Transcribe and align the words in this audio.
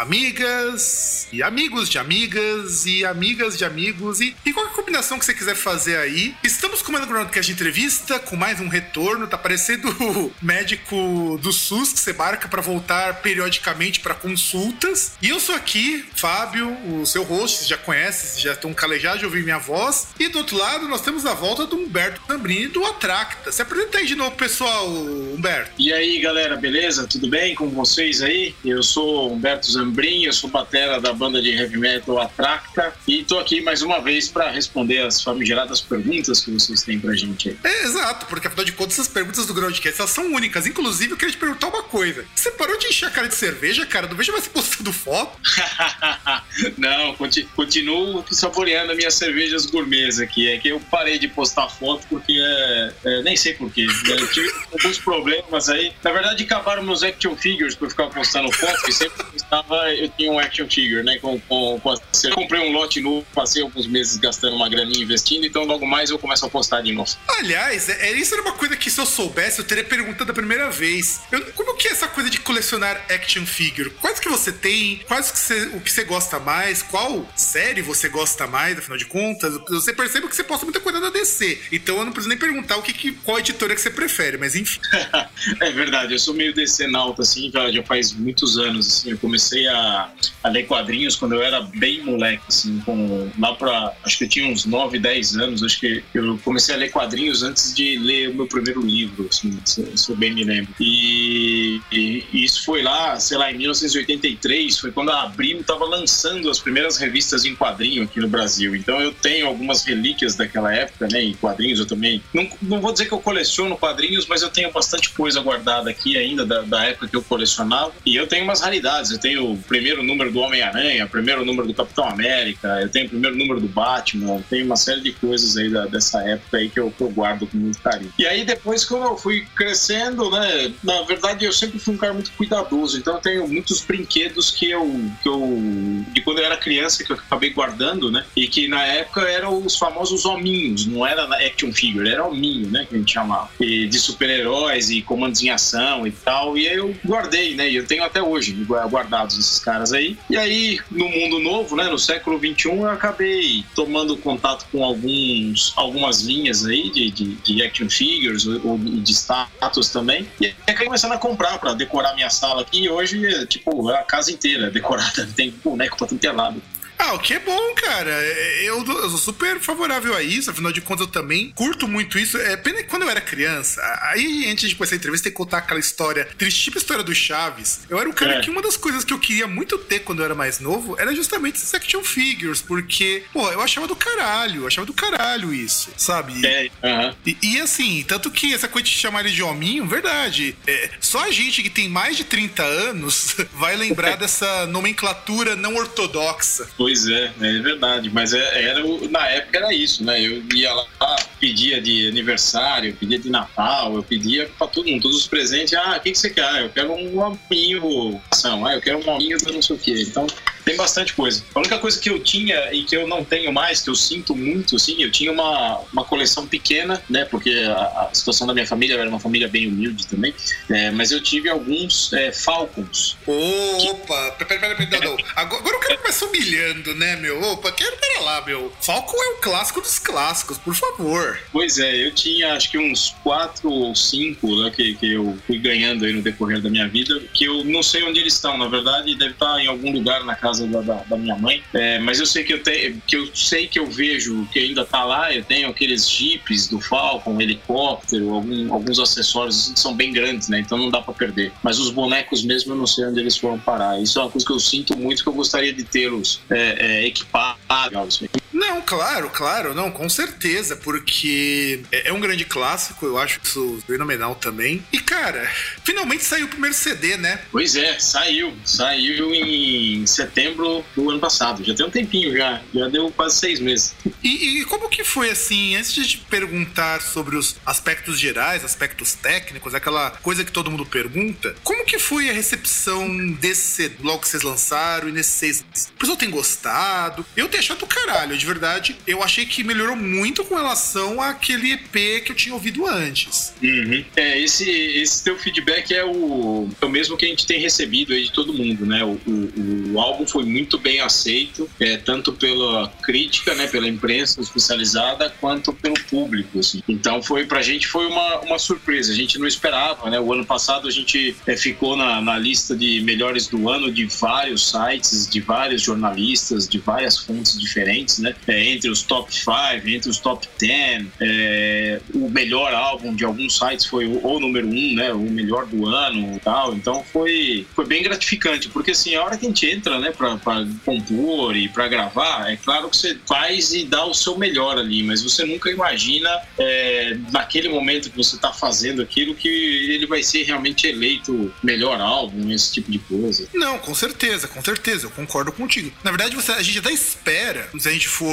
amigas 0.00 1.03
e 1.34 1.42
amigos 1.42 1.88
de 1.88 1.98
amigas 1.98 2.86
e 2.86 3.04
amigas 3.04 3.58
de 3.58 3.64
amigos 3.64 4.20
e, 4.20 4.36
e 4.46 4.52
qualquer 4.52 4.72
combinação 4.72 5.18
que 5.18 5.24
você 5.24 5.34
quiser 5.34 5.56
fazer 5.56 5.96
aí. 5.96 6.32
Estamos 6.44 6.80
com 6.80 6.90
uma 6.90 7.04
Groundcast 7.04 7.50
entrevista 7.50 8.20
com 8.20 8.36
mais 8.36 8.60
um 8.60 8.68
retorno. 8.68 9.26
Tá 9.26 9.36
parecendo 9.36 9.88
o 10.00 10.32
médico 10.40 11.36
do 11.42 11.52
SUS 11.52 11.92
que 11.92 11.98
você 11.98 12.12
marca 12.12 12.46
para 12.46 12.62
voltar 12.62 13.20
periodicamente 13.20 13.98
para 13.98 14.14
consultas. 14.14 15.14
E 15.20 15.28
eu 15.28 15.40
sou 15.40 15.56
aqui, 15.56 16.04
Fábio, 16.14 16.70
o 17.00 17.04
seu 17.04 17.24
host, 17.24 17.68
já 17.68 17.76
conhecem, 17.76 18.28
vocês 18.28 18.40
já 18.40 18.52
estão 18.52 18.72
calejados 18.72 19.18
de 19.18 19.24
ouvir 19.24 19.42
minha 19.42 19.58
voz. 19.58 20.08
E 20.20 20.28
do 20.28 20.38
outro 20.38 20.56
lado 20.56 20.86
nós 20.86 21.00
temos 21.00 21.26
a 21.26 21.34
volta 21.34 21.66
do 21.66 21.76
Humberto 21.76 22.20
Zambrini 22.28 22.68
do 22.68 22.84
Atracta. 22.84 23.50
Se 23.50 23.60
apresenta 23.60 23.98
aí 23.98 24.06
de 24.06 24.14
novo, 24.14 24.36
pessoal, 24.36 24.88
Humberto. 24.88 25.72
E 25.78 25.92
aí, 25.92 26.20
galera, 26.20 26.56
beleza? 26.56 27.08
Tudo 27.08 27.28
bem 27.28 27.56
com 27.56 27.68
vocês 27.70 28.22
aí? 28.22 28.54
Eu 28.64 28.84
sou 28.84 29.32
Humberto 29.32 29.68
Zambrin, 29.68 30.22
eu 30.22 30.32
sou 30.32 30.48
batera 30.48 31.00
da 31.00 31.12
banda 31.12 31.23
de 31.32 31.50
heavy 31.50 31.76
metal 31.78 32.20
Atracta 32.20 32.92
e 33.06 33.24
tô 33.24 33.38
aqui 33.38 33.60
mais 33.60 33.82
uma 33.82 34.00
vez 34.00 34.28
para 34.28 34.50
responder 34.50 34.98
as 35.00 35.22
famigeradas 35.22 35.80
perguntas 35.80 36.40
que 36.40 36.50
vocês 36.50 36.82
têm 36.82 36.98
pra 36.98 37.14
gente 37.14 37.50
aí. 37.50 37.56
É, 37.64 37.84
exato, 37.84 38.26
porque 38.26 38.46
afinal 38.46 38.64
de 38.64 38.72
contas 38.72 38.94
essas 38.98 39.08
perguntas 39.08 39.46
do 39.46 39.54
Groundcast 39.54 40.00
elas 40.00 40.10
são 40.10 40.32
únicas. 40.32 40.66
Inclusive, 40.66 41.12
eu 41.12 41.16
queria 41.16 41.32
te 41.32 41.38
perguntar 41.38 41.68
uma 41.68 41.82
coisa. 41.82 42.24
Você 42.34 42.50
parou 42.52 42.78
de 42.78 42.86
encher 42.86 43.06
a 43.06 43.10
cara 43.10 43.28
de 43.28 43.34
cerveja, 43.34 43.84
cara? 43.86 44.06
Não 44.06 44.16
vejo 44.16 44.32
mais 44.32 44.44
você 44.44 44.50
postando 44.50 44.92
foto. 44.92 45.38
Não, 46.78 47.14
conti- 47.14 47.48
continuo 47.56 48.24
saboreando 48.30 48.92
as 48.92 48.96
minhas 48.96 49.14
cervejas 49.14 49.66
gourmets 49.66 50.18
aqui. 50.20 50.48
É 50.50 50.58
que 50.58 50.68
eu 50.68 50.80
parei 50.90 51.18
de 51.18 51.28
postar 51.28 51.68
foto 51.68 52.06
porque 52.08 52.32
é, 52.40 52.92
é, 53.04 53.22
nem 53.22 53.36
sei 53.36 53.54
porquê. 53.54 53.86
Eu 54.14 54.30
tive 54.30 54.50
alguns 54.72 54.98
problemas 54.98 55.68
aí. 55.68 55.92
Na 56.02 56.12
verdade, 56.12 56.44
acabaram 56.44 56.82
meus 56.82 57.02
action 57.02 57.34
figures 57.36 57.74
por 57.74 57.88
ficar 57.90 58.06
postando 58.08 58.50
foto, 58.52 58.82
que 58.84 58.92
sempre 58.92 59.24
que 59.24 59.30
eu 59.30 59.36
estava, 59.36 59.92
eu 59.94 60.08
tinha 60.10 60.30
um 60.30 60.38
action 60.38 60.68
figure, 60.68 61.02
né? 61.02 61.13
Com, 61.18 61.38
com, 61.40 61.80
com 61.80 61.90
a- 61.90 61.98
eu 62.24 62.34
comprei 62.34 62.60
um 62.68 62.72
lote 62.72 63.00
novo, 63.00 63.26
passei 63.34 63.62
alguns 63.62 63.86
meses 63.86 64.16
gastando 64.16 64.56
uma 64.56 64.68
graninha 64.68 65.02
investindo, 65.02 65.44
então 65.46 65.64
logo 65.64 65.86
mais 65.86 66.10
eu 66.10 66.18
começo 66.18 66.44
a 66.46 66.48
postar 66.50 66.80
de 66.82 66.92
novo. 66.92 67.10
Aliás, 67.38 67.88
é, 67.88 68.08
é- 68.10 68.12
isso 68.12 68.34
era 68.34 68.42
uma 68.42 68.52
coisa 68.52 68.76
que 68.76 68.90
se 68.90 69.00
eu 69.00 69.06
soubesse, 69.06 69.58
eu 69.60 69.64
teria 69.64 69.84
perguntado 69.84 70.30
a 70.30 70.34
primeira 70.34 70.70
vez. 70.70 71.20
Eu- 71.30 71.52
como 71.52 71.74
que 71.76 71.88
é 71.88 71.92
essa 71.92 72.08
coisa 72.08 72.28
de 72.30 72.38
colecionar 72.40 73.04
action 73.10 73.44
figure? 73.46 73.90
Quais 73.90 74.18
que 74.20 74.28
você 74.28 74.52
tem? 74.52 75.00
Quais 75.06 75.30
que 75.30 75.38
você, 75.38 75.66
o 75.74 75.80
que 75.80 75.90
você 75.90 76.04
gosta 76.04 76.38
mais? 76.38 76.82
Qual 76.82 77.28
série 77.36 77.82
você 77.82 78.08
gosta 78.08 78.46
mais, 78.46 78.78
afinal 78.78 78.96
de 78.98 79.04
contas? 79.06 79.54
Você 79.68 79.92
percebe 79.92 80.28
que 80.28 80.36
você 80.36 80.44
posta 80.44 80.64
muita 80.64 80.80
coisa 80.80 81.00
da 81.00 81.10
DC. 81.10 81.60
Então 81.72 81.96
eu 81.98 82.04
não 82.04 82.12
preciso 82.12 82.28
nem 82.28 82.38
perguntar 82.38 82.76
o 82.76 82.82
que, 82.82 82.92
que 82.92 83.12
qual 83.12 83.38
editora 83.38 83.74
que 83.74 83.80
você 83.80 83.90
prefere, 83.90 84.36
mas 84.38 84.54
enfim. 84.54 84.80
É 85.60 85.70
verdade, 85.70 86.12
eu 86.12 86.18
sou 86.18 86.32
meio 86.34 86.54
decenalto, 86.54 87.22
assim, 87.22 87.50
já, 87.52 87.70
já 87.70 87.82
faz 87.82 88.12
muitos 88.12 88.58
anos, 88.58 88.86
assim, 88.88 89.10
eu 89.10 89.18
comecei 89.18 89.66
a, 89.68 90.10
a 90.42 90.48
ler 90.48 90.64
quadrinhos 90.66 90.93
quando 91.18 91.34
eu 91.34 91.42
era 91.42 91.60
bem 91.60 92.02
moleque, 92.04 92.42
assim, 92.48 92.80
com, 92.84 93.30
lá 93.38 93.54
pra, 93.54 93.92
acho 94.04 94.18
que 94.18 94.24
eu 94.24 94.28
tinha 94.28 94.48
uns 94.48 94.64
9, 94.64 94.98
10 94.98 95.36
anos, 95.36 95.62
acho 95.62 95.78
que 95.80 96.02
eu 96.14 96.38
comecei 96.44 96.74
a 96.74 96.78
ler 96.78 96.90
quadrinhos 96.90 97.42
antes 97.42 97.74
de 97.74 97.98
ler 97.98 98.30
o 98.30 98.34
meu 98.34 98.46
primeiro 98.46 98.80
livro, 98.80 99.26
assim, 99.30 99.58
se 99.64 100.10
eu 100.10 100.16
bem 100.16 100.32
me 100.32 100.44
lembro. 100.44 100.72
E, 100.80 101.80
e- 101.92 102.24
e 102.32 102.44
isso 102.44 102.64
foi 102.64 102.82
lá, 102.82 103.18
sei 103.18 103.36
lá, 103.38 103.50
em 103.52 103.56
1983, 103.58 104.78
foi 104.78 104.92
quando 104.92 105.10
a 105.10 105.22
Abril 105.24 105.60
estava 105.60 105.84
lançando 105.84 106.48
as 106.50 106.58
primeiras 106.60 106.96
revistas 106.96 107.44
em 107.44 107.54
quadrinho 107.54 108.02
aqui 108.04 108.20
no 108.20 108.28
Brasil, 108.28 108.74
então 108.76 109.00
eu 109.00 109.12
tenho 109.12 109.46
algumas 109.46 109.84
relíquias 109.84 110.34
daquela 110.36 110.74
época, 110.74 111.08
né, 111.10 111.22
em 111.22 111.34
quadrinhos 111.34 111.80
eu 111.80 111.86
também, 111.86 112.22
não, 112.32 112.48
não 112.62 112.80
vou 112.80 112.92
dizer 112.92 113.06
que 113.06 113.12
eu 113.12 113.18
coleciono 113.20 113.76
quadrinhos, 113.76 114.26
mas 114.26 114.42
eu 114.42 114.50
tenho 114.50 114.70
bastante 114.72 115.10
coisa 115.10 115.40
guardada 115.40 115.90
aqui 115.90 116.16
ainda 116.16 116.44
da, 116.46 116.62
da 116.62 116.84
época 116.84 117.08
que 117.08 117.16
eu 117.16 117.22
colecionava. 117.22 117.92
E 118.04 118.14
eu 118.16 118.26
tenho 118.26 118.44
umas 118.44 118.60
raridades. 118.60 119.10
Eu 119.10 119.18
tenho 119.18 119.52
o 119.52 119.58
primeiro 119.62 120.02
número 120.02 120.30
do 120.30 120.38
Homem-Aranha, 120.40 120.83
o 121.04 121.08
primeiro 121.08 121.44
número 121.44 121.66
do 121.66 121.74
Capitão 121.74 122.04
América, 122.08 122.68
eu 122.80 122.88
tenho 122.88 123.06
o 123.06 123.10
primeiro 123.10 123.36
número 123.36 123.60
do 123.60 123.68
Batman, 123.68 124.42
tenho 124.48 124.66
uma 124.66 124.76
série 124.76 125.00
de 125.00 125.12
coisas 125.12 125.56
aí 125.56 125.70
da- 125.70 125.86
dessa 125.86 126.20
época 126.22 126.56
aí 126.58 126.68
que 126.68 126.78
eu, 126.80 126.90
que 126.90 127.02
eu 127.02 127.08
guardo 127.10 127.46
com 127.46 127.56
muito 127.56 127.80
carinho. 127.80 128.12
E 128.18 128.26
aí 128.26 128.44
depois 128.44 128.84
que 128.84 128.92
eu 128.94 129.16
fui 129.16 129.46
crescendo, 129.56 130.30
né? 130.30 130.72
Na 130.82 131.02
verdade 131.02 131.44
eu 131.44 131.52
sempre 131.52 131.78
fui 131.78 131.94
um 131.94 131.98
cara 131.98 132.12
muito 132.12 132.30
cuidadoso, 132.32 132.98
então 132.98 133.14
eu 133.14 133.20
tenho 133.20 133.48
muitos 133.48 133.80
brinquedos 133.82 134.50
que 134.50 134.70
eu, 134.70 134.84
que 135.22 135.28
eu 135.28 136.04
de 136.12 136.20
quando 136.22 136.38
eu 136.38 136.44
era 136.44 136.56
criança 136.56 137.02
que 137.04 137.12
eu 137.12 137.16
acabei 137.16 137.50
guardando, 137.50 138.10
né? 138.10 138.24
E 138.36 138.46
que 138.46 138.68
na 138.68 138.82
época 138.84 139.22
eram 139.22 139.64
os 139.64 139.76
famosos 139.76 140.24
hominhos, 140.24 140.86
não 140.86 141.06
era 141.06 141.24
action 141.46 141.72
figure, 141.72 142.08
era 142.08 142.24
hominho, 142.24 142.68
né? 142.70 142.86
Que 142.88 142.94
a 142.94 142.98
gente 142.98 143.12
chamava. 143.12 143.48
E 143.60 143.86
de 143.86 143.98
super-heróis 143.98 144.90
e 144.90 145.02
comandos 145.02 145.42
em 145.42 145.50
ação 145.50 146.06
e 146.06 146.10
tal. 146.10 146.56
E 146.56 146.68
aí 146.68 146.76
eu 146.76 146.94
guardei, 147.04 147.54
né? 147.54 147.68
E 147.70 147.76
eu 147.76 147.86
tenho 147.86 148.04
até 148.04 148.22
hoje 148.22 148.52
gua- 148.64 148.86
guardados 148.86 149.38
esses 149.38 149.58
caras 149.58 149.92
aí. 149.92 150.16
E 150.30 150.36
aí, 150.36 150.73
no 150.90 151.08
mundo 151.08 151.38
novo, 151.38 151.76
né? 151.76 151.84
No 151.84 151.98
século 151.98 152.38
XXI, 152.38 152.68
eu 152.68 152.88
acabei 152.88 153.64
tomando 153.74 154.16
contato 154.16 154.66
com 154.70 154.84
alguns, 154.84 155.72
algumas 155.76 156.22
linhas 156.22 156.64
aí 156.64 156.90
de, 156.90 157.10
de, 157.10 157.34
de 157.34 157.62
action 157.62 157.88
figures 157.88 158.46
ou 158.46 158.78
de 158.78 159.12
status 159.12 159.88
também. 159.90 160.28
E 160.40 160.48
acabei 160.66 160.86
começando 160.86 161.12
a 161.12 161.18
comprar 161.18 161.58
pra 161.58 161.74
decorar 161.74 162.14
minha 162.14 162.30
sala 162.30 162.62
aqui. 162.62 162.82
E 162.82 162.88
hoje, 162.88 163.24
é, 163.26 163.46
tipo, 163.46 163.88
a 163.90 164.02
casa 164.02 164.30
inteira 164.30 164.66
é 164.66 164.70
decorada. 164.70 165.28
Tem 165.34 165.50
boneco 165.50 165.96
pra 165.96 166.06
tudo 166.06 166.18
que 166.18 166.26
é 166.26 166.32
lado. 166.32 166.62
Ah, 166.98 167.14
o 167.14 167.18
que 167.18 167.34
é 167.34 167.38
bom, 167.38 167.74
cara. 167.74 168.10
É, 168.10 168.64
Eu, 168.64 168.84
eu 168.84 169.10
sou 169.10 169.18
super 169.18 169.60
favorável 169.60 170.14
a 170.14 170.22
isso, 170.22 170.50
afinal 170.50 170.72
de 170.72 170.80
contas 170.80 171.06
eu 171.06 171.12
também 171.12 171.50
curto 171.54 171.86
muito 171.88 172.18
isso. 172.18 172.38
É 172.38 172.56
pena 172.56 172.78
que 172.82 172.88
quando 172.88 173.02
eu 173.02 173.10
era 173.10 173.20
criança, 173.20 173.80
aí 174.02 174.48
antes 174.50 174.68
de 174.68 174.74
começar 174.74 174.94
a 174.94 174.98
entrevista, 174.98 175.24
tem 175.24 175.32
que 175.32 175.36
contar 175.36 175.58
aquela 175.58 175.80
história, 175.80 176.26
triste, 176.38 176.62
tipo 176.64 176.78
história 176.78 177.02
do 177.04 177.14
Chaves. 177.14 177.80
Eu 177.88 177.98
era 177.98 178.08
um 178.08 178.12
cara 178.12 178.34
É. 178.36 178.40
que 178.40 178.50
uma 178.50 178.62
das 178.62 178.76
coisas 178.76 179.04
que 179.04 179.12
eu 179.12 179.18
queria 179.18 179.46
muito 179.46 179.76
ter 179.78 180.00
quando 180.00 180.20
eu 180.20 180.24
era 180.24 180.34
mais 180.34 180.60
novo 180.60 180.96
era 180.98 181.14
justamente 181.14 181.56
esses 181.56 181.72
action 181.74 182.02
figures, 182.02 182.62
porque, 182.62 183.24
pô, 183.32 183.50
eu 183.50 183.60
achava 183.60 183.86
do 183.86 183.96
caralho, 183.96 184.62
eu 184.62 184.66
achava 184.66 184.86
do 184.86 184.92
caralho 184.94 185.52
isso, 185.52 185.90
sabe? 185.96 186.44
É, 186.46 186.70
aham. 186.82 187.14
E, 187.26 187.36
e 187.42 187.60
assim, 187.60 188.04
tanto 188.06 188.30
que 188.30 188.54
essa 188.54 188.68
coisa 188.68 188.86
de 188.88 188.94
chamar 188.94 189.20
ele 189.24 189.34
de 189.34 189.42
hominho, 189.42 189.86
verdade. 189.86 190.56
É, 190.66 190.90
só 191.00 191.24
a 191.24 191.30
gente 191.30 191.62
que 191.62 191.70
tem 191.70 191.88
mais 191.88 192.16
de 192.16 192.24
30 192.24 192.62
anos 192.62 193.36
vai 193.54 193.76
lembrar 193.76 194.16
dessa 194.18 194.66
nomenclatura 194.66 195.54
não 195.56 195.74
ortodoxa. 195.76 196.68
Pois 196.84 197.08
é, 197.08 197.32
é 197.40 197.58
verdade. 197.60 198.10
Mas 198.12 198.34
é- 198.34 198.62
era, 198.62 198.82
na 199.08 199.26
época 199.30 199.56
era 199.56 199.72
isso, 199.72 200.04
né? 200.04 200.20
Eu 200.20 200.42
ia 200.54 200.70
lá, 200.70 201.16
pedia 201.40 201.80
de 201.80 202.08
aniversário, 202.08 202.94
pedia 202.94 203.18
de 203.18 203.30
Natal, 203.30 203.94
eu 203.94 204.02
pedia 204.02 204.50
pra 204.58 204.66
todo 204.66 204.86
mundo, 204.86 205.00
todos 205.00 205.16
os 205.16 205.26
presentes. 205.26 205.72
Ah, 205.72 205.96
o 205.96 206.00
que, 206.02 206.12
que 206.12 206.18
você 206.18 206.28
quer? 206.28 206.44
Ah, 206.44 206.60
eu 206.60 206.68
quero 206.68 206.92
um 206.92 207.18
hominho. 207.18 208.20
ação. 208.30 208.66
Ah, 208.66 208.74
eu 208.74 208.82
quero 208.82 208.98
um 208.98 209.08
hominho 209.08 209.38
do 209.38 209.50
não 209.50 209.62
sei 209.62 209.76
o 209.76 209.78
quê. 209.78 210.04
Então, 210.06 210.26
tem 210.64 210.76
bastante 210.76 211.12
coisa. 211.12 211.44
A 211.54 211.58
única 211.58 211.78
coisa 211.78 212.00
que 212.00 212.08
eu 212.08 212.18
tinha 212.18 212.72
e 212.72 212.84
que 212.84 212.96
eu 212.96 213.06
não 213.06 213.22
tenho 213.24 213.52
mais, 213.52 213.82
que 213.82 213.90
eu 213.90 213.94
sinto 213.94 214.34
muito, 214.34 214.76
assim, 214.76 215.02
eu 215.02 215.10
tinha 215.10 215.30
uma, 215.30 215.80
uma 215.92 216.04
coleção 216.04 216.46
pequena, 216.46 217.02
né? 217.08 217.24
Porque 217.24 217.50
a, 217.66 218.08
a 218.08 218.14
situação 218.14 218.46
da 218.46 218.54
minha 218.54 218.66
família 218.66 218.94
era 218.94 219.08
uma 219.08 219.20
família 219.20 219.46
bem 219.46 219.68
humilde 219.68 220.06
também. 220.06 220.34
É, 220.70 220.90
mas 220.90 221.12
eu 221.12 221.20
tive 221.22 221.48
alguns 221.48 222.12
é, 222.12 222.32
Falcons. 222.32 223.16
Opa, 223.26 224.30
pera, 224.32 224.60
pera, 224.60 224.74
pera, 224.74 225.04
não, 225.04 225.16
não. 225.16 225.24
Agora, 225.36 225.60
agora 225.60 225.76
o 225.76 225.80
cara 225.80 225.96
começa 225.98 226.24
humilhando, 226.24 226.73
né, 226.94 227.16
meu? 227.16 227.40
Opa, 227.42 227.70
quero, 227.72 227.96
pera 227.96 228.20
lá, 228.20 228.44
meu. 228.44 228.72
Falcon 228.80 229.16
é 229.16 229.28
o 229.34 229.40
clássico 229.40 229.80
dos 229.80 229.98
clássicos, 229.98 230.58
por 230.58 230.74
favor. 230.74 231.38
Pois 231.52 231.78
é, 231.78 232.06
eu 232.06 232.14
tinha 232.14 232.54
acho 232.54 232.70
que 232.70 232.78
uns 232.78 233.14
quatro 233.22 233.70
ou 233.70 233.94
cinco 233.94 234.62
né, 234.62 234.70
que, 234.74 234.94
que 234.94 235.12
eu 235.12 235.36
fui 235.46 235.58
ganhando 235.58 236.04
aí 236.04 236.12
no 236.12 236.22
decorrer 236.22 236.60
da 236.60 236.70
minha 236.70 236.88
vida, 236.88 237.20
que 237.32 237.44
eu 237.44 237.64
não 237.64 237.82
sei 237.82 238.02
onde 238.04 238.20
eles 238.20 238.34
estão, 238.34 238.56
na 238.58 238.68
verdade, 238.68 239.14
deve 239.14 239.32
estar 239.32 239.60
em 239.60 239.66
algum 239.66 239.92
lugar 239.92 240.24
na 240.24 240.34
casa 240.34 240.66
da, 240.66 240.80
da, 240.80 240.94
da 241.04 241.16
minha 241.16 241.36
mãe. 241.36 241.62
É, 241.72 241.98
mas 241.98 242.18
eu 242.20 242.26
sei 242.26 242.44
que 242.44 242.54
eu, 242.54 242.62
te, 242.62 242.96
que 243.06 243.16
eu 243.16 243.34
sei 243.34 243.66
que 243.66 243.78
eu 243.78 243.86
vejo 243.86 244.46
que 244.52 244.58
ainda 244.58 244.84
tá 244.84 245.04
lá. 245.04 245.32
Eu 245.32 245.44
tenho 245.44 245.68
aqueles 245.68 246.08
jipes 246.08 246.68
do 246.68 246.80
Falcon, 246.80 247.40
helicóptero, 247.40 248.34
algum, 248.34 248.72
alguns 248.72 248.98
acessórios 248.98 249.58
assim, 249.58 249.76
são 249.76 249.94
bem 249.94 250.12
grandes, 250.12 250.48
né? 250.48 250.60
Então 250.60 250.78
não 250.78 250.90
dá 250.90 251.00
para 251.00 251.14
perder. 251.14 251.52
Mas 251.62 251.78
os 251.78 251.90
bonecos 251.90 252.44
mesmo 252.44 252.72
eu 252.72 252.76
não 252.76 252.86
sei 252.86 253.06
onde 253.06 253.20
eles 253.20 253.36
foram 253.36 253.58
parar. 253.58 254.00
Isso 254.00 254.18
é 254.18 254.22
uma 254.22 254.30
coisa 254.30 254.46
que 254.46 254.52
eu 254.52 254.60
sinto 254.60 254.96
muito 254.96 255.22
que 255.22 255.28
eu 255.28 255.32
gostaria 255.32 255.72
de 255.72 255.84
tê-los 255.84 256.40
é, 256.50 256.63
é, 256.64 257.06
equipados. 257.06 258.22
Não, 258.54 258.80
claro, 258.80 259.28
claro, 259.30 259.74
não, 259.74 259.90
com 259.90 260.08
certeza, 260.08 260.76
porque 260.76 261.80
é, 261.90 262.08
é 262.08 262.12
um 262.12 262.20
grande 262.20 262.44
clássico, 262.44 263.04
eu 263.04 263.18
acho 263.18 263.40
isso 263.42 263.82
fenomenal 263.84 264.36
também. 264.36 264.84
E 264.92 265.00
cara, 265.00 265.50
finalmente 265.82 266.24
saiu 266.24 266.46
o 266.46 266.48
primeiro 266.48 266.74
CD, 266.74 267.16
né? 267.16 267.40
Pois 267.50 267.74
é, 267.74 267.98
saiu. 267.98 268.54
Saiu 268.64 269.34
em 269.34 270.06
setembro 270.06 270.84
do 270.94 271.10
ano 271.10 271.18
passado. 271.18 271.64
Já 271.64 271.74
tem 271.74 271.84
um 271.84 271.90
tempinho 271.90 272.36
já. 272.36 272.62
Já 272.72 272.88
deu 272.88 273.10
quase 273.10 273.36
seis 273.40 273.58
meses. 273.58 273.94
E, 274.22 274.60
e 274.60 274.64
como 274.66 274.88
que 274.88 275.02
foi 275.02 275.30
assim, 275.30 275.74
antes 275.74 275.92
de 275.92 276.06
te 276.06 276.18
perguntar 276.18 277.02
sobre 277.02 277.36
os 277.36 277.56
aspectos 277.66 278.18
gerais, 278.18 278.64
aspectos 278.64 279.14
técnicos, 279.14 279.74
aquela 279.74 280.10
coisa 280.22 280.44
que 280.44 280.52
todo 280.52 280.70
mundo 280.70 280.86
pergunta, 280.86 281.56
como 281.64 281.84
que 281.84 281.98
foi 281.98 282.30
a 282.30 282.32
recepção 282.32 283.32
desse 283.32 283.90
logo 284.00 284.20
que 284.20 284.28
vocês 284.28 284.42
lançaram 284.44 285.08
e 285.08 285.12
nesses 285.12 285.32
seis 285.32 285.64
meses? 285.68 285.88
O 285.88 285.98
pessoal 285.98 286.16
tem 286.16 286.30
gostado? 286.30 287.26
Eu 287.36 287.48
tenho 287.48 287.62
achado 287.62 287.78
do 287.78 287.86
caralho, 287.86 288.43
de 288.44 288.46
verdade. 288.46 288.96
Eu 289.06 289.22
achei 289.22 289.46
que 289.46 289.64
melhorou 289.64 289.96
muito 289.96 290.44
com 290.44 290.54
relação 290.54 291.20
àquele 291.20 291.72
EP 291.72 292.22
que 292.24 292.30
eu 292.30 292.36
tinha 292.36 292.54
ouvido 292.54 292.86
antes. 292.86 293.54
Uhum. 293.62 294.04
É, 294.14 294.38
esse, 294.38 294.70
esse 294.70 295.24
teu 295.24 295.38
feedback 295.38 295.92
é 295.94 296.04
o, 296.04 296.68
é 296.80 296.84
o 296.84 296.88
mesmo 296.88 297.16
que 297.16 297.24
a 297.24 297.28
gente 297.28 297.46
tem 297.46 297.58
recebido 297.58 298.12
aí 298.12 298.24
de 298.24 298.32
todo 298.32 298.52
mundo, 298.52 298.84
né? 298.84 299.02
O, 299.02 299.18
o, 299.26 299.92
o 299.92 300.00
álbum 300.00 300.26
foi 300.26 300.44
muito 300.44 300.78
bem 300.78 301.00
aceito, 301.00 301.68
é, 301.80 301.96
tanto 301.96 302.32
pela 302.32 302.88
crítica, 303.02 303.54
né, 303.54 303.66
pela 303.66 303.88
imprensa 303.88 304.40
especializada, 304.40 305.30
quanto 305.40 305.72
pelo 305.72 305.98
público. 306.10 306.58
Assim. 306.58 306.82
Então 306.88 307.22
foi 307.22 307.46
pra 307.46 307.62
gente 307.62 307.88
foi 307.88 308.06
uma, 308.06 308.40
uma 308.40 308.58
surpresa. 308.58 309.12
A 309.12 309.16
gente 309.16 309.38
não 309.38 309.46
esperava, 309.46 310.10
né? 310.10 310.20
O 310.20 310.32
ano 310.32 310.44
passado 310.44 310.86
a 310.86 310.90
gente 310.90 311.34
é, 311.46 311.56
ficou 311.56 311.96
na, 311.96 312.20
na 312.20 312.38
lista 312.38 312.76
de 312.76 313.00
melhores 313.00 313.46
do 313.46 313.68
ano 313.68 313.90
de 313.90 314.04
vários 314.04 314.70
sites, 314.70 315.28
de 315.28 315.40
vários 315.40 315.80
jornalistas, 315.80 316.68
de 316.68 316.78
várias 316.78 317.18
fontes 317.18 317.58
diferentes, 317.58 318.18
né? 318.18 318.33
É, 318.46 318.64
entre 318.64 318.90
os 318.90 319.02
top 319.02 319.34
5, 319.34 319.50
entre 319.86 320.10
os 320.10 320.18
top 320.18 320.48
10, 320.58 321.06
é, 321.20 322.00
o 322.14 322.28
melhor 322.28 322.72
álbum 322.74 323.14
de 323.14 323.24
alguns 323.24 323.58
sites 323.58 323.86
foi 323.86 324.06
o, 324.06 324.24
o 324.24 324.40
número 324.40 324.66
1, 324.66 324.70
um, 324.70 324.94
né? 324.94 325.12
O 325.12 325.30
melhor 325.30 325.66
do 325.66 325.86
ano 325.86 326.40
tal. 326.42 326.74
Então 326.74 327.04
foi, 327.12 327.66
foi 327.74 327.86
bem 327.86 328.02
gratificante, 328.02 328.68
porque 328.68 328.92
assim, 328.92 329.14
a 329.14 329.22
hora 329.22 329.36
que 329.36 329.46
a 329.46 329.48
gente 329.48 329.68
entra, 329.68 329.98
né, 329.98 330.10
pra, 330.10 330.36
pra 330.36 330.66
compor 330.84 331.56
e 331.56 331.68
pra 331.68 331.88
gravar, 331.88 332.50
é 332.50 332.56
claro 332.56 332.88
que 332.88 332.96
você 332.96 333.18
faz 333.26 333.72
e 333.72 333.84
dá 333.84 334.04
o 334.04 334.14
seu 334.14 334.38
melhor 334.38 334.78
ali, 334.78 335.02
mas 335.02 335.22
você 335.22 335.44
nunca 335.44 335.70
imagina 335.70 336.30
é, 336.58 337.16
naquele 337.32 337.68
momento 337.68 338.10
que 338.10 338.16
você 338.16 338.36
tá 338.36 338.52
fazendo 338.52 339.02
aquilo 339.02 339.34
que 339.34 339.48
ele 339.48 340.06
vai 340.06 340.22
ser 340.22 340.42
realmente 340.44 340.86
eleito 340.86 341.52
melhor 341.62 342.00
álbum, 342.00 342.50
esse 342.50 342.72
tipo 342.72 342.90
de 342.90 342.98
coisa. 342.98 343.48
Não, 343.54 343.78
com 343.78 343.94
certeza, 343.94 344.48
com 344.48 344.62
certeza, 344.62 345.06
eu 345.06 345.10
concordo 345.10 345.52
contigo. 345.52 345.92
Na 346.02 346.10
verdade, 346.10 346.36
você, 346.36 346.52
a 346.52 346.62
gente 346.62 346.78
até 346.78 346.92
espera, 346.92 347.68
se 347.78 347.88
a 347.88 347.92
gente 347.92 348.08
for 348.08 348.23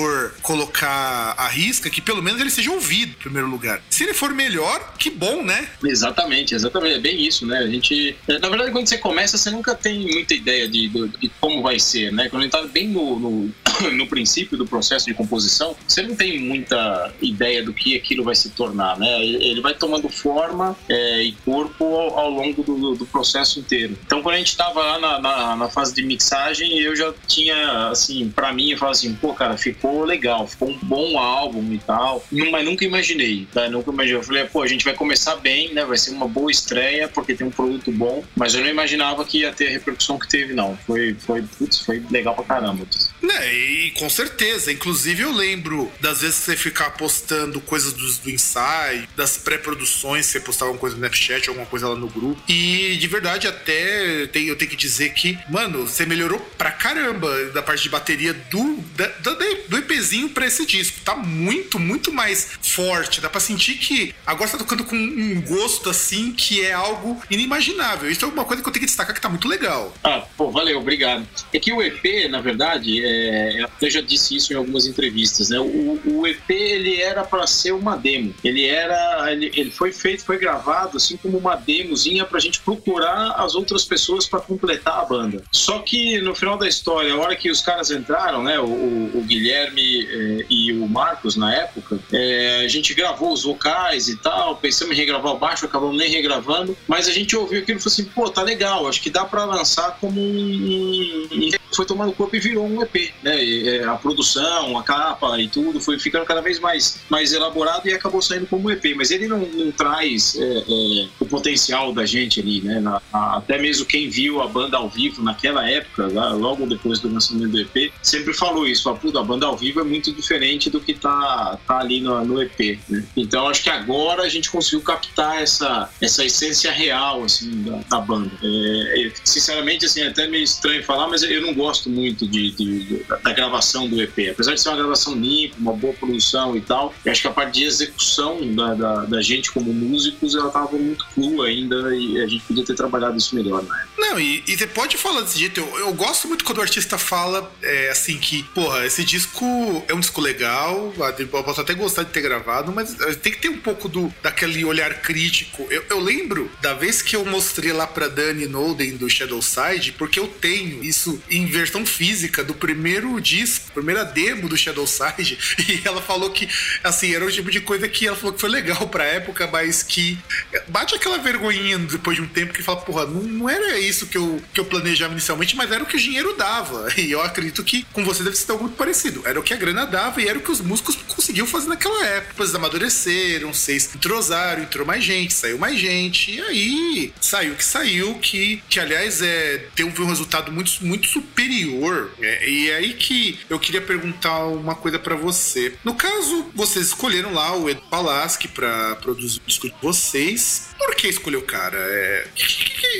colocar 0.41 1.35
a 1.37 1.47
risca, 1.47 1.89
que 1.89 2.01
pelo 2.01 2.21
menos 2.21 2.39
ele 2.41 2.49
seja 2.49 2.71
ouvido 2.71 3.11
em 3.11 3.21
primeiro 3.21 3.47
lugar. 3.47 3.81
Se 3.89 4.03
ele 4.03 4.13
for 4.13 4.33
melhor, 4.33 4.93
que 4.97 5.09
bom, 5.09 5.43
né? 5.43 5.69
Exatamente, 5.83 6.55
exatamente. 6.55 6.95
É 6.95 6.99
bem 6.99 7.25
isso, 7.25 7.45
né? 7.45 7.59
A 7.59 7.67
gente. 7.67 8.15
Na 8.27 8.49
verdade, 8.49 8.71
quando 8.71 8.87
você 8.87 8.97
começa, 8.97 9.37
você 9.37 9.49
nunca 9.49 9.75
tem 9.75 9.99
muita 10.11 10.33
ideia 10.33 10.67
de, 10.67 10.87
de, 10.89 11.07
de 11.07 11.31
como 11.39 11.61
vai 11.61 11.79
ser, 11.79 12.11
né? 12.11 12.29
Quando 12.29 12.43
ele 12.43 12.51
tá 12.51 12.61
bem 12.63 12.87
no, 12.87 13.19
no, 13.19 13.53
no, 13.91 14.07
princípio 14.07 14.57
do 14.57 14.65
processo 14.65 15.05
de 15.05 15.13
composição, 15.13 15.75
você 15.87 16.01
não 16.01 16.15
tem 16.15 16.39
muita 16.39 17.13
ideia 17.21 17.63
do 17.63 17.73
que 17.73 17.95
aquilo 17.95 18.23
vai 18.23 18.35
se 18.35 18.49
tornar, 18.49 18.97
né? 18.97 19.23
Ele 19.23 19.61
vai 19.61 19.73
tomando 19.73 20.09
forma 20.09 20.75
é, 20.89 21.23
e 21.23 21.31
corpo 21.45 21.83
ao, 21.83 22.19
ao 22.19 22.29
longo 22.29 22.63
do, 22.63 22.95
do, 22.95 23.05
processo 23.05 23.59
inteiro. 23.59 23.97
Então, 24.05 24.21
quando 24.21 24.35
a 24.35 24.37
gente 24.37 24.49
estava 24.49 24.81
lá 24.81 24.99
na, 24.99 25.19
na, 25.19 25.55
na, 25.55 25.69
fase 25.69 25.93
de 25.93 26.03
mixagem, 26.03 26.79
eu 26.79 26.95
já 26.95 27.13
tinha, 27.27 27.89
assim, 27.89 28.29
para 28.29 28.53
mim, 28.53 28.71
eu 28.71 28.77
falava 28.77 28.97
assim, 28.97 29.13
pô, 29.13 29.33
cara, 29.33 29.57
ficou 29.81 30.05
legal, 30.05 30.47
ficou 30.47 30.69
um 30.69 30.77
bom 30.83 31.17
álbum 31.17 31.73
e 31.73 31.79
tal, 31.79 32.23
mas 32.51 32.63
nunca 32.63 32.85
imaginei, 32.85 33.47
tá? 33.51 33.67
Nunca 33.67 33.91
imaginei. 33.91 34.19
Eu 34.19 34.23
falei, 34.23 34.45
pô, 34.45 34.61
a 34.61 34.67
gente 34.67 34.85
vai 34.85 34.93
começar 34.93 35.35
bem, 35.37 35.73
né? 35.73 35.83
Vai 35.83 35.97
ser 35.97 36.11
uma 36.11 36.27
boa 36.27 36.51
estreia, 36.51 37.07
porque 37.07 37.33
tem 37.33 37.47
um 37.47 37.51
produto 37.51 37.91
bom, 37.91 38.23
mas 38.35 38.53
eu 38.53 38.61
não 38.61 38.69
imaginava 38.69 39.25
que 39.25 39.39
ia 39.39 39.51
ter 39.51 39.67
a 39.67 39.71
repercussão 39.71 40.19
que 40.19 40.27
teve, 40.27 40.53
não. 40.53 40.77
Foi, 40.85 41.15
foi, 41.15 41.41
putz, 41.57 41.79
foi 41.79 42.03
legal 42.11 42.35
pra 42.35 42.43
caramba. 42.43 42.85
Né, 43.21 43.53
e 43.53 43.91
com 43.91 44.09
certeza. 44.09 44.71
Inclusive, 44.71 45.23
eu 45.23 45.31
lembro 45.31 45.91
das 45.99 46.21
vezes 46.21 46.39
que 46.39 46.45
você 46.45 46.55
ficar 46.55 46.91
postando 46.91 47.59
coisas 47.61 47.93
do, 47.93 48.11
do 48.23 48.29
ensaio, 48.29 49.07
das 49.15 49.37
pré-produções, 49.37 50.27
você 50.27 50.39
postava 50.39 50.69
alguma 50.69 50.81
coisa 50.81 50.95
no 50.95 51.01
Snapchat, 51.01 51.49
alguma 51.49 51.65
coisa 51.65 51.87
lá 51.87 51.95
no 51.95 52.07
grupo. 52.07 52.41
E 52.47 52.95
de 52.97 53.07
verdade, 53.07 53.47
até 53.47 54.27
tem, 54.27 54.45
eu 54.45 54.55
tenho 54.55 54.69
que 54.69 54.77
dizer 54.77 55.13
que, 55.13 55.39
mano, 55.49 55.87
você 55.87 56.05
melhorou 56.05 56.39
pra 56.57 56.71
caramba 56.71 57.45
da 57.45 57.61
parte 57.61 57.83
de 57.83 57.89
bateria 57.89 58.33
do, 58.33 58.77
da, 58.95 59.07
da, 59.07 59.33
do 59.71 59.77
EPzinho 59.77 60.27
pra 60.27 60.45
esse 60.45 60.65
disco. 60.65 60.99
Tá 60.99 61.15
muito, 61.15 61.79
muito 61.79 62.11
mais 62.11 62.59
forte. 62.61 63.21
Dá 63.21 63.29
pra 63.29 63.39
sentir 63.39 63.75
que 63.75 64.13
agora 64.27 64.49
você 64.49 64.57
tá 64.57 64.63
tocando 64.65 64.83
com 64.83 64.97
um 64.97 65.41
gosto 65.41 65.89
assim 65.89 66.33
que 66.33 66.61
é 66.61 66.73
algo 66.73 67.21
inimaginável. 67.31 68.11
Isso 68.11 68.25
é 68.25 68.27
uma 68.27 68.43
coisa 68.43 68.61
que 68.61 68.67
eu 68.67 68.73
tenho 68.73 68.81
que 68.81 68.87
destacar 68.87 69.15
que 69.15 69.21
tá 69.21 69.29
muito 69.29 69.47
legal. 69.47 69.93
Ah, 70.03 70.25
pô, 70.35 70.51
valeu, 70.51 70.77
obrigado. 70.77 71.25
É 71.53 71.59
que 71.59 71.71
o 71.71 71.81
EP, 71.81 72.29
na 72.29 72.41
verdade, 72.41 73.01
é, 73.01 73.65
eu 73.81 73.89
já 73.89 74.01
disse 74.01 74.35
isso 74.35 74.51
em 74.51 74.57
algumas 74.57 74.85
entrevistas, 74.85 75.49
né? 75.49 75.59
O, 75.59 76.01
o 76.05 76.27
EP 76.27 76.49
ele 76.49 77.01
era 77.01 77.23
para 77.23 77.47
ser 77.47 77.71
uma 77.71 77.95
demo. 77.95 78.35
Ele 78.43 78.65
era, 78.65 79.31
ele, 79.31 79.53
ele 79.55 79.71
foi 79.71 79.93
feito, 79.93 80.25
foi 80.25 80.37
gravado 80.37 80.97
assim 80.97 81.15
como 81.15 81.37
uma 81.37 81.55
demozinha 81.55 82.25
pra 82.25 82.41
gente 82.41 82.59
procurar 82.59 83.35
as 83.37 83.55
outras 83.55 83.85
pessoas 83.85 84.27
para 84.27 84.41
completar 84.41 84.99
a 84.99 85.05
banda. 85.05 85.41
Só 85.49 85.79
que 85.79 86.19
no 86.19 86.35
final 86.35 86.57
da 86.57 86.67
história, 86.67 87.13
a 87.13 87.17
hora 87.17 87.37
que 87.37 87.49
os 87.49 87.61
caras 87.61 87.89
entraram, 87.89 88.43
né? 88.43 88.59
O, 88.59 88.65
o, 88.65 89.19
o 89.19 89.21
Guilherme 89.21 89.60
eh, 89.67 90.45
e 90.49 90.73
o 90.73 90.87
Marcos 90.87 91.35
na 91.35 91.53
época, 91.53 91.99
eh, 92.11 92.61
a 92.63 92.67
gente 92.67 92.93
gravou 92.93 93.33
os 93.33 93.43
vocais 93.43 94.07
e 94.07 94.17
tal, 94.17 94.55
pensamos 94.55 94.93
em 94.95 94.97
regravar 94.97 95.33
o 95.33 95.37
baixo, 95.37 95.65
acabamos 95.65 95.97
nem 95.97 96.09
regravando, 96.09 96.77
mas 96.87 97.07
a 97.07 97.11
gente 97.11 97.35
ouviu 97.35 97.61
aquilo 97.61 97.79
e 97.79 97.81
falou 97.81 97.93
assim, 97.93 98.05
pô, 98.05 98.29
tá 98.29 98.41
legal, 98.41 98.87
acho 98.87 99.01
que 99.01 99.09
dá 99.09 99.25
para 99.25 99.45
lançar 99.45 99.97
como 99.99 100.19
um, 100.19 101.27
um 101.31 101.60
foi 101.75 101.85
tomando 101.85 102.11
corpo 102.13 102.35
e 102.35 102.39
virou 102.39 102.65
um 102.65 102.81
EP, 102.81 103.13
né? 103.23 103.43
E, 103.43 103.67
é, 103.67 103.83
a 103.83 103.95
produção, 103.95 104.77
a 104.77 104.83
capa 104.83 105.39
e 105.39 105.47
tudo 105.47 105.79
foi 105.79 105.97
ficando 105.99 106.25
cada 106.25 106.41
vez 106.41 106.59
mais, 106.59 106.99
mais 107.09 107.33
elaborado 107.33 107.87
e 107.87 107.93
acabou 107.93 108.21
saindo 108.21 108.47
como 108.47 108.67
um 108.67 108.71
EP. 108.71 108.95
Mas 108.95 109.11
ele 109.11 109.27
não, 109.27 109.39
não 109.39 109.71
traz 109.71 110.35
é, 110.35 110.43
é, 110.43 111.07
o 111.19 111.25
potencial 111.25 111.93
da 111.93 112.05
gente 112.05 112.39
ali, 112.39 112.61
né? 112.61 112.79
Na, 112.79 113.01
a, 113.11 113.37
até 113.37 113.57
mesmo 113.57 113.85
quem 113.85 114.09
viu 114.09 114.41
a 114.41 114.47
banda 114.47 114.77
ao 114.77 114.89
vivo 114.89 115.23
naquela 115.23 115.69
época, 115.69 116.07
lá, 116.11 116.33
logo 116.33 116.65
depois 116.65 116.99
do 116.99 117.11
lançamento 117.11 117.51
do 117.51 117.59
EP, 117.59 117.91
sempre 118.01 118.33
falou 118.33 118.67
isso: 118.67 118.89
a, 118.89 118.93
a 118.93 119.23
banda 119.23 119.45
ao 119.45 119.57
vivo 119.57 119.79
é 119.79 119.83
muito 119.83 120.11
diferente 120.11 120.69
do 120.69 120.79
que 120.79 120.93
tá, 120.93 121.57
tá 121.67 121.79
ali 121.79 122.01
no, 122.01 122.23
no 122.25 122.41
EP, 122.41 122.79
né? 122.89 123.03
Então 123.15 123.47
acho 123.47 123.63
que 123.63 123.69
agora 123.69 124.23
a 124.23 124.29
gente 124.29 124.49
conseguiu 124.49 124.81
captar 124.81 125.41
essa, 125.41 125.89
essa 126.01 126.25
essência 126.25 126.71
real 126.71 127.23
assim, 127.23 127.63
da, 127.63 127.77
da 127.89 127.99
banda. 127.99 128.31
É, 128.43 129.07
é 129.07 129.11
sinceramente, 129.23 129.85
assim, 129.85 130.01
é 130.01 130.07
até 130.07 130.27
meio 130.27 130.43
estranho 130.43 130.83
falar, 130.83 131.07
mas 131.07 131.23
eu 131.23 131.41
não 131.41 131.53
gosto 131.61 131.89
muito 131.89 132.27
de, 132.27 132.51
de, 132.51 133.05
da 133.23 133.33
gravação 133.33 133.87
do 133.87 134.01
EP. 134.01 134.31
Apesar 134.31 134.53
de 134.53 134.61
ser 134.61 134.69
uma 134.69 134.77
gravação 134.77 135.13
limpa, 135.13 135.55
uma 135.59 135.73
boa 135.73 135.93
produção 135.93 136.57
e 136.57 136.61
tal, 136.61 136.93
eu 137.05 137.11
acho 137.11 137.21
que 137.21 137.27
a 137.27 137.31
parte 137.31 137.59
de 137.59 137.65
execução 137.65 138.39
da, 138.55 138.73
da, 138.73 139.05
da 139.05 139.21
gente 139.21 139.51
como 139.51 139.71
músicos, 139.71 140.35
ela 140.35 140.49
tava 140.49 140.77
muito 140.77 141.05
crua 141.13 141.47
ainda 141.47 141.95
e 141.95 142.19
a 142.21 142.27
gente 142.27 142.43
podia 142.45 142.65
ter 142.65 142.75
trabalhado 142.75 143.17
isso 143.17 143.35
melhor 143.35 143.63
na 143.63 143.81
época. 143.81 144.00
Não, 144.11 144.19
e, 144.19 144.43
e 144.45 144.57
você 144.57 144.67
pode 144.67 144.97
falar 144.97 145.21
desse 145.21 145.39
jeito. 145.39 145.61
Eu, 145.61 145.79
eu 145.79 145.93
gosto 145.93 146.27
muito 146.27 146.43
quando 146.43 146.57
o 146.57 146.61
artista 146.61 146.97
fala 146.97 147.49
é, 147.63 147.89
assim 147.89 148.17
que, 148.17 148.43
porra, 148.43 148.85
esse 148.85 149.05
disco 149.05 149.45
é 149.87 149.93
um 149.93 150.01
disco 150.01 150.19
legal, 150.19 150.93
eu 151.17 151.27
posso 151.27 151.61
até 151.61 151.73
gostar 151.73 152.03
de 152.03 152.09
ter 152.09 152.19
gravado, 152.19 152.73
mas 152.73 152.99
é, 152.99 153.13
tem 153.13 153.31
que 153.31 153.39
ter 153.39 153.47
um 153.47 153.57
pouco 153.57 153.87
do, 153.87 154.13
daquele 154.21 154.65
olhar 154.65 155.01
crítico. 155.01 155.65
Eu, 155.69 155.85
eu 155.89 155.99
lembro 156.01 156.51
da 156.61 156.73
vez 156.73 157.01
que 157.01 157.15
eu 157.15 157.23
mostrei 157.23 157.71
lá 157.71 157.87
pra 157.87 158.09
Dani 158.09 158.47
Noden 158.47 158.97
do 158.97 159.09
Shadow 159.09 159.41
Side, 159.41 159.93
porque 159.93 160.19
eu 160.19 160.27
tenho 160.27 160.83
isso 160.83 161.21
em 161.29 161.45
versão 161.45 161.85
física 161.85 162.43
do 162.43 162.53
primeiro 162.53 163.17
disco, 163.21 163.71
primeira 163.71 164.03
demo 164.03 164.49
do 164.49 164.57
Shadow 164.57 164.85
Side, 164.85 165.37
e 165.69 165.81
ela 165.85 166.01
falou 166.01 166.31
que, 166.31 166.49
assim, 166.83 167.15
era 167.15 167.25
o 167.25 167.31
tipo 167.31 167.49
de 167.49 167.61
coisa 167.61 167.87
que 167.87 168.07
ela 168.07 168.17
falou 168.17 168.33
que 168.33 168.41
foi 168.41 168.49
legal 168.49 168.89
pra 168.89 169.05
época, 169.05 169.47
mas 169.47 169.81
que 169.81 170.19
bate 170.67 170.95
aquela 170.95 171.17
vergonhinha 171.17 171.77
depois 171.79 172.17
de 172.17 172.23
um 172.23 172.27
tempo 172.27 172.51
que 172.51 172.61
fala, 172.61 172.81
porra, 172.81 173.05
não, 173.05 173.21
não 173.23 173.49
era 173.49 173.79
isso 173.79 174.00
isso 174.01 174.07
que 174.07 174.17
eu, 174.17 174.41
que 174.53 174.59
eu 174.59 174.65
planejava 174.65 175.13
inicialmente, 175.13 175.55
mas 175.55 175.71
era 175.71 175.83
o 175.83 175.85
que 175.85 175.95
o 175.95 175.99
dinheiro 175.99 176.35
dava. 176.35 176.87
E 177.01 177.11
eu 177.11 177.21
acredito 177.21 177.63
que 177.63 177.83
com 177.91 178.03
você 178.03 178.23
deve 178.23 178.35
ser 178.35 178.51
algo 178.51 178.65
muito 178.65 178.77
parecido. 178.77 179.21
Era 179.25 179.39
o 179.39 179.43
que 179.43 179.53
a 179.53 179.57
grana 179.57 179.85
dava 179.85 180.21
e 180.21 180.27
era 180.27 180.37
o 180.37 180.41
que 180.41 180.51
os 180.51 180.61
músicos 180.61 180.95
conseguiam 180.95 181.47
fazer 181.47 181.67
naquela 181.67 182.05
época. 182.05 182.41
Eles 182.41 182.53
amadureceram, 182.53 183.53
vocês 183.53 183.89
entrosaram, 183.95 184.63
entrou 184.63 184.85
mais 184.85 185.03
gente, 185.03 185.33
saiu 185.33 185.57
mais 185.57 185.79
gente. 185.79 186.31
E 186.31 186.41
aí 186.41 187.13
saiu 187.19 187.55
que 187.55 187.63
saiu, 187.63 188.15
que, 188.15 188.61
que 188.69 188.79
aliás 188.79 189.21
é, 189.21 189.65
teve 189.75 190.01
um 190.01 190.05
resultado 190.05 190.51
muito, 190.51 190.83
muito 190.85 191.07
superior. 191.07 192.11
É, 192.21 192.49
e 192.49 192.69
é 192.69 192.75
aí 192.75 192.93
que 192.93 193.39
eu 193.49 193.59
queria 193.59 193.81
perguntar 193.81 194.45
uma 194.45 194.75
coisa 194.75 194.99
para 194.99 195.15
você. 195.15 195.73
No 195.83 195.95
caso, 195.95 196.51
vocês 196.53 196.87
escolheram 196.87 197.33
lá 197.33 197.55
o 197.55 197.69
Edu 197.69 197.81
Palaski 197.89 198.47
para 198.47 198.95
produzir 198.97 199.39
o 199.39 199.47
disco 199.47 199.67
de 199.67 199.75
vocês. 199.81 200.69
Por 200.77 200.95
que 200.95 201.07
escolher 201.07 201.37
o 201.37 201.43
cara? 201.43 201.77
É, 201.77 202.27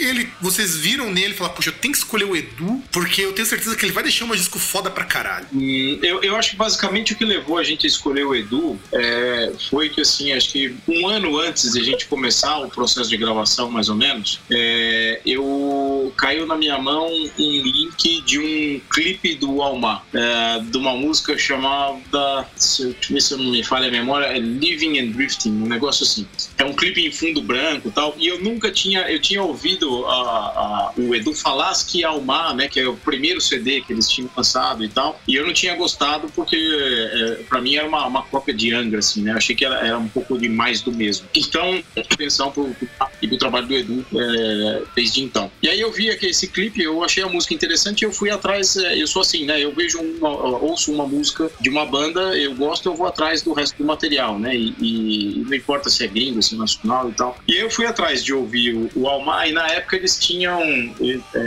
ele, 0.02 0.30
vocês 0.42 0.76
viram 0.76 0.91
nele 0.98 1.34
e 1.34 1.38
falaram, 1.38 1.56
puxa, 1.56 1.70
eu 1.70 1.74
tenho 1.74 1.94
que 1.94 2.00
escolher 2.00 2.26
o 2.26 2.36
Edu, 2.36 2.82
porque 2.92 3.22
eu 3.22 3.34
tenho 3.34 3.48
certeza 3.48 3.76
que 3.76 3.86
ele 3.86 3.94
vai 3.94 4.04
deixar 4.04 4.26
um 4.26 4.32
disco 4.32 4.60
foda 4.60 4.90
pra 4.90 5.06
caralho. 5.06 5.48
Hum, 5.54 6.00
eu, 6.02 6.22
eu 6.22 6.36
acho 6.36 6.52
que 6.52 6.56
basicamente 6.56 7.14
o 7.14 7.16
que 7.16 7.26
levou 7.26 7.58
a 7.58 7.64
gente 7.64 7.86
a 7.86 7.90
escolher 7.90 8.26
o 8.26 8.36
Edu 8.36 8.80
é, 8.92 9.52
foi 9.70 9.90
que, 9.90 10.02
assim, 10.02 10.34
acho 10.34 10.52
que 10.52 10.76
um 10.88 11.08
ano 11.08 11.38
antes 11.40 11.72
de 11.72 11.80
a 11.80 11.84
gente 11.84 12.08
começar 12.08 12.58
o 12.60 12.70
processo 12.70 13.10
de 13.10 13.18
gravação, 13.18 13.70
mais 13.70 13.90
ou 13.90 13.96
menos, 13.96 14.40
é, 14.50 15.22
eu 15.26 16.14
caiu 16.18 16.46
na 16.46 16.56
minha 16.56 16.78
mão 16.78 17.08
um 17.08 17.52
link 17.52 18.22
de 18.22 18.40
um 18.40 18.82
clipe 18.90 19.36
do 19.36 19.62
Almar, 19.62 20.04
é, 20.14 20.60
de 20.60 20.78
uma 20.78 20.94
música 20.94 21.38
chamada, 21.38 22.48
se 22.56 22.84
eu, 22.84 22.96
ver 23.10 23.22
se 23.22 23.34
eu 23.34 23.38
não 23.38 23.52
me 23.52 23.64
falha 23.64 23.88
a 23.88 23.92
memória, 23.92 24.26
é 24.26 24.40
Living 24.40 25.00
and 25.00 25.12
Drifting, 25.12 25.52
um 25.52 25.68
negócio 25.68 26.04
assim. 26.04 26.28
É 26.58 26.66
um 26.66 26.74
clipe 26.74 27.06
em 27.06 27.12
fundo 27.12 27.42
branco 27.42 27.90
e 27.90 27.92
tal, 27.92 28.16
e 28.18 28.28
eu 28.28 28.42
nunca 28.42 28.72
tinha, 28.72 29.02
eu 29.12 29.20
tinha 29.20 29.42
ouvido 29.42 30.06
a, 30.06 30.12
a, 30.12 30.71
o 30.98 31.16
Edu 31.16 31.34
Falaschi 31.34 32.04
Almar, 32.04 32.56
né, 32.56 32.68
que 32.68 32.80
é 32.80 32.88
o 32.88 32.96
primeiro 32.96 33.42
CD 33.42 33.82
que 33.82 33.94
eles 33.94 34.10
tinham 34.10 34.30
lançado 34.36 34.84
e 34.84 34.90
tal, 34.90 35.20
e 35.28 35.36
eu 35.36 35.46
não 35.46 35.54
tinha 35.54 35.76
gostado 35.76 36.28
porque 36.36 36.58
é, 36.58 37.44
para 37.44 37.62
mim 37.62 37.76
era 37.76 37.88
uma, 37.88 38.06
uma 38.08 38.24
cópia 38.24 38.54
de 38.54 38.74
Angra, 38.74 39.00
assim, 39.00 39.22
né, 39.22 39.32
eu 39.32 39.38
achei 39.38 39.56
que 39.56 39.66
era, 39.66 39.76
era 39.86 39.98
um 39.98 40.08
pouco 40.08 40.38
de 40.38 40.50
mais 40.50 40.82
do 40.82 40.92
mesmo. 40.92 41.28
Então, 41.36 41.82
atenção 41.96 42.52
pro, 42.52 42.74
pro, 42.74 42.88
pro 43.28 43.38
trabalho 43.38 43.68
do 43.68 43.76
Edu 43.76 44.06
é, 44.16 44.84
desde 44.96 45.24
então. 45.24 45.52
E 45.62 45.70
aí 45.70 45.80
eu 45.80 45.92
vi 45.92 46.10
aqui 46.10 46.28
esse 46.28 46.48
clipe, 46.48 46.82
eu 46.82 47.04
achei 47.04 47.24
a 47.24 47.28
música 47.28 47.54
interessante 47.54 48.02
e 48.02 48.06
eu 48.06 48.12
fui 48.12 48.30
atrás, 48.30 48.76
é, 48.76 49.02
eu 49.02 49.08
sou 49.08 49.22
assim, 49.22 49.46
né, 49.46 49.60
eu 49.60 49.74
vejo, 49.74 50.00
uma, 50.00 50.30
ouço 50.30 50.92
uma 50.92 51.08
música 51.08 51.50
de 51.60 51.70
uma 51.70 51.86
banda, 51.86 52.38
eu 52.38 52.56
gosto, 52.56 52.90
eu 52.90 52.96
vou 52.96 53.08
atrás 53.08 53.42
do 53.42 53.54
resto 53.54 53.78
do 53.78 53.86
material, 53.86 54.40
né, 54.40 54.56
e, 54.56 54.76
e 54.80 55.44
não 55.46 55.54
importa 55.54 55.90
se 55.90 56.04
é 56.04 56.08
gringo, 56.08 56.42
se 56.42 56.56
é 56.56 56.58
nacional 56.58 57.10
e 57.10 57.14
tal. 57.14 57.38
E 57.48 57.56
eu 57.58 57.70
fui 57.70 57.86
atrás 57.86 58.24
de 58.24 58.34
ouvir 58.34 58.74
o, 58.74 58.90
o 58.96 59.08
Almar 59.08 59.48
e 59.48 59.52
na 59.52 59.68
época 59.68 59.96
eles 59.96 60.18
tinham, 60.18 60.61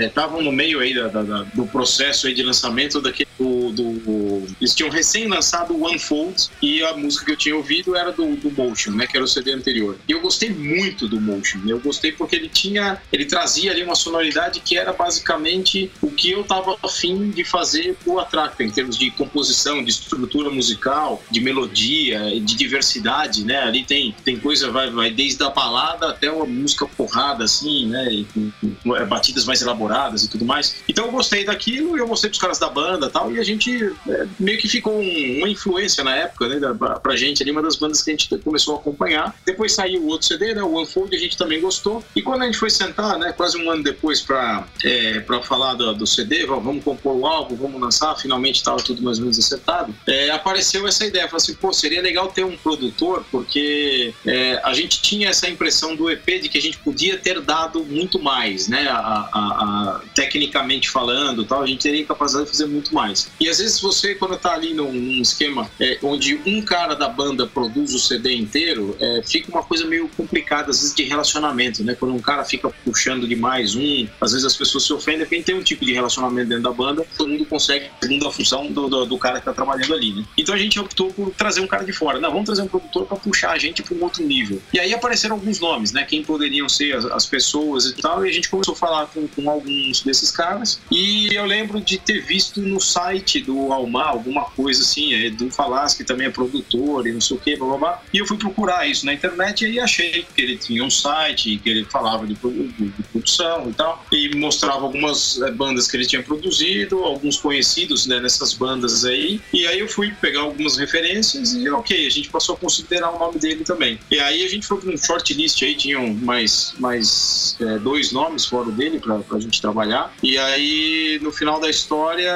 estavam 0.04 0.40
é, 0.40 0.42
no 0.42 0.52
meio 0.52 0.80
aí 0.80 0.94
da, 0.94 1.08
da, 1.08 1.42
do 1.54 1.66
processo 1.66 2.26
aí 2.26 2.34
de 2.34 2.42
lançamento 2.42 3.00
daquele 3.00 3.24
do, 3.38 3.72
do, 3.72 4.46
eles 4.60 4.74
tinham 4.74 4.90
recém 4.90 5.26
lançado 5.26 5.74
o 5.74 5.88
Unfold 5.90 6.48
e 6.62 6.82
a 6.82 6.96
música 6.96 7.26
que 7.26 7.32
eu 7.32 7.36
tinha 7.36 7.56
ouvido 7.56 7.96
era 7.96 8.12
do, 8.12 8.36
do 8.36 8.50
Motion, 8.50 8.92
né, 8.92 9.06
que 9.06 9.16
era 9.16 9.24
o 9.24 9.28
CD 9.28 9.52
anterior. 9.52 9.96
E 10.08 10.12
eu 10.12 10.20
gostei 10.20 10.50
muito 10.50 11.08
do 11.08 11.20
Motion. 11.20 11.60
Eu 11.66 11.80
gostei 11.80 12.12
porque 12.12 12.36
ele 12.36 12.48
tinha, 12.48 13.00
ele 13.12 13.24
trazia 13.24 13.72
ali 13.72 13.82
uma 13.82 13.94
sonoridade 13.94 14.60
que 14.60 14.78
era 14.78 14.92
basicamente 14.92 15.90
o 16.00 16.10
que 16.10 16.30
eu 16.30 16.42
estava 16.42 16.76
afim 16.82 17.30
de 17.30 17.44
fazer 17.44 17.96
o 18.06 18.18
Attractor 18.18 18.64
em 18.64 18.70
termos 18.70 18.96
de 18.96 19.10
composição, 19.10 19.82
de 19.82 19.90
estrutura 19.90 20.50
musical, 20.50 21.22
de 21.30 21.40
melodia, 21.40 22.40
de 22.40 22.54
diversidade, 22.56 23.44
né? 23.44 23.58
Ali 23.58 23.84
tem 23.84 24.14
tem 24.24 24.38
coisa 24.38 24.70
vai, 24.70 24.90
vai 24.90 25.10
desde 25.10 25.42
a 25.42 25.50
balada 25.50 26.10
até 26.10 26.30
uma 26.30 26.46
música 26.46 26.86
porrada 26.86 27.44
assim, 27.44 27.86
né? 27.86 28.12
E, 28.12 28.24
com, 28.24 28.94
é, 29.04 29.06
batidas 29.06 29.44
mais 29.44 29.62
elaboradas 29.62 30.24
e 30.24 30.28
tudo 30.28 30.44
mais. 30.44 30.76
Então 30.88 31.06
eu 31.06 31.12
gostei 31.12 31.44
daquilo, 31.44 31.96
eu 31.96 32.06
gostei 32.06 32.30
dos 32.30 32.38
caras 32.38 32.58
da 32.58 32.68
banda, 32.68 33.08
tal, 33.10 33.30
e 33.32 33.38
a 33.38 33.44
gente 33.44 33.94
é, 34.08 34.26
meio 34.40 34.58
que 34.58 34.68
ficou 34.68 34.98
um, 34.98 35.38
uma 35.38 35.48
influência 35.48 36.02
na 36.02 36.16
época, 36.16 36.48
né, 36.48 36.74
pra, 36.76 36.98
pra 36.98 37.16
gente 37.16 37.42
ali, 37.42 37.52
uma 37.52 37.62
das 37.62 37.76
bandas 37.76 38.02
que 38.02 38.10
a 38.10 38.14
gente 38.14 38.38
começou 38.38 38.76
a 38.76 38.78
acompanhar. 38.78 39.34
Depois 39.44 39.72
saiu 39.72 40.02
o 40.02 40.06
outro 40.08 40.26
CD, 40.26 40.54
né, 40.54 40.62
o 40.62 40.80
Unfold, 40.80 41.14
a 41.14 41.18
gente 41.18 41.36
também 41.36 41.60
gostou. 41.60 42.02
E 42.16 42.22
quando 42.22 42.42
a 42.42 42.46
gente 42.46 42.58
foi 42.58 42.70
sentar, 42.70 43.18
né, 43.18 43.32
quase 43.32 43.58
um 43.58 43.70
ano 43.70 43.82
depois 43.82 44.20
pra, 44.20 44.66
é, 44.82 45.20
pra 45.20 45.40
falar 45.42 45.74
do, 45.74 45.94
do 45.94 46.06
CD, 46.06 46.46
vamos 46.46 46.82
compor 46.82 47.16
o 47.16 47.26
álbum, 47.26 47.54
vamos 47.56 47.80
lançar, 47.80 48.16
finalmente 48.16 48.56
estava 48.56 48.78
tudo 48.78 49.02
mais 49.02 49.18
ou 49.18 49.24
menos 49.24 49.38
acertado, 49.38 49.94
é, 50.06 50.30
apareceu 50.30 50.86
essa 50.86 51.04
ideia, 51.04 51.26
falou 51.26 51.36
assim, 51.36 51.54
pô, 51.54 51.72
seria 51.72 52.00
legal 52.00 52.28
ter 52.28 52.44
um 52.44 52.56
produtor, 52.56 53.24
porque 53.30 54.14
é, 54.26 54.60
a 54.64 54.72
gente 54.72 55.00
tinha 55.02 55.28
essa 55.28 55.48
impressão 55.48 55.94
do 55.94 56.10
EP 56.10 56.24
de 56.42 56.48
que 56.48 56.58
a 56.58 56.62
gente 56.62 56.78
podia 56.78 57.18
ter 57.18 57.40
dado 57.40 57.84
muito 57.84 58.22
mais, 58.22 58.68
né, 58.68 58.88
a, 58.94 59.28
a, 59.32 59.96
a, 59.96 60.00
tecnicamente 60.14 60.90
falando, 60.90 61.44
tal, 61.44 61.62
a 61.62 61.66
gente 61.66 61.82
teria 61.82 62.04
capacidade 62.04 62.46
de 62.46 62.52
fazer 62.52 62.66
muito 62.66 62.94
mais. 62.94 63.30
E 63.40 63.48
às 63.48 63.58
vezes 63.58 63.80
você, 63.80 64.14
quando 64.14 64.36
tá 64.36 64.52
ali 64.54 64.74
num, 64.74 64.92
num 64.92 65.22
esquema 65.22 65.68
é, 65.80 65.98
onde 66.02 66.40
um 66.46 66.62
cara 66.62 66.94
da 66.94 67.08
banda 67.08 67.46
produz 67.46 67.94
o 67.94 67.98
CD 67.98 68.34
inteiro, 68.34 68.96
é, 69.00 69.22
fica 69.24 69.50
uma 69.50 69.62
coisa 69.62 69.84
meio 69.84 70.08
complicada, 70.16 70.70
às 70.70 70.80
vezes, 70.80 70.94
de 70.94 71.04
relacionamento, 71.04 71.82
né? 71.84 71.94
Quando 71.94 72.14
um 72.14 72.20
cara 72.20 72.44
fica 72.44 72.70
puxando 72.84 73.26
demais 73.26 73.74
um, 73.74 74.06
às 74.20 74.32
vezes 74.32 74.46
as 74.46 74.56
pessoas 74.56 74.84
se 74.84 74.92
ofendem, 74.92 75.26
quem 75.26 75.42
tem 75.42 75.54
um 75.54 75.62
tipo 75.62 75.84
de 75.84 75.92
relacionamento 75.92 76.48
dentro 76.48 76.64
da 76.64 76.72
banda, 76.72 77.06
todo 77.16 77.28
mundo 77.28 77.44
consegue, 77.46 77.90
segundo 78.00 78.26
a 78.26 78.32
função 78.32 78.70
do, 78.70 78.88
do, 78.88 79.04
do, 79.06 79.18
cara 79.18 79.38
que 79.38 79.44
tá 79.44 79.52
trabalhando 79.52 79.94
ali, 79.94 80.12
né? 80.12 80.24
Então 80.36 80.54
a 80.54 80.58
gente 80.58 80.78
optou 80.78 81.12
por 81.12 81.30
trazer 81.30 81.60
um 81.60 81.66
cara 81.66 81.84
de 81.84 81.92
fora. 81.92 82.20
Não, 82.20 82.30
vamos 82.30 82.46
trazer 82.46 82.62
um 82.62 82.68
produtor 82.68 83.06
para 83.06 83.16
puxar 83.16 83.52
a 83.52 83.58
gente 83.58 83.82
para 83.82 83.96
um 83.96 84.02
outro 84.02 84.22
nível. 84.24 84.60
E 84.72 84.78
aí 84.78 84.92
apareceram 84.92 85.36
alguns 85.36 85.60
nomes, 85.60 85.92
né? 85.92 86.04
Quem 86.04 86.22
poderiam 86.22 86.68
ser 86.68 86.94
as, 86.96 87.04
as 87.06 87.26
pessoas 87.26 87.86
e 87.86 87.94
tal, 87.94 88.24
e 88.24 88.28
a 88.28 88.32
gente 88.32 88.48
começou 88.48 88.74
a 88.74 88.76
falar 88.84 89.06
com, 89.06 89.26
com 89.26 89.48
alguns 89.48 90.02
desses 90.02 90.30
caras. 90.30 90.78
E 90.90 91.34
eu 91.34 91.46
lembro 91.46 91.80
de 91.80 91.96
ter 91.96 92.20
visto 92.20 92.60
no 92.60 92.78
site 92.78 93.40
do 93.40 93.72
Almar 93.72 94.08
alguma 94.08 94.44
coisa 94.44 94.82
assim, 94.82 95.14
é, 95.14 95.30
do 95.30 95.50
Falas, 95.50 95.94
que 95.94 96.04
também 96.04 96.26
é 96.26 96.30
produtor 96.30 97.06
e 97.06 97.12
não 97.12 97.20
sei 97.20 97.36
o 97.36 97.40
que, 97.40 97.56
blá 97.56 97.68
blá 97.68 97.78
blá. 97.78 98.02
E 98.12 98.18
eu 98.18 98.26
fui 98.26 98.36
procurar 98.36 98.86
isso 98.86 99.06
na 99.06 99.14
internet 99.14 99.62
e 99.62 99.66
aí 99.66 99.80
achei 99.80 100.26
que 100.34 100.42
ele 100.42 100.58
tinha 100.58 100.84
um 100.84 100.90
site, 100.90 101.58
que 101.58 101.70
ele 101.70 101.84
falava 101.86 102.26
de, 102.26 102.34
de, 102.34 102.68
de 102.68 103.02
produção 103.10 103.70
e 103.70 103.72
tal, 103.72 104.04
e 104.12 104.36
mostrava 104.36 104.82
algumas 104.82 105.40
é, 105.40 105.50
bandas 105.50 105.90
que 105.90 105.96
ele 105.96 106.06
tinha 106.06 106.22
produzido, 106.22 106.98
alguns 106.98 107.38
conhecidos 107.38 108.06
né, 108.06 108.20
nessas 108.20 108.52
bandas 108.52 109.04
aí. 109.06 109.40
E 109.52 109.66
aí 109.66 109.78
eu 109.78 109.88
fui 109.88 110.12
pegar 110.20 110.40
algumas 110.40 110.76
referências 110.76 111.54
e 111.54 111.68
ok, 111.70 112.06
a 112.06 112.10
gente 112.10 112.28
passou 112.28 112.54
a 112.54 112.58
considerar 112.58 113.10
o 113.10 113.18
nome 113.18 113.38
dele 113.38 113.64
também. 113.64 113.98
E 114.10 114.20
aí 114.20 114.44
a 114.44 114.48
gente 114.48 114.66
foi 114.66 114.78
para 114.78 114.92
um 114.92 114.98
shortlist 114.98 115.62
aí, 115.62 115.74
tinham 115.74 116.12
mais, 116.14 116.74
mais 116.78 117.56
é, 117.60 117.78
dois 117.78 118.12
nomes 118.12 118.44
fora 118.44 118.73
dele 118.74 119.00
para 119.00 119.20
a 119.30 119.40
gente 119.40 119.60
trabalhar. 119.60 120.12
E 120.22 120.36
aí 120.38 121.18
no 121.22 121.32
final 121.32 121.60
da 121.60 121.68
história, 121.68 122.32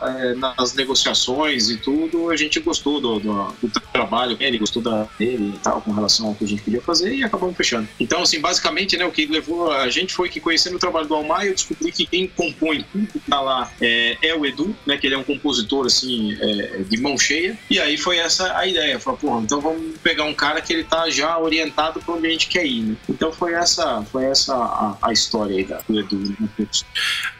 é, 0.00 0.34
nas 0.34 0.74
negociações 0.74 1.70
e 1.70 1.76
tudo, 1.76 2.30
a 2.30 2.36
gente 2.36 2.60
gostou 2.60 3.00
do, 3.00 3.18
do, 3.18 3.54
do 3.62 3.80
trabalho 3.92 4.36
ele 4.40 4.58
gostou 4.58 4.82
da, 4.82 5.06
dele 5.18 5.52
e 5.54 5.58
tal, 5.58 5.80
com 5.80 5.92
relação 5.92 6.28
ao 6.28 6.34
que 6.34 6.44
a 6.44 6.48
gente 6.48 6.62
queria 6.62 6.80
fazer 6.80 7.14
e 7.14 7.24
acabamos 7.24 7.56
fechando. 7.56 7.88
Então, 7.98 8.22
assim, 8.22 8.40
basicamente, 8.40 8.96
né, 8.96 9.04
o 9.04 9.12
que 9.12 9.26
levou 9.26 9.70
a 9.70 9.88
gente 9.88 10.14
foi 10.14 10.28
que 10.28 10.40
conhecendo 10.40 10.76
o 10.76 10.78
trabalho 10.78 11.06
do 11.06 11.14
Almar, 11.14 11.44
eu 11.44 11.52
descobri 11.52 11.92
que 11.92 12.06
quem 12.06 12.28
compõe 12.28 12.84
tudo 12.92 13.06
que 13.06 13.18
tá 13.18 13.40
lá 13.40 13.70
é, 13.80 14.16
é, 14.22 14.34
o 14.34 14.44
Edu, 14.44 14.74
né, 14.86 14.96
que 14.96 15.06
ele 15.06 15.14
é 15.14 15.18
um 15.18 15.24
compositor, 15.24 15.86
assim, 15.86 16.36
é, 16.40 16.82
de 16.88 17.00
mão 17.00 17.18
cheia. 17.18 17.58
E 17.70 17.78
aí 17.78 17.96
foi 17.96 18.18
essa 18.18 18.56
a 18.56 18.66
ideia. 18.66 18.98
Falei, 18.98 19.20
porra, 19.20 19.42
então 19.42 19.60
vamos 19.60 19.98
pegar 20.02 20.24
um 20.24 20.34
cara 20.34 20.60
que 20.60 20.72
ele 20.72 20.84
tá 20.84 21.08
já 21.10 21.38
orientado 21.38 22.00
para 22.00 22.14
onde 22.14 22.26
a 22.26 22.30
gente 22.30 22.48
quer 22.48 22.66
ir, 22.66 22.82
né? 22.82 22.96
Então 23.08 23.32
foi 23.32 23.52
essa, 23.52 24.02
foi 24.10 24.24
essa 24.24 24.54
a, 24.54 24.96
a 25.02 25.12
história 25.12 25.56
aí 25.56 25.64
da? 25.64 25.77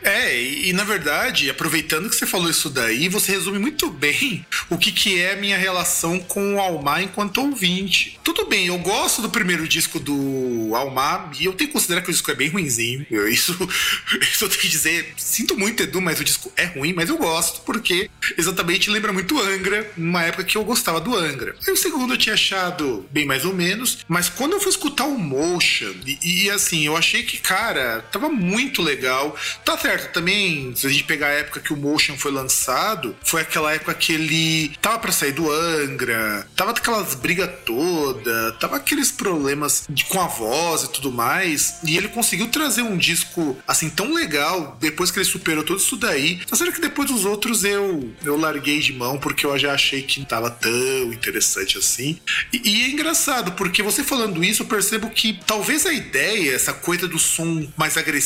É, 0.03 0.43
e, 0.43 0.73
na 0.73 0.85
verdade, 0.85 1.51
aproveitando 1.51 2.09
que 2.09 2.17
você 2.17 2.27
falou 2.27 2.49
isso 2.49 2.71
daí, 2.71 3.09
você 3.09 3.33
resume 3.33 3.59
muito 3.59 3.91
bem 3.91 4.47
o 4.71 4.79
que, 4.79 4.93
que 4.93 5.21
é 5.21 5.33
a 5.33 5.37
minha 5.37 5.59
relação 5.59 6.19
com 6.19 6.55
o 6.55 6.61
Almar 6.61 7.03
enquanto 7.03 7.41
ouvinte. 7.41 8.19
Tudo 8.23 8.47
bem, 8.47 8.67
eu 8.67 8.79
gosto 8.79 9.21
do 9.21 9.31
primeiro 9.31 9.67
disco 9.67 9.99
do 9.99 10.73
Almar 10.75 11.31
e 11.39 11.45
eu 11.45 11.53
tenho 11.53 11.69
que 11.69 11.75
considerar 11.75 12.03
que 12.03 12.11
o 12.11 12.13
disco 12.13 12.31
é 12.31 12.35
bem 12.35 12.49
ruimzinho. 12.49 13.07
Eu, 13.11 13.29
isso, 13.29 13.53
isso 14.23 14.45
eu 14.45 14.49
tenho 14.49 14.61
que 14.61 14.69
dizer, 14.69 15.15
sinto 15.17 15.59
muito, 15.59 15.83
Edu, 15.83 16.01
mas 16.01 16.21
o 16.21 16.25
disco 16.25 16.53
é 16.57 16.65
ruim, 16.65 16.93
mas 16.93 17.09
eu 17.09 17.19
gosto, 17.19 17.61
porque 17.63 18.11
exatamente 18.37 18.91
lembra 18.91 19.13
muito 19.13 19.39
Angra, 19.41 19.91
numa 19.97 20.23
época 20.23 20.45
que 20.45 20.57
eu 20.57 20.65
gostava 20.65 21.01
do 21.01 21.15
Angra. 21.15 21.55
Aí 21.67 21.73
o 21.73 21.77
segundo 21.77 22.15
eu 22.15 22.19
tinha 22.19 22.35
achado 22.35 23.07
bem 23.11 23.27
mais 23.27 23.45
ou 23.45 23.55
menos, 23.55 23.99
mas 24.09 24.29
quando 24.29 24.53
eu 24.53 24.61
fui 24.61 24.71
escutar 24.71 25.05
o 25.05 25.19
Motion, 25.19 25.95
e, 26.07 26.45
e 26.45 26.51
assim, 26.51 26.87
eu 26.87 26.97
achei 26.97 27.23
que, 27.23 27.39
cara, 27.39 28.05
tava 28.13 28.28
muito 28.29 28.83
legal. 28.83 29.37
Tá 29.65 29.77
certo, 29.77 30.13
também, 30.13 30.75
se 30.75 30.87
a 30.87 30.91
gente 30.91 31.05
pegar 31.05 31.29
a 31.29 31.33
época 31.33 31.61
que 31.61 31.73
o 31.73 31.77
Motion 31.77 32.17
foi 32.17 32.31
lançado, 32.31 33.17
foi 33.25 33.43
aquela 33.43 33.73
época 33.73 33.95
que 33.95 34.13
ele 34.13 34.77
tava 34.81 34.99
para 34.99 35.13
sair 35.13 35.33
do 35.33 35.51
Angra. 35.51 36.47
Tava 36.57 36.73
aquelas 36.73 37.15
brigas 37.15 37.51
toda, 37.65 38.53
tava 38.53 38.77
aqueles 38.77 39.11
problemas 39.11 39.85
de, 39.89 40.05
com 40.05 40.21
a 40.21 40.27
voz 40.27 40.85
e 40.85 40.93
tudo 40.93 41.13
mais. 41.13 41.79
E 41.85 41.97
ele 41.97 42.09
conseguiu 42.09 42.49
trazer 42.49 42.83
um 42.83 42.97
disco 42.97 43.57
assim 43.67 43.91
tão 43.91 44.13
legal 44.13 44.77
depois 44.81 45.11
que 45.11 45.19
ele 45.19 45.25
superou 45.25 45.65
tudo 45.65 45.81
isso 45.81 45.97
daí. 45.97 46.41
Só 46.47 46.57
será 46.57 46.73
que 46.73 46.81
depois 46.81 47.11
dos 47.11 47.25
outros 47.25 47.65
eu, 47.65 48.13
eu 48.25 48.37
larguei 48.39 48.81
de 48.81 48.93
mão 48.93 49.19
porque 49.19 49.47
eu 49.47 49.59
já 49.59 49.73
achei 49.73 50.03
que 50.03 50.21
não 50.21 50.27
tava 50.27 50.51
tão 50.51 51.13
interessante 51.13 51.79
assim. 51.79 52.19
E, 52.53 52.69
e 52.69 52.83
é 52.85 52.89
engraçado, 52.89 53.53
porque 53.53 53.83
você 53.83 54.03
falando 54.03 54.43
isso, 54.43 54.63
eu 54.63 54.67
percebo 54.67 55.11
que 55.11 55.39
talvez 55.47 55.87
a 55.87 55.93
ideia, 55.93 56.55
essa 56.55 56.73
coisa 56.73 57.07
do 57.07 57.19
som 57.19 57.67
mais 57.77 57.97
agressivo, 57.97 58.18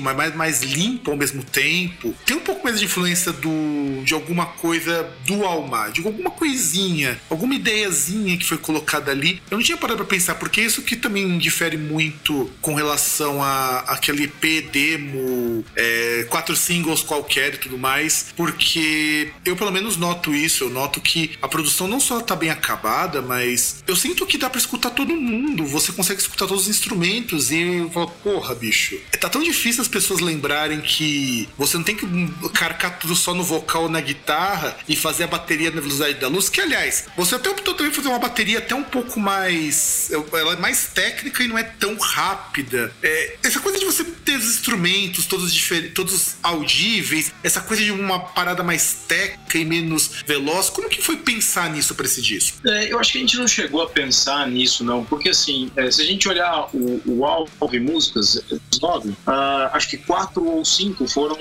mas 0.00 0.16
mais, 0.16 0.34
mais 0.34 0.62
limpo 0.62 1.10
ao 1.10 1.16
mesmo 1.16 1.42
tempo, 1.42 2.14
tem 2.24 2.36
um 2.36 2.40
pouco 2.40 2.64
mais 2.64 2.78
de 2.78 2.86
influência 2.86 3.32
do, 3.32 4.02
de 4.04 4.14
alguma 4.14 4.46
coisa 4.46 5.08
do 5.26 5.44
Alma, 5.44 5.88
de 5.90 6.04
alguma 6.04 6.30
coisinha, 6.30 7.20
alguma 7.28 7.54
ideiazinha 7.54 8.36
que 8.36 8.44
foi 8.44 8.58
colocada 8.58 9.10
ali. 9.10 9.42
Eu 9.50 9.58
não 9.58 9.64
tinha 9.64 9.76
parado 9.76 9.98
pra 9.98 10.06
pensar, 10.06 10.34
porque 10.36 10.60
isso 10.60 10.82
que 10.82 10.96
também 10.96 11.38
difere 11.38 11.76
muito 11.76 12.50
com 12.60 12.74
relação 12.74 13.42
a 13.42 13.78
aquele 13.80 14.24
EP 14.24 14.70
demo, 14.70 15.64
é, 15.76 16.26
quatro 16.28 16.56
singles 16.56 17.02
qualquer 17.02 17.54
e 17.54 17.58
tudo 17.58 17.78
mais, 17.78 18.32
porque 18.36 19.32
eu 19.44 19.56
pelo 19.56 19.70
menos 19.70 19.96
noto 19.96 20.34
isso, 20.34 20.64
eu 20.64 20.70
noto 20.70 21.00
que 21.00 21.32
a 21.40 21.48
produção 21.48 21.86
não 21.86 22.00
só 22.00 22.20
tá 22.20 22.36
bem 22.36 22.50
acabada, 22.50 23.20
mas 23.20 23.82
eu 23.86 23.96
sinto 23.96 24.26
que 24.26 24.38
dá 24.38 24.48
para 24.48 24.58
escutar 24.58 24.90
todo 24.90 25.14
mundo, 25.14 25.66
você 25.66 25.92
consegue 25.92 26.20
escutar 26.20 26.46
todos 26.46 26.64
os 26.64 26.68
instrumentos 26.68 27.50
e 27.50 27.60
eu 27.60 27.90
falo, 27.90 28.08
porra, 28.22 28.54
bicho, 28.54 28.98
tá 29.24 29.30
tão 29.30 29.42
difícil 29.42 29.80
as 29.80 29.88
pessoas 29.88 30.20
lembrarem 30.20 30.82
que 30.82 31.48
você 31.56 31.78
não 31.78 31.84
tem 31.84 31.96
que 31.96 32.06
carcar 32.52 32.98
tudo 32.98 33.16
só 33.16 33.32
no 33.32 33.42
vocal 33.42 33.88
na 33.88 34.00
guitarra 34.00 34.76
e 34.86 34.94
fazer 34.94 35.24
a 35.24 35.26
bateria 35.26 35.70
na 35.70 35.80
velocidade 35.80 36.14
da 36.14 36.28
luz, 36.28 36.50
que 36.50 36.60
aliás, 36.60 37.06
você 37.16 37.34
até 37.34 37.48
optou 37.48 37.72
também 37.72 37.90
fazer 37.90 38.08
uma 38.08 38.18
bateria 38.18 38.58
até 38.58 38.74
um 38.74 38.82
pouco 38.82 39.18
mais. 39.18 40.10
Ela 40.10 40.52
é 40.52 40.56
mais 40.56 40.88
técnica 40.92 41.42
e 41.42 41.48
não 41.48 41.56
é 41.56 41.62
tão 41.62 41.96
rápida. 41.96 42.92
É, 43.02 43.36
essa 43.42 43.60
coisa 43.60 43.78
de 43.78 43.86
você 43.86 44.04
ter 44.04 44.36
os 44.36 44.44
instrumentos 44.44 45.24
todos 45.24 45.54
todos 45.94 46.36
audíveis, 46.42 47.32
essa 47.42 47.62
coisa 47.62 47.82
de 47.82 47.90
uma 47.90 48.20
parada 48.20 48.62
mais 48.62 49.04
técnica 49.08 49.56
e 49.56 49.64
menos 49.64 50.10
veloz, 50.26 50.68
como 50.68 50.88
que 50.88 51.00
foi 51.00 51.16
pensar 51.16 51.70
nisso 51.70 51.94
para 51.94 52.04
esse 52.04 52.20
disco? 52.20 52.58
É, 52.68 52.92
eu 52.92 52.98
acho 52.98 53.12
que 53.12 53.18
a 53.18 53.20
gente 53.22 53.36
não 53.38 53.48
chegou 53.48 53.80
a 53.80 53.88
pensar 53.88 54.46
nisso, 54.48 54.84
não, 54.84 55.02
porque 55.02 55.30
assim, 55.30 55.70
é, 55.76 55.90
se 55.90 56.02
a 56.02 56.04
gente 56.04 56.28
olhar 56.28 56.68
o, 56.74 57.00
o 57.06 57.24
álbum 57.24 57.50
de 57.70 57.80
músicas, 57.80 58.42
os 58.70 58.80
nove, 58.80 59.13
uh, 59.26 59.70
acho 59.72 59.88
que 59.90 59.98
quatro 59.98 60.46
ou 60.46 60.64
cinco 60.64 61.06
foram 61.06 61.36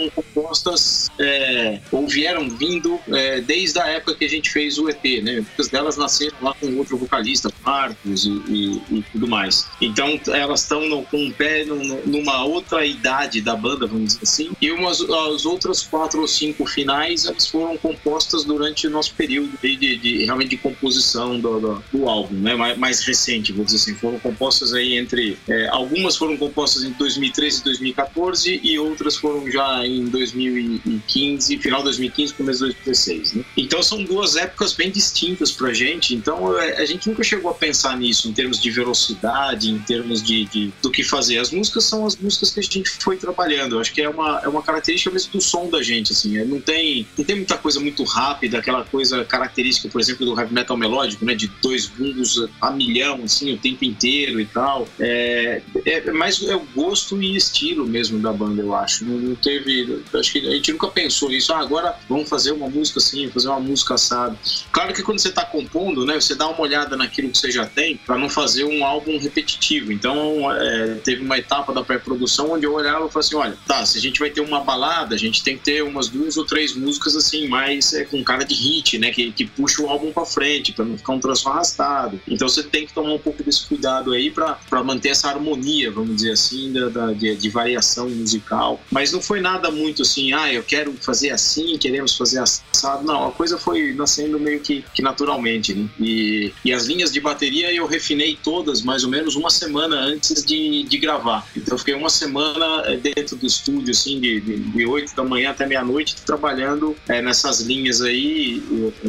compostas 0.54 1.10
é, 1.20 1.80
ou 1.92 2.08
vieram 2.08 2.50
vindo 2.50 3.00
é, 3.08 3.42
desde 3.42 3.80
a 3.80 3.88
época 3.88 4.16
que 4.16 4.26
a 4.26 4.30
gente 4.30 4.52
fez 4.52 4.78
o 4.78 4.88
EP, 4.90 5.24
né? 5.24 5.36
Muitas 5.36 5.68
delas 5.70 5.98
nasceram 5.98 6.36
lá 6.42 6.54
com 6.54 6.78
outro 6.78 6.98
vocalista, 6.98 7.52
Marcos 7.66 8.26
e, 8.26 8.30
e, 8.48 8.82
e 8.92 9.06
tudo 9.12 9.28
mais. 9.28 9.68
Então 9.82 10.20
elas 10.28 10.62
estão 10.62 11.04
com 11.06 11.18
um 11.18 11.32
pé 11.32 11.66
numa 11.66 12.44
outra 12.46 12.86
idade 12.86 13.42
da 13.42 13.56
banda, 13.56 13.88
vamos 13.88 14.14
dizer 14.14 14.24
assim. 14.24 14.52
E 14.62 14.72
umas, 14.72 15.02
as 15.02 15.46
outras 15.46 15.82
quatro 15.82 16.22
ou 16.22 16.28
cinco 16.28 16.66
finais, 16.66 17.26
elas 17.26 17.48
foram 17.48 17.78
compostas 17.78 18.44
durante 18.44 18.88
o 18.88 18.90
nosso 18.90 19.14
período 19.16 19.58
de, 19.62 19.76
de, 19.76 19.98
de 19.98 20.26
realmente 20.26 20.50
de 20.50 20.58
composição 20.58 21.40
do, 21.40 21.60
do, 21.60 21.84
do, 21.92 22.10
álbum, 22.10 22.36
né? 22.36 22.56
Mais, 22.56 22.78
mais 22.78 23.02
recente, 23.02 23.52
vamos 23.52 23.72
dizer 23.72 23.92
assim. 23.92 23.96
Foram 24.00 24.20
compostas 24.20 24.74
aí 24.74 24.98
entre 24.98 25.38
é, 25.48 25.68
algumas 25.70 26.16
foram 26.16 26.38
compostas 26.38 26.84
em 26.84 26.92
2013 26.92 27.62
e 27.62 27.64
2014 27.64 28.60
e 28.64 28.78
outras 28.78 29.16
foram 29.16 29.50
já 29.50 29.86
em 29.86 30.06
2015, 30.52 31.58
final 31.58 31.80
de 31.80 31.86
2015, 31.86 32.34
começo 32.34 32.60
de 32.60 32.74
2016. 32.74 33.34
Né? 33.34 33.46
Então 33.58 33.82
são 33.82 34.04
duas 34.04 34.36
épocas 34.36 34.74
bem 34.74 34.92
distintas 34.92 35.52
pra 35.52 35.74
gente. 35.74 36.16
Então 36.16 36.60
é, 36.60 36.82
a 36.82 36.86
gente 36.86 37.10
nunca 37.10 37.24
chegou 37.24 37.52
a 37.52 37.54
pensar 37.54 37.98
nisso 37.98 38.28
em 38.30 38.34
termos 38.34 38.62
de 38.62 38.70
velocidade, 38.72 39.72
em 39.72 39.80
termos 39.80 40.22
de, 40.22 40.46
de 40.46 40.74
do 40.82 40.92
que 40.92 41.04
fazer. 41.04 41.40
As 41.40 41.52
músicas 41.52 41.86
são 41.86 42.06
as 42.06 42.16
músicas 42.16 42.52
que 42.52 42.60
a 42.60 42.64
gente 42.64 42.90
foi 43.02 43.18
trabalhando. 43.18 43.76
Eu 43.76 43.80
acho 43.80 43.94
que 43.94 44.02
é 44.02 44.10
uma, 44.10 44.42
é 44.44 44.48
uma 44.48 44.62
característica 44.62 45.12
mesmo 45.12 45.34
do 45.34 45.42
som 45.42 45.70
da 45.70 45.82
gente. 45.82 46.12
Assim, 46.12 46.38
é, 46.38 46.46
não 46.46 46.60
tem 46.60 47.08
não 47.18 47.26
tem 47.26 47.36
muita 47.36 47.58
coisa 47.58 47.80
muito 47.80 48.04
rápida, 48.04 48.60
aquela 48.60 48.84
coisa 48.84 49.24
característica, 49.26 49.90
por 49.90 50.02
exemplo, 50.02 50.26
do 50.26 50.40
heavy 50.40 50.54
metal 50.54 50.78
melódico, 50.78 51.26
né? 51.26 51.36
De 51.36 51.48
dois 51.62 51.88
bundos 51.88 52.48
a 52.62 52.72
milhão, 52.72 53.22
assim, 53.24 53.54
o 53.54 53.58
tempo 53.58 53.86
inteiro 53.86 54.40
e 54.40 54.46
tal. 54.46 54.88
É, 55.00 55.62
é 55.86 56.12
mais 56.12 56.42
é 56.44 56.56
o 56.56 56.66
gosto 56.76 57.22
e 57.22 57.36
estilo 57.36 57.86
mesmo 57.86 58.20
da 58.20 58.32
banda, 58.32 58.62
eu 58.62 58.76
acho. 58.76 59.06
Não, 59.06 59.18
não 59.18 59.36
teve. 59.36 60.04
Acho 60.14 60.33
a 60.40 60.52
gente 60.52 60.72
nunca 60.72 60.88
pensou 60.88 61.30
nisso. 61.30 61.54
Ah, 61.54 61.60
agora 61.60 61.96
vamos 62.10 62.30
fazer 62.30 62.52
uma 62.52 62.70
música 62.70 63.00
assim, 63.00 63.30
fazer 63.30 63.48
uma 63.50 63.60
música 63.60 63.96
assada. 63.96 64.38
Claro 64.72 64.94
que 64.94 65.02
quando 65.02 65.20
você 65.20 65.30
está 65.30 65.46
compondo, 65.46 66.06
né, 66.06 66.16
você 66.20 66.36
dá 66.36 66.48
uma 66.48 66.62
olhada 66.62 66.96
naquilo 66.96 67.30
que 67.30 67.38
você 67.38 67.52
já 67.52 67.66
tem 67.66 67.98
para 67.98 68.18
não 68.18 68.30
fazer 68.30 68.64
um 68.64 68.86
álbum 68.86 69.18
repetitivo. 69.18 69.92
Então, 69.92 70.52
é, 70.52 70.96
teve 70.96 71.24
uma 71.24 71.38
etapa 71.38 71.74
da 71.74 71.84
pré-produção 71.84 72.52
onde 72.52 72.66
eu 72.66 72.74
olhava 72.74 73.06
e 73.06 73.10
falava 73.10 73.20
assim: 73.20 73.36
olha, 73.36 73.58
tá, 73.68 73.86
se 73.86 73.98
a 73.98 74.02
gente 74.02 74.20
vai 74.20 74.30
ter 74.30 74.42
uma 74.42 74.62
balada, 74.62 75.16
a 75.16 75.18
gente 75.18 75.44
tem 75.44 75.58
que 75.58 75.64
ter 75.64 75.84
umas 75.84 76.08
duas 76.08 76.38
ou 76.38 76.46
três 76.46 76.76
músicas 76.76 77.16
assim, 77.16 77.48
mais 77.48 77.94
é, 77.94 78.06
com 78.06 78.24
cara 78.24 78.44
de 78.44 78.56
hit, 78.56 78.98
né, 78.98 79.12
que, 79.12 79.32
que 79.32 79.46
puxa 79.46 79.82
o 79.82 79.90
álbum 79.90 80.12
para 80.12 80.26
frente, 80.26 80.72
para 80.74 80.86
não 80.86 80.98
ficar 80.98 81.14
um 81.14 81.20
troço 81.20 81.50
arrastado. 81.50 82.20
Então, 82.28 82.48
você 82.48 82.64
tem 82.64 82.86
que 82.86 82.94
tomar 82.94 83.14
um 83.14 83.20
pouco 83.20 83.44
desse 83.44 83.66
cuidado 83.68 84.12
aí 84.12 84.32
para 84.32 84.84
manter 84.84 85.10
essa 85.10 85.30
harmonia, 85.30 85.92
vamos 85.92 86.16
dizer 86.16 86.32
assim, 86.32 86.72
da, 86.72 86.90
da 86.90 87.14
de, 87.14 87.36
de 87.36 87.50
variação 87.50 88.10
musical. 88.10 88.80
Mas 88.92 89.12
não 89.12 89.22
foi 89.22 89.40
nada 89.40 89.72
muito 89.72 90.02
assim, 90.02 90.13
ah, 90.34 90.52
eu 90.52 90.64
quero 90.64 90.94
fazer 91.02 91.32
assim, 91.32 91.78
queremos 91.78 92.16
fazer 92.16 92.40
assado. 92.40 93.04
Não, 93.04 93.28
a 93.28 93.32
coisa 93.32 93.58
foi 93.58 93.94
nascendo 93.94 94.40
meio 94.40 94.60
que, 94.60 94.84
que 94.94 95.02
naturalmente. 95.02 95.74
Né? 95.74 95.90
E, 96.00 96.54
e 96.64 96.74
as 96.74 96.86
linhas 96.86 97.12
de 97.12 97.20
bateria 97.20 97.74
eu 97.74 97.86
refinei 97.86 98.38
todas 98.42 98.82
mais 98.82 99.04
ou 99.04 99.10
menos 99.10 99.36
uma 99.36 99.50
semana 99.50 99.96
antes 99.96 100.44
de, 100.44 100.84
de 100.84 100.98
gravar. 100.98 101.48
Então 101.56 101.76
eu 101.76 101.80
fiquei 101.80 101.94
uma 101.94 102.10
semana 102.10 102.84
eh, 102.86 102.98
dentro 102.98 103.36
do 103.36 103.46
estúdio, 103.46 103.92
assim, 103.92 104.20
de, 104.20 104.40
de, 104.40 104.60
de 104.60 104.86
8 104.86 105.16
da 105.16 105.24
manhã 105.24 105.52
até 105.52 105.66
meia-noite, 105.66 106.16
trabalhando 106.26 106.96
é, 107.08 107.22
nessas 107.22 107.62
linhas 107.62 108.02
aí, 108.02 108.62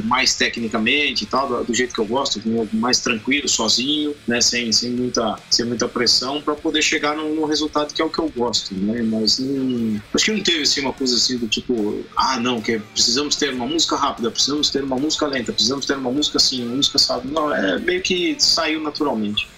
mais 0.04 0.34
tecnicamente 0.34 1.24
e 1.24 1.26
tal, 1.26 1.48
do, 1.48 1.64
do, 1.64 1.74
jeito 1.74 1.94
que 1.94 2.00
eu 2.00 2.06
gosto, 2.06 2.40
mais 2.72 3.00
tranquilo, 3.00 3.48
sozinho, 3.48 4.14
né? 4.26 4.40
Sem, 4.40 4.72
sem, 4.72 4.90
muita, 4.90 5.38
sem 5.50 5.66
muita 5.66 5.88
pressão, 5.88 6.40
para 6.40 6.54
poder 6.54 6.82
chegar 6.82 7.16
no, 7.16 7.34
no, 7.34 7.44
resultado 7.44 7.92
que 7.92 8.00
é 8.00 8.04
o 8.04 8.10
que 8.10 8.18
eu 8.18 8.28
gosto, 8.34 8.74
né? 8.74 9.02
Mas 9.02 9.38
não, 9.38 10.00
acho 10.14 10.24
que 10.24 10.32
não 10.32 10.42
teve 10.42 10.62
assim, 10.62 10.80
uma 10.80 10.92
coisa 10.94 11.16
assim 11.16 11.38
do 11.38 11.46
tipo, 11.46 12.04
ah, 12.16 12.38
não, 12.38 12.60
que 12.60 12.78
precisamos 12.78 13.36
ter 13.36 13.52
uma 13.52 13.66
música 13.66 13.96
rápida, 13.96 14.30
precisamos 14.30 14.70
ter 14.70 14.82
uma 14.82 14.96
música 14.96 15.26
lenta, 15.26 15.52
precisamos 15.52 15.86
ter 15.86 15.96
uma 15.96 16.10
música 16.10 16.38
assim, 16.38 16.64
uma 16.64 16.76
música 16.76 16.98
sabe. 16.98 17.28
Não, 17.28 17.54
é 17.54 17.78
meio 17.78 18.02
que 18.02 18.36
saiu 18.38 18.80
naturalmente. 18.80 19.48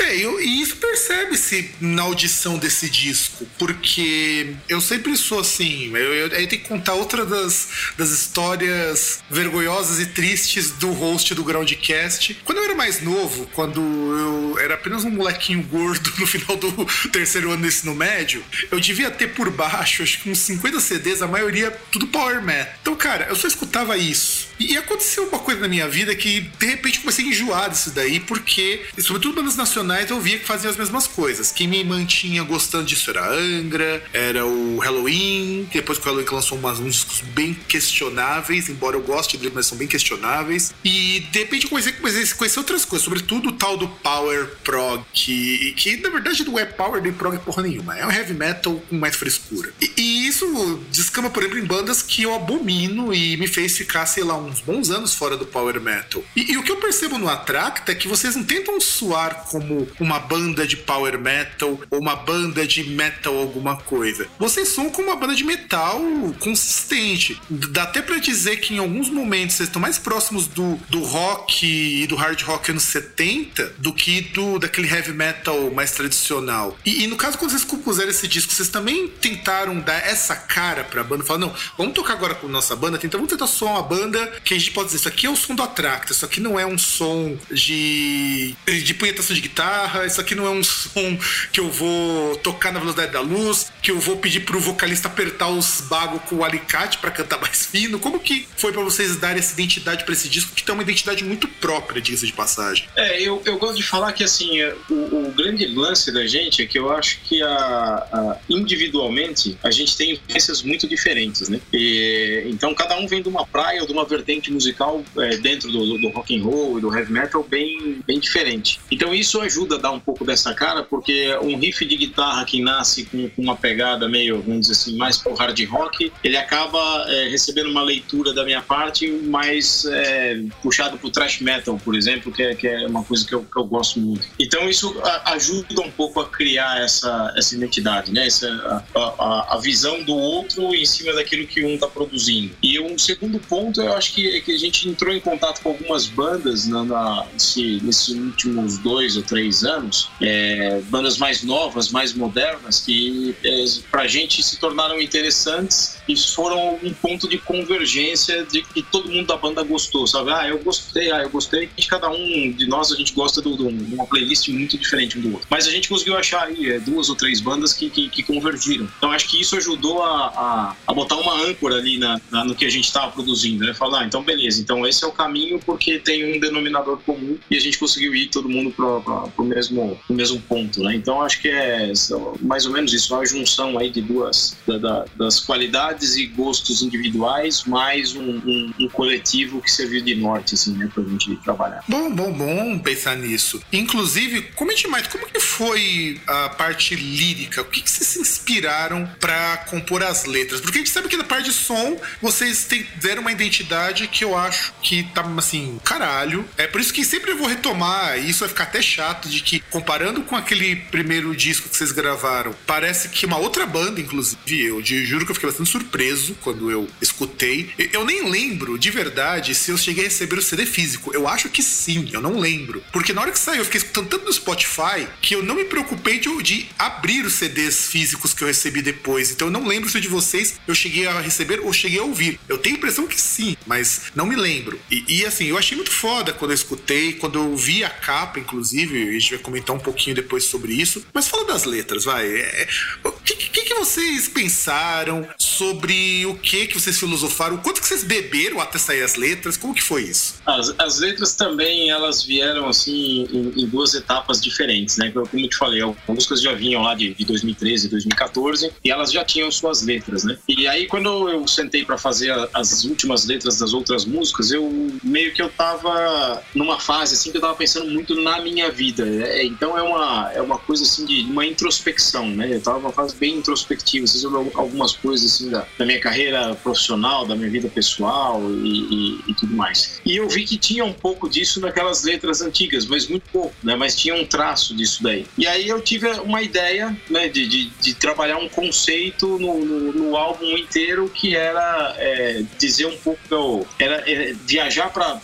É, 0.00 0.16
eu, 0.16 0.40
e 0.40 0.62
isso 0.62 0.76
percebe-se 0.76 1.70
na 1.80 2.02
audição 2.02 2.58
desse 2.58 2.88
disco, 2.88 3.46
porque 3.58 4.54
eu 4.68 4.80
sempre 4.80 5.16
sou 5.16 5.40
assim, 5.40 5.90
eu, 5.94 6.14
eu, 6.14 6.26
eu 6.28 6.30
tenho 6.30 6.48
que 6.48 6.68
contar 6.68 6.94
outra 6.94 7.26
das, 7.26 7.68
das 7.98 8.10
histórias 8.10 9.20
vergonhosas 9.30 10.00
e 10.00 10.06
tristes 10.06 10.70
do 10.72 10.90
host 10.92 11.34
do 11.34 11.44
Groundcast. 11.44 12.38
Quando 12.44 12.58
eu 12.58 12.64
era 12.64 12.74
mais 12.74 13.02
novo, 13.02 13.46
quando 13.52 13.80
eu 13.80 14.58
era 14.58 14.74
apenas 14.74 15.04
um 15.04 15.10
molequinho 15.10 15.62
gordo 15.64 16.12
no 16.18 16.26
final 16.26 16.56
do 16.56 16.72
terceiro 17.10 17.50
ano 17.50 17.62
do 17.62 17.68
ensino 17.68 17.94
médio, 17.94 18.42
eu 18.70 18.80
devia 18.80 19.10
ter 19.10 19.28
por 19.34 19.50
baixo, 19.50 20.02
acho 20.02 20.22
que 20.22 20.30
uns 20.30 20.38
50 20.38 20.80
CDs, 20.80 21.20
a 21.20 21.26
maioria 21.26 21.70
tudo 21.92 22.06
Power 22.06 22.42
Metal. 22.42 22.74
Então, 22.80 22.96
cara, 22.96 23.26
eu 23.28 23.36
só 23.36 23.46
escutava 23.46 23.96
isso. 23.96 24.48
E 24.58 24.76
aconteceu 24.76 25.26
uma 25.26 25.38
coisa 25.38 25.60
na 25.60 25.68
minha 25.68 25.88
vida 25.88 26.14
que 26.14 26.40
de 26.40 26.66
repente 26.66 27.00
comecei 27.00 27.24
a 27.24 27.28
enjoar 27.28 27.70
disso 27.70 27.90
daí, 27.90 28.20
porque, 28.20 28.82
sobretudo 28.98 29.36
bandas 29.36 29.56
nacionais, 29.56 29.89
eu 30.10 30.20
via 30.20 30.38
que 30.38 30.44
faziam 30.44 30.70
as 30.70 30.76
mesmas 30.76 31.06
coisas. 31.06 31.50
Quem 31.52 31.66
me 31.66 31.82
mantinha 31.84 32.42
gostando 32.42 32.84
disso 32.84 33.10
era 33.10 33.28
Angra, 33.28 34.02
era 34.12 34.46
o 34.46 34.78
Halloween, 34.78 35.68
depois 35.72 35.98
que 35.98 36.04
o 36.04 36.10
Halloween 36.10 36.28
lançou 36.30 36.58
umas, 36.58 36.78
uns 36.78 36.94
discos 36.94 37.20
bem 37.20 37.54
questionáveis, 37.54 38.68
embora 38.68 38.96
eu 38.96 39.02
goste 39.02 39.36
deles, 39.36 39.52
mas 39.54 39.66
são 39.66 39.76
bem 39.76 39.88
questionáveis. 39.88 40.74
E 40.84 41.20
de 41.30 41.38
repente 41.38 41.64
eu 41.64 41.70
comecei, 41.70 41.92
comecei 41.92 42.22
a 42.22 42.34
conhecer 42.34 42.58
outras 42.58 42.84
coisas, 42.84 43.04
sobretudo 43.04 43.48
o 43.48 43.52
tal 43.52 43.76
do 43.76 43.88
Power 43.88 44.46
Prog, 44.62 45.04
que, 45.12 45.72
que 45.76 45.96
na 45.96 46.10
verdade 46.10 46.44
não 46.44 46.58
é 46.58 46.64
Power 46.64 47.02
nem 47.02 47.12
Prog 47.12 47.38
porra 47.38 47.62
nenhuma, 47.62 47.98
é 47.98 48.06
um 48.06 48.10
heavy 48.10 48.34
metal 48.34 48.82
com 48.88 48.96
mais 48.96 49.16
frescura. 49.16 49.72
E, 49.80 49.92
e 49.96 50.26
isso 50.26 50.80
descama, 50.90 51.30
por 51.30 51.42
exemplo, 51.42 51.58
em 51.58 51.64
bandas 51.64 52.02
que 52.02 52.22
eu 52.22 52.34
abomino 52.34 53.12
e 53.12 53.36
me 53.36 53.46
fez 53.46 53.76
ficar, 53.76 54.06
sei 54.06 54.24
lá, 54.24 54.36
uns 54.36 54.60
bons 54.60 54.90
anos 54.90 55.14
fora 55.14 55.36
do 55.36 55.46
power 55.46 55.80
metal. 55.80 56.22
E, 56.34 56.52
e, 56.52 56.56
o 56.56 56.62
que 56.62 56.70
eu 56.70 56.76
percebo 56.76 57.18
no 57.18 57.28
Atracta 57.28 57.92
é 57.92 57.94
que 57.94 58.08
vocês 58.08 58.36
não 58.36 58.44
tentam 58.44 58.80
soar 58.80 59.44
como 59.50 59.69
como 59.70 59.88
uma 60.00 60.18
banda 60.18 60.66
de 60.66 60.76
power 60.76 61.18
metal 61.18 61.78
ou 61.90 62.00
uma 62.00 62.16
banda 62.16 62.66
de 62.66 62.82
metal 62.84 63.36
alguma 63.38 63.76
coisa. 63.76 64.26
Vocês 64.38 64.68
são 64.68 64.90
como 64.90 65.08
uma 65.08 65.16
banda 65.16 65.34
de 65.34 65.44
metal 65.44 66.00
consistente. 66.40 67.40
Dá 67.48 67.84
até 67.84 68.02
para 68.02 68.18
dizer 68.18 68.56
que 68.56 68.74
em 68.74 68.78
alguns 68.78 69.08
momentos 69.08 69.56
vocês 69.56 69.68
estão 69.68 69.80
mais 69.80 69.98
próximos 69.98 70.46
do, 70.46 70.76
do 70.88 71.02
rock 71.02 71.66
e 71.66 72.06
do 72.06 72.16
hard 72.16 72.40
rock 72.42 72.70
anos 72.70 72.82
70 72.84 73.74
do 73.78 73.92
que 73.92 74.20
do 74.20 74.58
daquele 74.58 74.88
heavy 74.88 75.12
metal 75.12 75.70
mais 75.70 75.92
tradicional. 75.92 76.76
E, 76.84 77.04
e 77.04 77.06
no 77.06 77.16
caso, 77.16 77.38
quando 77.38 77.50
vocês 77.50 77.64
compuseram 77.64 78.10
esse 78.10 78.26
disco, 78.26 78.52
vocês 78.52 78.68
também 78.68 79.08
tentaram 79.08 79.78
dar 79.78 79.98
essa 80.06 80.34
cara 80.34 80.82
pra 80.84 81.04
banda? 81.04 81.24
Falar, 81.24 81.38
não, 81.38 81.54
vamos 81.76 81.94
tocar 81.94 82.14
agora 82.14 82.34
com 82.34 82.48
nossa 82.48 82.74
banda, 82.74 82.98
então 83.02 83.20
vamos 83.20 83.32
tentar 83.32 83.46
só 83.46 83.66
uma 83.66 83.82
banda 83.82 84.26
que 84.44 84.54
a 84.54 84.58
gente 84.58 84.72
pode 84.72 84.86
dizer, 84.86 84.98
isso 84.98 85.08
aqui 85.08 85.26
é 85.26 85.30
o 85.30 85.36
som 85.36 85.54
do 85.54 85.62
Atracta, 85.62 86.12
isso 86.12 86.24
aqui 86.24 86.40
não 86.40 86.58
é 86.58 86.66
um 86.66 86.78
som 86.78 87.36
de, 87.50 88.54
de 88.66 88.94
punhetação 88.94 89.34
de 89.34 89.42
guitarra, 89.42 89.59
isso 90.06 90.20
aqui 90.20 90.34
não 90.34 90.46
é 90.46 90.50
um 90.50 90.62
som 90.62 91.18
que 91.52 91.60
eu 91.60 91.70
vou 91.70 92.36
tocar 92.36 92.72
na 92.72 92.78
velocidade 92.78 93.12
da 93.12 93.20
luz, 93.20 93.70
que 93.82 93.90
eu 93.90 93.98
vou 93.98 94.16
pedir 94.16 94.40
pro 94.40 94.60
vocalista 94.60 95.08
apertar 95.08 95.48
os 95.48 95.80
bagos 95.82 96.22
com 96.28 96.36
o 96.36 96.44
alicate 96.44 96.98
para 96.98 97.10
cantar 97.10 97.38
mais 97.40 97.66
fino. 97.66 97.98
Como 97.98 98.20
que 98.20 98.46
foi 98.56 98.72
para 98.72 98.82
vocês 98.82 99.16
darem 99.16 99.38
essa 99.38 99.52
identidade 99.52 100.04
para 100.04 100.12
esse 100.12 100.28
disco, 100.28 100.52
que 100.54 100.62
tem 100.62 100.74
uma 100.74 100.82
identidade 100.82 101.24
muito 101.24 101.48
própria, 101.48 102.00
diga 102.00 102.20
de 102.26 102.32
passagem? 102.32 102.86
É, 102.96 103.20
eu, 103.20 103.40
eu 103.44 103.58
gosto 103.58 103.76
de 103.76 103.82
falar 103.82 104.12
que 104.12 104.24
assim, 104.24 104.62
o, 104.88 105.28
o 105.28 105.32
grande 105.32 105.66
lance 105.66 106.12
da 106.12 106.26
gente 106.26 106.62
é 106.62 106.66
que 106.66 106.78
eu 106.78 106.92
acho 106.92 107.20
que 107.22 107.42
a, 107.42 107.48
a, 107.48 108.36
individualmente 108.48 109.56
a 109.62 109.70
gente 109.70 109.96
tem 109.96 110.12
influências 110.12 110.62
muito 110.62 110.88
diferentes, 110.88 111.48
né? 111.48 111.60
E, 111.72 112.44
então 112.46 112.74
cada 112.74 112.98
um 112.98 113.06
vem 113.06 113.22
de 113.22 113.28
uma 113.28 113.46
praia 113.46 113.80
ou 113.80 113.86
de 113.86 113.92
uma 113.92 114.04
vertente 114.04 114.50
musical 114.50 115.04
é, 115.18 115.36
dentro 115.36 115.70
do, 115.70 115.98
do 115.98 116.08
rock 116.10 116.36
and 116.36 116.42
roll 116.42 116.78
e 116.78 116.80
do 116.80 116.94
heavy 116.94 117.12
metal 117.12 117.42
bem, 117.42 118.00
bem 118.06 118.18
diferente. 118.18 118.80
Então 118.90 119.14
isso 119.14 119.40
ajuda 119.50 119.74
a 119.74 119.78
dar 119.78 119.90
um 119.90 119.98
pouco 119.98 120.24
dessa 120.24 120.54
cara, 120.54 120.84
porque 120.84 121.36
um 121.42 121.58
riff 121.58 121.84
de 121.84 121.96
guitarra 121.96 122.44
que 122.44 122.62
nasce 122.62 123.04
com, 123.06 123.28
com 123.28 123.42
uma 123.42 123.56
pegada 123.56 124.08
meio, 124.08 124.40
vamos 124.40 124.68
dizer 124.68 124.72
assim, 124.72 124.96
mais 124.96 125.18
pro 125.18 125.34
hard 125.34 125.58
rock, 125.68 126.12
ele 126.22 126.36
acaba 126.36 127.04
é, 127.08 127.28
recebendo 127.28 127.68
uma 127.68 127.82
leitura 127.82 128.32
da 128.32 128.44
minha 128.44 128.62
parte 128.62 129.08
mais 129.08 129.84
é, 129.86 130.40
puxado 130.62 130.96
pro 130.96 131.10
thrash 131.10 131.40
metal, 131.40 131.78
por 131.84 131.96
exemplo, 131.96 132.30
que 132.32 132.42
é, 132.42 132.54
que 132.54 132.68
é 132.68 132.86
uma 132.86 133.02
coisa 133.02 133.26
que 133.26 133.34
eu, 133.34 133.42
que 133.42 133.58
eu 133.58 133.64
gosto 133.64 133.98
muito. 133.98 134.28
Então 134.38 134.68
isso 134.68 134.96
a, 135.02 135.32
ajuda 135.32 135.82
um 135.82 135.90
pouco 135.90 136.20
a 136.20 136.28
criar 136.28 136.80
essa, 136.80 137.32
essa 137.36 137.54
identidade, 137.56 138.12
né? 138.12 138.26
Essa, 138.26 138.84
a, 138.94 139.00
a, 139.00 139.54
a 139.54 139.58
visão 139.58 140.02
do 140.04 140.14
outro 140.14 140.74
em 140.74 140.84
cima 140.84 141.12
daquilo 141.12 141.46
que 141.46 141.64
um 141.64 141.74
está 141.74 141.88
produzindo. 141.88 142.54
E 142.62 142.78
um 142.78 142.96
segundo 142.96 143.40
ponto, 143.40 143.80
eu 143.80 143.92
acho 143.94 144.14
que, 144.14 144.40
que 144.42 144.52
a 144.52 144.58
gente 144.58 144.88
entrou 144.88 145.12
em 145.12 145.20
contato 145.20 145.60
com 145.62 145.70
algumas 145.70 146.06
bandas 146.06 146.66
na, 146.66 146.84
na 146.84 147.26
nesse, 147.32 147.80
nesses 147.82 148.08
últimos 148.08 148.78
dois 148.78 149.16
ou 149.16 149.22
três 149.22 149.39
anos, 149.64 150.10
é, 150.20 150.80
bandas 150.88 151.18
mais 151.18 151.42
novas, 151.42 151.90
mais 151.90 152.12
modernas, 152.12 152.80
que 152.80 153.34
é, 153.44 153.64
para 153.90 154.02
a 154.02 154.06
gente 154.08 154.42
se 154.42 154.58
tornaram 154.58 155.00
interessantes 155.00 155.98
e 156.08 156.16
foram 156.16 156.78
um 156.82 156.92
ponto 156.92 157.28
de 157.28 157.38
convergência 157.38 158.44
de 158.44 158.62
que 158.62 158.82
todo 158.82 159.10
mundo 159.10 159.26
da 159.26 159.36
banda 159.36 159.62
gostou, 159.62 160.06
sabe? 160.06 160.32
Ah, 160.32 160.48
eu 160.48 160.58
gostei, 160.58 161.10
ah, 161.12 161.22
eu 161.22 161.30
gostei. 161.30 161.70
E 161.76 161.82
cada 161.84 162.10
um 162.10 162.52
de 162.52 162.66
nós, 162.66 162.92
a 162.92 162.96
gente 162.96 163.12
gosta 163.12 163.40
de 163.40 163.48
uma 163.48 164.06
playlist 164.06 164.48
muito 164.48 164.76
diferente 164.76 165.18
um 165.18 165.22
do 165.22 165.32
outro. 165.32 165.46
Mas 165.50 165.66
a 165.66 165.70
gente 165.70 165.88
conseguiu 165.88 166.16
achar 166.16 166.44
aí 166.44 166.70
é, 166.70 166.78
duas 166.78 167.08
ou 167.08 167.16
três 167.16 167.40
bandas 167.40 167.72
que, 167.72 167.90
que, 167.90 168.08
que, 168.08 168.22
convergiram. 168.22 168.88
Então 168.98 169.10
acho 169.12 169.28
que 169.28 169.40
isso 169.40 169.56
ajudou 169.56 170.02
a, 170.02 170.26
a, 170.26 170.76
a 170.86 170.94
botar 170.94 171.16
uma 171.16 171.34
âncora 171.44 171.76
ali 171.76 171.98
na, 171.98 172.20
na 172.30 172.44
no 172.44 172.54
que 172.54 172.64
a 172.64 172.70
gente 172.70 172.84
estava 172.84 173.10
produzindo, 173.12 173.64
né? 173.64 173.74
Falar, 173.74 174.00
ah, 174.00 174.04
então 174.04 174.22
beleza, 174.22 174.60
então 174.60 174.86
esse 174.86 175.04
é 175.04 175.06
o 175.06 175.12
caminho 175.12 175.58
porque 175.60 175.98
tem 175.98 176.36
um 176.36 176.40
denominador 176.40 176.98
comum 176.98 177.38
e 177.50 177.56
a 177.56 177.60
gente 177.60 177.78
conseguiu 177.78 178.14
ir 178.14 178.28
todo 178.28 178.48
mundo 178.48 178.70
para 178.70 179.29
o 179.36 179.44
mesmo, 179.44 179.98
pro 180.06 180.14
mesmo 180.14 180.40
ponto, 180.42 180.82
né? 180.82 180.94
Então 180.94 181.22
acho 181.22 181.40
que 181.40 181.48
é 181.48 181.92
mais 182.40 182.66
ou 182.66 182.72
menos 182.72 182.92
isso, 182.92 183.14
uma 183.14 183.24
junção 183.24 183.78
aí 183.78 183.90
de 183.90 184.00
duas 184.00 184.56
da, 184.66 184.78
da, 184.78 185.04
das 185.16 185.40
qualidades 185.40 186.16
e 186.16 186.26
gostos 186.26 186.82
individuais 186.82 187.64
mais 187.64 188.14
um, 188.14 188.22
um, 188.22 188.74
um, 188.80 188.88
coletivo 188.88 189.60
que 189.60 189.70
serviu 189.70 190.02
de 190.02 190.14
norte, 190.14 190.54
assim, 190.54 190.72
né, 190.76 190.88
pra 190.92 191.02
gente 191.04 191.36
trabalhar. 191.36 191.82
Bom, 191.88 192.10
bom, 192.14 192.32
bom 192.32 192.78
pensar 192.78 193.16
nisso. 193.16 193.60
Inclusive, 193.72 194.42
comente 194.54 194.86
mais, 194.88 195.06
como 195.06 195.26
que 195.26 195.40
foi 195.40 196.20
a 196.26 196.48
parte 196.50 196.94
lírica? 196.94 197.62
O 197.62 197.64
que, 197.64 197.80
que 197.80 197.90
vocês 197.90 198.08
se 198.08 198.20
inspiraram 198.20 199.08
para 199.18 199.58
compor 199.68 200.02
as 200.02 200.24
letras? 200.24 200.60
Porque 200.60 200.78
a 200.78 200.80
gente 200.80 200.90
sabe 200.90 201.08
que 201.08 201.16
na 201.16 201.24
parte 201.24 201.44
de 201.44 201.52
som 201.52 201.96
vocês 202.20 202.68
deram 202.96 203.22
uma 203.22 203.32
identidade 203.32 204.06
que 204.08 204.24
eu 204.24 204.36
acho 204.36 204.72
que 204.82 205.02
tá 205.14 205.22
assim, 205.36 205.80
caralho. 205.84 206.44
É 206.56 206.66
por 206.66 206.80
isso 206.80 206.92
que 206.92 207.04
sempre 207.04 207.32
eu 207.32 207.38
vou 207.38 207.46
retomar, 207.46 208.18
e 208.18 208.30
isso 208.30 208.40
vai 208.40 208.48
ficar 208.48 208.64
até 208.64 208.82
chato, 208.82 209.19
de 209.28 209.42
que 209.42 209.60
comparando 209.70 210.22
com 210.22 210.36
aquele 210.36 210.76
primeiro 210.76 211.34
disco 211.34 211.68
que 211.68 211.76
vocês 211.76 211.92
gravaram, 211.92 212.54
parece 212.66 213.08
que 213.08 213.26
uma 213.26 213.38
outra 213.38 213.66
banda, 213.66 214.00
inclusive, 214.00 214.38
eu, 214.60 214.78
eu 214.78 214.82
juro 214.82 215.24
que 215.24 215.30
eu 215.30 215.34
fiquei 215.34 215.50
bastante 215.50 215.70
surpreso 215.70 216.36
quando 216.40 216.70
eu 216.70 216.88
escutei. 217.00 217.70
Eu 217.92 218.04
nem 218.04 218.28
lembro 218.28 218.78
de 218.78 218.90
verdade 218.90 219.54
se 219.54 219.70
eu 219.70 219.78
cheguei 219.78 220.04
a 220.04 220.08
receber 220.08 220.38
o 220.38 220.42
CD 220.42 220.66
físico. 220.66 221.12
Eu 221.14 221.28
acho 221.28 221.48
que 221.48 221.62
sim, 221.62 222.08
eu 222.12 222.20
não 222.20 222.38
lembro. 222.38 222.82
Porque 222.92 223.12
na 223.12 223.22
hora 223.22 223.32
que 223.32 223.38
saiu, 223.38 223.58
eu 223.58 223.64
fiquei 223.64 223.78
escutando 223.78 224.08
tanto 224.08 224.24
no 224.24 224.32
Spotify 224.32 225.06
que 225.20 225.34
eu 225.34 225.42
não 225.42 225.54
me 225.54 225.64
preocupei 225.64 226.18
de, 226.18 226.42
de 226.42 226.68
abrir 226.78 227.24
os 227.24 227.34
CDs 227.34 227.88
físicos 227.88 228.32
que 228.32 228.42
eu 228.42 228.48
recebi 228.48 228.82
depois. 228.82 229.30
Então 229.30 229.48
eu 229.48 229.52
não 229.52 229.66
lembro 229.66 229.88
se 229.88 230.00
de 230.00 230.08
vocês 230.08 230.58
eu 230.66 230.74
cheguei 230.74 231.06
a 231.06 231.20
receber 231.20 231.60
ou 231.60 231.72
cheguei 231.72 231.98
a 231.98 232.04
ouvir. 232.04 232.38
Eu 232.48 232.58
tenho 232.58 232.76
a 232.76 232.78
impressão 232.78 233.06
que 233.06 233.20
sim, 233.20 233.56
mas 233.66 234.04
não 234.14 234.26
me 234.26 234.36
lembro. 234.36 234.80
E, 234.90 235.04
e 235.08 235.26
assim, 235.26 235.46
eu 235.46 235.58
achei 235.58 235.76
muito 235.76 235.90
foda 235.90 236.32
quando 236.32 236.50
eu 236.50 236.54
escutei, 236.54 237.14
quando 237.14 237.38
eu 237.38 237.56
vi 237.56 237.84
a 237.84 237.90
capa, 237.90 238.38
inclusive, 238.38 239.09
a 239.16 239.20
gente 239.20 239.34
vai 239.34 239.38
comentar 239.38 239.74
um 239.74 239.80
pouquinho 239.80 240.16
depois 240.16 240.44
sobre 240.44 240.72
isso. 240.72 241.04
Mas 241.12 241.28
fala 241.28 241.44
das 241.46 241.64
letras, 241.64 242.04
vai. 242.04 242.26
É, 242.26 242.68
o 243.04 243.12
que, 243.12 243.34
que, 243.34 243.62
que 243.62 243.74
vocês 243.74 244.28
pensaram 244.28 245.26
sobre 245.38 246.24
o 246.26 246.34
que 246.36 246.66
que 246.66 246.80
vocês 246.80 246.98
filosofaram? 246.98 247.56
Quanto 247.58 247.80
que 247.80 247.86
vocês 247.86 248.04
beberam 248.04 248.60
até 248.60 248.78
sair 248.78 249.02
as 249.02 249.16
letras? 249.16 249.56
Como 249.56 249.74
que 249.74 249.82
foi 249.82 250.02
isso? 250.04 250.36
As, 250.46 250.74
as 250.78 250.98
letras 250.98 251.34
também, 251.34 251.90
elas 251.90 252.22
vieram 252.24 252.68
assim 252.68 253.26
em, 253.30 253.62
em, 253.62 253.66
duas 253.66 253.94
etapas 253.94 254.40
diferentes, 254.40 254.96
né? 254.96 255.10
Como 255.10 255.28
eu 255.32 255.48
te 255.48 255.56
falei, 255.56 255.80
algumas 255.80 256.06
músicas 256.08 256.42
já 256.42 256.52
vinham 256.52 256.82
lá 256.82 256.94
de, 256.94 257.14
de 257.14 257.24
2013, 257.24 257.88
2014 257.88 258.72
e 258.84 258.90
elas 258.90 259.12
já 259.12 259.24
tinham 259.24 259.50
suas 259.50 259.82
letras, 259.82 260.24
né? 260.24 260.38
E 260.48 260.66
aí 260.66 260.86
quando 260.86 261.28
eu 261.28 261.46
sentei 261.46 261.84
para 261.84 261.98
fazer 261.98 262.32
as 262.54 262.84
últimas 262.84 263.26
letras 263.26 263.58
das 263.58 263.72
outras 263.72 264.04
músicas, 264.04 264.50
eu 264.50 264.90
meio 265.02 265.32
que 265.32 265.42
eu 265.42 265.48
tava 265.48 266.42
numa 266.54 266.78
fase 266.78 267.14
assim 267.14 267.30
que 267.30 267.36
eu 267.36 267.40
tava 267.40 267.54
pensando 267.54 267.90
muito 267.90 268.14
na 268.20 268.40
minha 268.40 268.70
vida. 268.70 268.99
É, 269.02 269.44
então 269.44 269.76
é 269.76 269.82
uma, 269.82 270.32
é 270.34 270.42
uma 270.42 270.58
coisa 270.58 270.82
assim 270.82 271.04
de 271.04 271.22
uma 271.22 271.44
introspecção, 271.44 272.28
né? 272.28 272.54
Eu 272.54 272.60
tava 272.60 272.78
numa 272.78 272.92
fase 272.92 273.14
bem 273.16 273.36
introspectiva, 273.36 274.04
assim, 274.04 274.18
sobre 274.18 274.38
algumas 274.54 274.92
coisas 274.92 275.32
assim 275.32 275.50
da, 275.50 275.66
da 275.78 275.84
minha 275.84 276.00
carreira 276.00 276.54
profissional, 276.56 277.26
da 277.26 277.34
minha 277.34 277.50
vida 277.50 277.68
pessoal 277.68 278.42
e, 278.50 278.68
e, 278.68 279.20
e, 279.28 279.34
tudo 279.34 279.54
mais. 279.54 280.00
E 280.04 280.16
eu 280.16 280.28
vi 280.28 280.44
que 280.44 280.56
tinha 280.56 280.84
um 280.84 280.92
pouco 280.92 281.28
disso 281.28 281.60
naquelas 281.60 282.04
letras 282.04 282.40
antigas, 282.40 282.86
mas 282.86 283.08
muito 283.08 283.28
pouco, 283.30 283.54
né? 283.62 283.76
Mas 283.76 283.96
tinha 283.96 284.14
um 284.14 284.24
traço 284.24 284.74
disso 284.74 285.02
daí. 285.02 285.26
E 285.36 285.46
aí 285.46 285.68
eu 285.68 285.80
tive 285.80 286.08
uma 286.20 286.42
ideia, 286.42 286.96
né, 287.08 287.28
de, 287.28 287.46
de, 287.46 287.66
de 287.80 287.94
trabalhar 287.94 288.38
um 288.38 288.48
conceito 288.48 289.38
no, 289.38 289.64
no, 289.64 289.92
no 289.92 290.16
álbum 290.16 290.56
inteiro 290.56 291.10
que 291.12 291.34
era 291.34 291.94
é, 291.98 292.42
dizer 292.58 292.86
um 292.86 292.96
pouco 292.96 293.20
eu, 293.30 293.66
era 293.78 294.02
é, 294.10 294.34
viajar 294.46 294.90
para 294.90 295.20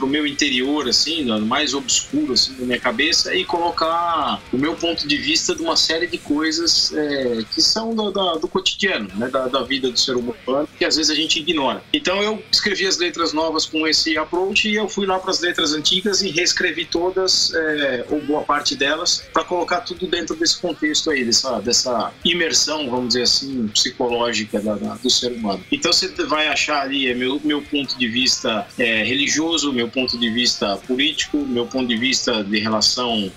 o 0.00 0.06
meu 0.06 0.26
interior, 0.26 0.88
assim, 0.88 1.24
no 1.24 1.40
mais 1.44 1.74
obscuro 1.74 2.32
assim, 2.32 2.54
da 2.54 2.64
minha 2.64 2.78
cabeça 2.78 3.01
e 3.10 3.44
colocar 3.44 4.40
o 4.52 4.58
meu 4.58 4.74
ponto 4.74 5.06
de 5.06 5.16
vista 5.16 5.54
de 5.54 5.62
uma 5.62 5.76
série 5.76 6.06
de 6.06 6.18
coisas 6.18 6.92
é, 6.94 7.42
que 7.52 7.60
são 7.60 7.94
do, 7.94 8.10
do, 8.10 8.38
do 8.38 8.48
cotidiano, 8.48 9.08
né, 9.14 9.28
da, 9.28 9.48
da 9.48 9.62
vida 9.62 9.90
do 9.90 9.98
ser 9.98 10.16
humano, 10.16 10.68
que 10.78 10.84
às 10.84 10.96
vezes 10.96 11.10
a 11.10 11.14
gente 11.14 11.40
ignora. 11.40 11.82
Então 11.92 12.22
eu 12.22 12.42
escrevi 12.50 12.86
as 12.86 12.98
letras 12.98 13.32
novas 13.32 13.66
com 13.66 13.86
esse 13.86 14.16
approach 14.16 14.68
e 14.68 14.76
eu 14.76 14.88
fui 14.88 15.06
lá 15.06 15.18
para 15.18 15.30
as 15.30 15.40
letras 15.40 15.72
antigas 15.72 16.22
e 16.22 16.30
reescrevi 16.30 16.84
todas, 16.84 17.52
é, 17.54 18.06
ou 18.10 18.20
boa 18.22 18.42
parte 18.42 18.76
delas, 18.76 19.24
para 19.32 19.44
colocar 19.44 19.80
tudo 19.80 20.06
dentro 20.06 20.36
desse 20.36 20.60
contexto 20.60 21.10
aí, 21.10 21.24
dessa, 21.24 21.60
dessa 21.60 22.12
imersão, 22.24 22.88
vamos 22.88 23.08
dizer 23.08 23.22
assim, 23.22 23.68
psicológica 23.68 24.60
da, 24.60 24.74
da, 24.74 24.94
do 24.94 25.10
ser 25.10 25.32
humano. 25.32 25.64
Então 25.72 25.92
você 25.92 26.08
vai 26.26 26.48
achar 26.48 26.82
ali 26.82 27.08
é, 27.08 27.14
meu, 27.14 27.40
meu 27.42 27.62
ponto 27.62 27.98
de 27.98 28.08
vista 28.08 28.66
é, 28.78 29.02
religioso, 29.02 29.72
meu 29.72 29.88
ponto 29.88 30.18
de 30.18 30.30
vista 30.30 30.76
político, 30.76 31.38
meu 31.38 31.66
ponto 31.66 31.88
de 31.88 31.96
vista 31.96 32.44
de 32.44 32.58
relação 32.58 32.81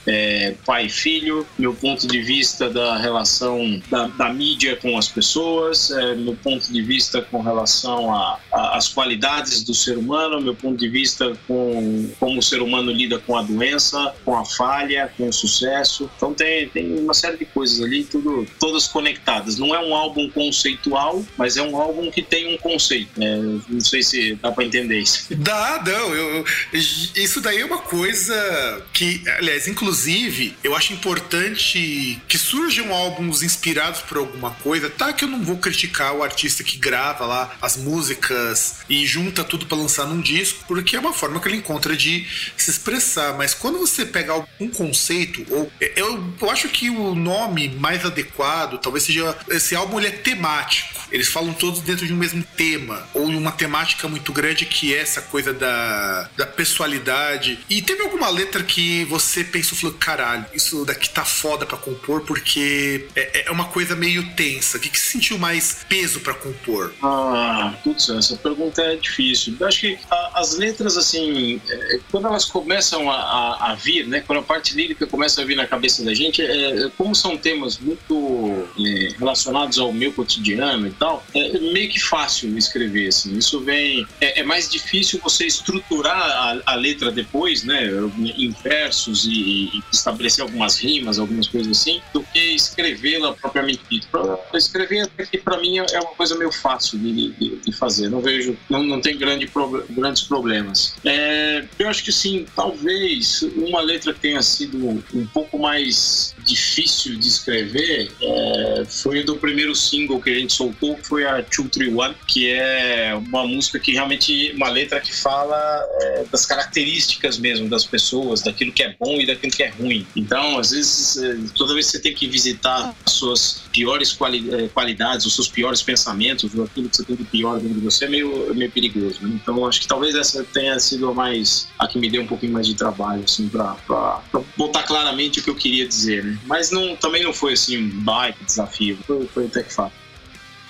é, 0.05 0.55
pai-filho, 0.65 1.45
meu 1.57 1.73
ponto 1.73 2.07
de 2.07 2.21
vista 2.21 2.69
da 2.69 2.97
relação 2.97 3.81
da, 3.89 4.07
da 4.07 4.33
mídia 4.33 4.75
com 4.75 4.97
as 4.97 5.07
pessoas, 5.07 5.91
é, 5.91 6.15
meu 6.15 6.35
ponto 6.35 6.71
de 6.71 6.81
vista 6.81 7.21
com 7.21 7.41
relação 7.41 8.13
às 8.51 8.87
qualidades 8.87 9.63
do 9.63 9.73
ser 9.73 9.97
humano, 9.97 10.41
meu 10.41 10.55
ponto 10.55 10.77
de 10.77 10.87
vista 10.87 11.33
com 11.47 12.09
como 12.19 12.39
o 12.39 12.43
ser 12.43 12.61
humano 12.61 12.91
lida 12.91 13.19
com 13.19 13.37
a 13.37 13.41
doença, 13.41 14.13
com 14.23 14.37
a 14.37 14.45
falha, 14.45 15.11
com 15.17 15.27
o 15.27 15.33
sucesso. 15.33 16.09
Então 16.15 16.33
tem, 16.33 16.67
tem 16.69 16.99
uma 16.99 17.13
série 17.13 17.37
de 17.37 17.45
coisas 17.45 17.81
ali, 17.81 18.03
tudo, 18.03 18.45
todas 18.59 18.87
conectadas. 18.87 19.57
Não 19.57 19.73
é 19.73 19.79
um 19.79 19.93
álbum 19.95 20.29
conceitual, 20.29 21.23
mas 21.37 21.57
é 21.57 21.61
um 21.61 21.79
álbum 21.79 22.09
que 22.11 22.21
tem 22.21 22.53
um 22.53 22.57
conceito. 22.57 23.11
É, 23.21 23.37
não 23.69 23.81
sei 23.81 24.03
se 24.03 24.35
dá 24.35 24.51
para 24.51 24.63
entender 24.63 24.99
isso. 24.99 25.27
Dá, 25.35 25.81
não. 25.85 26.13
Eu, 26.13 26.45
isso 26.73 27.41
daí 27.41 27.61
é 27.61 27.65
uma 27.65 27.79
coisa 27.79 28.83
que, 28.93 29.21
aliás, 29.37 29.67
inclusive, 29.67 30.57
eu 30.63 30.75
acho 30.75 30.93
importante 30.93 32.21
que 32.27 32.37
surjam 32.37 32.93
álbuns 32.93 33.43
inspirados 33.43 34.01
por 34.01 34.17
alguma 34.17 34.51
coisa. 34.51 34.89
Tá 34.89 35.13
que 35.13 35.23
eu 35.23 35.29
não 35.29 35.43
vou 35.43 35.57
criticar 35.57 36.13
o 36.13 36.23
artista 36.23 36.63
que 36.63 36.77
grava 36.77 37.25
lá 37.25 37.55
as 37.61 37.77
músicas 37.77 38.77
e 38.89 39.05
junta 39.05 39.43
tudo 39.43 39.65
para 39.65 39.77
lançar 39.77 40.05
num 40.07 40.21
disco, 40.21 40.63
porque 40.67 40.95
é 40.95 40.99
uma 40.99 41.13
forma 41.13 41.39
que 41.39 41.47
ele 41.47 41.57
encontra 41.57 41.95
de 41.95 42.27
se 42.57 42.69
expressar. 42.69 43.37
Mas 43.37 43.53
quando 43.53 43.79
você 43.79 44.05
pega 44.05 44.45
um 44.59 44.69
conceito, 44.69 45.45
ou 45.49 45.71
eu, 45.95 46.33
eu 46.41 46.49
acho 46.49 46.69
que 46.69 46.89
o 46.89 47.15
nome 47.15 47.69
mais 47.69 48.05
adequado 48.05 48.79
talvez 48.79 49.03
seja 49.03 49.35
esse 49.49 49.75
álbum 49.75 49.99
ele 49.99 50.07
é 50.07 50.11
temático. 50.11 51.05
Eles 51.11 51.27
falam 51.27 51.53
todos 51.53 51.81
dentro 51.81 52.05
de 52.05 52.13
um 52.13 52.17
mesmo 52.17 52.43
tema, 52.57 53.07
ou 53.13 53.25
uma 53.27 53.51
temática 53.51 54.07
muito 54.07 54.33
grande 54.33 54.65
que 54.65 54.93
é 54.93 54.99
essa 54.99 55.21
coisa 55.21 55.53
da, 55.53 56.29
da 56.35 56.45
pessoalidade. 56.45 57.59
E 57.69 57.81
teve 57.81 58.01
alguma 58.01 58.29
letra 58.29 58.63
que 58.63 59.05
você 59.05 59.24
pensou, 59.45 59.77
falou, 59.77 59.95
caralho, 59.97 60.45
isso 60.53 60.85
daqui 60.85 61.09
tá 61.09 61.25
foda 61.25 61.65
pra 61.65 61.77
compor, 61.77 62.21
porque 62.21 63.07
é, 63.15 63.47
é 63.47 63.51
uma 63.51 63.65
coisa 63.65 63.95
meio 63.95 64.23
tensa. 64.35 64.77
O 64.77 64.79
que, 64.79 64.89
que 64.89 64.99
sentiu 64.99 65.37
mais 65.37 65.85
peso 65.87 66.19
para 66.19 66.33
compor? 66.33 66.93
Ah, 67.01 67.73
putz, 67.83 68.09
essa 68.09 68.35
pergunta 68.37 68.81
é 68.81 68.95
difícil. 68.95 69.55
Eu 69.59 69.67
acho 69.67 69.79
que 69.79 69.97
a, 70.09 70.39
as 70.39 70.57
letras, 70.57 70.97
assim, 70.97 71.61
é, 71.69 71.99
quando 72.11 72.27
elas 72.27 72.45
começam 72.45 73.09
a, 73.09 73.15
a, 73.15 73.71
a, 73.71 73.75
vir, 73.75 74.07
né, 74.07 74.21
quando 74.25 74.39
a 74.39 74.43
parte 74.43 74.75
lírica 74.75 75.07
começa 75.07 75.41
a 75.41 75.45
vir 75.45 75.55
na 75.55 75.67
cabeça 75.67 76.03
da 76.03 76.13
gente, 76.13 76.41
é, 76.41 76.89
como 76.97 77.15
são 77.15 77.37
temas 77.37 77.77
muito 77.77 78.67
é, 78.79 79.13
relacionados 79.17 79.79
ao 79.79 79.91
meu 79.93 80.11
cotidiano 80.11 80.87
e 80.87 80.91
tal, 80.91 81.25
é 81.33 81.59
meio 81.59 81.89
que 81.89 81.99
fácil 81.99 82.57
escrever, 82.57 83.07
assim. 83.07 83.37
Isso 83.37 83.59
vem... 83.61 84.05
É, 84.19 84.41
é 84.41 84.43
mais 84.43 84.69
difícil 84.69 85.19
você 85.23 85.45
estruturar 85.45 86.61
a, 86.65 86.75
letra 86.75 87.11
depois, 87.11 87.63
né, 87.63 87.89
em 88.37 88.51
versos 88.63 89.14
e, 89.23 89.65
e, 89.65 89.83
estabelecer 89.91 90.43
algumas 90.43 90.77
rimas, 90.77 91.17
algumas 91.17 91.47
coisas 91.47 91.79
assim, 91.79 92.01
do 92.13 92.21
que 92.21 92.55
escrevê-la 92.55 93.33
propriamente 93.33 93.81
dito. 93.89 94.07
Escrever 94.53 95.09
aqui 95.17 95.37
para 95.37 95.57
mim 95.59 95.77
é 95.77 95.99
uma 95.99 96.15
coisa 96.15 96.37
meio 96.37 96.51
fácil 96.51 96.99
de, 96.99 97.31
de, 97.31 97.55
de 97.57 97.71
fazer. 97.71 98.09
Não 98.09 98.19
vejo, 98.19 98.57
não, 98.69 98.83
não 98.83 98.99
tem 98.99 99.17
grande, 99.17 99.49
grandes 99.89 100.23
problemas. 100.23 100.95
É, 101.05 101.65
eu 101.79 101.89
acho 101.89 102.03
que 102.03 102.11
sim, 102.11 102.45
talvez 102.55 103.43
uma 103.55 103.81
letra 103.81 104.13
tenha 104.13 104.41
sido 104.41 105.03
um 105.13 105.27
pouco 105.27 105.57
mais 105.57 106.34
difícil 106.45 107.17
de 107.17 107.27
escrever 107.27 108.11
é, 108.21 108.85
foi 108.87 109.23
do 109.23 109.35
primeiro 109.37 109.75
single 109.75 110.21
que 110.21 110.29
a 110.29 110.39
gente 110.39 110.53
soltou, 110.53 110.95
que 110.95 111.07
foi 111.07 111.25
a 111.25 111.41
231, 111.41 112.13
que 112.27 112.49
é 112.49 113.13
uma 113.15 113.45
música 113.47 113.79
que 113.79 113.91
realmente, 113.91 114.53
uma 114.55 114.69
letra 114.69 114.99
que 115.01 115.13
fala 115.13 115.57
é, 116.01 116.25
das 116.31 116.45
características 116.45 117.37
mesmo 117.37 117.67
das 117.67 117.85
pessoas, 117.85 118.41
daquilo 118.41 118.71
que 118.71 118.83
é 118.83 118.95
bom 118.99 119.19
e 119.19 119.25
daquilo 119.25 119.51
que 119.51 119.63
é 119.63 119.69
ruim. 119.69 120.05
Então, 120.15 120.59
às 120.59 120.71
vezes, 120.71 121.17
é, 121.17 121.35
toda 121.55 121.73
vez 121.73 121.87
que 121.87 121.93
você 121.93 121.99
tem 121.99 122.13
que 122.13 122.27
visitar 122.27 122.95
as 123.05 123.13
suas 123.13 123.63
piores 123.71 124.13
quali 124.13 124.53
é, 124.53 124.67
qualidades, 124.67 125.25
os 125.25 125.33
seus 125.33 125.47
piores 125.47 125.81
pensamentos, 125.81 126.45
aquilo 126.45 126.89
que 126.89 126.97
você 126.97 127.03
tem 127.03 127.15
de 127.15 127.23
pior 127.23 127.59
dentro 127.59 127.79
de 127.79 127.85
você, 127.85 128.05
é 128.05 128.09
meio, 128.09 128.53
meio 128.53 128.71
perigoso. 128.71 129.19
Né? 129.21 129.39
Então, 129.41 129.65
acho 129.65 129.81
que 129.81 129.87
talvez 129.87 130.15
essa 130.15 130.43
tenha 130.43 130.77
sido 130.79 131.09
a 131.09 131.13
mais, 131.13 131.67
a 131.79 131.87
que 131.87 131.97
me 131.97 132.09
deu 132.09 132.21
um 132.21 132.27
pouquinho 132.27 132.53
mais 132.53 132.67
de 132.67 132.75
trabalho, 132.75 133.23
assim, 133.23 133.47
pra, 133.49 133.75
pra 133.87 134.21
botar 134.55 134.83
claramente 134.83 135.39
o 135.39 135.43
que 135.43 135.49
eu 135.49 135.55
queria 135.55 135.87
dizer, 135.87 136.23
né? 136.23 136.34
Mas 136.43 136.71
não, 136.71 136.95
também 136.95 137.23
não 137.23 137.33
foi 137.33 137.53
assim 137.53 137.77
um 137.77 137.89
baita 138.01 138.43
desafio, 138.43 138.97
foi, 139.05 139.27
foi 139.27 139.45
até 139.45 139.63
que 139.63 139.73
fácil. 139.73 140.04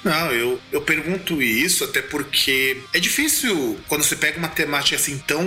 Não, 0.05 0.31
eu, 0.31 0.61
eu 0.71 0.81
pergunto 0.81 1.41
isso 1.41 1.83
até 1.83 1.99
porque 1.99 2.77
é 2.93 2.99
difícil 2.99 3.79
quando 3.87 4.03
você 4.03 4.15
pega 4.15 4.37
uma 4.37 4.47
temática 4.47 4.95
assim 4.95 5.17
tão, 5.17 5.43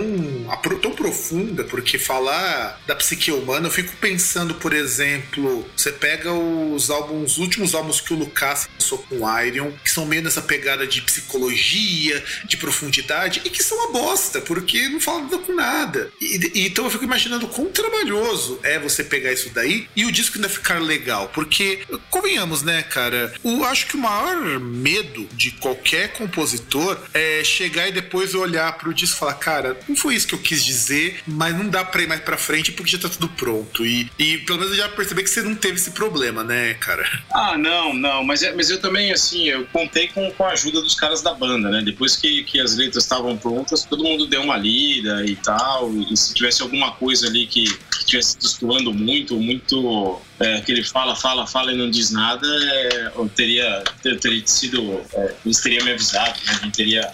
tão 0.82 0.90
profunda, 0.90 1.62
porque 1.62 1.96
falar 1.96 2.80
da 2.84 2.96
psique 2.96 3.30
humana, 3.30 3.68
eu 3.68 3.70
fico 3.70 3.94
pensando, 4.00 4.54
por 4.54 4.72
exemplo, 4.72 5.64
você 5.76 5.92
pega 5.92 6.32
os 6.32 6.90
álbuns, 6.90 7.32
os 7.32 7.38
últimos 7.38 7.72
álbuns 7.72 8.00
que 8.00 8.12
o 8.12 8.16
Lucas 8.16 8.68
lançou 8.74 8.98
com 8.98 9.20
o 9.20 9.40
Iron, 9.40 9.70
que 9.84 9.90
são 9.90 10.04
meio 10.04 10.22
nessa 10.22 10.42
pegada 10.42 10.88
de 10.88 11.02
psicologia, 11.02 12.24
de 12.44 12.56
profundidade, 12.56 13.40
e 13.44 13.50
que 13.50 13.62
são 13.62 13.78
uma 13.78 13.92
bosta, 13.92 14.40
porque 14.40 14.88
não 14.88 14.98
falam 14.98 15.22
nada 15.22 15.38
com 15.38 15.54
nada. 15.54 16.10
E, 16.20 16.50
e, 16.52 16.66
então 16.66 16.84
eu 16.84 16.90
fico 16.90 17.04
imaginando 17.04 17.46
quão 17.46 17.70
trabalhoso 17.70 18.58
é 18.64 18.76
você 18.76 19.04
pegar 19.04 19.32
isso 19.32 19.50
daí 19.50 19.88
e 19.94 20.04
o 20.04 20.10
disco 20.10 20.36
ainda 20.36 20.48
ficar 20.48 20.80
legal, 20.80 21.30
porque, 21.32 21.86
convenhamos, 22.10 22.62
né, 22.62 22.82
cara, 22.82 23.32
eu 23.44 23.64
acho 23.64 23.86
que 23.86 23.96
o 23.96 24.00
maior 24.00 24.47
medo 24.58 25.28
de 25.32 25.50
qualquer 25.52 26.12
compositor 26.12 26.98
é 27.12 27.42
chegar 27.44 27.88
e 27.88 27.92
depois 27.92 28.34
olhar 28.34 28.76
pro 28.78 28.94
disco 28.94 29.16
e 29.16 29.18
falar, 29.18 29.34
cara, 29.34 29.78
não 29.88 29.96
foi 29.96 30.14
isso 30.14 30.26
que 30.26 30.34
eu 30.34 30.38
quis 30.38 30.64
dizer, 30.64 31.20
mas 31.26 31.56
não 31.56 31.68
dá 31.68 31.84
pra 31.84 32.02
ir 32.02 32.08
mais 32.08 32.20
pra 32.20 32.36
frente 32.36 32.72
porque 32.72 32.92
já 32.92 32.98
tá 32.98 33.08
tudo 33.08 33.28
pronto. 33.28 33.84
E, 33.84 34.10
e 34.18 34.38
pelo 34.38 34.58
menos 34.58 34.72
eu 34.72 34.78
já 34.78 34.88
percebi 34.88 35.22
que 35.22 35.30
você 35.30 35.42
não 35.42 35.54
teve 35.54 35.74
esse 35.74 35.90
problema, 35.90 36.42
né, 36.44 36.74
cara? 36.74 37.04
Ah, 37.32 37.56
não, 37.58 37.92
não, 37.92 38.24
mas, 38.24 38.42
é, 38.42 38.54
mas 38.54 38.70
eu 38.70 38.80
também, 38.80 39.12
assim, 39.12 39.48
eu 39.48 39.66
contei 39.72 40.08
com, 40.08 40.30
com 40.32 40.44
a 40.44 40.52
ajuda 40.52 40.80
dos 40.80 40.94
caras 40.94 41.22
da 41.22 41.34
banda, 41.34 41.70
né? 41.70 41.82
Depois 41.82 42.16
que, 42.16 42.44
que 42.44 42.60
as 42.60 42.76
letras 42.76 43.04
estavam 43.04 43.36
prontas, 43.36 43.84
todo 43.84 44.04
mundo 44.04 44.26
deu 44.26 44.42
uma 44.42 44.56
lida 44.56 45.24
e 45.26 45.36
tal, 45.36 45.92
e 45.92 46.16
se 46.16 46.34
tivesse 46.34 46.62
alguma 46.62 46.92
coisa 46.92 47.26
ali 47.26 47.46
que, 47.46 47.64
que 47.64 48.04
tivesse 48.06 48.38
destoando 48.38 48.92
muito, 48.92 49.36
muito 49.36 50.20
é, 50.40 50.60
que 50.60 50.72
ele 50.72 50.82
fala, 50.82 51.16
fala, 51.16 51.46
fala 51.46 51.72
e 51.72 51.76
não 51.76 51.90
diz 51.90 52.10
nada, 52.10 52.46
é, 52.46 53.12
eu 53.16 53.28
teria, 53.28 53.82
eu 54.04 54.18
teria 54.18 54.37
sido, 54.46 55.00
é, 55.12 55.34
eles 55.44 55.60
teriam 55.60 55.84
me 55.84 55.92
avisado, 55.92 56.38
né? 56.46 56.70
teria 56.74 57.12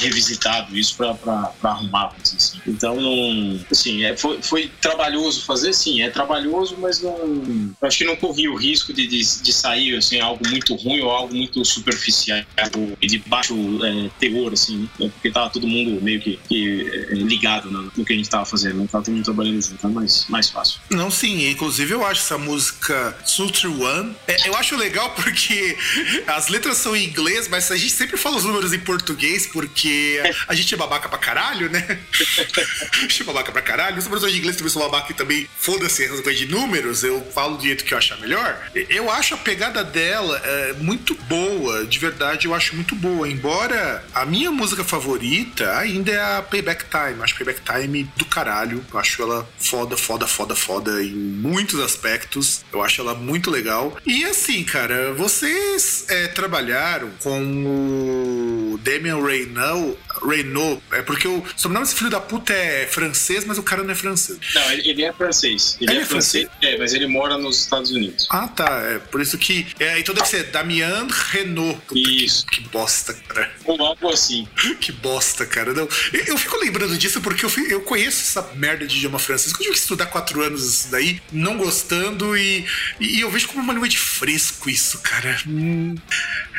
revisitado 0.00 0.76
isso 0.76 0.96
para 0.96 1.52
arrumar, 1.62 2.14
assim. 2.20 2.60
Então, 2.66 2.96
não, 2.96 3.60
assim, 3.70 4.04
é, 4.04 4.16
foi, 4.16 4.40
foi 4.42 4.70
trabalhoso 4.80 5.44
fazer, 5.44 5.72
sim, 5.72 6.02
é 6.02 6.10
trabalhoso, 6.10 6.76
mas 6.78 7.00
não, 7.00 7.74
acho 7.82 7.98
que 7.98 8.04
não 8.04 8.16
corri 8.16 8.48
o 8.48 8.54
risco 8.54 8.92
de, 8.92 9.06
de, 9.06 9.18
de, 9.18 9.52
sair, 9.52 9.96
assim, 9.96 10.20
algo 10.20 10.46
muito 10.48 10.74
ruim 10.74 11.00
ou 11.00 11.10
algo 11.10 11.34
muito 11.34 11.64
superficial 11.64 12.40
e 13.00 13.06
de 13.06 13.18
baixo 13.18 13.54
é, 13.84 14.10
teor, 14.18 14.52
assim, 14.52 14.88
né? 14.98 15.10
porque 15.12 15.30
tava 15.30 15.50
todo 15.50 15.66
mundo 15.66 16.02
meio 16.02 16.20
que, 16.20 16.38
que 16.48 16.90
é, 17.10 17.14
ligado 17.14 17.70
no, 17.70 17.90
no, 17.96 18.04
que 18.04 18.12
a 18.12 18.16
gente 18.16 18.28
tava 18.28 18.44
fazendo, 18.44 18.76
não 18.76 18.86
tava 18.86 19.04
todo 19.04 19.14
mundo 19.14 19.24
trabalhando 19.24 19.60
junto, 19.62 19.86
é 19.86 19.90
mais, 19.90 20.26
mais 20.28 20.48
fácil. 20.48 20.80
Não, 20.90 21.10
sim, 21.10 21.48
inclusive 21.50 21.92
eu 21.92 22.04
acho 22.06 22.20
essa 22.20 22.38
música 22.38 23.16
Sultry 23.24 23.68
One. 23.68 24.14
É, 24.26 24.48
eu 24.48 24.56
acho 24.56 24.76
legal 24.76 25.10
porque 25.10 25.76
as 26.36 26.48
letras 26.48 26.76
são 26.78 26.94
em 26.94 27.04
inglês, 27.04 27.48
mas 27.48 27.70
a 27.70 27.76
gente 27.76 27.92
sempre 27.92 28.16
fala 28.16 28.36
os 28.36 28.44
números 28.44 28.72
em 28.72 28.78
português 28.78 29.46
porque 29.46 30.20
a 30.46 30.54
gente 30.54 30.74
é 30.74 30.76
babaca 30.76 31.08
pra 31.08 31.18
caralho, 31.18 31.68
né? 31.70 31.98
a 32.92 33.00
gente 33.00 33.22
é 33.22 33.24
babaca 33.24 33.52
pra 33.52 33.62
caralho. 33.62 33.98
Os 33.98 34.04
números 34.04 34.24
em 34.24 34.36
inglês 34.36 34.56
também 34.56 34.72
são 34.72 34.82
babaca 34.82 35.12
e 35.12 35.14
também 35.14 35.48
foda-se 35.58 36.04
as 36.04 36.20
coisas 36.20 36.38
de 36.38 36.46
números, 36.46 37.02
eu 37.02 37.20
falo 37.34 37.56
do 37.56 37.64
jeito 37.64 37.84
que 37.84 37.94
eu 37.94 37.98
achar 37.98 38.18
melhor. 38.18 38.70
Eu 38.88 39.10
acho 39.10 39.34
a 39.34 39.38
pegada 39.38 39.82
dela 39.84 40.40
é, 40.44 40.72
muito 40.74 41.14
boa, 41.14 41.84
de 41.84 41.98
verdade 41.98 42.46
eu 42.46 42.54
acho 42.54 42.74
muito 42.74 42.94
boa. 42.94 43.28
Embora 43.28 44.04
a 44.14 44.24
minha 44.24 44.50
música 44.50 44.84
favorita 44.84 45.76
ainda 45.76 46.12
é 46.12 46.20
a 46.20 46.42
Payback 46.42 46.84
Time. 46.86 47.22
Acho 47.22 47.36
Payback 47.36 47.60
Time 47.62 48.04
do 48.16 48.24
caralho. 48.24 48.84
Eu 48.92 48.98
acho 48.98 49.22
ela 49.22 49.48
foda, 49.58 49.96
foda, 49.96 50.26
foda, 50.26 50.54
foda 50.54 51.02
em 51.02 51.12
muitos 51.12 51.80
aspectos. 51.80 52.64
Eu 52.72 52.82
acho 52.82 53.00
ela 53.00 53.14
muito 53.14 53.50
legal. 53.50 53.96
E 54.06 54.24
assim, 54.24 54.62
cara, 54.64 55.12
vocês 55.14 56.06
é, 56.10 56.26
trabalharam 56.26 57.10
com 57.22 58.74
o 58.74 58.78
Damian 58.78 59.24
Reynolds. 59.24 59.96
Renault, 60.22 60.82
é 60.92 61.02
porque 61.02 61.26
o 61.26 61.44
sobrenome 61.56 61.86
desse 61.86 61.96
filho 61.96 62.10
da 62.10 62.20
puta 62.20 62.52
é 62.52 62.86
francês, 62.86 63.44
mas 63.44 63.58
o 63.58 63.62
cara 63.62 63.82
não 63.82 63.90
é 63.90 63.94
francês. 63.94 64.38
Não, 64.54 64.72
ele, 64.72 64.90
ele 64.90 65.04
é 65.04 65.12
francês. 65.12 65.76
Ele, 65.80 65.90
ele 65.90 66.00
é, 66.00 66.02
é, 66.02 66.06
francês, 66.06 66.48
francês, 66.48 66.74
é, 66.74 66.78
mas 66.78 66.92
ele 66.92 67.06
mora 67.06 67.36
nos 67.38 67.60
Estados 67.60 67.90
Unidos. 67.90 68.26
Ah, 68.30 68.48
tá. 68.48 68.68
É 68.90 68.98
por 68.98 69.20
isso 69.20 69.38
que. 69.38 69.66
É, 69.78 69.98
então 69.98 70.14
deve 70.14 70.28
ser 70.28 70.44
Damian 70.44 71.06
Renault. 71.30 71.80
Puta, 71.86 72.00
isso. 72.00 72.46
Que, 72.46 72.62
que, 72.62 72.68
bosta, 72.68 73.14
cara. 73.14 73.50
Ou 73.64 73.82
algo 73.82 74.08
assim. 74.08 74.46
que 74.80 74.92
bosta, 74.92 75.46
cara. 75.46 75.72
Não, 75.72 75.88
eu, 76.12 76.24
eu, 76.26 76.38
fico 76.38 76.56
lembrando 76.58 76.96
disso 76.96 77.20
porque 77.20 77.44
eu, 77.44 77.50
eu 77.68 77.80
conheço 77.82 78.20
essa 78.20 78.50
merda 78.54 78.86
de 78.86 78.96
idioma 78.96 79.18
francês. 79.18 79.52
Eu 79.52 79.58
tive 79.58 79.72
que 79.72 79.78
estudar 79.78 80.06
quatro 80.06 80.42
anos 80.42 80.64
isso 80.64 80.90
daí, 80.90 81.20
não 81.32 81.56
gostando, 81.56 82.36
e, 82.36 82.64
e 82.98 83.20
eu 83.20 83.30
vejo 83.30 83.48
como 83.48 83.62
uma 83.62 83.72
língua 83.72 83.88
de 83.88 83.98
fresco 83.98 84.68
isso, 84.68 84.98
cara. 84.98 85.38
Hum. 85.46 85.94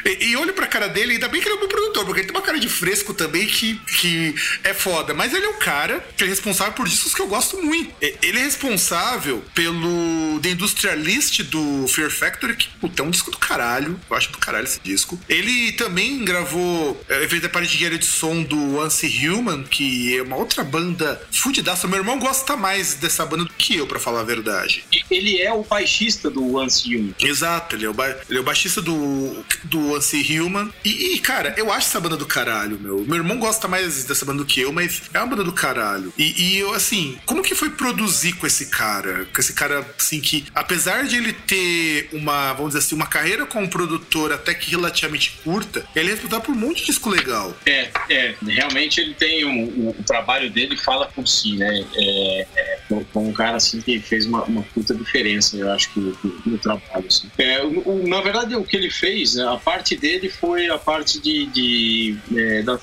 E, 0.05 0.29
e 0.29 0.37
olho 0.37 0.53
pra 0.53 0.67
cara 0.67 0.87
dele, 0.87 1.13
ainda 1.13 1.27
bem 1.27 1.41
que 1.41 1.47
ele 1.47 1.55
é 1.55 1.57
um 1.57 1.61
bom 1.61 1.67
produtor, 1.67 2.05
porque 2.05 2.21
ele 2.21 2.27
tem 2.27 2.35
uma 2.35 2.45
cara 2.45 2.59
de 2.59 2.69
fresco 2.69 3.13
também 3.13 3.50
que, 3.51 3.79
que 3.99 4.35
é 4.63 4.73
foda. 4.73 5.13
Mas 5.13 5.33
ele 5.33 5.45
é 5.45 5.49
um 5.49 5.59
cara 5.59 6.03
que 6.17 6.23
é 6.23 6.27
responsável 6.27 6.73
por 6.73 6.87
discos 6.87 7.13
que 7.13 7.21
eu 7.21 7.27
gosto 7.27 7.61
muito. 7.61 7.93
Ele 8.01 8.39
é 8.39 8.43
responsável 8.43 9.43
pelo 9.53 10.39
The 10.41 10.49
Industrialist 10.49 11.43
do 11.43 11.87
Fear 11.87 12.09
Factory, 12.09 12.55
que 12.55 12.69
puta, 12.79 13.01
é 13.01 13.05
um 13.05 13.11
disco 13.11 13.31
do 13.31 13.37
caralho. 13.37 13.99
Eu 14.09 14.17
acho 14.17 14.31
do 14.31 14.37
caralho 14.37 14.65
esse 14.65 14.79
disco. 14.79 15.19
Ele 15.29 15.71
também 15.73 16.23
gravou, 16.23 17.01
é, 17.07 17.27
fez 17.27 17.43
a 17.43 17.49
parte 17.49 17.77
de 17.77 17.91
de 17.97 18.05
som 18.05 18.43
do 18.43 18.77
Once 18.77 19.05
Human, 19.27 19.63
que 19.63 20.17
é 20.17 20.21
uma 20.21 20.35
outra 20.35 20.63
banda 20.63 21.21
fudidaça. 21.31 21.87
Meu 21.87 21.97
irmão 21.97 22.19
gosta 22.19 22.55
mais 22.55 22.93
dessa 22.93 23.25
banda 23.25 23.45
do 23.45 23.53
que 23.53 23.77
eu, 23.77 23.87
para 23.87 23.99
falar 23.99 24.21
a 24.21 24.23
verdade. 24.23 24.85
Ele 25.09 25.41
é 25.41 25.51
o 25.51 25.63
baixista 25.63 26.29
do 26.29 26.55
Once 26.55 26.87
Human. 26.87 27.13
Exato, 27.19 27.75
ele 27.75 27.85
é 27.85 27.89
o, 27.89 27.93
ba 27.93 28.09
ele 28.29 28.37
é 28.37 28.41
o 28.41 28.43
baixista 28.43 28.81
do, 28.81 29.43
do 29.63 29.93
Once 29.93 30.39
Human. 30.39 30.71
E, 30.85 31.15
e, 31.15 31.19
cara, 31.19 31.53
eu 31.57 31.71
acho 31.71 31.87
essa 31.87 31.99
banda 31.99 32.15
do 32.15 32.25
caralho, 32.25 32.79
meu. 32.79 33.03
Meu 33.05 33.17
irmão 33.17 33.37
gosta 33.41 33.67
mais 33.67 34.03
dessa 34.03 34.23
banda 34.23 34.37
do 34.37 34.45
que 34.45 34.61
eu, 34.61 34.71
mas 34.71 35.01
é 35.13 35.17
uma 35.17 35.27
banda 35.27 35.43
do 35.43 35.51
caralho. 35.51 36.13
E, 36.17 36.41
e 36.41 36.57
eu, 36.59 36.73
assim, 36.73 37.17
como 37.25 37.41
que 37.41 37.55
foi 37.55 37.71
produzir 37.71 38.33
com 38.33 38.45
esse 38.45 38.67
cara? 38.67 39.25
Com 39.33 39.41
esse 39.41 39.53
cara, 39.53 39.85
assim, 39.97 40.21
que 40.21 40.45
apesar 40.53 41.05
de 41.05 41.17
ele 41.17 41.33
ter 41.33 42.09
uma, 42.13 42.53
vamos 42.53 42.73
dizer 42.73 42.85
assim, 42.85 42.95
uma 42.95 43.07
carreira 43.07 43.45
como 43.45 43.67
produtor 43.67 44.31
até 44.31 44.53
que 44.53 44.69
relativamente 44.69 45.39
curta, 45.43 45.83
ele 45.95 46.09
é 46.09 46.11
responsável 46.13 46.45
por 46.45 46.55
um 46.55 46.59
monte 46.59 46.81
de 46.81 46.85
disco 46.85 47.09
legal. 47.09 47.55
É, 47.65 47.89
é, 48.09 48.35
realmente 48.45 49.01
ele 49.01 49.15
tem 49.15 49.43
um, 49.43 49.87
o, 49.87 49.89
o, 49.89 50.03
trabalho 50.03 50.49
dele 50.51 50.77
fala 50.77 51.07
por 51.07 51.27
si, 51.27 51.55
né? 51.55 51.85
É, 51.95 52.47
é, 52.55 52.79
com 53.11 53.27
um 53.27 53.33
cara 53.33 53.57
assim 53.57 53.81
que 53.81 53.99
fez 53.99 54.25
uma, 54.25 54.43
uma 54.43 54.61
puta 54.61 54.93
diferença, 54.93 55.57
eu 55.57 55.71
acho 55.71 55.91
que 55.93 55.99
no, 56.45 56.57
trabalho. 56.59 57.05
Assim. 57.07 57.29
É, 57.37 57.63
o, 57.63 57.79
o, 57.89 58.07
na 58.07 58.21
verdade, 58.21 58.55
o 58.55 58.63
que 58.63 58.77
ele 58.77 58.91
fez, 58.91 59.37
a 59.37 59.57
parte 59.57 59.95
dele 59.95 60.29
foi 60.29 60.69
a 60.69 60.77
parte 60.77 61.19
de, 61.19 61.45
de 61.47 62.17
é, 62.35 62.61
da 62.61 62.77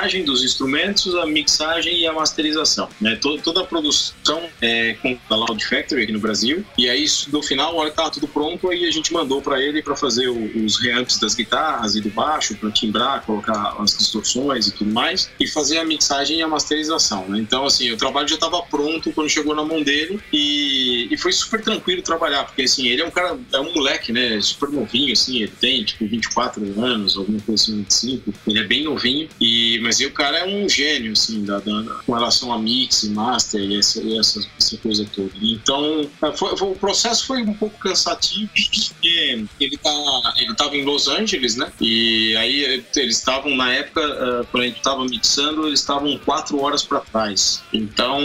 timbragem 0.00 0.24
dos 0.24 0.42
instrumentos, 0.42 1.14
a 1.14 1.26
mixagem 1.26 1.98
e 1.98 2.06
a 2.06 2.12
masterização, 2.12 2.88
né? 3.00 3.16
Toda, 3.20 3.42
toda 3.42 3.60
a 3.60 3.64
produção 3.64 4.42
é, 4.60 4.94
com 4.94 5.18
a 5.28 5.36
Loud 5.36 5.64
Factory 5.64 6.04
aqui 6.04 6.12
no 6.12 6.20
Brasil. 6.20 6.64
E 6.78 6.88
aí, 6.88 7.04
no 7.30 7.42
final, 7.42 7.72
a 7.72 7.80
hora 7.80 7.90
que 7.90 7.96
tava 7.96 8.10
tudo 8.10 8.26
pronto, 8.26 8.70
aí 8.70 8.86
a 8.86 8.90
gente 8.90 9.12
mandou 9.12 9.42
para 9.42 9.60
ele 9.60 9.82
para 9.82 9.94
fazer 9.94 10.28
os 10.28 10.80
reamps 10.80 11.18
das 11.18 11.34
guitarras 11.34 11.96
e 11.96 12.00
do 12.00 12.08
baixo, 12.10 12.54
para 12.56 12.70
timbrar, 12.70 13.22
colocar 13.24 13.76
as 13.78 13.96
distorções 13.96 14.68
e 14.68 14.72
tudo 14.72 14.90
mais, 14.90 15.30
e 15.38 15.46
fazer 15.46 15.78
a 15.78 15.84
mixagem 15.84 16.38
e 16.38 16.42
a 16.42 16.48
masterização, 16.48 17.28
né? 17.28 17.38
Então, 17.38 17.66
assim, 17.66 17.90
o 17.92 17.96
trabalho 17.96 18.28
já 18.28 18.36
estava 18.36 18.62
pronto 18.62 19.12
quando 19.12 19.28
chegou 19.28 19.54
na 19.54 19.64
mão 19.64 19.82
dele 19.82 20.20
e, 20.32 21.08
e 21.10 21.16
foi 21.18 21.32
super 21.32 21.60
tranquilo 21.62 22.02
trabalhar, 22.02 22.44
porque, 22.44 22.62
assim, 22.62 22.88
ele 22.88 23.02
é 23.02 23.06
um 23.06 23.10
cara, 23.10 23.38
é 23.52 23.60
um 23.60 23.72
moleque, 23.74 24.12
né? 24.12 24.40
Super 24.40 24.70
novinho, 24.70 25.12
assim, 25.12 25.42
ele 25.42 25.52
tem, 25.60 25.84
tipo, 25.84 26.06
24 26.06 26.62
anos, 26.80 27.16
alguma 27.16 27.40
coisa 27.40 27.62
assim, 27.62 27.76
25, 27.78 28.34
ele 28.46 28.58
é 28.58 28.64
bem 28.64 28.84
novinho, 28.84 29.28
e, 29.40 29.78
mas 29.90 30.00
aí 30.00 30.06
o 30.06 30.12
cara 30.12 30.38
é 30.38 30.46
um 30.46 30.68
gênio, 30.68 31.10
assim, 31.10 31.44
da, 31.44 31.58
da 31.58 31.82
com 32.06 32.12
relação 32.12 32.52
a 32.52 32.58
mix 32.58 33.02
e 33.02 33.10
master 33.10 33.60
e 33.60 33.76
essa, 33.76 34.00
e 34.00 34.16
essa, 34.16 34.40
essa 34.56 34.76
coisa 34.76 35.04
toda. 35.12 35.32
Então, 35.42 36.08
é, 36.22 36.30
foi, 36.30 36.56
foi, 36.56 36.68
o 36.68 36.76
processo 36.76 37.26
foi 37.26 37.42
um 37.42 37.52
pouco 37.54 37.76
cansativo, 37.80 38.48
porque 38.54 39.44
ele 39.58 39.76
tá, 39.78 39.90
ele 40.36 40.54
em 40.76 40.84
Los 40.84 41.08
Angeles, 41.08 41.56
né? 41.56 41.72
E 41.80 42.36
aí 42.36 42.84
eles 42.94 43.16
estavam, 43.16 43.56
na 43.56 43.72
época, 43.72 44.00
uh, 44.00 44.46
quando 44.52 44.62
a 44.62 44.66
gente 44.66 44.76
estava 44.76 45.04
mixando, 45.04 45.66
eles 45.66 45.80
estavam 45.80 46.16
quatro 46.18 46.62
horas 46.62 46.84
para 46.84 47.00
trás. 47.00 47.60
Então, 47.72 48.20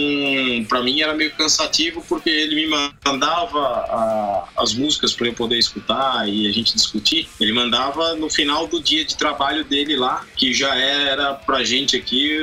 para 0.69 0.83
mim 0.83 1.01
era 1.01 1.15
meio 1.15 1.31
cansativo 1.31 2.05
porque 2.07 2.29
ele 2.29 2.67
me 2.67 2.91
mandava 3.03 3.59
a, 3.59 4.49
as 4.57 4.75
músicas 4.75 5.13
para 5.13 5.25
eu 5.25 5.33
poder 5.33 5.57
escutar 5.57 6.29
e 6.29 6.47
a 6.47 6.51
gente 6.51 6.75
discutir. 6.75 7.27
Ele 7.39 7.53
mandava 7.53 8.13
no 8.13 8.29
final 8.29 8.67
do 8.67 8.79
dia 8.79 9.03
de 9.03 9.17
trabalho 9.17 9.63
dele 9.63 9.95
lá, 9.95 10.23
que 10.35 10.53
já 10.53 10.75
era 10.75 11.33
pra 11.45 11.63
gente 11.63 11.95
aqui 11.95 12.37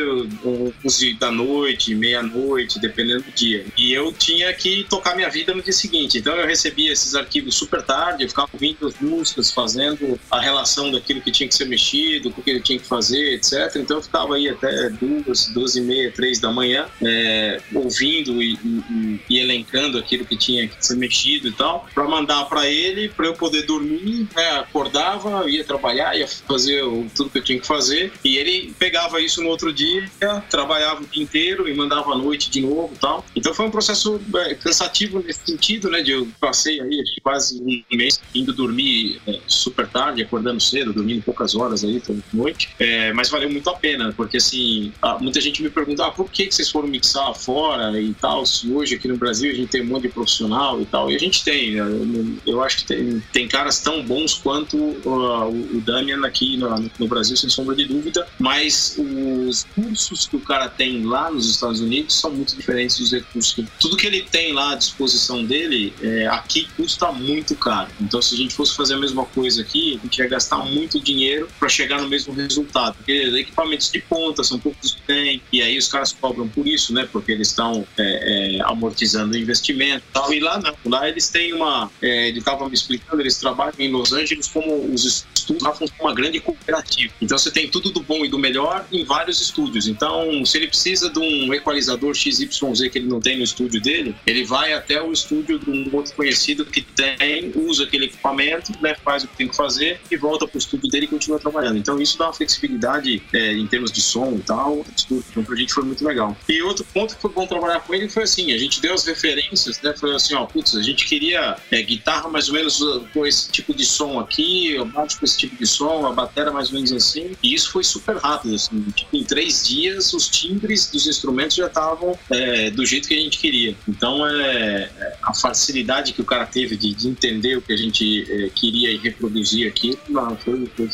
11 0.85 1.15
da 1.15 1.31
noite, 1.31 1.95
meia-noite, 1.95 2.79
dependendo 2.79 3.23
do 3.23 3.33
dia. 3.33 3.67
E 3.77 3.93
eu 3.93 4.13
tinha 4.13 4.53
que 4.55 4.85
tocar 4.89 5.15
minha 5.15 5.29
vida 5.29 5.55
no 5.55 5.63
dia 5.63 5.73
seguinte. 5.73 6.19
Então 6.19 6.35
eu 6.35 6.47
recebia 6.47 6.93
esses 6.93 7.15
arquivos 7.15 7.55
super 7.55 7.83
tarde, 7.83 8.25
eu 8.25 8.29
ficava 8.29 8.49
ouvindo 8.53 8.87
as 8.87 8.99
músicas, 9.01 9.51
fazendo 9.51 10.19
a 10.31 10.41
relação 10.41 10.91
daquilo 10.91 11.21
que 11.21 11.31
tinha 11.31 11.49
que 11.49 11.55
ser 11.55 11.67
mexido, 11.67 12.31
com 12.31 12.41
o 12.41 12.45
que 12.45 12.51
ele 12.51 12.61
tinha 12.61 12.79
que 12.79 12.87
fazer, 12.87 13.35
etc. 13.35 13.77
Então 13.77 13.99
eu 13.99 14.03
ficava 14.03 14.37
aí 14.37 14.49
até 14.49 14.91
duas, 14.91 15.47
duas 15.49 15.77
e 15.77 15.81
meia, 15.81 16.11
três 16.11 16.41
da 16.41 16.51
manhã, 16.51 16.87
é, 17.03 17.61
ouvindo 17.75 18.43
e, 18.43 18.55
e, 18.65 19.21
e, 19.29 19.39
elencando 19.39 19.99
aquilo 19.99 20.25
que 20.25 20.37
tinha 20.37 20.69
que 20.69 20.85
ser 20.85 20.97
mexido 20.97 21.49
e 21.49 21.53
tal, 21.53 21.87
para 21.95 22.05
mandar 22.05 22.45
para 22.45 22.69
ele, 22.69 23.09
para 23.09 23.27
eu 23.27 23.35
poder 23.35 23.63
dormir, 23.63 24.29
né, 24.35 24.51
acordava, 24.59 25.49
ia 25.51 25.65
trabalhar, 25.65 26.17
ia 26.17 26.27
fazer 26.27 26.83
tudo 27.15 27.31
que 27.31 27.39
eu 27.39 27.45
tinha 27.45 27.61
que 27.61 27.67
fazer, 27.67 28.13
e 28.25 28.37
ele 28.37 28.75
pegava 28.79 28.92
isso 29.21 29.43
no 29.43 29.49
outro 29.49 29.73
dia, 29.73 30.09
trabalhava 30.51 31.03
o 31.03 31.07
dia 31.07 31.23
inteiro 31.23 31.69
e 31.69 31.75
mandava 31.75 32.13
à 32.13 32.19
noite 32.19 32.51
de 32.51 32.61
novo 32.61 32.95
tal. 33.01 33.25
Então 33.35 33.55
foi 33.55 33.67
um 33.67 33.71
processo 33.71 34.21
é, 34.37 34.55
cansativo 34.55 35.21
nesse 35.21 35.41
sentido, 35.45 35.91
né, 35.91 36.03
de 36.03 36.13
eu 36.13 36.29
passei 36.41 36.81
aí 36.81 37.03
quase 37.23 37.61
um 37.61 37.97
mês 37.97 38.21
indo 38.35 38.53
dormir 38.53 39.21
é, 39.27 39.41
super 39.47 39.87
tarde, 39.89 40.23
acordando 40.23 40.61
cedo, 40.61 40.93
dormindo 40.93 41.23
poucas 41.23 41.55
horas 41.55 41.85
aí 41.85 42.01
toda 42.01 42.21
noite, 42.33 42.71
é, 42.79 43.13
mas 43.13 43.29
valeu 43.29 43.51
muito 43.51 43.69
a 43.71 43.75
pena, 43.75 44.13
porque 44.17 44.37
assim, 44.37 44.93
muita 45.21 45.41
gente 45.41 45.63
me 45.63 45.71
pergunta, 45.71 46.07
ah, 46.07 46.11
por 46.11 46.31
que, 46.31 46.47
que 46.47 46.55
vocês 46.55 46.71
foram 46.71 46.89
mixar 46.89 47.35
fora 47.35 48.01
e 48.01 48.13
tal, 48.15 48.45
se 48.47 48.71
hoje 48.71 48.95
aqui 48.95 49.09
no 49.09 49.17
Brasil 49.17 49.51
a 49.51 49.55
gente 49.55 49.69
tem 49.69 49.83
um 49.83 49.87
monte 49.87 50.03
de 50.03 50.09
profissional 50.09 50.81
e 50.81 50.87
tal, 50.87 51.11
e 51.11 51.17
a 51.17 51.19
gente 51.19 51.45
tem, 51.45 51.73
né? 51.73 52.39
eu 52.47 52.63
acho 52.63 52.79
que 52.79 52.85
tem, 52.85 53.23
tem 53.33 53.49
caras 53.49 53.81
tão 53.81 54.03
bons 54.03 54.35
quanto 54.35 54.77
uh, 54.77 55.49
o 55.49 55.81
Damian 55.81 56.25
aqui 56.27 56.57
no, 56.57 56.91
no, 56.99 57.09
Brasil, 57.09 57.37
sem 57.37 57.49
sombra 57.49 57.75
de 57.75 57.85
dúvida, 57.85 58.27
mas 58.39 58.82
os 58.99 59.65
cursos 59.75 60.27
que 60.27 60.37
o 60.37 60.41
cara 60.41 60.69
tem 60.69 61.05
lá 61.05 61.31
nos 61.31 61.49
Estados 61.49 61.81
Unidos 61.81 62.19
são 62.19 62.31
muito 62.31 62.57
diferentes 62.57 62.99
dos 62.99 63.13
recursos. 63.13 63.55
Que, 63.55 63.67
tudo 63.81 63.97
que 63.97 64.07
ele 64.07 64.23
tem 64.23 64.53
lá 64.53 64.73
à 64.73 64.75
disposição 64.75 65.45
dele, 65.45 65.93
é, 66.03 66.27
aqui 66.29 66.69
custa 66.77 67.11
muito 67.13 67.55
caro. 67.55 67.91
Então, 68.01 68.21
se 68.21 68.35
a 68.35 68.39
gente 68.39 68.55
fosse 68.55 68.75
fazer 68.77 68.95
a 68.95 68.99
mesma 68.99 69.25
coisa 69.25 69.63
aqui, 69.63 69.99
a 70.01 70.05
gente 70.05 70.19
ia 70.19 70.29
gastar 70.29 70.59
muito 70.59 71.01
dinheiro 71.01 71.49
para 71.59 71.69
chegar 71.69 72.01
no 72.01 72.09
mesmo 72.09 72.33
resultado, 72.33 72.97
porque 72.97 73.13
equipamentos 73.13 73.91
de 73.91 74.01
ponta 74.01 74.43
são 74.43 74.59
poucos 74.59 74.95
que 74.95 75.03
tem, 75.03 75.43
e 75.53 75.63
aí 75.63 75.77
os 75.77 75.89
caras 75.89 76.13
cobram 76.13 76.49
por 76.49 76.67
isso, 76.67 76.93
né? 76.93 77.09
Porque 77.11 77.33
eles 77.33 77.49
estão 77.49 77.87
é, 77.99 78.59
é, 78.59 78.63
amortizando 78.63 79.35
o 79.35 79.39
investimento 79.39 80.05
e 80.09 80.13
tal. 80.13 80.33
E 80.33 80.41
lá 80.41 80.61
não, 80.61 80.75
lá 80.87 81.09
eles 81.09 81.29
têm 81.29 81.53
uma. 81.53 81.91
É, 82.01 82.29
ele 82.29 82.39
estava 82.39 82.69
me 82.69 82.75
explicando, 82.75 83.23
eles 83.23 83.37
trabalham 83.37 83.75
em 83.79 83.91
Los 83.91 84.13
Angeles 84.13 84.49
como 84.49 84.93
os 84.93 85.05
estúdios 85.05 85.33
lá 85.63 85.73
uma 86.01 86.15
grande 86.15 86.41
cooperativa. 86.41 87.13
Então 87.21 87.37
você 87.37 87.51
tem 87.51 87.69
tudo 87.69 87.91
do 87.91 88.01
bom 88.01 88.25
e 88.25 88.29
do 88.29 88.39
melhor 88.39 88.72
em 88.93 89.05
vários 89.05 89.41
estúdios. 89.41 89.87
Então, 89.87 90.45
se 90.45 90.57
ele 90.57 90.69
precisa 90.69 91.11
de 91.11 91.19
um 91.19 91.53
equalizador 91.53 92.15
XYZ 92.15 92.49
que 92.91 92.99
ele 92.99 93.09
não 93.09 93.21
tem 93.21 93.37
no 93.37 93.45
estúdio 93.45 93.81
dele, 93.81 94.15
ele 94.27 94.45
vai 94.45 94.73
até 94.73 95.03
o 95.03 95.13
estúdio 95.13 95.59
de 95.59 95.71
um 95.71 95.89
outro 95.93 96.15
conhecido 96.15 96.65
que 96.65 96.83
tem, 96.83 97.53
usa 97.55 97.85
aquele 97.85 98.07
equipamento, 98.07 98.73
né, 98.81 98.95
faz 99.05 99.25
o 99.25 99.29
que 99.29 99.37
tem 99.37 99.49
que 99.49 99.57
fazer 99.57 100.01
e 100.11 100.17
volta 100.17 100.47
para 100.47 100.57
o 100.57 100.59
estúdio 100.59 100.89
dele 100.89 101.07
e 101.07 101.09
continua 101.09 101.39
trabalhando. 101.39 101.79
Então, 101.79 102.01
isso 102.01 102.19
dá 102.19 102.27
uma 102.27 102.33
flexibilidade 102.33 103.23
é, 103.33 103.53
em 103.53 103.67
termos 103.67 103.91
de 103.93 104.01
som 104.01 104.35
e 104.37 104.43
tal. 104.43 104.85
Então, 105.11 105.45
pra 105.45 105.57
gente 105.57 105.73
foi 105.73 105.85
muito 105.85 106.05
legal. 106.05 106.37
E 106.49 106.63
outro 106.63 106.85
ponto 106.93 107.15
que 107.15 107.23
foi 107.23 107.31
bom 107.33 107.47
trabalhar 107.47 107.81
com 107.81 107.95
ele 107.95 108.09
foi 108.09 108.25
assim: 108.25 108.53
a 108.53 108.59
gente 108.59 108.81
deu 108.81 108.95
as 108.95 109.05
referências, 109.05 109.81
né? 109.81 109.95
Foi 109.97 110.15
assim, 110.15 110.35
ó, 110.35 110.45
putz, 110.45 110.77
a 110.77 110.83
gente 110.83 111.07
queria 111.07 111.57
é, 111.71 111.83
guitarra 111.83 112.29
mais 112.29 112.49
ou 112.49 112.55
menos 112.55 112.81
uh, 112.81 113.07
com 113.13 113.27
esse 113.27 113.51
tipo 113.51 113.75
de 113.75 113.85
som 113.85 114.19
aqui, 114.21 114.77
baixo 114.93 115.19
com 115.19 115.25
esse 115.25 115.39
tipo 115.39 115.57
de 115.57 115.67
som, 115.67 116.07
a 116.07 116.13
bateria 116.13 116.53
mais 116.53 116.69
ou 116.69 116.75
menos 116.75 116.93
assim. 116.93 117.33
E 117.43 117.55
isso 117.55 117.71
foi 117.71 117.85
super 117.85 118.17
rápido, 118.17 118.55
assim. 118.63 118.83
Tipo, 118.95 119.17
em 119.17 119.25
três 119.25 119.67
dias, 119.67 120.13
os 120.13 120.29
timbres 120.29 120.91
dos 120.91 121.07
instrumentos 121.07 121.57
já 121.57 121.67
estavam 121.67 122.19
é, 122.31 122.71
do 122.71 122.85
jeito 122.85 123.09
que 123.09 123.15
a 123.15 123.21
gente 123.21 123.39
queria. 123.39 123.77
Então, 123.89 124.27
é, 124.27 124.91
é 124.97 125.17
a 125.23 125.35
facilidade 125.35 126.13
que 126.13 126.21
o 126.21 126.25
cara 126.25 126.47
teve 126.47 126.77
de, 126.77 126.95
de 126.95 127.09
entender 127.09 127.57
o 127.57 127.63
que 127.63 127.73
a 127.73 127.77
gente 127.77 128.27
é, 128.29 128.49
queria 128.49 128.91
e 128.91 128.99
reproduzir 128.99 129.69
aqui, 129.69 129.99
não, 130.09 130.37
foi, 130.37 130.71
foi... 130.77 130.89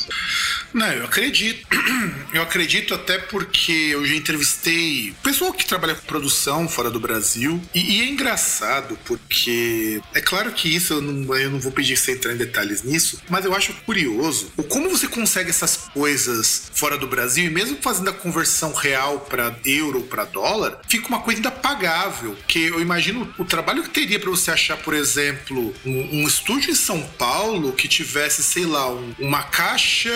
Não, 0.72 0.86
eu 0.92 1.04
acredito. 1.04 1.66
Eu 2.32 2.42
acredito 2.42 2.94
até 2.94 3.18
porque 3.18 3.72
eu 3.72 4.04
já 4.04 4.14
entrevistei 4.14 5.14
pessoal 5.22 5.52
que 5.52 5.64
trabalha 5.64 5.94
com 5.94 6.02
produção 6.02 6.68
fora 6.68 6.90
do 6.90 7.00
Brasil. 7.00 7.60
E, 7.74 7.96
e 7.96 8.00
é 8.02 8.08
engraçado 8.08 8.98
porque 9.04 10.00
é 10.14 10.20
claro 10.20 10.52
que 10.52 10.68
isso 10.68 10.92
eu 10.92 11.00
não, 11.00 11.36
eu 11.36 11.50
não 11.50 11.58
vou 11.58 11.72
pedir 11.72 11.96
você 11.96 12.12
entrar 12.12 12.32
em 12.32 12.36
detalhes 12.36 12.82
nisso, 12.82 13.20
mas 13.30 13.44
eu 13.44 13.54
acho 13.54 13.72
curioso 13.86 14.52
o 14.56 14.62
como 14.62 14.90
você 14.90 15.08
consegue 15.08 15.50
essas 15.50 15.76
coisas 15.76 16.70
fora 16.74 16.96
do 16.96 17.06
Brasil 17.06 17.44
mesmo 17.58 17.78
fazendo 17.80 18.10
a 18.10 18.12
conversão 18.12 18.72
real 18.72 19.18
para 19.18 19.56
euro 19.64 20.02
para 20.02 20.24
dólar, 20.24 20.80
fica 20.86 21.08
uma 21.08 21.18
coisa 21.18 21.40
ainda 21.40 21.50
pagável. 21.50 22.36
Que 22.46 22.66
eu 22.66 22.80
imagino 22.80 23.34
o 23.36 23.44
trabalho 23.44 23.82
que 23.82 23.90
teria 23.90 24.20
para 24.20 24.30
você 24.30 24.52
achar, 24.52 24.76
por 24.76 24.94
exemplo, 24.94 25.74
um, 25.84 26.20
um, 26.20 26.28
estúdio 26.28 26.70
em 26.70 26.74
São 26.74 27.02
Paulo 27.18 27.72
que 27.72 27.88
tivesse, 27.88 28.44
sei 28.44 28.64
lá, 28.64 28.88
um, 28.88 29.12
uma 29.18 29.42
caixa 29.42 30.08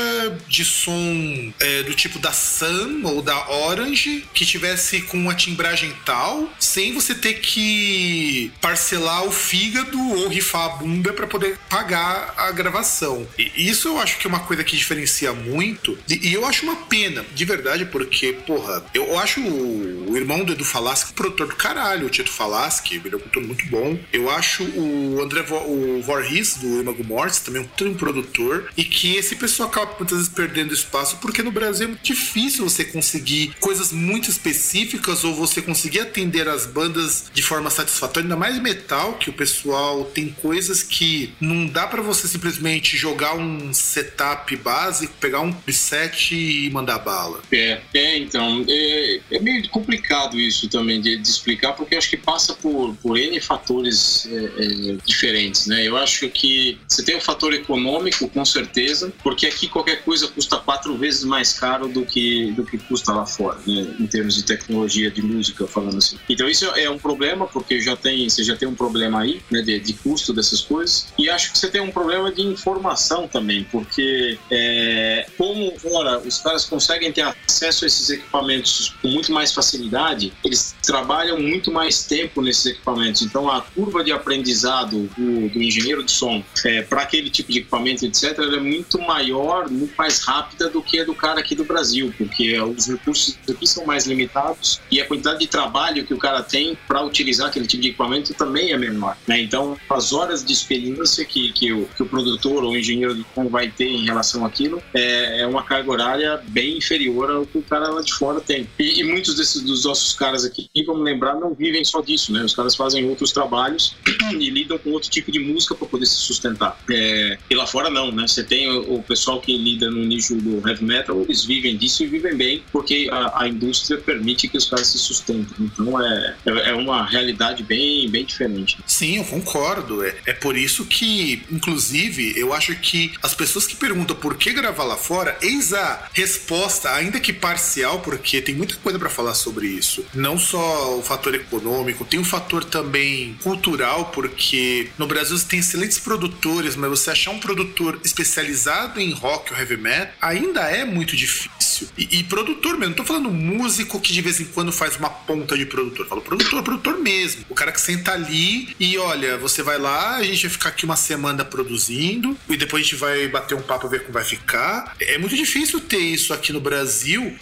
de 0.47 0.65
som 0.65 1.53
é, 1.59 1.83
do 1.83 1.95
tipo 1.95 2.21
da 2.21 2.33
Sun 2.33 3.03
ou 3.05 3.21
da 3.21 3.51
Orange 3.51 4.25
que 4.33 4.47
tivesse 4.47 5.03
com 5.03 5.17
uma 5.17 5.35
timbragem 5.35 5.93
tal, 6.05 6.49
sem 6.61 6.93
você 6.93 7.13
ter 7.13 7.35
que 7.41 8.53
parcelar 8.61 9.25
o 9.25 9.33
fígado 9.33 9.99
ou 9.99 10.29
rifar 10.29 10.67
a 10.67 10.69
bunda 10.77 11.13
para 11.13 11.27
poder 11.27 11.59
pagar 11.69 12.35
a 12.37 12.53
gravação. 12.53 13.27
E 13.37 13.69
isso 13.69 13.89
eu 13.89 13.99
acho 13.99 14.19
que 14.19 14.29
é 14.29 14.31
uma 14.31 14.41
coisa 14.41 14.63
que 14.63 14.77
diferencia 14.77 15.33
muito. 15.33 15.99
E, 16.09 16.33
eu 16.33 16.47
acho 16.47 16.65
uma 16.65 16.77
pena, 16.87 17.25
de 17.35 17.45
verdade, 17.45 17.85
porque, 17.87 18.33
porra, 18.47 18.85
eu 18.95 19.19
acho 19.19 19.41
o, 19.41 20.17
irmão 20.17 20.45
do 20.45 20.53
Edu 20.53 20.65
Falaschi 20.65 21.13
produtor 21.13 21.49
do 21.49 21.57
caralho, 21.57 22.07
o 22.07 22.11
Tito 22.11 22.31
Falaschi, 22.31 22.97
ele 22.97 23.15
é 23.15 23.17
um 23.17 23.21
produtor 23.21 23.43
muito 23.43 23.67
bom. 23.67 23.99
Eu 24.13 24.31
acho 24.31 24.65
o 24.65 25.21
André 25.23 25.43
Vo, 25.43 25.57
o 25.57 26.03
Voorhees, 26.03 26.57
do 26.57 26.81
Imago 26.81 27.05
Mortis, 27.05 27.41
também 27.41 27.63
um, 27.63 27.89
um 27.89 27.95
produtor. 27.95 28.71
E 28.77 28.85
que 28.85 29.17
esse 29.17 29.37
pessoal 29.37 29.69
acaba 29.69 29.95
muitas 29.99 30.19
vezes 30.19 30.33
perdendo 30.33 30.75
espaço, 30.75 31.17
porque 31.19 31.43
no 31.43 31.51
Brasil 31.51 31.87
é 31.87 31.89
muito 31.89 32.03
difícil 32.03 32.69
você 32.69 32.85
conseguir 32.85 33.55
coisas 33.61 33.93
muito 33.93 34.31
específicas 34.31 35.25
ou 35.25 35.35
você 35.35 35.63
conseguir 35.63 36.01
atender 36.01 36.49
as 36.49 36.67
bandas 36.67 37.31
de 37.33 37.43
forma 37.43 37.71
satisfatória, 37.71 38.25
ainda 38.25 38.37
mais 38.37 38.59
metal, 38.61 39.15
que 39.15 39.31
o 39.31 39.33
pessoal 39.33 40.05
tem 40.05 40.31
coisas 40.31 40.83
que 40.83 41.35
não 41.41 41.67
dá 41.67 41.87
para 41.87 42.03
você 42.03 42.27
simplesmente 42.29 42.97
jogar 42.97 43.35
um 43.35 43.73
setup 43.73 44.55
básico, 44.57 45.13
pegar 45.21 45.41
um 45.41 45.53
preset 45.53 46.35
e 46.35 46.71
mandar 46.71 46.99
bala. 46.99 47.22
É, 47.51 47.81
é 47.95 48.19
então, 48.19 48.65
é, 48.69 49.21
é 49.31 49.39
meio 49.41 49.69
complicado 49.69 50.39
isso 50.39 50.69
também 50.69 51.01
de, 51.01 51.17
de, 51.17 51.29
explicar, 51.29 51.73
porque 51.73 51.95
acho 51.95 52.11
que 52.11 52.17
passa 52.17 52.55
por, 52.55 52.95
por 52.97 53.19
N 53.19 53.41
fatores 53.41 54.29
é, 54.31 54.37
é, 54.37 54.97
diferentes, 55.05 55.67
né? 55.67 55.87
Eu 55.87 55.97
acho 55.97 56.29
que 56.29 56.79
você 56.89 57.03
tem 57.03 57.17
o 57.17 57.21
fator 57.21 57.53
econômico, 57.53 58.29
com 58.29 58.45
certeza, 58.45 59.13
porque 59.23 59.47
aqui 59.47 59.69
qualquer 59.69 60.03
coisa 60.03 60.29
custa 60.29 60.57
quatro 60.59 60.97
vezes 60.97 61.25
mais 61.25 61.53
caro 61.53 61.89
do 61.89 62.05
que, 62.05 62.53
do 62.53 62.65
que 62.65 62.79
custa 62.79 63.13
lá 63.13 63.27
fora, 63.27 63.59
né? 63.67 63.95
em 63.99 64.07
termos 64.07 64.35
de 64.35 64.45
tecnologia 64.45 65.11
de 65.11 65.23
música, 65.23 65.67
falando 65.67 65.99
assim. 65.99 66.19
Então 66.29 66.49
isso 66.49 66.67
é 66.77 66.89
um 66.89 66.99
problema, 66.99 67.47
porque 67.47 67.81
já 67.81 67.97
tem, 67.97 68.29
você 68.29 68.43
já 68.43 68.57
tem 68.57 68.69
um 68.69 68.75
problema 68.75 69.21
aí, 69.21 69.43
né, 69.51 69.63
de, 69.63 69.79
de 69.81 69.93
custo 69.95 70.33
dessas 70.33 70.61
coisas, 70.61 71.09
e 71.19 71.29
acho 71.29 71.53
que 71.53 71.59
você 71.59 71.69
tem 71.69 71.81
um 71.81 71.91
problema 71.91 72.33
de 72.33 72.43
informação 72.43 73.29
também, 73.29 73.65
porque 73.71 74.39
é, 74.51 75.27
como 75.37 75.79
fora 75.79 76.19
os 76.19 76.39
caras 76.39 76.65
conseguem 76.65 77.02
ter 77.11 77.23
acesso 77.23 77.85
a 77.85 77.87
esses 77.87 78.11
equipamentos 78.11 78.95
com 79.01 79.09
muito 79.09 79.33
mais 79.33 79.53
facilidade, 79.53 80.33
eles 80.45 80.75
trabalham 80.83 81.41
muito 81.41 81.73
mais 81.73 82.05
tempo 82.05 82.43
nesses 82.43 82.67
equipamentos. 82.67 83.23
Então 83.23 83.51
a 83.51 83.63
curva 83.63 84.05
de 84.05 84.13
aprendizado 84.13 85.09
do, 85.17 85.49
do 85.49 85.63
engenheiro 85.63 86.05
de 86.05 86.13
som 86.13 86.43
é, 86.65 86.83
para 86.83 87.03
aquele 87.03 87.31
tipo 87.31 87.51
de 87.51 87.59
equipamento, 87.59 88.05
etc., 88.05 88.39
é 88.39 88.61
muito 88.61 89.01
maior, 89.01 89.71
muito 89.71 89.95
mais 89.97 90.21
rápida 90.21 90.69
do 90.69 90.83
que 90.83 91.01
a 91.01 91.05
do 91.05 91.15
cara 91.15 91.41
aqui 91.41 91.55
do 91.55 91.65
Brasil, 91.65 92.13
porque 92.17 92.59
os 92.61 92.87
recursos 92.87 93.39
aqui 93.49 93.67
são 93.67 93.85
mais 93.87 94.07
limitados 94.07 94.81
e 94.91 95.01
a 95.01 95.07
quantidade 95.07 95.41
de 95.41 95.47
trabalho 95.47 96.05
que 96.05 96.15
o 96.15 96.19
cara 96.19 96.43
tem 96.43 96.77
para 96.87 97.03
utilizar 97.03 97.49
aquele 97.49 97.67
tipo 97.67 97.83
de 97.83 97.89
equipamento 97.89 98.35
também 98.35 98.73
é 98.73 98.77
menor. 98.77 99.17
Né? 99.27 99.41
Então, 99.41 99.77
as 99.89 100.13
horas 100.13 100.45
de 100.45 100.53
experiência 100.53 101.25
que, 101.25 101.53
que, 101.53 101.73
o, 101.73 101.87
que 101.97 102.03
o 102.03 102.07
produtor 102.07 102.65
ou 102.65 102.73
o 102.73 102.77
engenheiro 102.77 103.15
de 103.15 103.25
som 103.35 103.49
vai 103.49 103.71
ter 103.71 103.89
em 103.89 104.05
relação 104.05 104.45
àquilo 104.45 104.83
é, 104.95 105.41
é, 105.41 105.47
uma 105.47 105.63
carga 105.63 105.91
horária 105.91 106.43
bem 106.49 106.79
inferior 106.79 106.92
ao 106.97 107.47
que 107.47 107.59
o 107.59 107.63
cara 107.63 107.89
lá 107.89 108.03
de 108.03 108.13
fora 108.13 108.41
tem. 108.41 108.69
E, 108.79 109.01
e 109.01 109.05
muitos 109.05 109.35
desses 109.35 109.63
dos 109.63 109.85
nossos 109.85 110.13
caras 110.15 110.45
aqui, 110.45 110.69
vamos 110.87 111.05
lembrar, 111.05 111.35
não 111.35 111.55
vivem 111.55 111.85
só 111.85 112.01
disso, 112.01 112.33
né? 112.33 112.45
Os 112.45 112.55
caras 112.55 112.75
fazem 112.75 113.09
outros 113.09 113.33
trabalhos 113.33 113.95
e 114.33 114.51
lidam 114.51 114.79
com 114.79 114.91
outro 114.91 115.11
tipo 115.11 115.31
de 115.31 115.39
música 115.39 115.75
para 115.75 115.87
poder 115.87 116.07
se 116.07 116.15
sustentar. 116.15 116.79
É, 116.91 117.39
e 117.49 117.55
lá 117.55 117.67
fora 117.67 117.91
não, 117.91 118.11
né? 118.11 118.27
Você 118.27 118.43
tem 118.43 118.69
o, 118.69 118.97
o, 118.97 119.03
pessoal 119.03 119.41
que 119.41 119.57
lida 119.57 119.91
no 119.91 120.05
nicho 120.05 120.35
do 120.37 120.67
heavy 120.69 120.85
metal, 120.85 121.23
eles 121.23 121.45
vivem 121.45 121.77
disso 121.77 122.03
e 122.03 122.07
vivem 122.07 122.37
bem, 122.37 122.63
porque 122.73 123.09
a, 123.11 123.43
a 123.43 123.49
indústria 123.49 123.99
permite 123.99 124.49
que 124.49 124.57
os 124.57 124.69
caras 124.69 124.89
se 124.89 124.99
sustentem. 124.99 125.55
Então 125.61 126.01
é, 126.01 126.37
é, 126.47 126.71
é 126.71 126.75
uma 126.75 127.07
realidade 127.07 127.63
bem, 127.63 128.09
bem 128.11 128.25
diferente. 128.25 128.79
Sim, 128.87 129.19
eu 129.19 129.25
concordo. 129.25 130.05
É, 130.05 130.17
é 130.27 130.33
por 130.33 130.57
isso 130.57 130.85
que, 130.87 131.43
inclusive, 131.51 132.35
eu 132.37 132.53
acho 132.53 132.75
que 132.77 133.13
as 133.23 133.35
pessoas 133.35 133.67
que 133.67 133.77
perguntam 133.77 134.17
por 134.17 134.37
que 134.37 134.53
gravar 134.53 134.85
lá 134.85 134.97
fora, 134.97 135.37
eis 135.41 135.73
a 135.73 136.09
resposta, 136.13 136.82
ainda 136.85 137.21
que 137.21 137.33
parcial, 137.33 138.01
porque 138.01 138.41
tem 138.41 138.55
muita 138.55 138.77
coisa 138.77 138.99
para 138.99 139.09
falar 139.09 139.35
sobre 139.35 139.67
isso. 139.67 140.05
Não 140.15 140.39
só 140.39 140.99
o 140.99 141.03
fator 141.03 141.35
econômico, 141.35 142.05
tem 142.05 142.21
um 142.21 142.25
fator 142.25 142.65
também 142.65 143.37
cultural, 143.43 144.07
porque 144.07 144.89
no 144.99 145.07
Brasil 145.07 145.37
você 145.37 145.47
tem 145.47 145.61
excelentes 145.61 145.99
produtores, 145.99 146.77
mas 146.77 146.91
você 146.91 147.11
achar 147.11 147.31
um 147.31 147.39
produtor 147.39 148.01
especializado 148.05 149.01
em 149.01 149.13
rock 149.13 149.53
ou 149.53 149.59
heavy 149.59 149.77
metal 149.77 150.13
ainda 150.21 150.63
é 150.63 150.85
muito 150.85 151.17
difícil. 151.17 151.89
E, 151.97 152.19
e 152.19 152.25
produtor 152.25 152.73
mesmo, 152.73 152.91
não 152.91 152.97
tô 152.97 153.05
falando 153.05 153.31
músico 153.31 154.01
que 154.01 154.13
de 154.13 154.21
vez 154.21 154.41
em 154.41 154.45
quando 154.45 154.73
faz 154.73 154.97
uma 154.97 155.11
ponta 155.11 155.57
de 155.57 155.67
produtor. 155.67 156.07
Falo 156.07 156.21
produtor, 156.21 156.63
produtor 156.63 156.99
mesmo. 156.99 157.45
O 157.49 157.55
cara 157.55 157.73
que 157.73 157.81
senta 157.81 158.13
ali 158.13 158.75
e 158.79 158.99
olha, 158.99 159.39
você 159.39 159.63
vai 159.63 159.79
lá, 159.79 160.17
a 160.17 160.23
gente 160.23 160.43
vai 160.43 160.51
ficar 160.51 160.69
aqui 160.69 160.85
uma 160.85 160.97
semana 160.97 161.45
produzindo 161.45 162.37
e 162.49 162.57
depois 162.57 162.83
a 162.83 162.85
gente 162.85 162.97
vai 162.97 163.29
bater 163.29 163.55
um 163.55 163.63
papo 163.63 163.89
ver 163.89 164.01
como 164.01 164.13
vai 164.13 164.25
ficar. 164.25 164.95
É 165.01 165.19
muito 165.19 165.35
difícil 165.35 165.81
ter 165.81 165.99
isso 165.99 166.33
aqui 166.33 166.53
no 166.53 166.61
Brasil 166.61 166.72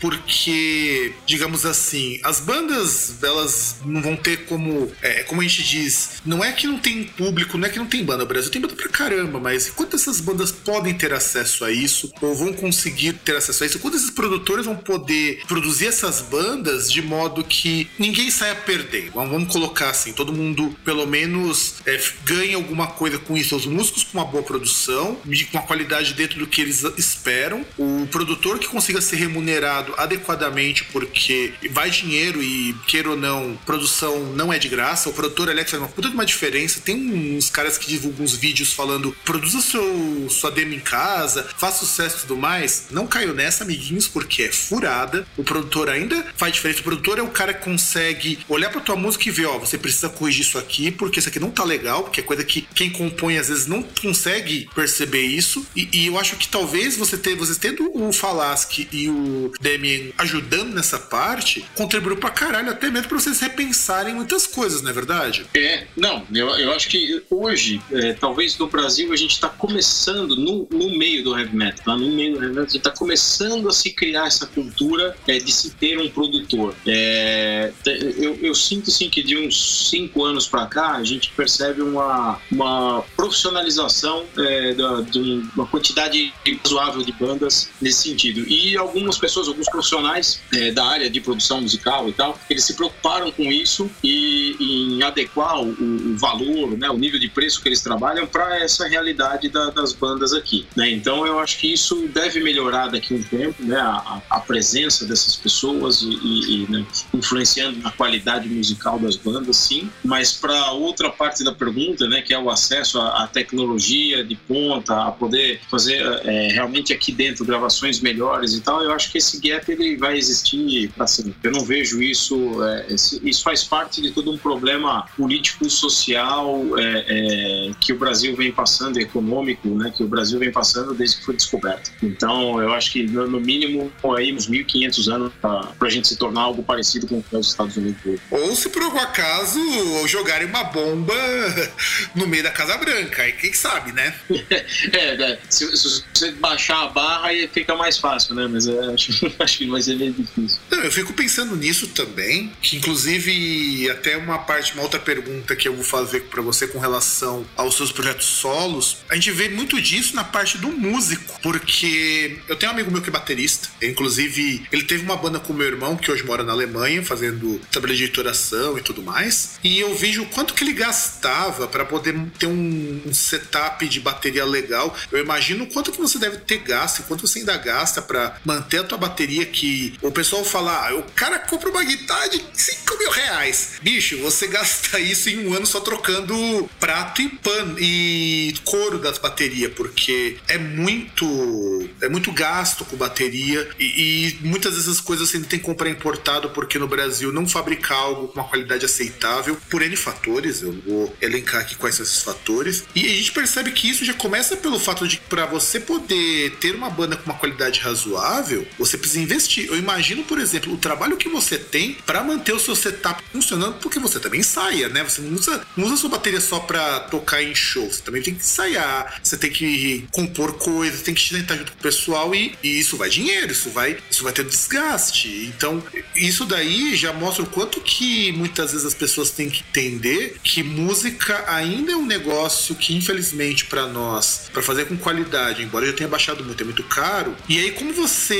porque, 0.01 1.12
digamos 1.26 1.64
assim, 1.64 2.20
as 2.22 2.41
bandas 2.41 3.22
elas 3.22 3.76
não 3.85 4.03
vão 4.03 4.16
ter 4.16 4.45
como, 4.45 4.91
é, 5.03 5.22
como 5.24 5.41
a 5.41 5.45
gente 5.45 5.62
diz, 5.62 6.20
não 6.24 6.43
é 6.45 6.53
que 6.53 6.66
não 6.66 6.78
tem 6.78 7.05
público, 7.05 7.57
não 7.57 7.66
é 7.66 7.70
que 7.70 7.78
não 7.78 7.87
tem 7.87 8.05
banda. 8.05 8.24
O 8.24 8.26
Brasil 8.26 8.51
tem 8.51 8.61
banda 8.61 8.74
pra 8.74 8.89
caramba, 8.89 9.39
mas 9.39 9.68
enquanto 9.68 9.97
essas 9.97 10.20
bandas 10.20 10.51
podem 10.53 10.95
ter 10.95 11.12
acesso 11.12 11.64
a 11.64 11.70
isso 11.70 12.12
ou 12.20 12.35
vão 12.35 12.53
conseguir 12.53 13.14
ter 13.14 13.37
acesso 13.37 13.62
a 13.62 13.66
isso, 13.66 13.78
quando 13.78 13.97
esses 13.97 14.11
produtores 14.11 14.66
vão 14.66 14.76
poder 14.76 15.43
produzir 15.47 15.87
essas 15.87 16.20
bandas 16.20 16.91
de 16.91 17.03
modo 17.03 17.45
que 17.45 17.89
ninguém 17.99 18.31
saia 18.31 18.55
perdendo. 18.55 19.12
Vamos 19.12 19.53
colocar 19.53 19.91
assim, 19.91 20.12
todo 20.12 20.33
mundo 20.33 20.76
pelo 20.85 21.07
menos 21.07 21.76
é, 21.87 22.01
ganha 22.24 22.57
alguma 22.57 22.87
coisa 22.87 23.18
com 23.18 23.37
isso. 23.37 23.57
Os 23.57 23.66
músicos 23.66 24.05
com 24.05 24.18
uma 24.18 24.24
boa 24.24 24.43
produção, 24.43 25.16
com 25.16 25.59
uma 25.59 25.62
qualidade 25.62 26.14
dentro 26.14 26.39
do 26.39 26.47
que 26.47 26.61
eles 26.61 26.83
esperam, 26.97 27.64
o 27.78 28.07
produtor 28.11 28.59
que 28.59 28.66
consiga 28.66 29.01
ser 29.01 29.16
remunerado 29.21 29.95
adequadamente 29.97 30.85
porque 30.85 31.53
vai 31.71 31.91
dinheiro 31.91 32.43
e 32.43 32.75
queira 32.87 33.11
ou 33.11 33.16
não, 33.16 33.59
produção 33.66 34.33
não 34.35 34.53
é 34.53 34.59
de 34.59 34.68
graça. 34.68 35.09
O 35.09 35.12
produtor 35.12 35.49
elétrico 35.49 35.71
faz 35.71 35.83
uma 35.83 35.89
puta 35.89 36.09
de 36.09 36.14
uma 36.14 36.27
diferença. 36.27 36.81
Tem 36.81 36.97
uns 37.37 37.51
caras 37.51 37.79
que 37.79 37.89
divulgam 37.89 38.25
uns 38.25 38.35
vídeos 38.35 38.73
falando 38.73 39.16
produza 39.25 39.61
seu, 39.61 40.29
sua 40.31 40.51
demo 40.51 40.75
em 40.75 40.81
casa, 40.81 41.47
faz 41.57 41.77
sucesso 41.77 42.18
e 42.18 42.21
tudo 42.23 42.37
mais. 42.37 42.87
Não 42.91 43.07
caiu 43.07 43.35
nessa, 43.35 43.64
amiguinhos, 43.64 44.09
porque 44.09 44.45
é 44.45 44.53
furada. 44.53 45.27
O 45.37 45.45
produtor 45.45 45.89
ainda 45.89 46.27
faz 46.37 46.53
diferença. 46.53 46.81
O 46.81 46.85
produtor 46.85 47.18
é 47.18 47.23
o 47.23 47.29
cara 47.29 47.55
que 47.55 47.64
consegue 47.64 48.39
olhar 48.49 48.71
pra 48.71 48.81
tua 48.81 48.97
música 48.97 49.29
e 49.29 49.33
ver, 49.33 49.47
ó, 49.47 49.59
você 49.59 49.79
precisa 49.79 50.09
corrigir 50.09 50.43
isso 50.43 50.59
aqui, 50.59 50.91
porque 50.91 51.18
isso 51.18 51.29
aqui 51.29 51.39
não 51.39 51.51
tá 51.51 51.64
legal, 51.64 52.05
porque 52.05 52.21
é 52.21 52.23
coisa 52.23 52.45
que 52.45 52.62
quem 52.75 52.91
compõe 52.91 53.39
às 53.39 53.49
vezes 53.49 53.66
não 53.66 53.83
consegue 53.83 54.68
perceber 54.75 55.23
isso. 55.23 55.66
E, 55.77 55.89
e 55.93 56.07
eu 56.07 56.18
acho 56.18 56.37
que 56.37 56.49
talvez 56.49 56.97
você 56.97 57.16
ter, 57.16 57.35
vocês 57.37 57.59
tendo 57.59 57.91
o 57.95 58.12
Falaschi 58.12 58.89
e 58.93 59.09
o 59.11 59.52
Damien 59.61 60.12
ajudando 60.18 60.74
nessa 60.74 60.98
parte, 60.98 61.64
contribuiu 61.74 62.16
pra 62.16 62.30
caralho, 62.30 62.70
até 62.70 62.90
mesmo 62.90 63.08
pra 63.08 63.18
vocês 63.18 63.40
repensarem 63.40 64.14
muitas 64.14 64.46
coisas, 64.46 64.82
não 64.82 64.90
é 64.90 64.92
verdade? 64.92 65.46
É, 65.54 65.86
não, 65.96 66.24
eu, 66.32 66.48
eu 66.56 66.72
acho 66.72 66.88
que 66.88 67.22
hoje, 67.30 67.80
é, 67.92 68.12
talvez 68.12 68.56
no 68.58 68.68
Brasil, 68.68 69.12
a 69.12 69.16
gente 69.16 69.40
tá 69.40 69.48
começando 69.48 70.36
no, 70.36 70.66
no 70.70 70.96
meio 70.96 71.22
do 71.22 71.38
heavy 71.38 71.54
metal, 71.54 71.84
tá? 71.84 71.96
No 71.96 72.11
meio 72.11 72.34
do 72.34 72.42
heavy 72.42 72.54
metal, 72.54 72.64
a 72.64 72.68
gente 72.68 72.82
tá 72.82 72.90
começando 72.90 73.68
a 73.68 73.72
se 73.72 73.90
criar 73.92 74.26
essa 74.26 74.46
cultura 74.46 75.16
é, 75.26 75.38
de 75.38 75.52
se 75.52 75.70
ter 75.70 75.98
um 75.98 76.08
produtor. 76.08 76.74
É, 76.86 77.72
eu, 77.86 78.38
eu, 78.40 78.54
sinto 78.54 78.90
assim 78.90 79.08
que 79.08 79.22
de 79.22 79.36
uns 79.36 79.88
cinco 79.90 80.24
anos 80.24 80.46
para 80.46 80.66
cá 80.66 80.96
a 80.96 81.04
gente 81.04 81.30
percebe 81.32 81.82
uma, 81.82 82.40
uma 82.50 83.02
profissionalização 83.16 84.24
é, 84.36 84.74
da, 84.74 85.00
de 85.02 85.42
uma 85.54 85.66
quantidade 85.66 86.32
razoável 86.62 87.02
de 87.02 87.12
bandas 87.12 87.70
nesse 87.80 88.08
sentido. 88.08 88.40
E 88.48 88.76
algumas 89.01 89.18
pessoas, 89.18 89.48
alguns 89.48 89.68
profissionais 89.68 90.40
é, 90.55 90.70
da 90.70 90.84
área 90.84 91.11
de 91.11 91.20
produção 91.20 91.61
musical 91.61 92.09
e 92.09 92.12
tal, 92.12 92.38
eles 92.48 92.64
se 92.64 92.74
preocuparam 92.74 93.30
com 93.32 93.44
isso 93.51 93.90
e 94.05 94.57
em 94.61 95.03
adequar 95.03 95.61
o, 95.61 95.70
o 95.70 96.16
valor, 96.16 96.76
né, 96.76 96.88
o 96.90 96.96
nível 96.96 97.18
de 97.18 97.28
preço 97.28 97.61
que 97.62 97.68
eles 97.68 97.80
trabalham 97.80 98.26
para 98.26 98.61
essa 98.61 98.86
realidade 98.86 99.48
da, 99.48 99.70
das 99.70 99.92
bandas 99.92 100.32
aqui. 100.32 100.66
Né? 100.76 100.90
Então 100.90 101.26
eu 101.26 101.38
acho 101.38 101.59
que 101.59 101.72
isso 101.72 102.09
deve 102.12 102.40
melhorar 102.40 102.88
daqui 102.88 103.14
a 103.14 103.16
um 103.16 103.22
tempo, 103.22 103.62
né, 103.64 103.76
a, 103.76 104.20
a 104.28 104.40
presença 104.40 105.07
dessas 105.07 105.36
pessoas 105.36 106.03
e, 106.03 106.07
e, 106.07 106.66
né, 106.70 106.84
influenciando 107.14 107.78
na 107.78 107.90
qualidade 107.90 108.48
musical 108.48 108.98
das 108.98 109.16
bandas, 109.16 109.57
sim. 109.57 109.90
Mas 110.05 110.32
para 110.32 110.72
outra 110.72 111.11
parte 111.11 111.42
da 111.42 111.53
pergunta, 111.53 112.07
né, 112.07 112.20
que 112.20 112.34
é 112.34 112.38
o 112.38 112.51
acesso 112.51 113.01
à, 113.01 113.24
à 113.24 113.26
tecnologia 113.26 114.22
de 114.24 114.34
ponta, 114.36 115.07
a 115.07 115.11
poder 115.11 115.61
fazer 115.70 116.01
é, 116.24 116.48
realmente 116.53 116.92
aqui 116.92 117.12
dentro 117.12 117.44
gravações 117.44 118.01
melhores 118.01 118.55
e 118.55 118.61
tal, 118.61 118.82
eu 118.82 118.89
acho 118.93 119.11
que 119.11 119.18
esse 119.18 119.41
gap 119.41 119.70
ele 119.70 119.97
vai 119.97 120.16
existir 120.16 120.91
para 120.93 121.07
sempre. 121.07 121.34
Eu 121.43 121.53
não 121.53 121.64
vejo 121.64 122.03
isso, 122.03 122.62
é, 122.64 122.86
isso 122.91 123.43
faz 123.43 123.64
parte 123.64 124.01
de 124.01 124.11
todo 124.11 124.30
um 124.30 124.38
problema 124.38 125.07
político, 125.16 125.68
social 125.68 126.62
é, 126.78 127.05
é, 127.09 127.70
que 127.80 127.93
o 127.93 127.99
Brasil 127.99 128.34
vem 128.36 128.53
passando, 128.53 128.99
econômico, 128.99 129.68
né, 129.68 129.93
que 129.97 130.03
o 130.03 130.09
Brasil 130.09 130.38
vem 130.38 130.51
passando 130.51 130.95
desde 130.95 131.18
que 131.18 131.24
foi 131.24 131.36
descoberto. 131.36 131.91
Então, 132.03 132.61
eu 132.61 132.72
acho 132.72 132.93
que 132.93 133.03
no 133.03 133.41
mínimo 133.41 133.91
aí 134.16 134.32
uns 134.32 134.49
1.500 134.49 135.12
anos 135.12 135.32
para 135.41 135.72
a 135.80 135.91
gente 135.91 136.09
se 136.09 136.16
tornar 136.16 136.43
algo 136.43 136.62
parecido 136.62 137.07
com 137.07 137.18
o 137.18 137.22
que 137.22 137.34
é 137.34 137.38
os 137.38 137.49
Estados 137.49 137.76
Unidos 137.76 138.01
Ô, 138.30 138.36
Ou 138.36 138.57
se 138.57 138.68
por 138.68 138.82
algum 138.82 138.99
acaso 138.99 139.61
jogarem 140.07 140.47
uma 140.47 140.64
bomba 140.64 141.14
no 142.14 142.26
meio 142.26 142.43
da 142.43 142.51
Casa 142.51 142.76
Branca. 142.76 143.22
Aí 143.22 143.32
quem 143.32 143.53
sabe, 143.53 143.93
né? 143.93 144.14
é, 144.93 145.16
né? 145.16 145.38
Se, 145.49 145.76
se, 145.76 146.05
você 146.12 146.32
baixar 146.32 146.84
a 146.84 146.88
barra, 146.88 147.28
aí 147.28 147.49
fica 147.49 147.74
mais 147.74 147.99
fácil, 147.99 148.34
né? 148.34 148.49
Mas 148.51 148.66
acho, 148.95 149.33
acho 149.39 149.59
que 149.59 149.66
vai 149.66 149.83
ser 149.83 149.97
meio 149.97 150.12
difícil. 150.12 150.59
Não, 150.70 150.81
eu 150.81 150.93
fico 150.93 151.12
pensando 151.12 151.57
nisso 151.57 151.89
também, 151.89 152.53
que 152.61 152.76
inclusive 152.76 153.91
até 153.91 154.16
uma 154.16 154.39
parte, 154.39 154.72
uma 154.74 154.83
outra 154.83 154.99
pergunta 154.99 155.55
que 155.57 155.68
eu 155.68 155.74
vou 155.74 155.85
fazer 155.85 156.20
para 156.22 156.43
você 156.43 156.66
com 156.66 156.78
relação 156.78 157.45
aos 157.57 157.76
seus 157.76 157.93
projetos 157.93 158.26
solos, 158.26 158.99
a 159.09 159.14
gente 159.14 159.31
vê 159.31 159.49
muito 159.49 159.81
disso 159.81 160.14
na 160.14 160.24
parte 160.24 160.59
do 160.59 160.68
músico, 160.68 161.39
porque 161.43 162.39
eu 162.49 162.57
tenho 162.57 162.72
um 162.72 162.74
amigo 162.74 162.91
meu 162.91 163.03
que 163.03 163.09
é 163.09 163.12
baterista, 163.12 163.68
inclusive 163.83 164.66
ele 164.72 164.83
teve 164.83 165.05
uma 165.05 165.16
banda 165.16 165.39
com 165.39 165.53
meu 165.53 165.66
irmão, 165.66 165.97
que 165.97 166.11
hoje 166.11 166.24
mora 166.24 166.43
na 166.43 166.53
Alemanha, 166.53 167.03
fazendo 167.03 167.61
trabalho 167.70 167.95
de 167.95 168.05
editoração 168.05 168.78
e 168.78 168.83
tudo 168.83 169.03
mais, 169.03 169.59
e 169.62 169.78
eu 169.78 169.95
vejo 169.95 170.22
o 170.22 170.26
quanto 170.26 170.55
que 170.55 170.64
ele 170.64 170.72
gastava 170.72 171.66
para 171.68 171.85
poder 171.85 172.14
ter 172.39 172.47
um, 172.47 173.03
um, 173.07 173.14
setup 173.14 173.87
de 173.87 174.01
bateria 174.01 174.45
legal. 174.45 174.97
Eu 175.11 175.18
imagino 175.18 175.64
o 175.64 175.66
quanto 175.66 175.93
que 175.93 175.99
você 175.99 176.18
deve 176.18 176.39
ter 176.39 176.59
gasto, 176.59 177.03
quanto 177.05 177.26
você 177.26 177.41
ainda 177.41 177.57
gasta 177.57 178.01
para 178.01 178.39
manter 178.45 178.59
a 178.80 178.84
tua 178.84 178.98
bateria 178.98 179.44
que 179.46 179.94
o 180.02 180.11
pessoal 180.11 180.44
fala, 180.44 180.88
ah, 180.88 180.94
o 180.94 181.02
cara 181.14 181.38
compra 181.38 181.70
uma 181.70 181.84
guitarra 181.84 182.28
de 182.28 182.42
5 182.52 182.98
mil 182.98 183.11
reais. 183.11 183.72
Bicho, 183.82 184.18
você 184.18 184.46
gasta 184.48 184.98
isso 184.98 185.28
em 185.28 185.46
um 185.46 185.54
ano 185.54 185.66
só 185.66 185.80
trocando 185.80 186.68
prato 186.78 187.22
e 187.22 187.28
pano 187.28 187.76
e 187.78 188.54
couro 188.64 188.98
das 188.98 189.18
baterias, 189.18 189.72
porque 189.74 190.36
é 190.48 190.58
muito 190.58 191.88
é 192.00 192.08
muito 192.08 192.32
gasto 192.32 192.84
com 192.84 192.96
bateria 192.96 193.68
e, 193.78 194.38
e 194.42 194.46
muitas 194.46 194.76
dessas 194.76 195.00
coisas 195.00 195.28
você 195.28 195.40
tem 195.40 195.58
que 195.58 195.64
comprar 195.64 195.88
importado 195.88 196.50
porque 196.50 196.78
no 196.78 196.88
Brasil 196.88 197.32
não 197.32 197.48
fabrica 197.48 197.94
algo 197.94 198.28
com 198.28 198.40
uma 198.40 198.48
qualidade 198.48 198.84
aceitável 198.84 199.56
por 199.68 199.82
N 199.82 199.96
fatores. 199.96 200.62
Eu 200.62 200.72
vou 200.86 201.14
elencar 201.20 201.61
aqui 201.61 201.76
quais 201.76 201.94
são 201.94 202.04
esses 202.04 202.22
fatores. 202.22 202.84
E 202.94 203.06
a 203.06 203.14
gente 203.14 203.32
percebe 203.32 203.70
que 203.72 203.88
isso 203.88 204.04
já 204.04 204.14
começa 204.14 204.56
pelo 204.56 204.78
fato 204.78 205.06
de 205.06 205.16
que 205.16 205.28
para 205.28 205.46
você 205.46 205.80
poder 205.80 206.56
ter 206.61 206.74
uma 206.74 206.90
banda 206.90 207.16
com 207.16 207.30
uma 207.30 207.38
qualidade 207.38 207.80
razoável, 207.80 208.49
você 208.78 208.96
precisa 208.96 209.20
investir. 209.20 209.66
Eu 209.68 209.76
imagino, 209.76 210.22
por 210.24 210.38
exemplo, 210.38 210.72
o 210.72 210.76
trabalho 210.76 211.16
que 211.16 211.28
você 211.28 211.59
tem 211.59 211.94
para 212.07 212.22
manter 212.22 212.53
o 212.53 212.59
seu 212.59 212.74
setup 212.74 213.22
funcionando, 213.32 213.74
porque 213.80 213.98
você 213.98 214.18
também 214.18 214.40
ensaia, 214.40 214.88
né? 214.88 215.05
Você 215.05 215.20
não 215.20 215.34
usa, 215.34 215.66
não 215.76 215.86
usa 215.86 215.96
sua 215.96 216.11
bateria 216.11 216.40
só 216.40 216.61
para 216.61 217.01
tocar 217.01 217.42
em 217.42 217.55
show, 217.55 217.90
você 217.90 218.03
também 218.03 218.22
tem 218.22 218.34
que 218.34 218.40
ensaiar, 218.40 219.20
você 219.22 219.36
tem 219.36 219.51
que 219.51 220.07
compor 220.11 220.55
coisas, 220.55 221.03
tem 221.03 221.14
que 221.14 221.28
tentar 221.28 221.57
junto 221.57 221.72
com 221.72 221.78
o 221.78 221.82
pessoal 221.82 222.34
e, 222.34 222.55
e 222.62 222.80
isso 222.80 222.96
vai 222.96 223.09
dinheiro, 223.09 223.53
isso 223.53 223.70
vai, 223.70 223.98
isso 224.11 224.24
vai 224.24 224.32
ter 224.32 224.44
desgaste. 224.44 225.28
Então, 225.46 225.82
isso 226.14 226.44
daí 226.44 226.94
já 226.96 227.12
mostra 227.12 227.42
o 227.42 227.46
quanto 227.46 227.80
que 227.80 228.32
muitas 228.32 228.72
vezes 228.72 228.86
as 228.86 228.94
pessoas 228.94 229.30
têm 229.30 229.48
que 229.48 229.62
entender 229.70 230.36
que 230.42 230.62
música 230.62 231.44
ainda 231.46 231.92
é 231.92 231.96
um 231.96 232.07
negócio 232.07 232.74
que, 232.74 232.94
infelizmente, 232.94 233.64
para 233.66 233.86
nós, 233.86 234.51
para 234.53 234.62
fazer 234.62 234.86
com 234.86 234.96
qualidade, 234.96 235.62
embora 235.62 235.86
já 235.86 235.92
tenha 235.92 236.09
baixado 236.09 236.44
muito, 236.44 236.61
é 236.61 236.64
muito 236.64 236.82
caro. 236.84 237.34
E 237.48 237.59
aí, 237.59 237.72
como 237.72 237.92
você 237.92 238.39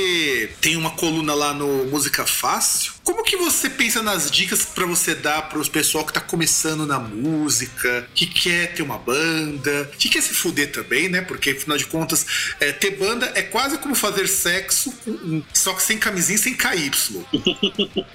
tem 0.59 0.75
uma 0.77 0.91
coluna 0.91 1.33
lá 1.33 1.53
no 1.53 1.85
Música 1.85 2.25
Fácil, 2.25 2.93
como 3.03 3.23
que 3.23 3.35
você 3.37 3.69
pensa 3.69 4.01
nas 4.01 4.29
dicas 4.29 4.65
para 4.65 4.85
você 4.85 5.15
dar 5.15 5.49
para 5.49 5.59
os 5.59 5.67
pessoal 5.67 6.05
que 6.05 6.13
tá 6.13 6.21
começando 6.21 6.85
na 6.85 6.99
música, 6.99 8.07
que 8.13 8.25
quer 8.25 8.73
ter 8.73 8.83
uma 8.83 8.97
banda, 8.97 9.89
que 9.97 10.09
quer 10.09 10.21
se 10.21 10.33
fuder 10.33 10.71
também, 10.71 11.09
né? 11.09 11.21
Porque 11.21 11.51
afinal 11.51 11.77
de 11.77 11.85
contas, 11.85 12.53
é, 12.59 12.71
ter 12.71 12.91
banda 12.91 13.31
é 13.35 13.41
quase 13.41 13.77
como 13.77 13.95
fazer 13.95 14.27
sexo, 14.27 14.93
só 15.53 15.73
que 15.73 15.81
sem 15.81 15.97
camisinha 15.97 16.37
sem 16.37 16.55
KY. 16.55 16.91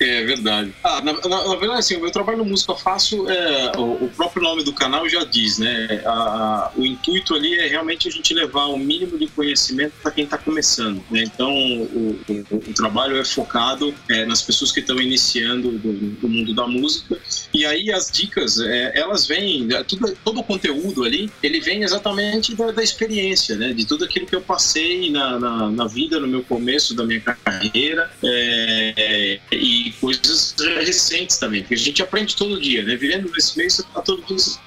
é 0.00 0.24
verdade. 0.24 0.74
Ah, 0.82 1.00
na, 1.00 1.12
na, 1.12 1.48
na, 1.48 1.56
verdade, 1.56 1.80
assim, 1.80 1.96
o 1.96 2.00
meu 2.00 2.10
trabalho 2.10 2.38
no 2.38 2.44
Música 2.44 2.74
Fácil, 2.74 3.28
é, 3.30 3.72
o, 3.76 4.04
o 4.04 4.10
próprio 4.10 4.42
nome 4.42 4.64
do 4.64 4.72
canal 4.72 5.08
já 5.08 5.24
diz, 5.24 5.58
né? 5.58 6.02
A, 6.04 6.10
a, 6.10 6.72
o 6.76 6.84
intuito 6.84 7.34
ali 7.34 7.58
é 7.58 7.68
realmente 7.68 8.08
a 8.08 8.10
gente 8.10 8.34
levar 8.34 8.66
o 8.66 8.76
mínimo 8.76 9.18
de 9.18 9.26
conhecimento 9.28 9.94
para 10.02 10.10
quem 10.10 10.24
está 10.24 10.36
começando. 10.36 11.02
Né? 11.10 11.22
Então, 11.22 11.50
o, 11.50 12.20
o, 12.28 12.56
o 12.56 12.74
trabalho 12.74 13.16
é 13.16 13.24
focado 13.24 13.93
é, 14.08 14.24
nas 14.24 14.42
pessoas 14.42 14.72
que 14.72 14.80
estão 14.80 15.00
iniciando 15.00 15.72
do, 15.72 15.92
do, 15.92 16.28
mundo 16.28 16.54
da 16.54 16.66
música. 16.66 17.18
E 17.52 17.64
aí 17.64 17.92
as 17.92 18.10
dicas, 18.10 18.58
é, 18.60 18.92
elas 18.98 19.26
vêm, 19.26 19.68
é, 19.72 19.82
tudo, 19.82 20.16
todo 20.24 20.40
o 20.40 20.44
conteúdo 20.44 21.04
ali, 21.04 21.30
ele 21.42 21.60
vem 21.60 21.82
exatamente 21.82 22.54
da, 22.54 22.70
da 22.70 22.82
experiência, 22.82 23.56
né? 23.56 23.72
De 23.72 23.86
tudo 23.86 24.04
aquilo 24.04 24.26
que 24.26 24.34
eu 24.34 24.40
passei 24.40 25.10
na, 25.10 25.38
na, 25.38 25.70
na, 25.70 25.86
vida, 25.86 26.18
no 26.18 26.26
meu 26.26 26.42
começo 26.42 26.94
da 26.94 27.04
minha 27.04 27.20
carreira 27.20 28.10
é, 28.22 29.38
e 29.52 29.92
coisas 30.00 30.53
recentes 30.84 31.38
também, 31.38 31.62
porque 31.62 31.74
a 31.74 31.78
gente 31.78 32.02
aprende 32.02 32.36
todo 32.36 32.60
dia, 32.60 32.82
né? 32.82 32.96
Vivendo 32.96 33.30
nesse 33.32 33.56
mês, 33.56 33.74
você 33.74 33.82
tá 33.82 34.00
todo 34.00 34.22
dia 34.22 34.36
você 34.38 34.58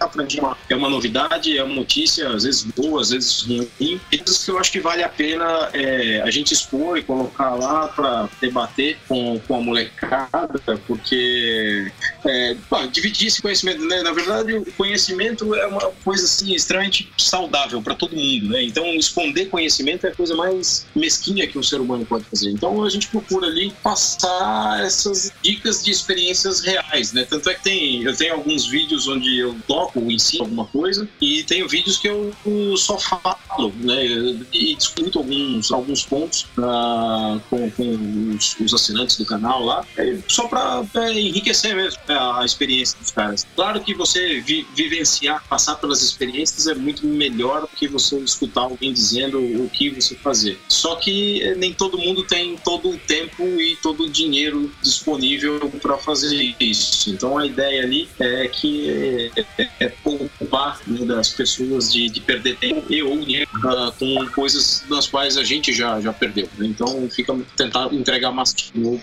aprendendo. 0.00 0.56
É 0.68 0.74
uma 0.74 0.88
novidade, 0.88 1.56
é 1.56 1.62
uma 1.62 1.74
notícia, 1.74 2.28
às 2.28 2.44
vezes 2.44 2.62
boa, 2.76 3.00
às 3.00 3.10
vezes 3.10 3.42
ruim, 3.42 4.00
coisas 4.08 4.44
que 4.44 4.50
eu 4.50 4.58
acho 4.58 4.72
que 4.72 4.80
vale 4.80 5.02
a 5.02 5.08
pena 5.08 5.70
é, 5.72 6.20
a 6.22 6.30
gente 6.30 6.52
expor 6.52 6.98
e 6.98 7.02
colocar 7.02 7.54
lá 7.54 7.88
para 7.88 8.28
debater 8.40 8.98
com, 9.08 9.38
com 9.40 9.56
a 9.56 9.60
molecada, 9.60 10.60
porque 10.86 11.90
é, 12.26 12.56
dividir 12.90 13.28
esse 13.28 13.40
conhecimento, 13.40 13.84
né? 13.84 14.02
Na 14.02 14.12
verdade, 14.12 14.54
o 14.54 14.72
conhecimento 14.72 15.54
é 15.54 15.66
uma 15.66 15.90
coisa 16.04 16.24
assim 16.24 16.54
extremamente 16.54 17.10
saudável 17.16 17.80
para 17.80 17.94
todo 17.94 18.16
mundo, 18.16 18.48
né? 18.48 18.62
Então, 18.64 18.84
esconder 18.94 19.46
conhecimento 19.46 20.06
é 20.06 20.10
a 20.10 20.14
coisa 20.14 20.34
mais 20.34 20.86
mesquinha 20.94 21.46
que 21.46 21.58
um 21.58 21.62
ser 21.62 21.80
humano 21.80 22.04
pode 22.04 22.24
fazer. 22.24 22.50
Então, 22.50 22.84
a 22.84 22.90
gente 22.90 23.08
procura 23.08 23.46
ali 23.46 23.72
passar 23.82 24.84
essas 24.84 25.32
dicas 25.42 25.84
de 25.84 25.90
experiências 25.90 26.60
reais, 26.60 27.12
né? 27.12 27.24
Tanto 27.24 27.48
é 27.50 27.54
que 27.54 27.62
tem, 27.62 28.02
eu 28.02 28.16
tenho 28.16 28.34
alguns 28.34 28.66
vídeos 28.66 29.06
onde 29.08 29.38
eu 29.38 29.56
toco, 29.66 30.00
ensino 30.10 30.44
alguma 30.44 30.66
coisa, 30.66 31.08
e 31.20 31.42
tenho 31.44 31.68
vídeos 31.68 31.98
que 31.98 32.08
eu 32.08 32.32
só 32.76 32.98
falo, 32.98 33.72
né? 33.80 34.04
E 34.52 34.74
discuto 34.74 35.18
alguns, 35.18 35.70
alguns 35.70 36.04
pontos 36.04 36.46
uh, 36.58 37.40
com, 37.48 37.70
com 37.70 38.34
os, 38.34 38.56
os 38.60 38.74
assinantes 38.74 39.16
do 39.16 39.24
canal 39.24 39.64
lá, 39.64 39.84
é 39.96 40.16
só 40.28 40.48
para 40.48 40.84
é, 40.94 41.12
enriquecer 41.12 41.74
mesmo 41.74 42.00
é, 42.08 42.15
a 42.16 42.44
experiência 42.44 42.98
dos 42.98 43.10
caras. 43.10 43.46
Claro 43.54 43.80
que 43.80 43.94
você 43.94 44.40
vi, 44.40 44.66
vivenciar, 44.74 45.42
passar 45.48 45.76
pelas 45.76 46.02
experiências 46.02 46.66
é 46.66 46.74
muito 46.74 47.06
melhor 47.06 47.62
do 47.62 47.68
que 47.68 47.86
você 47.86 48.16
escutar 48.18 48.62
alguém 48.62 48.92
dizendo 48.92 49.38
o 49.38 49.68
que 49.68 49.90
você 49.90 50.14
fazer. 50.14 50.58
Só 50.68 50.96
que 50.96 51.42
é, 51.42 51.54
nem 51.54 51.72
todo 51.72 51.98
mundo 51.98 52.22
tem 52.24 52.56
todo 52.56 52.90
o 52.90 52.98
tempo 52.98 53.42
e 53.42 53.76
todo 53.82 54.04
o 54.04 54.10
dinheiro 54.10 54.70
disponível 54.82 55.70
para 55.80 55.96
fazer 55.98 56.54
isso. 56.58 57.10
Então 57.10 57.38
a 57.38 57.46
ideia 57.46 57.82
ali 57.82 58.08
é 58.18 58.48
que 58.48 59.30
é, 59.58 59.70
é 59.80 59.88
poupar 59.88 60.80
né, 60.86 61.04
das 61.04 61.30
pessoas 61.30 61.92
de, 61.92 62.08
de, 62.08 62.20
perder 62.20 62.56
tempo 62.56 62.92
e 62.92 63.02
ou 63.02 63.18
dinheiro 63.18 63.50
uh, 63.56 63.92
com 63.92 64.26
coisas 64.32 64.84
das 64.88 65.06
quais 65.06 65.36
a 65.36 65.44
gente 65.44 65.72
já, 65.72 66.00
já 66.00 66.12
perdeu. 66.12 66.48
Né? 66.58 66.66
Então 66.66 67.08
fica 67.10 67.36
tentar 67.56 67.92
entregar 67.92 68.32
mais 68.32 68.54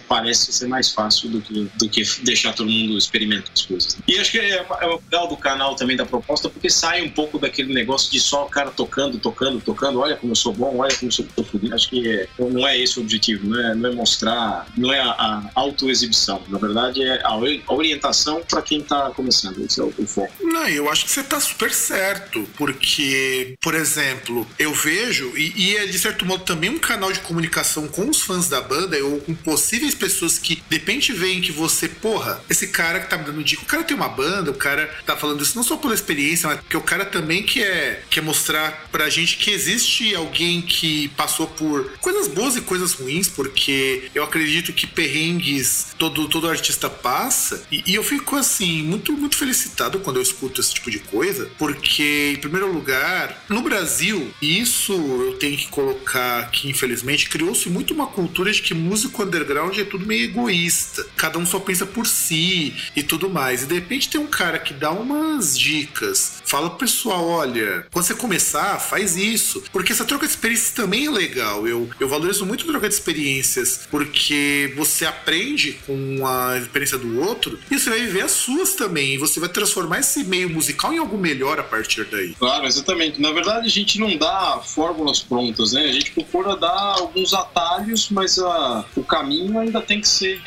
parece 0.07 0.51
ser 0.51 0.67
mais 0.67 0.91
fácil 0.91 1.29
do 1.29 1.41
que, 1.41 1.69
do 1.77 1.89
que 1.89 2.03
deixar 2.23 2.53
todo 2.53 2.69
mundo 2.69 2.97
experimentar 3.03 3.51
as 3.53 3.65
coisas. 3.65 3.97
E 4.07 4.17
acho 4.17 4.31
que 4.31 4.39
é, 4.39 4.55
é 4.55 4.87
legal 4.87 5.27
do 5.27 5.37
canal 5.37 5.75
também 5.75 5.95
da 5.95 6.05
proposta, 6.05 6.49
porque 6.49 6.69
sai 6.69 7.01
um 7.01 7.09
pouco 7.09 7.39
daquele 7.39 7.73
negócio 7.73 8.11
de 8.11 8.19
só 8.19 8.45
o 8.45 8.49
cara 8.49 8.71
tocando, 8.71 9.17
tocando, 9.17 9.61
tocando, 9.61 9.99
olha 9.99 10.15
como 10.15 10.31
eu 10.31 10.35
sou 10.35 10.53
bom, 10.53 10.77
olha 10.77 10.95
como 10.95 11.07
eu 11.07 11.11
sou 11.11 11.25
fodido. 11.43 11.73
Acho 11.73 11.89
que 11.89 12.09
é, 12.09 12.27
não 12.39 12.67
é 12.67 12.77
esse 12.77 12.99
o 12.99 13.01
objetivo, 13.01 13.47
não 13.47 13.59
é, 13.59 13.75
não 13.75 13.89
é 13.89 13.93
mostrar, 13.93 14.67
não 14.77 14.91
é 14.93 14.99
a, 14.99 15.11
a 15.11 15.51
autoexibição. 15.55 16.41
Na 16.47 16.57
verdade, 16.57 17.03
é 17.03 17.21
a, 17.23 17.29
a 17.29 17.73
orientação 17.73 18.41
para 18.43 18.61
quem 18.61 18.79
está 18.79 19.11
começando. 19.11 19.63
Esse 19.63 19.79
é 19.79 19.83
o, 19.83 19.93
o 19.97 20.07
foco. 20.07 20.33
Não, 20.41 20.67
eu 20.67 20.89
acho 20.89 21.05
que 21.05 21.11
você 21.11 21.21
está 21.21 21.39
super 21.39 21.71
certo, 21.71 22.47
porque, 22.57 23.55
por 23.61 23.73
exemplo, 23.73 24.47
eu 24.57 24.73
vejo, 24.73 25.33
e, 25.37 25.53
e 25.55 25.77
é 25.77 25.85
de 25.85 25.99
certo 25.99 26.25
modo 26.25 26.43
também 26.43 26.69
um 26.69 26.79
canal 26.79 27.11
de 27.11 27.19
comunicação 27.19 27.87
com 27.87 28.09
os 28.09 28.21
fãs 28.21 28.49
da 28.49 28.61
banda, 28.61 28.97
ou 29.03 29.19
com 29.19 29.33
possíveis 29.33 29.95
pessoas 29.95 30.37
que 30.37 30.55
de 30.55 30.77
repente 30.77 31.13
veem 31.13 31.41
que 31.41 31.51
você, 31.51 31.87
porra, 31.87 32.41
esse 32.49 32.67
cara 32.67 32.92
que 32.99 33.09
tá 33.09 33.17
me 33.17 33.25
dando 33.25 33.43
dica, 33.43 33.63
o 33.63 33.65
cara 33.65 33.83
tem 33.83 33.95
uma 33.95 34.09
banda, 34.09 34.51
o 34.51 34.55
cara 34.55 34.89
tá 35.05 35.15
falando 35.15 35.41
isso 35.41 35.55
não 35.55 35.63
só 35.63 35.77
pela 35.77 35.93
experiência, 35.93 36.49
mas 36.49 36.59
porque 36.59 36.77
o 36.77 36.81
cara 36.81 37.05
também 37.05 37.43
quer, 37.43 38.05
quer 38.09 38.21
mostrar 38.21 38.87
pra 38.91 39.09
gente 39.09 39.37
que 39.37 39.51
existe 39.51 40.15
alguém 40.15 40.61
que 40.61 41.09
passou 41.09 41.47
por 41.47 41.91
coisas 41.99 42.27
boas 42.27 42.55
e 42.55 42.61
coisas 42.61 42.93
ruins, 42.93 43.27
porque 43.27 44.09
eu 44.13 44.23
acredito 44.23 44.73
que 44.73 44.87
perrengues 44.87 45.87
todo, 45.97 46.27
todo 46.27 46.49
artista 46.49 46.89
passa, 46.89 47.63
e, 47.71 47.83
e 47.85 47.95
eu 47.95 48.03
fico 48.03 48.35
assim, 48.35 48.83
muito, 48.83 49.13
muito 49.13 49.35
felicitado 49.35 49.99
quando 49.99 50.17
eu 50.17 50.23
escuto 50.23 50.61
esse 50.61 50.73
tipo 50.73 50.89
de 50.89 50.99
coisa, 50.99 51.49
porque, 51.57 52.33
em 52.35 52.39
primeiro 52.39 52.71
lugar, 52.71 53.43
no 53.49 53.61
Brasil, 53.61 54.31
isso 54.41 54.93
eu 54.93 55.33
tenho 55.39 55.57
que 55.57 55.67
colocar 55.67 56.49
que, 56.51 56.69
infelizmente, 56.69 57.29
criou-se 57.29 57.69
muito 57.69 57.93
uma 57.93 58.07
cultura 58.07 58.51
de 58.51 58.61
que 58.61 58.73
músico 58.73 59.23
underground 59.23 59.77
é 59.77 59.83
tudo 59.83 60.05
meio 60.05 60.25
egoísta. 60.25 61.05
Cada 61.15 61.37
um 61.37 61.45
só 61.45 61.59
pensa 61.59 61.85
por 61.85 62.05
si 62.05 62.72
e 62.95 63.03
tudo 63.03 63.29
mais. 63.29 63.63
E 63.63 63.67
de 63.67 63.75
repente 63.75 64.09
tem 64.09 64.19
um 64.19 64.27
cara 64.27 64.59
que 64.59 64.73
dá 64.73 64.91
umas 64.91 65.57
dicas 65.57 66.42
fala 66.45 66.69
pro 66.69 66.79
pessoal: 66.79 67.27
olha, 67.27 67.85
quando 67.91 68.05
você 68.05 68.15
começar, 68.15 68.79
faz 68.79 69.15
isso. 69.15 69.63
Porque 69.71 69.91
essa 69.91 70.05
troca 70.05 70.25
de 70.25 70.33
experiências 70.33 70.71
também 70.71 71.07
é 71.07 71.09
legal. 71.09 71.67
Eu, 71.67 71.89
eu 71.99 72.07
valorizo 72.07 72.45
muito 72.45 72.65
a 72.65 72.67
troca 72.67 72.87
de 72.87 72.93
experiências, 72.93 73.87
porque 73.89 74.73
você 74.75 75.05
aprende 75.05 75.73
com 75.85 76.25
a 76.25 76.57
experiência 76.57 76.97
do 76.97 77.21
outro 77.21 77.59
e 77.69 77.79
você 77.79 77.89
vai 77.89 77.99
viver 77.99 78.21
as 78.21 78.31
suas 78.31 78.73
também. 78.75 79.15
E 79.15 79.17
você 79.17 79.39
vai 79.39 79.49
transformar 79.49 79.99
esse 79.99 80.23
meio 80.23 80.49
musical 80.49 80.93
em 80.93 80.97
algo 80.97 81.17
melhor 81.17 81.59
a 81.59 81.63
partir 81.63 82.05
daí. 82.05 82.33
Claro, 82.35 82.65
exatamente. 82.65 83.21
Na 83.21 83.31
verdade, 83.31 83.67
a 83.67 83.71
gente 83.71 83.99
não 83.99 84.17
dá 84.17 84.61
fórmulas 84.63 85.21
prontas, 85.21 85.73
né? 85.73 85.83
A 85.83 85.91
gente 85.91 86.11
procura 86.11 86.55
dar 86.55 86.95
alguns 86.99 87.33
atalhos, 87.33 88.09
mas 88.09 88.37
a, 88.39 88.85
o 88.95 89.03
caminho 89.03 89.59
ainda 89.59 89.81
tem 89.81 90.01
que 90.01 90.07
ser 90.07 90.39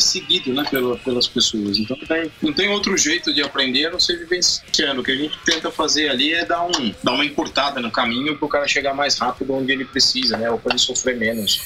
seguido, 0.00 0.52
né, 0.52 0.64
pela, 0.70 0.96
pelas 0.98 1.26
pessoas. 1.26 1.78
Então 1.78 1.96
não 2.42 2.52
tem 2.52 2.68
outro 2.68 2.96
jeito 2.96 3.32
de 3.32 3.42
aprender 3.42 3.86
a 3.86 3.90
não 3.90 4.00
ser 4.00 4.18
vivenciando. 4.18 5.00
O 5.00 5.04
que 5.04 5.12
a 5.12 5.16
gente 5.16 5.33
tenta 5.44 5.70
fazer 5.70 6.08
ali 6.08 6.32
é 6.32 6.44
dar, 6.44 6.64
um, 6.64 6.94
dar 7.02 7.12
uma 7.12 7.24
encurtada 7.24 7.80
no 7.80 7.90
caminho 7.90 8.36
para 8.36 8.46
o 8.46 8.48
cara 8.48 8.68
chegar 8.68 8.94
mais 8.94 9.18
rápido 9.18 9.54
onde 9.54 9.72
ele 9.72 9.84
precisa, 9.84 10.36
né? 10.36 10.50
Ou 10.50 10.58
para 10.58 10.72
ele 10.72 10.78
sofrer 10.78 11.16
menos. 11.16 11.62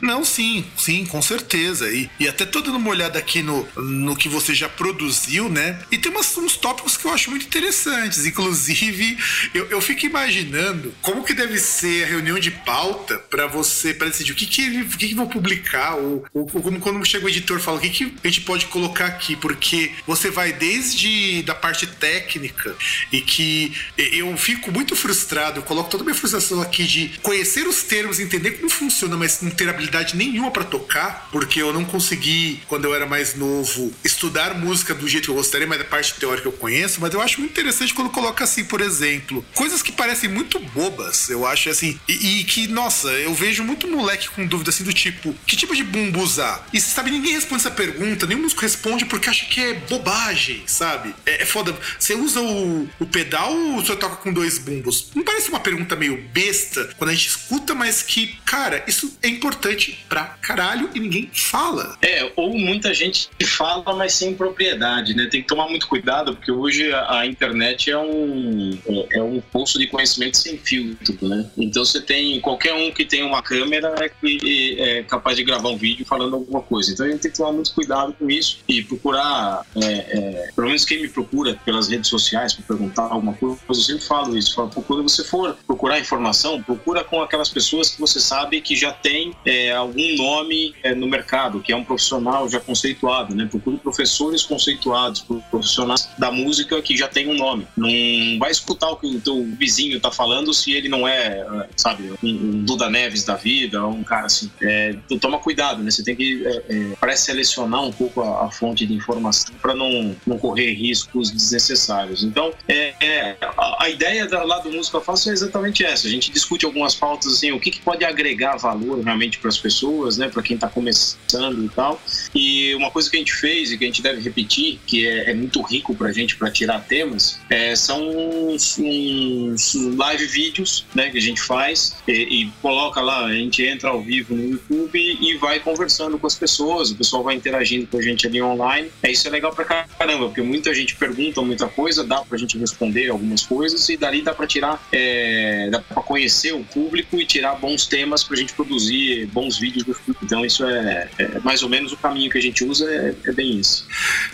Não, 0.00 0.24
sim, 0.24 0.64
sim, 0.76 1.06
com 1.06 1.22
certeza. 1.22 1.90
E, 1.90 2.10
e 2.20 2.28
até 2.28 2.44
tô 2.44 2.60
dando 2.60 2.76
uma 2.76 2.90
olhada 2.90 3.18
aqui 3.18 3.42
no, 3.42 3.66
no 3.76 4.14
que 4.14 4.28
você 4.28 4.54
já 4.54 4.68
produziu, 4.68 5.48
né? 5.48 5.78
E 5.90 5.96
tem 5.96 6.12
umas, 6.12 6.36
uns 6.36 6.56
tópicos 6.56 6.96
que 6.96 7.06
eu 7.06 7.12
acho 7.12 7.30
muito 7.30 7.46
interessantes. 7.46 8.26
Inclusive, 8.26 9.16
eu, 9.54 9.66
eu 9.66 9.80
fico 9.80 10.04
imaginando 10.04 10.94
como 11.00 11.24
que 11.24 11.32
deve 11.32 11.58
ser 11.58 12.04
a 12.04 12.08
reunião 12.08 12.38
de 12.38 12.50
pauta 12.50 13.18
para 13.30 13.46
você, 13.46 13.94
para 13.94 14.08
decidir 14.08 14.32
o 14.32 14.34
que 14.34 14.46
que, 14.46 14.80
o 14.82 14.88
que 14.88 15.08
que 15.08 15.14
vou 15.14 15.28
publicar, 15.28 15.94
ou, 15.94 16.24
ou, 16.34 16.46
como 16.46 16.78
quando 16.78 17.04
chega 17.04 17.24
o 17.24 17.28
editor 17.28 17.58
fala 17.60 17.78
o 17.78 17.80
que, 17.80 17.90
que 17.90 18.14
a 18.22 18.28
gente 18.28 18.42
pode 18.42 18.66
colocar 18.66 19.06
aqui, 19.06 19.34
porque 19.36 19.92
você 20.06 20.30
vai 20.30 20.52
desde 20.52 21.42
da 21.42 21.54
parte 21.54 21.86
técnica 21.86 22.74
e 23.10 23.20
que 23.20 23.72
eu 23.96 24.36
fico 24.36 24.70
muito 24.70 24.94
frustrado, 24.94 25.60
eu 25.60 25.62
coloco 25.62 25.90
toda 25.90 26.02
a 26.02 26.04
minha 26.04 26.14
frustração 26.14 26.60
aqui 26.60 26.84
de 26.84 27.18
conhecer 27.22 27.66
os 27.66 27.82
termos, 27.82 28.20
entender 28.20 28.52
como 28.52 28.68
funciona, 28.68 29.16
mas 29.16 29.40
não 29.40 29.50
ter 29.50 29.68
habilidade 29.68 29.85
habilidade 29.86 30.16
nenhuma 30.16 30.50
para 30.50 30.64
tocar, 30.64 31.28
porque 31.30 31.62
eu 31.62 31.72
não 31.72 31.84
consegui, 31.84 32.60
quando 32.68 32.84
eu 32.84 32.94
era 32.94 33.06
mais 33.06 33.34
novo, 33.34 33.92
estudar 34.04 34.54
música 34.54 34.94
do 34.94 35.08
jeito 35.08 35.24
que 35.24 35.30
eu 35.30 35.34
gostaria, 35.34 35.66
mas 35.66 35.78
da 35.78 35.84
parte 35.84 36.14
teórica 36.14 36.48
eu 36.48 36.52
conheço. 36.52 37.00
Mas 37.00 37.14
eu 37.14 37.20
acho 37.20 37.40
muito 37.40 37.52
interessante 37.52 37.94
quando 37.94 38.10
coloca 38.10 38.44
assim, 38.44 38.64
por 38.64 38.80
exemplo, 38.80 39.44
coisas 39.54 39.82
que 39.82 39.92
parecem 39.92 40.28
muito 40.28 40.58
bobas, 40.58 41.30
eu 41.30 41.46
acho 41.46 41.70
assim, 41.70 41.98
e, 42.08 42.40
e 42.40 42.44
que, 42.44 42.66
nossa, 42.66 43.08
eu 43.08 43.34
vejo 43.34 43.62
muito 43.62 43.88
moleque 43.88 44.28
com 44.30 44.46
dúvida 44.46 44.70
assim 44.70 44.84
do 44.84 44.92
tipo, 44.92 45.34
que 45.46 45.56
tipo 45.56 45.74
de 45.74 45.84
bumbo 45.84 46.20
usar? 46.20 46.66
E 46.72 46.80
você 46.80 46.90
sabe, 46.90 47.10
ninguém 47.10 47.32
responde 47.32 47.62
essa 47.62 47.70
pergunta, 47.70 48.26
nenhum 48.26 48.42
músico 48.42 48.62
responde 48.62 49.04
porque 49.04 49.30
acha 49.30 49.46
que 49.46 49.60
é 49.60 49.74
bobagem, 49.74 50.62
sabe? 50.66 51.14
É, 51.24 51.42
é 51.42 51.46
foda. 51.46 51.76
Você 51.98 52.14
usa 52.14 52.40
o, 52.40 52.88
o 52.98 53.06
pedal 53.06 53.54
ou 53.54 53.84
você 53.84 53.94
toca 53.96 54.16
com 54.16 54.32
dois 54.32 54.58
bumbos? 54.58 55.10
Não 55.14 55.22
parece 55.22 55.48
uma 55.48 55.60
pergunta 55.60 55.96
meio 55.96 56.22
besta 56.32 56.90
quando 56.96 57.10
a 57.10 57.14
gente 57.14 57.28
escuta, 57.28 57.74
mas 57.74 58.02
que, 58.02 58.38
cara, 58.44 58.84
isso 58.86 59.16
é 59.22 59.28
importante 59.28 59.75
importante 59.76 60.04
pra 60.08 60.24
caralho 60.40 60.90
e 60.94 61.00
ninguém 61.00 61.30
fala. 61.32 61.96
É, 62.02 62.30
ou 62.34 62.58
muita 62.58 62.92
gente 62.92 63.28
fala, 63.44 63.94
mas 63.94 64.14
sem 64.14 64.34
propriedade, 64.34 65.14
né? 65.14 65.28
Tem 65.30 65.42
que 65.42 65.46
tomar 65.46 65.68
muito 65.68 65.86
cuidado, 65.86 66.34
porque 66.34 66.50
hoje 66.50 66.92
a, 66.92 67.20
a 67.20 67.26
internet 67.26 67.90
é 67.90 67.98
um, 67.98 68.78
é, 68.86 69.18
é 69.18 69.22
um 69.22 69.40
poço 69.40 69.78
de 69.78 69.86
conhecimento 69.86 70.36
sem 70.36 70.56
filtro, 70.58 71.28
né? 71.28 71.48
Então 71.56 71.84
você 71.84 72.00
tem 72.00 72.40
qualquer 72.40 72.74
um 72.74 72.90
que 72.90 73.04
tem 73.04 73.22
uma 73.22 73.42
câmera 73.42 73.94
é, 74.00 74.08
que 74.08 74.76
é 74.80 75.02
capaz 75.02 75.36
de 75.36 75.44
gravar 75.44 75.68
um 75.68 75.76
vídeo 75.76 76.04
falando 76.06 76.34
alguma 76.34 76.62
coisa. 76.62 76.92
Então 76.92 77.06
a 77.06 77.10
gente 77.10 77.20
tem 77.20 77.30
que 77.30 77.36
tomar 77.36 77.52
muito 77.52 77.72
cuidado 77.72 78.14
com 78.14 78.30
isso 78.30 78.58
e 78.66 78.82
procurar, 78.82 79.62
é, 79.76 79.86
é, 79.86 80.50
pelo 80.54 80.68
menos 80.68 80.84
quem 80.84 81.02
me 81.02 81.08
procura 81.08 81.58
pelas 81.64 81.88
redes 81.88 82.08
sociais 82.08 82.54
para 82.54 82.64
perguntar 82.64 83.02
alguma 83.02 83.34
coisa, 83.34 83.58
eu 83.68 83.74
sempre 83.74 84.04
falo 84.04 84.36
isso. 84.36 84.54
Falo, 84.54 84.70
quando 84.70 85.02
você 85.02 85.24
for 85.24 85.56
procurar 85.66 85.98
informação, 85.98 86.62
procura 86.62 87.04
com 87.04 87.20
aquelas 87.22 87.48
pessoas 87.48 87.90
que 87.90 88.00
você 88.00 88.20
sabe 88.20 88.60
que 88.60 88.76
já 88.76 88.92
tem 88.92 89.34
é, 89.44 89.65
é, 89.66 89.72
algum 89.72 90.16
nome 90.16 90.74
é, 90.82 90.94
no 90.94 91.06
mercado, 91.06 91.60
que 91.60 91.72
é 91.72 91.76
um 91.76 91.84
profissional 91.84 92.48
já 92.48 92.60
conceituado, 92.60 93.34
né? 93.34 93.46
Procure 93.50 93.76
professores 93.78 94.42
conceituados, 94.42 95.24
profissionais 95.50 96.08
da 96.18 96.30
música 96.30 96.80
que 96.82 96.96
já 96.96 97.08
tem 97.08 97.28
um 97.28 97.34
nome. 97.34 97.66
Não 97.76 98.38
vai 98.38 98.50
escutar 98.50 98.90
o 98.90 98.96
que 98.96 99.06
o 99.06 99.20
teu 99.20 99.44
vizinho 99.58 100.00
tá 100.00 100.10
falando 100.10 100.52
se 100.52 100.72
ele 100.72 100.88
não 100.88 101.06
é, 101.06 101.68
sabe, 101.76 102.12
um, 102.22 102.64
Duda 102.64 102.88
Neves 102.88 103.24
da 103.24 103.34
vida, 103.34 103.86
um 103.86 104.02
cara 104.02 104.26
assim. 104.26 104.50
É, 104.60 104.96
toma 105.20 105.38
cuidado, 105.38 105.82
né? 105.82 105.90
Você 105.90 106.02
tem 106.02 106.16
que 106.16 106.44
é, 106.46 106.62
é, 106.68 106.96
pré-selecionar 107.00 107.82
um 107.82 107.92
pouco 107.92 108.20
a, 108.20 108.46
a, 108.46 108.50
fonte 108.50 108.86
de 108.86 108.94
informação 108.94 109.54
para 109.60 109.74
não, 109.74 110.14
não 110.26 110.38
correr 110.38 110.72
riscos 110.74 111.30
desnecessários. 111.30 112.22
Então, 112.22 112.52
é, 112.68 112.94
é, 113.00 113.36
a, 113.40 113.84
a, 113.84 113.90
ideia 113.90 114.26
da, 114.26 114.42
lá 114.42 114.58
do 114.58 114.70
Música 114.70 115.00
Fácil 115.00 115.30
é 115.30 115.34
exatamente 115.34 115.84
essa. 115.84 116.06
A 116.06 116.10
gente 116.10 116.30
discute 116.30 116.64
algumas 116.64 116.94
pautas 116.94 117.32
assim, 117.32 117.52
o 117.52 117.60
que, 117.60 117.70
que 117.70 117.80
pode 117.80 118.04
agregar 118.04 118.56
valor 118.56 119.02
realmente 119.02 119.38
para 119.38 119.50
pessoas, 119.58 120.16
né, 120.18 120.28
para 120.28 120.42
quem 120.42 120.54
está 120.54 120.68
começando 120.68 121.64
e 121.64 121.68
tal. 121.68 122.00
E 122.34 122.74
uma 122.74 122.90
coisa 122.90 123.10
que 123.10 123.16
a 123.16 123.18
gente 123.18 123.34
fez 123.34 123.72
e 123.72 123.78
que 123.78 123.84
a 123.84 123.86
gente 123.86 124.02
deve 124.02 124.20
repetir, 124.20 124.78
que 124.86 125.06
é, 125.06 125.30
é 125.30 125.34
muito 125.34 125.60
rico 125.62 125.94
para 125.94 126.08
a 126.08 126.12
gente 126.12 126.36
para 126.36 126.50
tirar 126.50 126.80
temas, 126.80 127.40
é, 127.48 127.74
são 127.74 128.08
uns, 128.08 128.78
uns, 128.78 129.74
live 129.96 130.26
vídeos, 130.26 130.84
né, 130.94 131.10
que 131.10 131.18
a 131.18 131.20
gente 131.20 131.40
faz 131.40 131.96
e, 132.06 132.12
e, 132.12 132.52
coloca 132.60 133.00
lá, 133.00 133.26
a 133.26 133.34
gente 133.34 133.64
entra 133.64 133.90
ao 133.90 134.02
vivo 134.02 134.34
no 134.34 134.50
YouTube 134.50 134.98
e 134.98 135.36
vai 135.38 135.60
conversando 135.60 136.18
com 136.18 136.26
as 136.26 136.34
pessoas, 136.34 136.90
o 136.90 136.96
pessoal 136.96 137.22
vai 137.22 137.34
interagindo 137.34 137.86
com 137.86 137.98
a 137.98 138.02
gente 138.02 138.26
ali 138.26 138.42
online. 138.42 138.90
É 139.02 139.10
isso 139.10 139.26
é 139.26 139.30
legal 139.30 139.52
para 139.52 139.64
caramba, 139.64 140.26
porque 140.26 140.42
muita 140.42 140.74
gente 140.74 140.94
pergunta 140.96 141.40
muita 141.46 141.68
coisa, 141.68 142.04
dá 142.04 142.20
para 142.20 142.36
a 142.36 142.38
gente 142.38 142.58
responder 142.58 143.08
algumas 143.08 143.44
coisas 143.44 143.88
e 143.88 143.96
dali 143.96 144.22
dá 144.22 144.34
para 144.34 144.46
tirar, 144.46 144.86
é, 144.92 145.68
dá 145.70 145.80
para 145.80 146.02
conhecer 146.02 146.52
o 146.52 146.62
público 146.64 147.20
e 147.20 147.24
tirar 147.24 147.54
bons 147.54 147.86
temas 147.86 148.22
para 148.22 148.34
a 148.34 148.38
gente 148.38 148.52
produzir 148.52 149.26
bons 149.26 149.45
bons 149.46 149.58
vídeos 149.58 149.84
do 149.84 149.94
filme. 149.94 150.18
Então, 150.22 150.44
isso 150.44 150.64
é, 150.64 151.08
é, 151.18 151.38
mais 151.40 151.62
ou 151.62 151.68
menos 151.68 151.92
o 151.92 151.96
caminho 151.96 152.30
que 152.30 152.38
a 152.38 152.42
gente 152.42 152.64
usa, 152.64 152.84
é, 152.90 153.14
é 153.24 153.32
bem 153.32 153.58
isso. 153.58 153.86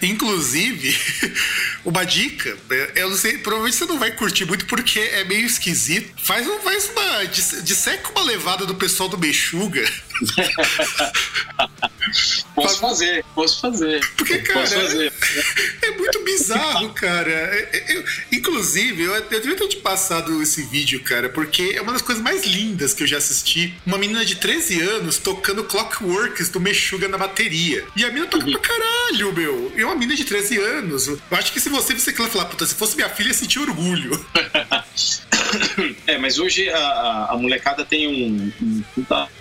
Inclusive, 0.03 0.99
uma 1.85 2.05
dica, 2.05 2.57
né, 2.69 2.93
eu 2.97 3.11
não 3.11 3.17
sei, 3.17 3.39
provavelmente 3.39 3.77
você 3.77 3.85
não 3.85 3.99
vai 3.99 4.11
curtir 4.13 4.45
muito 4.45 4.67
porque 4.67 4.99
é 4.99 5.25
meio 5.25 5.47
esquisito. 5.47 6.13
Faz, 6.23 6.47
faz 6.63 6.91
uma. 6.91 7.27
Disseca 7.27 8.11
uma 8.11 8.23
levada 8.23 8.65
do 8.65 8.75
pessoal 8.75 9.09
do 9.09 9.19
Mexuga. 9.19 9.83
posso 12.55 12.81
fazer, 12.81 13.25
posso 13.35 13.61
fazer. 13.61 14.07
Porque, 14.17 14.39
cara, 14.39 14.67
fazer. 14.67 15.13
É, 15.83 15.87
é, 15.87 15.91
muito 15.97 16.23
bizarro, 16.25 16.93
cara. 16.93 17.31
É, 17.31 17.69
é, 17.73 17.97
eu, 17.97 18.05
inclusive, 18.33 19.03
eu, 19.03 19.15
eu 19.15 19.41
devia 19.41 19.57
ter 19.57 19.69
te 19.69 19.77
passado 19.79 20.43
esse 20.43 20.63
vídeo, 20.63 21.03
cara, 21.03 21.29
porque 21.29 21.73
é 21.75 21.83
uma 21.83 21.93
das 21.93 22.03
coisas 22.03 22.23
mais 22.23 22.45
lindas 22.45 22.95
que 22.95 23.03
eu 23.03 23.07
já 23.07 23.19
assisti. 23.19 23.75
Uma 23.87 23.99
menina 23.99 24.25
de 24.25 24.37
13 24.37 24.81
anos 24.81 25.19
tocando 25.19 25.65
Clockworks 25.65 26.49
do 26.49 26.61
Meshuga 26.61 27.09
na 27.09 27.19
bateria. 27.19 27.85
E 27.97 28.05
a 28.05 28.09
menina 28.09 28.27
toca 28.27 28.45
uhum. 28.45 28.53
pra 28.53 28.61
caralho, 28.61 29.33
meu. 29.33 29.73
E 29.77 29.81
é 29.81 29.85
uma 29.85 29.95
menina 29.95 30.17
de 30.17 30.25
13 30.25 30.59
anos. 30.59 31.07
Eu 31.07 31.19
acho 31.33 31.53
que 31.53 31.61
se 31.61 31.69
você 31.69 31.95
você 31.95 32.13
quer 32.13 32.29
falar, 32.29 32.47
puta, 32.47 32.67
se 32.67 32.75
fosse 32.75 32.97
minha 32.97 33.09
filha, 33.09 33.29
ia 33.29 33.35
sentir 33.35 33.59
orgulho. 33.59 34.25
É, 36.07 36.19
mas 36.19 36.39
hoje 36.39 36.69
a, 36.69 37.29
a 37.31 37.37
molecada 37.37 37.85
tem 37.85 38.09
um, 38.09 38.53
um, 38.63 38.83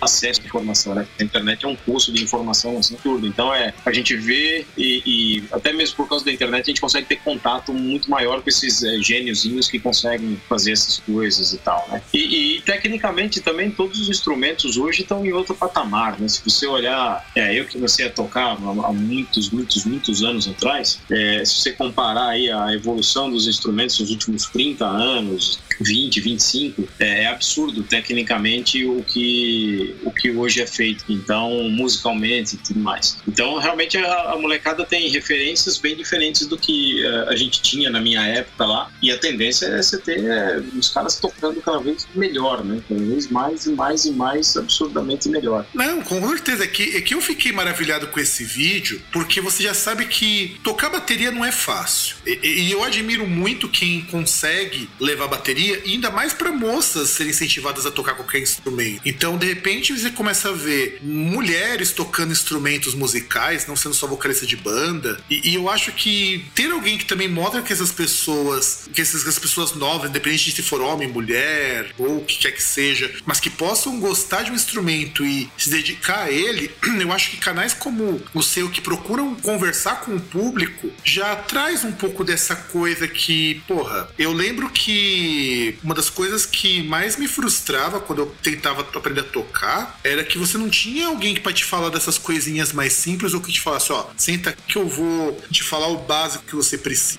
acesso 0.00 0.40
à 0.40 0.44
informação, 0.44 0.94
né? 0.94 1.06
A 1.18 1.24
internet 1.24 1.64
é 1.64 1.68
um 1.68 1.76
curso 1.76 2.12
de 2.12 2.22
informação 2.22 2.78
assim 2.78 2.96
tudo. 3.02 3.26
Então 3.26 3.54
é 3.54 3.74
a 3.84 3.92
gente 3.92 4.16
vê 4.16 4.64
e, 4.76 5.02
e, 5.04 5.44
até 5.52 5.72
mesmo 5.72 5.96
por 5.96 6.08
causa 6.08 6.24
da 6.24 6.32
internet 6.32 6.62
a 6.62 6.66
gente 6.66 6.80
consegue 6.80 7.06
ter 7.06 7.16
contato 7.16 7.72
muito 7.72 8.10
maior 8.10 8.42
com 8.42 8.48
esses 8.48 8.82
é, 8.82 8.98
gêniozinhos 9.00 9.68
que 9.68 9.78
conseguem 9.78 10.40
fazer 10.48 10.72
essas 10.72 10.98
coisas 10.98 11.52
e 11.52 11.58
tal, 11.58 11.86
né? 11.90 12.02
E, 12.12 12.56
e, 12.56 12.60
tecnicamente 12.62 13.40
também 13.40 13.70
todos 13.70 14.00
os 14.00 14.08
instrumentos 14.08 14.76
hoje 14.76 15.02
estão 15.02 15.24
em 15.24 15.32
outro 15.32 15.54
patamar, 15.54 16.18
né? 16.20 16.28
Se 16.28 16.42
você 16.44 16.66
olhar, 16.66 17.28
é, 17.34 17.58
eu 17.58 17.64
que 17.64 17.74
comecei 17.74 18.06
a 18.06 18.10
tocar 18.10 18.52
há 18.52 18.92
muitos, 18.92 19.50
muitos, 19.50 19.84
muitos 19.84 20.22
anos 20.22 20.48
atrás, 20.48 21.00
é, 21.10 21.44
se 21.44 21.60
você 21.60 21.72
comparar 21.72 22.28
aí 22.28 22.50
a 22.50 22.72
evolução 22.72 23.30
dos 23.30 23.46
instrumentos 23.46 23.98
nos 23.98 24.10
últimos 24.10 24.46
30 24.46 24.86
anos, 24.86 25.60
20, 25.80 26.01
25, 26.20 26.88
é, 26.98 27.24
é 27.24 27.26
absurdo 27.26 27.82
tecnicamente 27.82 28.84
o 28.84 29.02
que, 29.02 29.94
o 30.04 30.10
que 30.10 30.30
hoje 30.30 30.60
é 30.60 30.66
feito. 30.66 31.04
Então, 31.08 31.68
musicalmente 31.70 32.54
e 32.54 32.58
tudo 32.58 32.80
mais. 32.80 33.18
Então, 33.26 33.58
realmente 33.58 33.96
a, 33.98 34.32
a 34.32 34.38
molecada 34.38 34.84
tem 34.84 35.08
referências 35.08 35.78
bem 35.78 35.96
diferentes 35.96 36.46
do 36.46 36.56
que 36.56 37.04
uh, 37.04 37.28
a 37.28 37.36
gente 37.36 37.62
tinha 37.62 37.90
na 37.90 38.00
minha 38.00 38.22
época 38.26 38.64
lá. 38.64 38.90
E 39.00 39.10
a 39.10 39.18
tendência 39.18 39.66
é 39.66 39.82
você 39.82 39.98
ter 39.98 40.24
é, 40.24 40.58
os 40.76 40.88
caras 40.88 41.16
tocando 41.16 41.60
cada 41.60 41.78
vez 41.78 42.06
melhor, 42.14 42.64
né? 42.64 42.80
Cada 42.88 43.02
vez 43.02 43.28
mais 43.30 43.66
e 43.66 43.72
mais 43.72 44.04
e 44.04 44.12
mais 44.12 44.56
absurdamente 44.56 45.28
melhor. 45.28 45.66
Não, 45.74 46.02
com 46.02 46.26
certeza. 46.28 46.64
É 46.64 46.66
que, 46.66 46.96
é 46.96 47.00
que 47.00 47.14
eu 47.14 47.20
fiquei 47.20 47.52
maravilhado 47.52 48.08
com 48.08 48.20
esse 48.20 48.44
vídeo, 48.44 49.00
porque 49.12 49.40
você 49.40 49.64
já 49.64 49.74
sabe 49.74 50.06
que 50.06 50.56
tocar 50.62 50.90
bateria 50.90 51.30
não 51.30 51.44
é 51.44 51.52
fácil. 51.52 52.16
E, 52.26 52.38
e 52.42 52.72
eu 52.72 52.82
admiro 52.82 53.26
muito 53.26 53.68
quem 53.68 54.02
consegue 54.02 54.88
levar 55.00 55.28
bateria, 55.28 55.82
e 55.84 55.91
ainda 55.94 56.10
mais 56.10 56.32
para 56.32 56.52
moças 56.52 57.10
serem 57.10 57.30
incentivadas 57.30 57.86
a 57.86 57.90
tocar 57.90 58.14
qualquer 58.14 58.40
instrumento. 58.40 59.00
Então, 59.04 59.36
de 59.36 59.46
repente, 59.46 59.98
você 59.98 60.10
começa 60.10 60.48
a 60.48 60.52
ver 60.52 60.98
mulheres 61.02 61.92
tocando 61.92 62.32
instrumentos 62.32 62.94
musicais, 62.94 63.66
não 63.66 63.76
sendo 63.76 63.94
só 63.94 64.06
vocalista 64.06 64.46
de 64.46 64.56
banda. 64.56 65.20
E, 65.28 65.50
e 65.50 65.54
eu 65.54 65.68
acho 65.68 65.92
que 65.92 66.46
ter 66.54 66.70
alguém 66.70 66.98
que 66.98 67.04
também 67.04 67.28
mostra 67.28 67.62
que 67.62 67.72
essas 67.72 67.92
pessoas, 67.92 68.88
que 68.92 69.00
essas, 69.00 69.22
essas 69.22 69.38
pessoas 69.38 69.74
novas, 69.74 70.10
independente 70.10 70.44
de 70.44 70.52
se 70.52 70.62
for 70.62 70.80
homem, 70.80 71.08
mulher 71.08 71.92
ou 71.98 72.18
o 72.18 72.24
que 72.24 72.38
quer 72.38 72.52
que 72.52 72.62
seja, 72.62 73.12
mas 73.24 73.40
que 73.40 73.50
possam 73.50 73.98
gostar 74.00 74.42
de 74.42 74.50
um 74.50 74.54
instrumento 74.54 75.24
e 75.24 75.50
se 75.56 75.70
dedicar 75.70 76.24
a 76.24 76.30
ele, 76.30 76.70
eu 77.00 77.12
acho 77.12 77.30
que 77.30 77.36
canais 77.36 77.74
como 77.74 78.22
o 78.34 78.42
seu 78.42 78.70
que 78.70 78.80
procuram 78.80 79.34
conversar 79.36 80.00
com 80.00 80.16
o 80.16 80.20
público 80.20 80.90
já 81.04 81.34
traz 81.36 81.84
um 81.84 81.92
pouco 81.92 82.24
dessa 82.24 82.54
coisa 82.54 83.06
que, 83.08 83.62
porra, 83.66 84.08
eu 84.18 84.32
lembro 84.32 84.70
que 84.70 85.78
uma 85.82 85.94
das 85.94 86.10
coisas 86.10 86.46
que 86.46 86.82
mais 86.82 87.16
me 87.16 87.28
frustrava 87.28 88.00
quando 88.00 88.20
eu 88.20 88.34
tentava 88.42 88.82
aprender 88.82 89.20
a 89.20 89.24
tocar 89.24 89.98
era 90.04 90.24
que 90.24 90.38
você 90.38 90.56
não 90.58 90.68
tinha 90.68 91.06
alguém 91.06 91.34
que 91.34 91.40
para 91.40 91.52
te 91.52 91.64
falar 91.64 91.88
dessas 91.88 92.18
coisinhas 92.18 92.72
mais 92.72 92.92
simples 92.92 93.34
ou 93.34 93.40
que 93.40 93.52
te 93.52 93.60
falasse, 93.60 93.92
ó, 93.92 94.06
senta 94.16 94.56
que 94.66 94.76
eu 94.76 94.86
vou 94.86 95.40
te 95.50 95.62
falar 95.62 95.88
o 95.88 95.98
básico 95.98 96.44
que 96.44 96.54
você 96.54 96.78
precisa. 96.78 97.18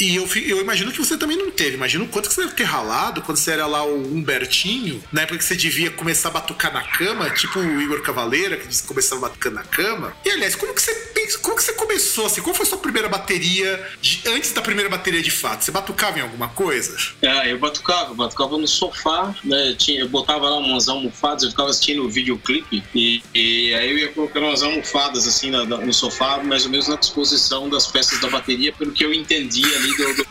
E 0.00 0.16
eu, 0.16 0.28
eu 0.36 0.60
imagino 0.60 0.92
que 0.92 0.98
você 0.98 1.16
também 1.16 1.36
não 1.36 1.50
teve. 1.50 1.76
Imagino 1.76 2.06
quanto 2.08 2.28
que 2.28 2.34
você 2.34 2.42
deve 2.42 2.54
ter 2.54 2.64
ralado 2.64 3.22
quando 3.22 3.38
você 3.38 3.52
era 3.52 3.66
lá 3.66 3.84
o 3.84 4.14
Humbertinho, 4.14 5.02
na 5.12 5.22
época 5.22 5.38
que 5.38 5.44
você 5.44 5.56
devia 5.56 5.90
começar 5.90 6.28
a 6.28 6.32
batucar 6.32 6.72
na 6.72 6.82
cama, 6.82 7.30
tipo 7.30 7.58
o 7.58 7.80
Igor 7.80 8.00
Cavaleira, 8.02 8.56
que 8.56 8.66
disse 8.66 8.82
que 8.82 8.88
começava 8.88 9.22
batucando 9.22 9.56
na 9.56 9.64
cama. 9.64 10.16
E 10.24 10.30
aliás, 10.30 10.54
como 10.54 10.74
que 10.74 10.82
você 10.82 10.94
pensa, 11.14 11.38
como 11.38 11.56
que 11.56 11.62
você 11.62 11.72
começou 11.72 12.26
assim? 12.26 12.40
Qual 12.40 12.54
foi 12.54 12.66
a 12.66 12.68
sua 12.68 12.78
primeira 12.78 13.08
bateria 13.08 13.86
de, 14.00 14.22
antes 14.28 14.52
da 14.52 14.62
primeira 14.62 14.88
bateria 14.88 15.22
de 15.22 15.30
fato? 15.30 15.64
Você 15.64 15.70
batucava 15.70 16.18
em 16.18 16.22
alguma 16.22 16.48
coisa? 16.48 16.96
É, 17.22 17.52
eu 17.52 17.58
batucava, 17.58 17.97
batucava 18.06 18.56
no 18.58 18.66
sofá, 18.66 19.34
né? 19.44 19.74
Tinha, 19.76 20.00
eu 20.00 20.08
botava 20.08 20.48
lá 20.48 20.58
umas 20.58 20.88
almofadas, 20.88 21.44
eu 21.44 21.50
ficava 21.50 21.70
assistindo 21.70 22.04
o 22.04 22.08
videoclipe 22.08 22.82
e, 22.94 23.22
e 23.34 23.74
aí 23.74 23.90
eu 23.90 23.98
ia 23.98 24.08
colocando 24.08 24.46
umas 24.46 24.62
almofadas 24.62 25.26
assim 25.26 25.50
na, 25.50 25.64
no 25.64 25.92
sofá, 25.92 26.42
mais 26.42 26.64
ou 26.64 26.70
menos 26.70 26.88
na 26.88 26.96
disposição 26.96 27.68
das 27.68 27.86
peças 27.86 28.20
da 28.20 28.28
bateria, 28.28 28.72
pelo 28.72 28.92
que 28.92 29.04
eu 29.04 29.12
entendi 29.12 29.64
ali 29.64 29.96
do, 29.96 30.14
do 30.14 30.28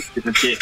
porque 0.22 0.58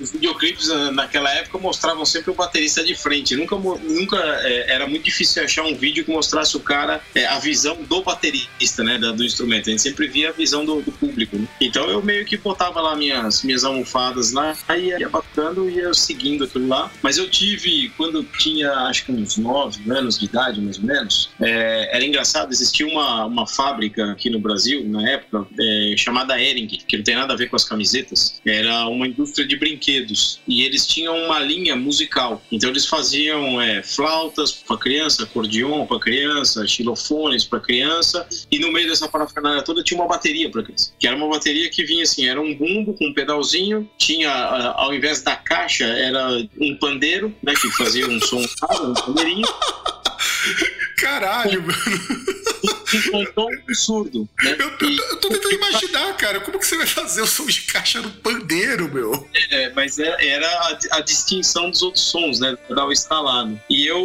os 0.00 0.12
videoclipes 0.12 0.70
ah, 0.70 0.92
naquela 0.92 1.30
época 1.34 1.58
mostravam 1.58 2.04
sempre 2.04 2.30
o 2.30 2.34
baterista 2.34 2.82
de 2.84 2.94
frente. 2.94 3.36
Nunca, 3.36 3.56
nunca 3.56 4.16
é, 4.42 4.72
era 4.72 4.86
muito 4.86 5.04
difícil 5.04 5.42
achar 5.42 5.64
um 5.64 5.74
vídeo 5.74 6.04
que 6.04 6.10
mostrasse 6.10 6.56
o 6.56 6.60
cara, 6.60 7.00
é, 7.14 7.26
a 7.26 7.38
visão 7.38 7.76
do 7.82 8.02
baterista, 8.02 8.82
né, 8.82 8.98
do 8.98 9.24
instrumento. 9.24 9.68
A 9.68 9.70
gente 9.70 9.82
sempre 9.82 10.08
via 10.08 10.30
a 10.30 10.32
visão 10.32 10.64
do, 10.64 10.80
do 10.80 10.92
público. 10.92 11.36
Né? 11.36 11.46
Então 11.60 11.88
eu 11.88 12.02
meio 12.02 12.24
que 12.24 12.36
botava 12.36 12.80
lá 12.80 12.96
minhas, 12.96 13.42
minhas 13.42 13.64
almofadas 13.64 14.32
lá, 14.32 14.56
aí 14.68 14.88
ia 14.88 15.08
batendo 15.08 15.68
e 15.68 15.74
ia 15.74 15.87
seguindo 15.94 16.44
aquilo 16.44 16.68
lá. 16.68 16.90
Mas 17.02 17.18
eu 17.18 17.28
tive, 17.28 17.90
quando 17.96 18.18
eu 18.18 18.24
tinha 18.24 18.70
acho 18.88 19.06
que 19.06 19.12
uns 19.12 19.36
9 19.36 19.90
anos 19.90 20.18
de 20.18 20.26
idade, 20.26 20.60
mais 20.60 20.78
ou 20.78 20.84
menos, 20.84 21.30
é, 21.40 21.96
era 21.96 22.04
engraçado, 22.04 22.52
existia 22.52 22.86
uma, 22.86 23.24
uma 23.26 23.46
fábrica 23.46 24.12
aqui 24.12 24.30
no 24.30 24.40
Brasil, 24.40 24.84
na 24.88 25.08
época, 25.08 25.46
é, 25.58 25.94
chamada 25.96 26.40
Ering, 26.40 26.66
que 26.66 26.96
não 26.96 27.04
tem 27.04 27.14
nada 27.14 27.34
a 27.34 27.36
ver 27.36 27.48
com 27.48 27.56
as 27.56 27.64
camisetas. 27.64 28.40
Era 28.46 28.86
uma 28.88 29.06
indústria 29.06 29.46
de 29.46 29.56
brinquedos 29.56 30.40
e 30.46 30.62
eles 30.62 30.86
tinham 30.86 31.16
uma 31.16 31.38
linha 31.38 31.76
musical. 31.76 32.42
Então 32.50 32.70
eles 32.70 32.86
faziam 32.86 33.60
é, 33.60 33.82
flautas 33.82 34.52
para 34.52 34.76
criança, 34.76 35.24
acordeon 35.24 35.86
para 35.86 35.98
criança, 35.98 36.66
xilofones 36.66 37.44
para 37.44 37.60
criança 37.60 38.26
e 38.50 38.58
no 38.58 38.72
meio 38.72 38.88
dessa 38.88 39.08
parafernália 39.08 39.62
toda 39.62 39.82
tinha 39.82 40.00
uma 40.00 40.08
bateria 40.08 40.50
para 40.50 40.62
criança. 40.62 40.92
Que 40.98 41.06
era 41.06 41.16
uma 41.16 41.28
bateria 41.28 41.68
que 41.70 41.84
vinha 41.84 42.02
assim, 42.02 42.28
era 42.28 42.40
um 42.40 42.54
bumbo 42.54 42.94
com 42.94 43.08
um 43.08 43.14
pedalzinho, 43.14 43.88
tinha 43.98 44.30
ao 44.30 44.94
invés 44.94 45.22
da 45.22 45.36
caixa 45.36 45.77
era 45.84 46.28
um 46.60 46.76
pandeiro, 46.76 47.34
né, 47.42 47.54
que 47.54 47.70
fazia 47.76 48.06
um 48.08 48.20
som, 48.20 48.40
um 48.40 48.94
pandeirinho. 48.94 49.46
Caralho, 50.98 51.62
mano. 51.62 52.77
Encontrou 52.94 53.48
um 53.48 53.54
absurdo. 53.60 54.28
Né? 54.42 54.56
Eu, 54.58 54.78
tô, 54.78 54.86
eu 54.86 55.16
tô 55.16 55.28
tentando 55.28 55.54
imaginar, 55.54 56.16
cara, 56.16 56.40
como 56.40 56.58
que 56.58 56.66
você 56.66 56.76
vai 56.76 56.86
fazer 56.86 57.22
o 57.22 57.26
som 57.26 57.46
de 57.46 57.62
caixa 57.62 58.00
no 58.00 58.10
pandeiro, 58.10 58.92
meu? 58.92 59.28
É, 59.50 59.70
mas 59.70 59.98
é, 59.98 60.26
era 60.26 60.46
a, 60.46 60.78
a, 60.92 61.00
distinção 61.00 61.70
dos 61.70 61.82
outros 61.82 62.04
sons, 62.04 62.40
né? 62.40 62.56
Dar 62.68 62.86
o 62.86 62.92
instalado. 62.92 63.58
E 63.68 63.86
eu, 63.86 63.98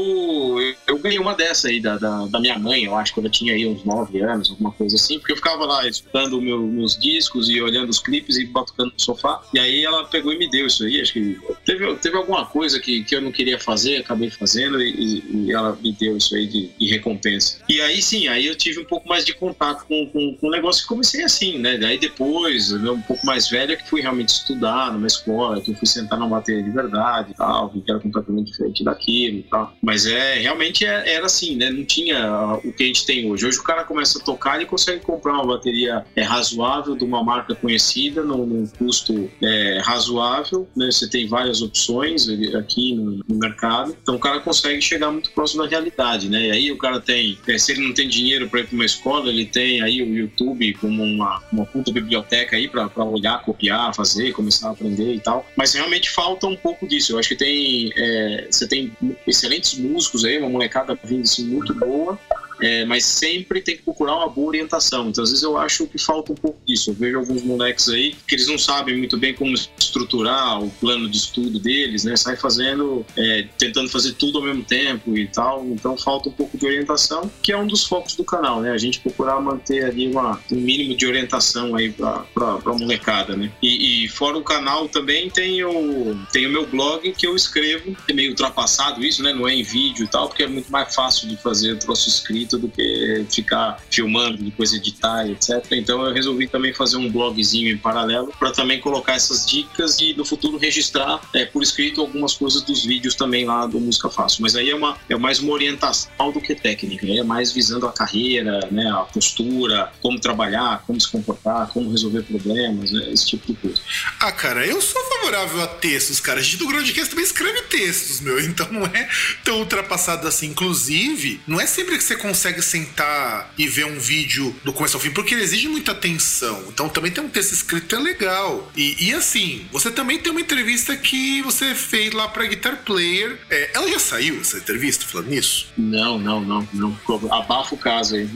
eu, 0.59 0.75
eu, 0.87 0.99
ganhei 0.99 1.19
uma 1.19 1.33
dessa 1.33 1.67
aí 1.67 1.79
da, 1.79 1.97
da, 1.97 2.25
da, 2.25 2.39
minha 2.39 2.57
mãe, 2.57 2.83
eu 2.83 2.95
acho, 2.95 3.13
quando 3.13 3.27
eu 3.27 3.31
tinha 3.31 3.53
aí 3.53 3.65
uns 3.65 3.83
9 3.83 4.19
anos, 4.21 4.49
alguma 4.49 4.71
coisa 4.71 4.95
assim, 4.95 5.19
porque 5.19 5.33
eu 5.33 5.37
ficava 5.37 5.65
lá 5.65 5.87
escutando 5.87 6.41
meu, 6.41 6.59
meus 6.59 6.97
discos 6.97 7.49
e 7.49 7.61
olhando 7.61 7.89
os 7.89 7.99
clipes 7.99 8.37
e 8.37 8.45
batucando 8.45 8.93
no 8.93 8.99
sofá. 8.99 9.41
E 9.53 9.59
aí 9.59 9.83
ela 9.83 10.05
pegou 10.05 10.33
e 10.33 10.37
me 10.37 10.49
deu 10.49 10.67
isso 10.67 10.83
aí. 10.83 11.01
Acho 11.01 11.13
que 11.13 11.39
teve, 11.65 11.95
teve 11.95 12.17
alguma 12.17 12.45
coisa 12.45 12.79
que, 12.79 13.03
que 13.03 13.15
eu 13.15 13.21
não 13.21 13.31
queria 13.31 13.59
fazer, 13.59 13.97
acabei 13.97 14.29
fazendo 14.29 14.81
e, 14.81 15.23
e 15.29 15.51
ela 15.51 15.77
me 15.81 15.91
deu 15.93 16.17
isso 16.17 16.35
aí 16.35 16.47
de, 16.47 16.69
de 16.79 16.89
recompensa. 16.89 17.59
E 17.69 17.81
aí 17.81 18.01
sim, 18.01 18.27
aí 18.27 18.45
eu 18.47 18.55
tive 18.55 18.72
um 18.79 18.85
pouco 18.85 19.07
mais 19.07 19.25
de 19.25 19.33
contato 19.33 19.85
com, 19.87 20.07
com, 20.07 20.35
com 20.35 20.47
o 20.47 20.51
negócio 20.51 20.83
e 20.83 20.87
comecei 20.87 21.23
assim, 21.23 21.57
né? 21.57 21.77
Daí 21.77 21.97
depois, 21.97 22.71
um 22.71 23.01
pouco 23.01 23.25
mais 23.25 23.49
velho, 23.49 23.73
é 23.73 23.75
que 23.75 23.89
fui 23.89 24.01
realmente 24.01 24.29
estudar 24.29 24.91
numa 24.91 25.07
escola, 25.07 25.61
que 25.61 25.71
eu 25.71 25.75
fui 25.75 25.87
sentar 25.87 26.17
numa 26.17 26.29
bateria 26.29 26.63
de 26.63 26.69
verdade 26.69 27.31
e 27.31 27.35
tal, 27.35 27.69
que 27.69 27.83
era 27.87 27.99
completamente 27.99 28.51
diferente 28.51 28.83
daquilo 28.83 29.39
e 29.39 29.43
tal. 29.43 29.73
Mas 29.81 30.05
é, 30.05 30.39
realmente 30.39 30.85
é, 30.85 31.15
era 31.15 31.25
assim, 31.25 31.55
né? 31.55 31.69
Não 31.69 31.85
tinha 31.85 32.59
o 32.63 32.71
que 32.73 32.83
a 32.83 32.87
gente 32.87 33.05
tem 33.05 33.29
hoje. 33.29 33.45
Hoje 33.45 33.59
o 33.59 33.63
cara 33.63 33.83
começa 33.83 34.19
a 34.19 34.21
tocar 34.23 34.61
e 34.61 34.65
consegue 34.65 35.01
comprar 35.01 35.33
uma 35.33 35.45
bateria 35.45 36.05
é, 36.15 36.23
razoável 36.23 36.95
de 36.95 37.03
uma 37.03 37.23
marca 37.23 37.55
conhecida, 37.55 38.23
num, 38.23 38.45
num 38.45 38.67
custo 38.67 39.29
é, 39.41 39.79
razoável, 39.83 40.67
né? 40.75 40.89
Você 40.91 41.09
tem 41.09 41.27
várias 41.27 41.61
opções 41.61 42.27
aqui 42.55 42.95
no, 42.95 43.23
no 43.27 43.35
mercado. 43.35 43.95
Então 44.01 44.15
o 44.15 44.19
cara 44.19 44.39
consegue 44.39 44.81
chegar 44.81 45.11
muito 45.11 45.31
próximo 45.31 45.63
da 45.63 45.69
realidade, 45.69 46.29
né? 46.29 46.47
E 46.47 46.51
aí 46.51 46.71
o 46.71 46.77
cara 46.77 46.99
tem, 46.99 47.37
é, 47.47 47.57
se 47.57 47.71
ele 47.71 47.85
não 47.85 47.93
tem 47.93 48.07
dinheiro 48.07 48.49
para 48.49 48.59
ir 48.63 48.67
para 48.67 48.75
uma 48.75 48.85
escola, 48.85 49.29
ele 49.29 49.45
tem 49.45 49.81
aí 49.81 50.01
o 50.01 50.15
YouTube 50.15 50.73
como 50.75 51.03
uma, 51.03 51.41
uma 51.51 51.65
puta 51.65 51.91
biblioteca 51.91 52.55
aí 52.55 52.67
para 52.67 52.89
olhar, 53.03 53.41
copiar, 53.41 53.93
fazer, 53.93 54.31
começar 54.31 54.69
a 54.69 54.71
aprender 54.71 55.13
e 55.13 55.19
tal. 55.19 55.45
Mas 55.55 55.73
realmente 55.73 56.09
falta 56.09 56.47
um 56.47 56.55
pouco 56.55 56.87
disso. 56.87 57.13
Eu 57.13 57.19
acho 57.19 57.29
que 57.29 57.35
tem, 57.35 57.91
é, 57.95 58.47
você 58.49 58.67
tem 58.67 58.91
excelentes 59.27 59.77
músicos 59.77 60.25
aí, 60.25 60.37
uma 60.39 60.49
molecada 60.49 60.97
vindo 61.03 61.23
assim 61.23 61.45
muito 61.45 61.73
boa, 61.73 62.19
é, 62.61 62.85
mas 62.85 63.05
sempre 63.05 63.61
tem 63.61 63.77
que 63.77 63.83
procurar 63.83 64.15
uma 64.15 64.29
boa 64.29 64.47
orientação. 64.47 65.09
Então, 65.09 65.23
às 65.23 65.29
vezes, 65.29 65.43
eu 65.43 65.57
acho 65.57 65.87
que 65.87 65.97
falta 65.97 66.31
um 66.31 66.35
pouco 66.35 66.59
disso. 66.65 66.91
Eu 66.91 66.93
vejo 66.95 67.19
alguns 67.19 67.43
moleques 67.43 67.89
aí 67.89 68.15
que 68.27 68.35
eles 68.35 68.47
não 68.47 68.57
sabem 68.57 68.97
muito 68.97 69.17
bem 69.17 69.33
como 69.33 69.53
estruturar 69.53 70.63
o 70.63 70.69
plano 70.69 71.09
de 71.09 71.17
estudo 71.17 71.59
deles, 71.59 72.03
né? 72.03 72.15
Sai 72.15 72.35
fazendo, 72.35 73.05
é, 73.17 73.47
tentando 73.57 73.89
fazer 73.89 74.13
tudo 74.13 74.39
ao 74.39 74.43
mesmo 74.43 74.63
tempo 74.63 75.17
e 75.17 75.27
tal. 75.27 75.65
Então, 75.65 75.97
falta 75.97 76.29
um 76.29 76.31
pouco 76.31 76.57
de 76.57 76.65
orientação, 76.65 77.29
que 77.41 77.51
é 77.51 77.57
um 77.57 77.67
dos 77.67 77.85
focos 77.85 78.15
do 78.15 78.23
canal, 78.23 78.61
né? 78.61 78.71
A 78.71 78.77
gente 78.77 78.99
procurar 78.99 79.39
manter 79.41 79.85
ali 79.85 80.07
uma, 80.07 80.39
um 80.51 80.55
mínimo 80.55 80.95
de 80.95 81.05
orientação 81.05 81.75
aí 81.75 81.91
para 81.91 82.25
a 82.43 82.73
molecada, 82.73 83.35
né? 83.35 83.51
E, 83.61 84.05
e, 84.05 84.09
fora 84.09 84.37
o 84.37 84.43
canal 84.43 84.87
também 84.87 85.29
tem 85.29 85.63
o, 85.63 86.17
tem 86.31 86.47
o 86.47 86.49
meu 86.49 86.65
blog 86.65 87.11
que 87.13 87.27
eu 87.27 87.35
escrevo. 87.35 87.95
É 88.07 88.13
meio 88.13 88.31
ultrapassado 88.31 89.03
isso, 89.03 89.21
né? 89.23 89.33
Não 89.33 89.47
é 89.47 89.53
em 89.53 89.63
vídeo 89.63 90.05
e 90.05 90.07
tal, 90.07 90.27
porque 90.27 90.43
é 90.43 90.47
muito 90.47 90.71
mais 90.71 90.93
fácil 90.93 91.27
de 91.27 91.37
fazer 91.37 91.77
troço 91.77 92.09
escrito 92.09 92.52
do 92.57 92.67
que 92.67 93.25
ficar 93.29 93.81
filmando, 93.89 94.43
depois 94.43 94.73
editar, 94.73 95.27
etc. 95.27 95.65
Então 95.71 96.05
eu 96.05 96.13
resolvi 96.13 96.47
também 96.47 96.73
fazer 96.73 96.97
um 96.97 97.09
blogzinho 97.09 97.69
em 97.69 97.77
paralelo 97.77 98.33
para 98.37 98.51
também 98.51 98.79
colocar 98.79 99.13
essas 99.13 99.45
dicas 99.45 99.99
e 99.99 100.13
no 100.13 100.25
futuro 100.25 100.57
registrar 100.57 101.21
é, 101.33 101.45
por 101.45 101.63
escrito 101.63 102.01
algumas 102.01 102.33
coisas 102.33 102.61
dos 102.61 102.85
vídeos 102.85 103.15
também 103.15 103.45
lá 103.45 103.65
do 103.65 103.79
Música 103.79 104.09
Fácil. 104.09 104.41
Mas 104.41 104.55
aí 104.55 104.69
é, 104.69 104.75
uma, 104.75 104.97
é 105.09 105.15
mais 105.15 105.39
uma 105.39 105.53
orientação 105.53 106.09
do 106.33 106.41
que 106.41 106.55
técnica, 106.55 107.07
é 107.07 107.23
mais 107.23 107.51
visando 107.51 107.85
a 107.87 107.91
carreira, 107.91 108.67
né, 108.71 108.89
a 108.89 109.03
postura, 109.03 109.91
como 110.01 110.19
trabalhar, 110.19 110.83
como 110.85 110.99
se 110.99 111.09
comportar, 111.11 111.67
como 111.69 111.91
resolver 111.91 112.23
problemas, 112.23 112.91
né, 112.91 113.11
esse 113.11 113.27
tipo 113.27 113.47
de 113.47 113.53
coisa. 113.53 113.81
Ah, 114.19 114.31
cara, 114.31 114.65
eu 114.65 114.81
sou 114.81 115.01
favorável 115.03 115.61
a 115.61 115.67
textos, 115.67 116.19
cara. 116.19 116.39
A 116.39 116.43
gente 116.43 116.57
do 116.57 116.67
Groundcast 116.67 117.09
também 117.09 117.25
escreve 117.25 117.61
textos, 117.63 118.19
meu, 118.21 118.39
então 118.43 118.71
não 118.71 118.85
é 118.85 119.09
tão 119.43 119.59
ultrapassado 119.59 120.27
assim. 120.27 120.47
Inclusive, 120.47 121.41
não 121.47 121.59
é 121.59 121.65
sempre 121.65 121.97
que 121.97 122.03
você 122.03 122.15
consegue 122.15 122.32
consegue 122.33 122.63
sentar 122.63 123.53
e 123.55 123.67
ver 123.67 123.85
um 123.85 123.99
vídeo 123.99 124.55
do 124.63 124.73
começo 124.73 124.97
ao 124.97 125.01
fim, 125.01 125.11
porque 125.11 125.35
ele 125.35 125.43
exige 125.43 125.67
muita 125.67 125.91
atenção. 125.91 126.65
Então 126.67 126.89
também 126.89 127.11
tem 127.11 127.23
um 127.23 127.29
texto 127.29 127.51
escrito 127.51 127.95
é 127.95 127.99
legal. 127.99 128.71
E, 128.75 129.09
e 129.09 129.13
assim, 129.13 129.67
você 129.71 129.91
também 129.91 130.17
tem 130.17 130.31
uma 130.31 130.41
entrevista 130.41 130.97
que 130.97 131.43
você 131.43 131.75
fez 131.75 132.11
lá 132.11 132.27
pra 132.27 132.45
Guitar 132.45 132.77
Player. 132.77 133.39
É, 133.51 133.69
ela 133.75 133.87
já 133.87 133.99
saiu, 133.99 134.41
essa 134.41 134.57
entrevista, 134.57 135.05
falando 135.05 135.29
nisso? 135.29 135.67
Não, 135.77 136.17
não, 136.17 136.41
não. 136.41 136.67
não. 136.73 136.97
Abafa 137.31 137.75
o 137.75 137.77
caso 137.77 138.15
aí. 138.15 138.27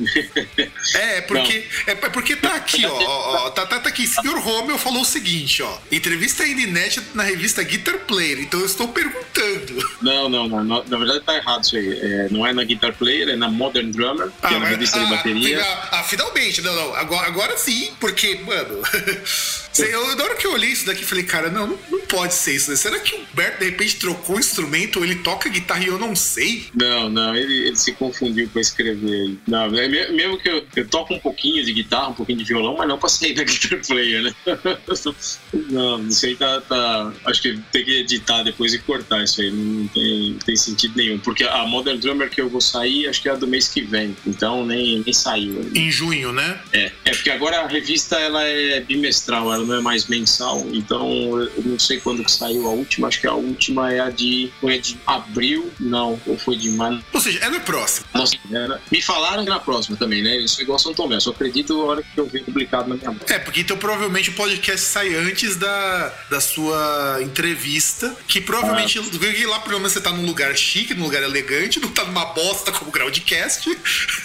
é, 0.93 1.21
porque, 1.21 1.65
é, 1.87 1.91
é 1.91 1.95
porque 1.95 2.35
tá 2.35 2.53
aqui, 2.53 2.85
ó. 2.85 3.45
ó 3.45 3.49
tá, 3.49 3.65
tá, 3.65 3.79
tá 3.79 3.89
aqui. 3.89 4.05
Senhor 4.05 4.37
Romeu 4.39 4.77
falou 4.77 5.01
o 5.01 5.05
seguinte, 5.05 5.63
ó. 5.63 5.79
Entrevista 5.91 6.45
inédita 6.45 7.03
na 7.15 7.23
revista 7.23 7.63
Guitar 7.63 7.97
Player. 8.05 8.39
Então 8.41 8.59
eu 8.59 8.67
estou 8.67 8.89
perguntando. 8.89 9.89
Não, 10.03 10.29
não, 10.29 10.47
não. 10.47 10.63
Na, 10.63 10.83
na 10.83 10.97
verdade 10.97 11.21
tá 11.21 11.35
errado 11.35 11.63
isso 11.63 11.75
aí. 11.75 11.99
É, 11.99 12.27
não 12.29 12.45
é 12.45 12.53
na 12.53 12.63
Guitar 12.63 12.93
Player, 12.93 13.29
é 13.29 13.35
na 13.35 13.49
Modern 13.49 13.86
Drummer, 13.91 14.27
que 14.27 14.33
ah, 14.41 14.53
é 14.53 14.57
uma 14.57 14.67
revista 14.67 14.99
de 14.99 15.09
bateria. 15.09 15.61
Ah, 15.91 16.03
finalmente, 16.03 16.61
não, 16.61 16.75
não. 16.75 16.95
Agora, 16.95 17.27
agora 17.27 17.57
sim, 17.57 17.91
porque, 17.99 18.35
mano. 18.45 18.81
Eu, 19.83 20.15
na 20.15 20.23
hora 20.23 20.35
que 20.35 20.45
eu 20.45 20.53
olhei 20.53 20.69
isso 20.69 20.85
daqui, 20.85 21.03
falei, 21.05 21.23
cara, 21.23 21.49
não, 21.49 21.67
não, 21.67 21.79
não 21.89 21.99
pode 22.01 22.33
ser 22.33 22.55
isso. 22.55 22.69
Né? 22.69 22.75
Será 22.77 22.99
que 22.99 23.15
o 23.15 23.19
Humberto 23.19 23.59
de 23.59 23.65
repente 23.65 23.97
trocou 23.97 24.35
o 24.35 24.39
instrumento 24.39 24.97
ou 24.99 25.05
ele 25.05 25.15
toca 25.15 25.49
guitarra 25.49 25.83
e 25.83 25.87
eu 25.87 25.99
não 25.99 26.15
sei? 26.15 26.65
Não, 26.73 27.09
não, 27.09 27.35
ele, 27.35 27.67
ele 27.67 27.75
se 27.75 27.91
confundiu 27.93 28.47
pra 28.49 28.61
escrever. 28.61 29.37
Não, 29.47 29.65
é 29.77 29.87
mesmo 29.87 30.37
que 30.37 30.49
eu, 30.49 30.65
eu 30.75 30.87
toco 30.87 31.13
um 31.13 31.19
pouquinho 31.19 31.63
de 31.63 31.73
guitarra, 31.73 32.09
um 32.09 32.13
pouquinho 32.13 32.39
de 32.39 32.45
violão, 32.45 32.75
mas 32.77 32.87
não 32.87 32.97
pra 32.97 33.09
sair 33.09 33.33
da 33.33 33.43
guitar 33.45 33.79
player, 33.85 34.23
né? 34.23 34.35
não, 35.69 36.07
isso 36.07 36.25
aí 36.25 36.35
tá, 36.35 36.61
tá, 36.61 37.13
Acho 37.25 37.41
que 37.41 37.59
tem 37.71 37.85
que 37.85 37.99
editar 37.99 38.43
depois 38.43 38.73
e 38.73 38.79
cortar 38.79 39.23
isso 39.23 39.41
aí. 39.41 39.51
Não 39.51 39.87
tem, 39.87 40.31
não 40.31 40.39
tem 40.39 40.55
sentido 40.55 40.93
nenhum. 40.95 41.19
Porque 41.19 41.43
a 41.43 41.65
Modern 41.65 41.99
Drummer 41.99 42.29
que 42.29 42.41
eu 42.41 42.49
vou 42.49 42.61
sair, 42.61 43.07
acho 43.07 43.21
que 43.21 43.29
é 43.29 43.31
a 43.31 43.35
do 43.35 43.47
mês 43.47 43.67
que 43.67 43.81
vem. 43.81 44.15
Então 44.25 44.65
nem, 44.65 45.03
nem 45.03 45.13
saiu. 45.13 45.69
Em 45.75 45.91
junho, 45.91 46.31
né? 46.31 46.59
É. 46.73 46.91
É 47.05 47.11
porque 47.11 47.29
agora 47.29 47.61
a 47.61 47.67
revista 47.67 48.17
ela 48.17 48.43
é 48.43 48.79
bimestral, 48.79 49.53
ela 49.53 49.66
não 49.67 49.75
é 49.75 49.81
mais 49.81 50.07
mensal. 50.07 50.65
Então 50.71 51.39
eu 51.39 51.63
não 51.63 51.79
sei 51.79 51.99
quando 51.99 52.23
que 52.23 52.31
saiu 52.31 52.67
a 52.67 52.71
última. 52.71 53.07
Acho 53.07 53.21
que 53.21 53.27
a 53.27 53.33
última 53.33 53.91
é 53.91 53.99
a 53.99 54.09
de. 54.09 54.51
Foi 54.59 54.79
de 54.79 54.97
abril, 55.05 55.71
não, 55.79 56.19
ou 56.25 56.37
foi 56.37 56.55
de 56.55 56.69
maio. 56.69 57.03
Ou 57.13 57.19
seja, 57.19 57.39
é 57.39 57.49
na 57.49 57.59
próxima. 57.59 58.07
Nossa, 58.13 58.35
é, 58.35 58.79
me 58.91 59.01
falaram 59.01 59.43
que 59.43 59.49
é 59.49 59.53
na 59.53 59.59
próxima 59.59 59.97
também, 59.97 60.21
né? 60.21 60.37
Isso 60.37 60.59
é 60.59 60.63
igual 60.63 60.79
São 60.79 60.93
Tomé. 60.93 61.15
Eu 61.15 61.21
só 61.21 61.31
acredito 61.31 61.73
a 61.81 61.85
hora 61.85 62.03
que 62.03 62.19
eu 62.19 62.25
ver 62.25 62.43
publicado 62.43 62.89
na 62.89 62.95
minha 62.95 63.11
mão. 63.11 63.19
É, 63.27 63.39
porque 63.39 63.61
então 63.61 63.77
provavelmente 63.77 64.29
o 64.29 64.33
podcast 64.33 64.85
sai 64.85 65.15
antes 65.15 65.57
da, 65.57 66.13
da 66.29 66.39
sua 66.39 67.19
entrevista. 67.21 68.15
Que 68.27 68.39
provavelmente 68.39 68.99
ah. 68.99 69.49
lá 69.49 69.59
pelo 69.59 69.77
menos 69.77 69.93
você 69.93 70.01
tá 70.01 70.11
num 70.11 70.25
lugar 70.25 70.55
chique, 70.55 70.93
num 70.93 71.03
lugar 71.03 71.23
elegante, 71.23 71.79
não 71.81 71.89
tá 71.89 72.05
numa 72.05 72.25
bosta 72.25 72.71
como 72.71 72.91
Groundcast. 72.91 73.69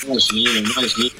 Imagina, 0.04 0.70
imagina. 0.70 1.10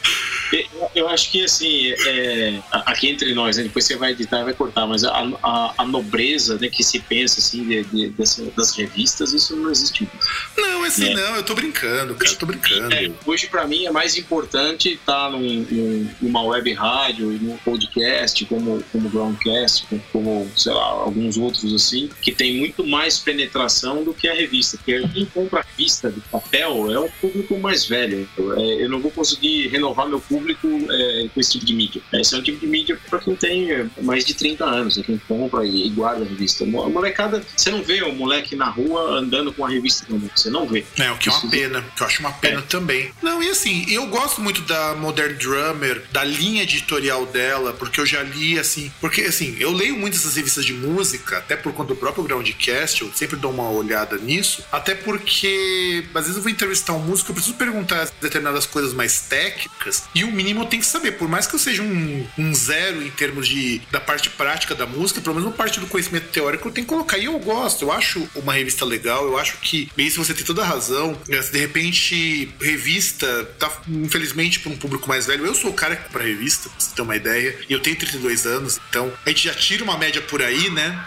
Eu 0.95 1.09
acho 1.09 1.31
que 1.31 1.45
assim, 1.45 1.93
é, 2.07 2.61
aqui 2.71 3.09
entre 3.09 3.35
nós, 3.35 3.57
né, 3.57 3.65
depois 3.65 3.85
você 3.85 3.97
vai 3.97 4.12
editar 4.13 4.41
e 4.41 4.45
vai 4.45 4.55
cortar, 4.55 4.87
mas 4.87 5.05
a, 5.05 5.13
a, 5.43 5.75
a 5.79 5.87
nobreza 5.87 6.59
né, 6.59 6.69
que 6.69 6.83
se 6.83 7.01
pensa 7.01 7.41
assim 7.41 7.65
de, 7.65 7.85
de, 7.85 8.09
dessa, 8.11 8.43
das 8.57 8.77
revistas, 8.77 9.33
isso 9.33 9.57
não 9.57 9.71
existe. 9.71 10.09
Não, 10.57 10.85
assim 10.85 11.11
é. 11.11 11.15
não, 11.15 11.37
eu 11.37 11.43
tô 11.43 11.55
brincando, 11.55 12.15
cara, 12.15 12.31
eu 12.31 12.39
tô 12.39 12.47
brincando. 12.47 12.95
É, 12.95 13.11
hoje 13.27 13.47
para 13.49 13.67
mim 13.67 13.87
é 13.87 13.91
mais 13.91 14.17
importante 14.17 14.93
estar 14.93 15.25
tá 15.25 15.31
num, 15.31 15.67
num, 15.71 16.11
numa 16.21 16.43
web 16.43 16.73
rádio, 16.73 17.27
num 17.41 17.57
podcast, 17.59 18.45
como, 18.47 18.83
como 18.93 19.09
Groundcast, 19.09 19.87
como, 20.13 20.51
sei 20.57 20.73
lá, 20.73 20.85
alguns 20.85 21.37
outros 21.37 21.75
assim, 21.75 22.09
que 22.21 22.33
tem 22.33 22.59
muito 22.59 22.87
mais 22.87 23.19
penetração 23.19 24.05
do 24.05 24.13
que 24.13 24.29
a 24.29 24.35
revista. 24.35 24.77
Porque 24.77 25.07
quem 25.09 25.27
compra 25.27 25.61
a 25.61 25.63
revista 25.63 26.11
de 26.11 26.21
papel 26.21 26.91
é 26.91 26.99
o 26.99 27.09
público 27.21 27.59
mais 27.59 27.85
velho. 27.85 28.29
É, 28.39 28.85
eu 28.85 28.89
não 28.89 29.01
vou 29.01 29.11
conseguir 29.11 29.69
renovar 29.69 30.09
meu 30.09 30.21
público 30.21 30.69
é, 30.91 31.29
com 31.33 31.41
esse 31.41 31.53
tipo 31.53 31.65
de 31.65 31.75
mídia. 31.75 32.03
Esse 32.13 32.35
é 32.35 32.39
um 32.39 32.43
tipo 32.43 32.59
de 32.61 32.67
mídia 32.67 32.99
para 33.09 33.19
quem 33.19 33.37
tem 33.37 33.91
mais 34.01 34.25
de 34.25 34.35
30 34.35 34.65
anos, 34.65 34.99
é 34.99 35.03
quem 35.03 35.21
compra 35.29 35.65
e, 35.67 35.89
guarda 35.91 36.25
a 36.25 36.29
revista. 36.29 36.65
A 36.65 36.67
molecada, 36.67 37.45
você 37.57 37.71
não 37.71 37.83
vê 37.83 38.03
o 38.03 38.13
moleque 38.15 38.57
na 38.57 38.69
rua 38.69 39.19
andando 39.19 39.53
com 39.53 39.65
a 39.65 39.69
revista 39.69 40.07
você 40.35 40.51
não 40.51 40.67
vê. 40.67 40.85
É, 40.99 41.11
o 41.11 41.19
que 41.19 41.29
é 41.29 41.33
uma 41.33 41.51
pena, 41.51 41.85
que 41.97 42.03
eu 42.03 42.07
acho 42.07 42.21
uma 42.21 42.33
pena 42.33 42.61
é. 42.61 42.63
também. 42.63 43.11
Não, 43.23 43.43
e 43.43 43.49
assim, 43.51 43.85
eu 43.89 44.07
gosto 44.07 44.41
muito 44.41 44.63
da 44.63 44.95
Modern 44.95 45.35
Drummer, 45.35 46.03
da 46.13 46.25
linha 46.25 46.63
editorial 46.63 47.27
dela, 47.27 47.73
porque 47.73 48.01
eu 48.01 48.07
já 48.07 48.23
li, 48.23 48.59
assim, 48.59 48.91
porque 49.01 49.23
assim, 49.23 49.57
eu 49.59 49.73
leio 49.73 49.97
muitas 49.97 50.23
essas 50.23 50.37
revistas 50.37 50.65
de 50.65 50.73
música, 50.73 51.39
até 51.39 51.57
por 51.57 51.73
conta 51.73 51.95
do 51.95 51.97
próprio 51.97 52.25
Groundcast, 52.25 53.03
eu 53.03 53.13
sempre 53.13 53.37
dou 53.37 53.51
uma 53.51 53.69
olhada 53.71 54.17
nisso, 54.17 54.65
até 54.71 54.95
porque 54.95 56.05
às 56.15 56.23
vezes 56.23 56.37
eu 56.37 56.43
vou 56.43 56.51
entrevistar 56.51 56.93
um 56.93 57.01
músico, 57.01 57.31
eu 57.31 57.35
preciso 57.35 57.57
perguntar 57.57 58.09
determinadas 58.21 58.67
coisas 58.67 58.93
mais 58.95 59.21
técnicas, 59.23 60.05
e 60.15 60.25
o 60.25 60.31
mínimo 60.31 60.63
eu 60.63 60.67
tenho 60.67 60.83
que 60.83 60.89
saber, 60.89 61.13
por 61.13 61.29
mais 61.29 61.47
que 61.47 61.55
eu 61.55 61.59
seja 61.59 61.83
um, 61.83 62.27
um 62.39 62.55
zero 62.55 63.03
em 63.03 63.11
termos 63.11 63.49
de 63.49 63.82
da 63.91 64.01
parte 64.01 64.31
prática 64.31 64.75
da 64.75 64.87
música, 64.87 65.21
pelo 65.21 65.35
menos 65.35 65.49
uma 65.49 65.57
parte 65.57 65.81
do 65.81 65.87
conhecimento 65.87 66.29
teórico 66.29 66.69
eu 66.69 66.73
tenho 66.73 66.87
que 66.87 66.93
colocar. 66.93 67.19
E 67.19 67.25
eu 67.27 67.39
gosto, 67.39 67.85
eu 67.85 67.93
acho 67.93 68.29
uma 68.35 68.53
revista 68.53 68.85
legal, 68.85 69.25
eu 69.25 69.39
acho 69.39 69.59
que, 69.59 69.91
isso 69.97 70.23
você 70.23 70.35
tem 70.35 70.45
toda 70.45 70.63
a 70.63 70.67
razão, 70.67 71.19
né, 71.29 71.39
de 71.39 71.59
repente, 71.59 72.53
revista, 72.61 73.45
tá, 73.59 73.71
infelizmente, 73.89 74.61
para 74.61 74.73
um 74.73 74.77
público 74.77 75.09
mais 75.09 75.27
velho, 75.27 75.47
eu 75.47 75.55
sou 75.55 75.71
o 75.71 75.75
cara 75.75 75.97
que 75.97 76.05
compra 76.05 76.25
revista, 76.25 76.69
pra 76.69 76.79
você 76.79 76.95
ter 76.95 77.03
uma 77.03 77.17
ideia, 77.17 77.59
e 77.69 77.73
eu 77.73 77.81
tenho 77.81 77.97
32 77.97 78.47
anos, 78.47 78.81
então 78.89 79.13
a 79.25 79.29
gente 79.29 79.45
já 79.45 79.55
tira 79.55 79.85
uma 79.85 79.97
média 79.99 80.21
por 80.23 80.43
aí, 80.43 80.71
né? 80.71 81.05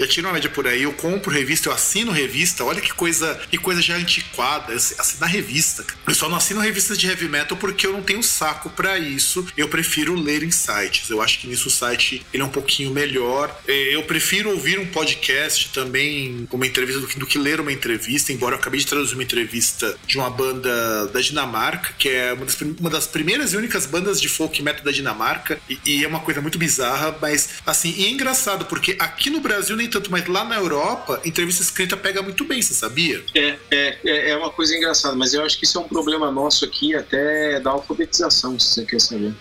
Eu 0.00 0.08
tiro 0.08 0.26
uma 0.26 0.32
média 0.32 0.48
por 0.48 0.66
aí, 0.66 0.82
eu 0.82 0.94
compro 0.94 1.30
revista, 1.30 1.68
eu 1.68 1.74
assino 1.74 2.10
revista, 2.10 2.64
olha 2.64 2.80
que 2.80 2.90
coisa, 2.90 3.38
que 3.50 3.58
coisa 3.58 3.82
já 3.82 3.96
antiquada, 3.96 4.72
assinar 4.72 5.28
revista. 5.28 5.84
Eu 6.08 6.14
só 6.14 6.26
não 6.26 6.38
assino 6.38 6.58
revistas 6.58 6.96
de 6.96 7.06
heavy 7.06 7.28
metal 7.28 7.54
porque 7.58 7.86
eu 7.86 7.92
não 7.92 8.02
tenho 8.02 8.22
saco 8.22 8.70
para 8.70 8.98
isso. 8.98 9.46
Eu 9.58 9.68
prefiro 9.68 10.14
ler 10.14 10.42
em 10.42 10.50
sites. 10.50 11.10
Eu 11.10 11.20
acho 11.20 11.38
que 11.38 11.46
nisso 11.46 11.68
o 11.68 11.70
site 11.70 12.24
ele 12.32 12.42
é 12.42 12.46
um 12.46 12.50
pouquinho 12.50 12.90
melhor. 12.90 13.54
É, 13.68 13.94
eu 13.94 14.02
prefiro 14.04 14.50
ouvir 14.50 14.78
um 14.78 14.86
podcast 14.86 15.68
também, 15.68 16.48
uma 16.50 16.66
entrevista 16.66 17.00
do 17.02 17.06
que, 17.06 17.18
do 17.18 17.26
que 17.26 17.38
ler 17.38 17.60
uma 17.60 17.70
entrevista, 17.70 18.32
embora 18.32 18.54
eu 18.54 18.58
acabei 18.58 18.80
de 18.80 18.86
traduzir 18.86 19.12
uma 19.12 19.22
entrevista 19.22 19.98
de 20.06 20.16
uma 20.16 20.30
banda 20.30 21.08
da 21.08 21.20
Dinamarca, 21.20 21.92
que 21.98 22.08
é 22.08 22.32
uma 22.32 22.46
das, 22.46 22.58
uma 22.78 22.88
das 22.88 23.06
primeiras 23.06 23.52
e 23.52 23.56
únicas 23.58 23.84
bandas 23.84 24.18
de 24.18 24.30
folk 24.30 24.62
metal 24.62 24.82
da 24.82 24.90
Dinamarca, 24.90 25.60
e, 25.68 25.78
e 25.84 26.04
é 26.04 26.08
uma 26.08 26.20
coisa 26.20 26.40
muito 26.40 26.58
bizarra, 26.58 27.14
mas 27.20 27.50
assim, 27.66 27.94
e 27.98 28.06
é 28.06 28.08
engraçado 28.08 28.64
porque 28.64 28.96
aqui 28.98 29.28
no 29.28 29.40
Brasil 29.40 29.76
nem 29.76 29.89
tanto, 29.90 30.10
mas 30.10 30.26
lá 30.26 30.44
na 30.44 30.56
Europa, 30.56 31.20
entrevista 31.24 31.62
escrita 31.62 31.96
pega 31.96 32.22
muito 32.22 32.44
bem, 32.44 32.62
você 32.62 32.74
sabia? 32.74 33.22
É, 33.34 33.56
é, 33.70 33.98
é, 34.04 34.30
é 34.30 34.36
uma 34.36 34.50
coisa 34.50 34.76
engraçada, 34.76 35.14
mas 35.16 35.34
eu 35.34 35.44
acho 35.44 35.58
que 35.58 35.64
isso 35.64 35.78
é 35.78 35.80
um 35.80 35.88
problema 35.88 36.30
nosso 36.30 36.64
aqui, 36.64 36.94
até 36.94 37.60
da 37.60 37.70
alfabetização, 37.70 38.58
se 38.58 38.74
você 38.74 38.84
quer 38.84 39.00
saber. 39.00 39.34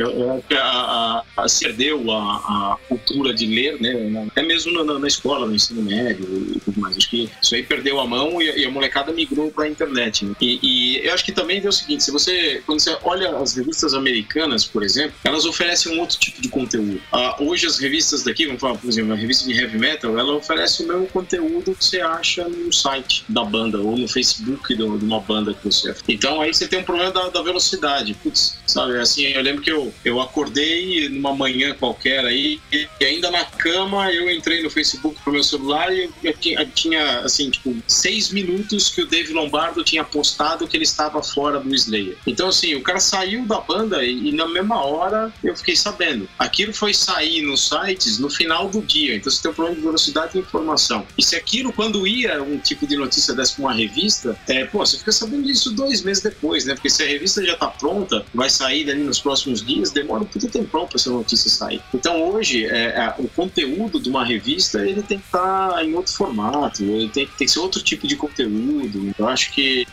Eu, 0.00 0.10
eu, 0.10 0.44
a, 0.56 1.22
a, 1.36 1.44
a, 1.44 2.72
a, 2.72 2.76
cultura 2.88 3.34
de 3.34 3.46
ler, 3.46 3.80
né? 3.80 4.26
Até 4.30 4.42
mesmo 4.42 4.72
na, 4.84 4.98
na, 4.98 5.06
escola, 5.06 5.46
no 5.46 5.54
ensino 5.54 5.82
médio 5.82 6.26
e 6.56 6.60
tudo 6.60 6.80
mais. 6.80 6.96
Acho 6.96 7.10
que 7.10 7.30
isso 7.42 7.54
aí 7.54 7.62
perdeu 7.62 8.00
a 8.00 8.06
mão 8.06 8.40
e, 8.40 8.46
e 8.60 8.64
a 8.64 8.70
molecada 8.70 9.12
migrou 9.12 9.50
para 9.50 9.64
a 9.64 9.68
internet. 9.68 10.24
Né? 10.24 10.34
E, 10.40 10.58
e, 10.62 11.06
eu 11.06 11.12
acho 11.12 11.24
que 11.24 11.32
também 11.32 11.60
deu 11.60 11.70
o 11.70 11.72
seguinte: 11.72 12.04
se 12.04 12.10
você, 12.10 12.62
quando 12.64 12.80
você 12.80 12.96
olha 13.02 13.36
as 13.36 13.54
revistas 13.54 13.92
americanas, 13.92 14.64
por 14.64 14.82
exemplo, 14.82 15.12
elas 15.24 15.44
oferecem 15.44 15.96
um 15.96 16.00
outro 16.00 16.18
tipo 16.18 16.40
de 16.40 16.48
conteúdo. 16.48 17.00
Ah, 17.12 17.36
hoje 17.40 17.66
as 17.66 17.78
revistas 17.78 18.22
daqui, 18.22 18.46
vamos 18.46 18.60
falar, 18.60 18.78
por 18.78 18.88
exemplo, 18.88 19.12
a 19.12 19.16
revista 19.16 19.46
de 19.46 19.58
heavy 19.58 19.78
metal, 19.78 20.18
ela 20.18 20.34
oferece 20.34 20.82
o 20.82 20.88
mesmo 20.88 21.06
conteúdo 21.08 21.74
que 21.74 21.84
você 21.84 22.00
acha 22.00 22.48
no 22.48 22.72
site 22.72 23.24
da 23.28 23.44
banda 23.44 23.78
ou 23.78 23.96
no 23.96 24.08
Facebook 24.08 24.74
de 24.74 24.82
uma 24.82 25.20
banda 25.20 25.52
que 25.52 25.64
você. 25.64 25.94
Então 26.08 26.40
aí 26.40 26.54
você 26.54 26.66
tem 26.66 26.78
um 26.78 26.84
problema 26.84 27.10
da, 27.10 27.28
da 27.28 27.42
velocidade. 27.42 28.14
Putz, 28.14 28.56
sabe? 28.66 28.98
Assim, 28.98 29.24
eu 29.24 29.42
lembro 29.42 29.62
que 29.62 29.70
eu 29.70 29.89
eu, 30.04 30.20
acordei 30.20 31.08
numa 31.08 31.34
manhã 31.34 31.74
qualquer 31.74 32.24
aí, 32.24 32.60
e 32.72 32.88
ainda 33.04 33.30
na 33.30 33.44
cama 33.44 34.12
eu 34.12 34.30
entrei 34.30 34.62
no 34.62 34.70
Facebook 34.70 35.20
pro 35.22 35.32
meu 35.32 35.42
celular 35.42 35.92
e 35.92 36.10
eu 36.22 36.32
tinha, 36.34 36.66
tinha, 36.66 37.20
assim, 37.20 37.50
tipo, 37.50 37.76
seis 37.86 38.30
minutos 38.30 38.88
que 38.88 39.02
o 39.02 39.06
Dave 39.06 39.32
Lombardo 39.32 39.82
tinha 39.84 40.04
postado 40.04 40.66
que 40.66 40.76
ele 40.76 40.84
estava 40.84 41.22
fora 41.22 41.60
do 41.60 41.74
Slayer. 41.74 42.16
Então, 42.26 42.48
assim, 42.48 42.74
o 42.74 42.82
cara 42.82 43.00
saiu 43.00 43.46
da 43.46 43.60
banda 43.60 44.04
e, 44.04 44.28
e 44.28 44.32
na 44.32 44.46
mesma 44.46 44.84
hora 44.84 45.32
eu 45.42 45.56
fiquei 45.56 45.76
sabendo. 45.76 46.28
Aquilo 46.38 46.72
foi 46.72 46.94
sair 46.94 47.42
nos 47.42 47.68
sites 47.68 48.18
no 48.18 48.30
final 48.30 48.68
do 48.68 48.80
dia, 48.82 49.16
então 49.16 49.30
você 49.30 49.42
tem 49.42 49.50
um 49.50 49.54
problema 49.54 49.76
de 49.76 49.86
velocidade 49.86 50.32
de 50.32 50.38
informação. 50.38 51.06
E 51.16 51.22
se 51.22 51.36
aquilo, 51.36 51.72
quando 51.72 52.06
ia 52.06 52.42
um 52.42 52.58
tipo 52.58 52.86
de 52.86 52.96
notícia 52.96 53.34
dessa 53.34 53.54
pra 53.54 53.64
uma 53.64 53.74
revista, 53.74 54.38
é, 54.48 54.64
pô, 54.64 54.78
você 54.78 54.98
fica 54.98 55.12
sabendo 55.12 55.44
disso 55.44 55.72
dois 55.72 56.02
meses 56.02 56.22
depois, 56.22 56.64
né? 56.64 56.74
Porque 56.74 56.90
se 56.90 57.02
a 57.02 57.06
revista 57.06 57.44
já 57.44 57.56
tá 57.56 57.68
pronta, 57.68 58.24
vai 58.34 58.50
sair 58.50 58.84
dali 58.84 59.02
nos 59.02 59.18
próximos 59.18 59.64
dias 59.64 59.69
dias, 59.74 59.90
demora 59.90 60.22
um 60.22 60.26
puta 60.26 60.48
tempão 60.48 60.86
para 60.86 60.96
essa 60.96 61.10
notícia 61.10 61.50
sair. 61.50 61.80
Então 61.94 62.22
hoje, 62.22 62.66
é, 62.66 62.86
é, 62.86 63.14
o 63.18 63.28
conteúdo 63.28 64.00
de 64.00 64.08
uma 64.08 64.24
revista, 64.24 64.86
ele 64.86 65.02
tem 65.02 65.18
que 65.18 65.26
estar 65.26 65.70
tá 65.70 65.84
em 65.84 65.94
outro 65.94 66.12
formato, 66.12 66.82
ele 66.82 67.08
tem, 67.08 67.26
tem 67.26 67.46
que 67.46 67.48
ser 67.48 67.60
outro 67.60 67.82
tipo 67.82 68.06
de 68.06 68.16
conteúdo. 68.16 69.14
Eu 69.18 69.28
acho 69.28 69.52
que 69.52 69.86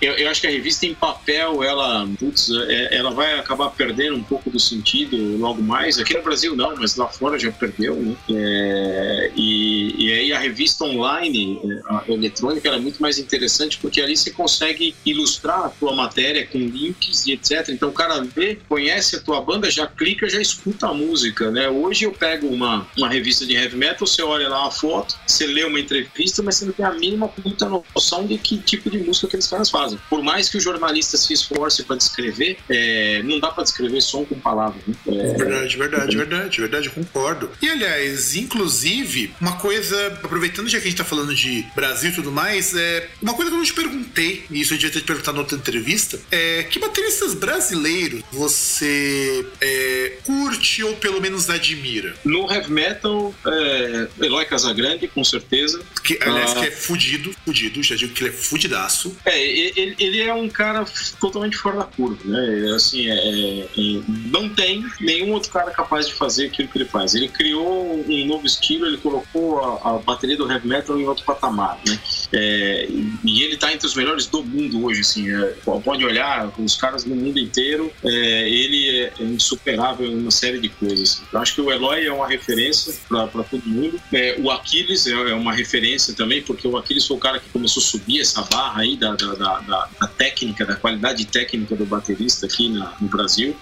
eu, 0.00 0.14
eu, 0.14 0.30
acho 0.30 0.40
que 0.40 0.46
a 0.46 0.50
revista 0.50 0.86
em 0.86 0.94
papel, 0.94 1.62
ela, 1.62 2.08
putz, 2.18 2.50
é, 2.50 2.96
ela 2.96 3.10
vai 3.10 3.38
acabar 3.38 3.70
perdendo 3.70 4.16
um 4.16 4.22
pouco 4.22 4.50
do 4.50 4.58
sentido 4.58 5.16
logo 5.36 5.62
mais. 5.62 5.98
Aqui 5.98 6.14
no 6.16 6.22
Brasil 6.22 6.56
não, 6.56 6.76
mas 6.76 6.96
lá 6.96 7.08
fora 7.08 7.38
já 7.38 7.50
perdeu, 7.50 7.96
né? 7.96 8.16
É, 8.30 9.32
e, 9.36 9.94
e 9.98 10.12
aí 10.12 10.32
a 10.32 10.38
revista 10.38 10.84
online, 10.84 11.60
é, 11.64 11.94
a 11.94 12.04
eletrônica, 12.08 12.68
é 12.68 12.78
muito 12.78 13.00
mais 13.00 13.18
interessante 13.18 13.78
porque 13.78 14.00
ali 14.00 14.16
você 14.16 14.30
consegue 14.30 14.94
ilustrar 15.04 15.64
a 15.64 15.68
tua 15.68 15.94
matéria 15.94 16.46
com 16.46 16.58
links 16.58 17.26
e 17.26 17.32
etc. 17.32 17.68
Então 17.70 17.88
o 17.88 17.92
cara 17.92 18.22
vê, 18.22 18.58
conhece 18.68 19.16
a 19.16 19.20
tua 19.20 19.40
banda, 19.40 19.70
já 19.70 19.86
clica, 19.86 20.28
já 20.28 20.40
escuta 20.40 20.88
a 20.88 20.94
música, 20.94 21.50
né? 21.50 21.68
Hoje 21.68 22.04
eu 22.04 22.12
pego 22.12 22.48
uma, 22.48 22.86
uma 22.96 23.08
revista 23.08 23.44
de 23.44 23.54
heavy 23.54 23.76
metal, 23.76 24.06
você 24.06 24.22
olha 24.22 24.48
lá 24.48 24.66
a 24.66 24.70
foto, 24.70 25.18
você 25.26 25.46
lê 25.46 25.64
uma 25.64 25.80
entrevista, 25.80 26.42
mas 26.42 26.56
você 26.56 26.66
não 26.66 26.72
tem 26.72 26.84
a 26.84 26.92
mínima 26.92 27.28
puta 27.28 27.68
noção 27.68 28.26
de 28.26 28.38
que 28.38 28.58
tipo 28.58 28.90
de 28.90 28.98
música 28.98 29.28
que 29.28 29.36
eles 29.36 29.48
caras 29.48 29.67
fazem. 29.70 29.98
Por 30.08 30.22
mais 30.22 30.48
que 30.48 30.56
o 30.56 30.60
jornalista 30.60 31.16
se 31.16 31.32
esforce 31.32 31.84
para 31.84 31.96
descrever, 31.96 32.58
é, 32.68 33.22
não 33.24 33.38
dá 33.38 33.50
para 33.50 33.64
descrever 33.64 34.00
som 34.00 34.24
com 34.24 34.38
palavras. 34.38 34.82
Né? 34.86 34.94
É... 35.06 35.34
Verdade, 35.34 35.76
verdade, 35.76 36.16
verdade, 36.16 36.60
verdade, 36.60 36.90
concordo. 36.90 37.50
E 37.60 37.68
aliás, 37.68 38.36
inclusive, 38.36 39.34
uma 39.40 39.56
coisa, 39.56 40.06
aproveitando 40.22 40.68
já 40.68 40.78
que 40.78 40.86
a 40.86 40.90
gente 40.90 40.98
tá 40.98 41.04
falando 41.04 41.34
de 41.34 41.64
Brasil 41.74 42.10
e 42.10 42.14
tudo 42.14 42.30
mais, 42.30 42.74
é 42.74 43.08
uma 43.20 43.34
coisa 43.34 43.50
que 43.50 43.54
eu 43.54 43.58
não 43.58 43.64
te 43.64 43.74
perguntei, 43.74 44.44
e 44.50 44.60
isso 44.60 44.74
eu 44.74 44.78
devia 44.78 44.92
ter 44.92 45.00
te 45.00 45.06
perguntado 45.06 45.36
na 45.36 45.42
outra 45.42 45.56
entrevista, 45.56 46.18
é 46.30 46.64
que 46.64 46.78
bateristas 46.78 47.34
brasileiros 47.34 48.22
você 48.32 49.46
é, 49.60 50.12
curte 50.24 50.82
ou 50.82 50.96
pelo 50.96 51.20
menos 51.20 51.48
admira? 51.50 52.14
No 52.24 52.50
heavy 52.50 52.70
metal, 52.70 53.34
é, 53.46 54.08
Eloy 54.20 54.44
Casagrande, 54.44 55.08
com 55.08 55.24
certeza. 55.24 55.80
Que, 56.02 56.18
aliás, 56.22 56.52
ah. 56.52 56.60
que 56.60 56.66
é 56.66 56.70
fudido, 56.70 57.34
fudido, 57.44 57.82
já 57.82 57.96
digo 57.96 58.12
que 58.12 58.22
ele 58.22 58.30
é 58.30 58.32
fudidaço. 58.32 59.16
É, 59.24 59.57
ele, 59.58 59.96
ele 59.98 60.20
é 60.22 60.34
um 60.34 60.48
cara 60.48 60.84
totalmente 61.20 61.56
fora 61.56 61.78
da 61.78 61.84
curva, 61.84 62.18
né? 62.24 62.72
Assim, 62.74 63.08
é, 63.08 63.14
é, 63.14 63.60
é, 63.60 64.02
não 64.06 64.48
tem 64.48 64.84
nenhum 65.00 65.32
outro 65.32 65.50
cara 65.50 65.70
capaz 65.70 66.06
de 66.06 66.14
fazer 66.14 66.46
aquilo 66.46 66.68
que 66.68 66.78
ele 66.78 66.84
faz. 66.84 67.14
Ele 67.14 67.28
criou 67.28 68.04
um 68.08 68.26
novo 68.26 68.46
estilo, 68.46 68.86
ele 68.86 68.98
colocou 68.98 69.60
a, 69.60 69.90
a 69.90 69.98
bateria 69.98 70.36
do 70.36 70.50
heavy 70.50 70.68
metal 70.68 70.98
em 70.98 71.06
outro 71.06 71.24
patamar, 71.24 71.78
né? 71.86 71.98
É, 72.32 72.88
e 73.24 73.42
ele 73.42 73.54
está 73.54 73.72
entre 73.72 73.86
os 73.86 73.94
melhores 73.94 74.26
do 74.26 74.42
mundo 74.44 74.84
hoje, 74.84 75.00
assim. 75.00 75.30
É, 75.30 75.54
pode 75.84 76.04
olhar, 76.04 76.52
os 76.58 76.76
caras 76.76 77.04
no 77.04 77.14
mundo 77.14 77.38
inteiro, 77.38 77.92
é, 78.04 78.48
ele 78.48 78.90
é 78.90 79.12
insuperável 79.20 80.06
em 80.06 80.20
uma 80.22 80.30
série 80.30 80.58
de 80.58 80.68
coisas. 80.68 81.22
Eu 81.32 81.40
acho 81.40 81.54
que 81.54 81.60
o 81.60 81.70
Eloy 81.70 82.06
é 82.06 82.12
uma 82.12 82.26
referência 82.26 82.94
para 83.08 83.26
todo 83.44 83.62
mundo. 83.66 84.00
O 84.38 84.50
Aquiles 84.50 85.06
é, 85.06 85.14
uma 85.34 85.52
referência 85.52 86.14
também, 86.14 86.42
porque 86.42 86.66
o 86.66 86.76
Aquiles 86.76 87.06
foi 87.06 87.16
o 87.16 87.20
cara 87.20 87.38
que 87.38 87.48
começou 87.50 87.82
a 87.82 87.86
subir 87.86 88.20
essa 88.20 88.42
barra 88.42 88.82
aí 88.82 88.96
da, 88.96 89.14
da, 89.14 89.34
da, 89.38 89.88
da 90.00 90.06
técnica, 90.06 90.66
da 90.66 90.74
qualidade 90.74 91.24
técnica 91.26 91.76
do 91.76 91.86
baterista 91.86 92.46
aqui 92.46 92.68
na, 92.68 92.94
no 93.00 93.08
Brasil. 93.08 93.56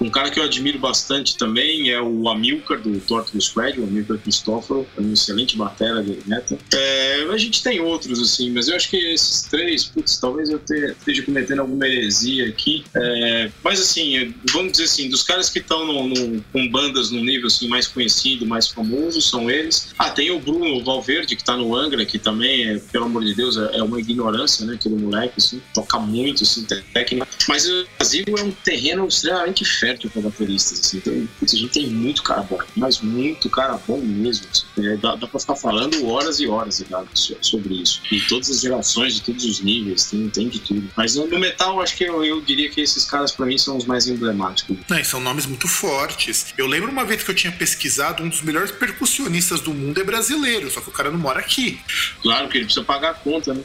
Um 0.00 0.10
cara 0.10 0.30
que 0.30 0.38
eu 0.38 0.44
admiro 0.44 0.78
bastante 0.78 1.36
também 1.36 1.90
é 1.90 2.00
o 2.00 2.28
Amilcar 2.28 2.80
do 2.80 2.98
Torture 3.00 3.40
Squad, 3.40 3.80
o 3.80 3.84
Amilcar 3.84 4.18
Cristóforo, 4.18 4.86
é 4.96 5.00
um 5.00 5.12
excelente 5.12 5.56
batera 5.56 6.02
de 6.02 6.18
metal. 6.26 6.58
É, 6.72 7.22
a 7.30 7.38
gente 7.38 7.62
tem 7.62 7.80
outros, 7.80 8.20
assim, 8.20 8.50
mas 8.50 8.68
eu 8.68 8.76
acho 8.76 8.90
que 8.90 8.96
esses 8.96 9.42
três, 9.42 9.84
putz, 9.84 10.18
talvez 10.18 10.50
eu 10.50 10.60
esteja 10.68 11.22
cometendo 11.22 11.60
alguma 11.60 11.86
heresia 11.86 12.48
aqui. 12.48 12.84
É, 12.94 13.50
mas 13.62 13.80
assim, 13.80 14.34
vamos 14.52 14.72
dizer 14.72 14.84
assim, 14.84 15.08
dos 15.08 15.22
caras 15.22 15.48
que 15.48 15.58
estão 15.58 16.10
com 16.52 16.68
bandas 16.68 17.10
num 17.10 17.22
nível 17.22 17.46
assim, 17.46 17.68
mais 17.68 17.86
conhecido, 17.86 18.46
mais 18.46 18.68
famoso, 18.68 19.20
são 19.20 19.50
eles. 19.50 19.90
Ah, 19.98 20.10
tem 20.10 20.30
o 20.30 20.40
Bruno 20.40 20.82
Valverde, 20.82 21.36
que 21.36 21.42
está 21.42 21.56
no 21.56 21.76
Angra, 21.76 22.04
que 22.04 22.18
também, 22.18 22.68
é, 22.68 22.78
pelo 22.78 23.04
amor 23.04 23.24
de 23.24 23.34
Deus, 23.34 23.56
é, 23.56 23.78
é 23.78 23.82
uma 23.82 24.00
ignorância, 24.00 24.64
né? 24.66 24.74
Aquele 24.74 24.96
moleque, 24.96 25.19
assim, 25.36 25.60
toca 25.74 25.98
muito, 25.98 26.42
assim, 26.42 26.64
técnica. 26.92 27.28
Mas 27.48 27.68
o 27.68 27.86
Brasil 27.98 28.24
é 28.38 28.42
um 28.42 28.50
terreno 28.50 29.06
extremamente 29.06 29.64
fértil 29.64 30.10
para 30.10 30.22
bateristas, 30.22 30.80
assim. 30.80 30.98
Então, 30.98 31.28
a 31.42 31.46
gente 31.46 31.68
tem 31.68 31.86
muito 31.88 32.22
cara 32.22 32.42
bom, 32.42 32.58
mas 32.76 33.00
muito 33.00 33.48
cara 33.50 33.78
bom 33.86 34.00
mesmo. 34.00 34.46
Assim. 34.50 34.64
É, 34.78 34.96
dá, 34.96 35.16
dá 35.16 35.26
para 35.26 35.40
ficar 35.40 35.56
falando 35.56 36.06
horas 36.06 36.40
e 36.40 36.46
horas 36.46 36.80
né, 36.80 37.04
sobre 37.40 37.74
isso. 37.74 38.00
E 38.10 38.20
todas 38.22 38.50
as 38.50 38.60
gerações, 38.60 39.14
de 39.14 39.22
todos 39.22 39.44
os 39.44 39.60
níveis, 39.60 40.04
tem, 40.04 40.28
tem 40.28 40.48
de 40.48 40.58
tudo. 40.60 40.90
Mas 40.96 41.14
no 41.14 41.38
metal, 41.38 41.80
acho 41.80 41.96
que 41.96 42.04
eu, 42.04 42.24
eu 42.24 42.40
diria 42.40 42.70
que 42.70 42.80
esses 42.80 43.04
caras, 43.04 43.32
para 43.32 43.46
mim, 43.46 43.58
são 43.58 43.76
os 43.76 43.84
mais 43.84 44.06
emblemáticos. 44.06 44.76
Não, 44.88 45.04
são 45.04 45.20
nomes 45.20 45.46
muito 45.46 45.68
fortes. 45.68 46.46
Eu 46.56 46.66
lembro 46.66 46.90
uma 46.90 47.04
vez 47.04 47.22
que 47.22 47.30
eu 47.30 47.34
tinha 47.34 47.52
pesquisado, 47.52 48.22
um 48.22 48.28
dos 48.28 48.42
melhores 48.42 48.70
percussionistas 48.70 49.60
do 49.60 49.72
mundo 49.72 50.00
é 50.00 50.04
brasileiro, 50.04 50.70
só 50.70 50.80
que 50.80 50.88
o 50.88 50.92
cara 50.92 51.10
não 51.10 51.18
mora 51.18 51.40
aqui. 51.40 51.80
Claro 52.22 52.48
que 52.48 52.58
ele 52.58 52.64
precisa 52.64 52.84
pagar 52.84 53.10
a 53.10 53.14
conta, 53.14 53.54
né? 53.54 53.62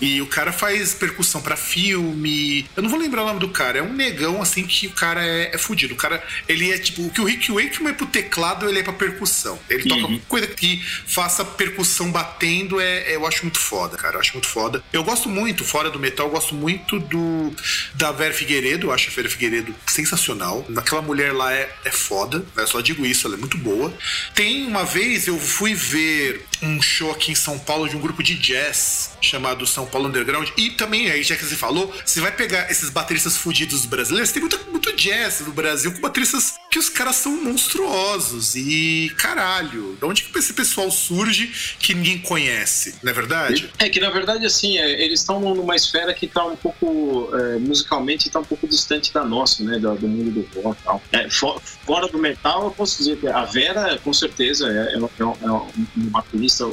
E 0.00 0.20
o 0.20 0.26
cara 0.26 0.52
faz 0.52 0.93
percussão 0.94 1.40
para 1.40 1.56
filme. 1.56 2.66
Eu 2.76 2.82
não 2.82 2.90
vou 2.90 2.98
lembrar 2.98 3.22
o 3.22 3.26
nome 3.26 3.40
do 3.40 3.48
cara. 3.48 3.78
É 3.78 3.82
um 3.82 3.92
negão, 3.92 4.40
assim, 4.42 4.64
que 4.64 4.86
o 4.86 4.92
cara 4.92 5.24
é, 5.24 5.54
é 5.54 5.58
fudido. 5.58 5.94
O 5.94 5.96
cara, 5.96 6.22
ele 6.48 6.70
é 6.70 6.78
tipo. 6.78 7.02
O 7.02 7.10
que 7.10 7.20
o 7.20 7.24
Rick 7.24 7.50
Wakeman 7.50 7.90
é 7.90 7.94
pro 7.94 8.06
teclado, 8.06 8.68
ele 8.68 8.78
é 8.78 8.82
pra 8.82 8.92
percussão. 8.92 9.58
Ele 9.68 9.90
uhum. 9.90 10.00
toca 10.00 10.24
coisa 10.28 10.46
que 10.48 10.82
faça 11.06 11.44
percussão 11.44 12.10
batendo, 12.10 12.80
é, 12.80 13.12
é, 13.12 13.16
eu 13.16 13.26
acho 13.26 13.42
muito 13.42 13.58
foda, 13.58 13.96
cara. 13.96 14.16
Eu 14.16 14.20
acho 14.20 14.32
muito 14.32 14.48
foda. 14.48 14.82
Eu 14.92 15.04
gosto 15.04 15.28
muito, 15.28 15.64
fora 15.64 15.90
do 15.90 15.98
metal, 15.98 16.26
eu 16.26 16.32
gosto 16.32 16.54
muito 16.54 16.98
do 16.98 17.52
da 17.94 18.12
Vera 18.12 18.32
Figueiredo. 18.32 18.88
Eu 18.88 18.92
acho 18.92 19.08
a 19.10 19.12
Vera 19.12 19.28
Figueiredo 19.28 19.74
sensacional. 19.86 20.66
Aquela 20.76 21.02
mulher 21.02 21.32
lá 21.32 21.52
é, 21.52 21.70
é 21.84 21.90
foda. 21.90 22.44
Eu 22.56 22.66
só 22.66 22.80
digo 22.80 23.04
isso, 23.04 23.26
ela 23.26 23.36
é 23.36 23.38
muito 23.38 23.58
boa. 23.58 23.92
Tem 24.34 24.66
uma 24.66 24.84
vez 24.84 25.26
eu 25.26 25.38
fui 25.38 25.74
ver 25.74 26.46
um 26.62 26.80
show 26.80 27.10
aqui 27.10 27.32
em 27.32 27.34
São 27.34 27.58
Paulo 27.58 27.88
de 27.88 27.96
um 27.96 28.00
grupo 28.00 28.22
de 28.22 28.34
jazz 28.34 29.12
chamado 29.20 29.66
São 29.66 29.86
Paulo 29.86 30.08
Underground. 30.08 30.48
E 30.56 30.70
também, 30.84 31.10
aí, 31.10 31.22
já 31.22 31.34
que 31.34 31.44
você 31.44 31.56
falou, 31.56 31.92
você 32.04 32.20
vai 32.20 32.30
pegar 32.30 32.70
esses 32.70 32.90
bateristas 32.90 33.36
fudidos 33.36 33.86
brasileiros, 33.86 34.30
tem 34.32 34.40
muito, 34.40 34.60
muito 34.70 34.94
jazz 34.94 35.40
no 35.40 35.52
Brasil 35.52 35.92
com 35.92 36.00
bateristas 36.00 36.54
que 36.74 36.78
os 36.80 36.88
caras 36.88 37.14
são 37.14 37.40
monstruosos. 37.40 38.56
E 38.56 39.08
caralho, 39.16 39.96
de 39.96 40.04
onde 40.04 40.24
que 40.24 40.36
esse 40.36 40.52
pessoal 40.52 40.90
surge 40.90 41.76
que 41.78 41.94
ninguém 41.94 42.18
conhece, 42.18 42.96
não 43.00 43.12
é 43.12 43.14
verdade? 43.14 43.70
É 43.78 43.88
que 43.88 44.00
na 44.00 44.10
verdade, 44.10 44.44
assim, 44.44 44.76
é, 44.76 45.04
eles 45.04 45.20
estão 45.20 45.38
numa 45.38 45.76
esfera 45.76 46.12
que 46.12 46.26
tá 46.26 46.44
um 46.44 46.56
pouco, 46.56 47.30
é, 47.32 47.58
musicalmente, 47.60 48.28
tá 48.28 48.40
um 48.40 48.44
pouco 48.44 48.66
distante 48.66 49.14
da 49.14 49.24
nossa, 49.24 49.62
né? 49.62 49.78
Do, 49.78 49.94
do 49.94 50.08
mundo 50.08 50.32
do 50.32 50.60
rock 50.62 50.82
tal. 50.82 51.00
É, 51.12 51.30
for, 51.30 51.62
fora 51.62 52.08
do 52.08 52.18
metal, 52.18 52.64
eu 52.64 52.70
posso 52.72 52.98
dizer 52.98 53.18
que 53.18 53.28
a 53.28 53.44
Vera, 53.44 53.96
com 54.02 54.12
certeza, 54.12 54.66
é, 54.66 54.94
é, 54.94 54.98
é, 54.98 55.08
é 55.20 55.24
uma 55.24 56.24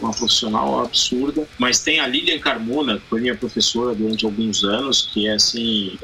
uma 0.01 0.13
profissional 0.13 0.83
absurda, 0.83 1.47
mas 1.59 1.79
tem 1.79 1.99
a 1.99 2.07
Lilian 2.07 2.39
Carmona, 2.39 2.97
que 2.97 3.05
foi 3.07 3.21
minha 3.21 3.35
professora 3.35 3.93
durante 3.93 4.25
alguns 4.25 4.63
anos, 4.63 5.09
que 5.13 5.27
é 5.27 5.33
assim, 5.33 5.97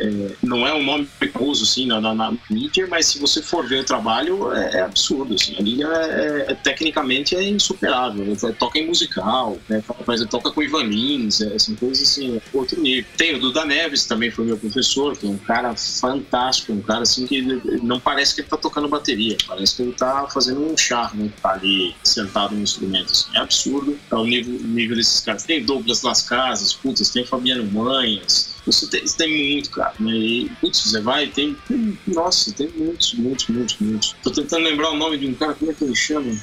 não 0.43 0.67
é 0.67 0.73
um 0.73 0.83
nome 0.83 1.07
famoso 1.33 1.63
assim 1.63 1.87
na, 1.87 1.99
na, 1.99 2.13
na, 2.13 2.33
mídia, 2.49 2.87
mas 2.87 3.07
se 3.07 3.19
você 3.19 3.41
for 3.41 3.67
ver 3.67 3.86
trabalho, 3.87 4.53
é, 4.53 4.75
é 4.75 4.81
absurdo. 4.81 5.33
Assim. 5.33 5.55
A 5.55 5.95
é, 5.95 6.51
é, 6.51 6.53
tecnicamente 6.55 7.35
é 7.35 7.43
insuperável. 7.43 8.25
Né? 8.25 8.35
Toca 8.59 8.77
em 8.77 8.87
musical, 8.87 9.57
né? 9.67 9.83
mas 10.05 10.23
toca 10.25 10.51
com 10.51 10.61
Ivan 10.61 10.83
Lins, 10.83 11.41
é, 11.41 11.55
coisas 11.79 12.09
assim, 12.09 12.39
outro 12.53 12.79
nível. 12.81 13.09
Tem 13.17 13.35
o 13.35 13.39
Duda 13.39 13.65
Neves, 13.65 14.05
também 14.05 14.29
foi 14.29 14.45
meu 14.45 14.57
professor, 14.57 15.17
que 15.17 15.25
é 15.25 15.29
um 15.29 15.37
cara 15.37 15.75
fantástico, 15.75 16.73
um 16.73 16.81
cara 16.81 17.01
assim 17.01 17.25
que 17.25 17.41
não 17.81 17.99
parece 17.99 18.35
que 18.35 18.41
ele 18.41 18.49
tá 18.49 18.57
tocando 18.57 18.87
bateria, 18.87 19.37
parece 19.47 19.75
que 19.75 19.81
ele 19.83 19.93
tá 19.93 20.27
fazendo 20.27 20.61
um 20.61 20.75
charme, 20.77 21.31
tá 21.41 21.53
ali 21.53 21.95
sentado 22.03 22.55
no 22.55 22.61
instrumento. 22.61 23.11
Assim. 23.11 23.25
É 23.35 23.39
absurdo 23.39 23.97
é 24.11 24.15
o 24.15 24.25
nível, 24.25 24.53
nível 24.59 24.97
desses 24.97 25.21
caras. 25.21 25.43
Tem 25.43 25.63
Douglas 25.63 26.01
Las 26.01 26.21
Casas, 26.21 26.73
putz, 26.73 27.09
tem 27.09 27.25
Fabiano 27.25 27.63
Manhas, 27.71 28.57
você 28.67 28.85
tem, 28.87 29.03
tem 29.05 29.53
muito, 29.53 29.69
cara. 29.69 29.93
Né? 29.99 30.11
E, 30.11 30.49
putz, 30.59 30.81
você 30.81 30.99
vai, 30.99 31.27
tem, 31.27 31.55
tem. 31.67 31.97
Nossa, 32.07 32.51
tem 32.51 32.69
muitos, 32.75 33.13
muitos, 33.13 33.47
muitos, 33.47 33.76
Tô 34.23 34.31
tentando 34.31 34.63
lembrar 34.63 34.89
o 34.89 34.97
nome 34.97 35.17
de 35.17 35.27
um 35.27 35.33
cara, 35.33 35.53
como 35.53 35.71
é 35.71 35.73
que 35.73 35.83
ele 35.83 35.95
chama? 35.95 36.35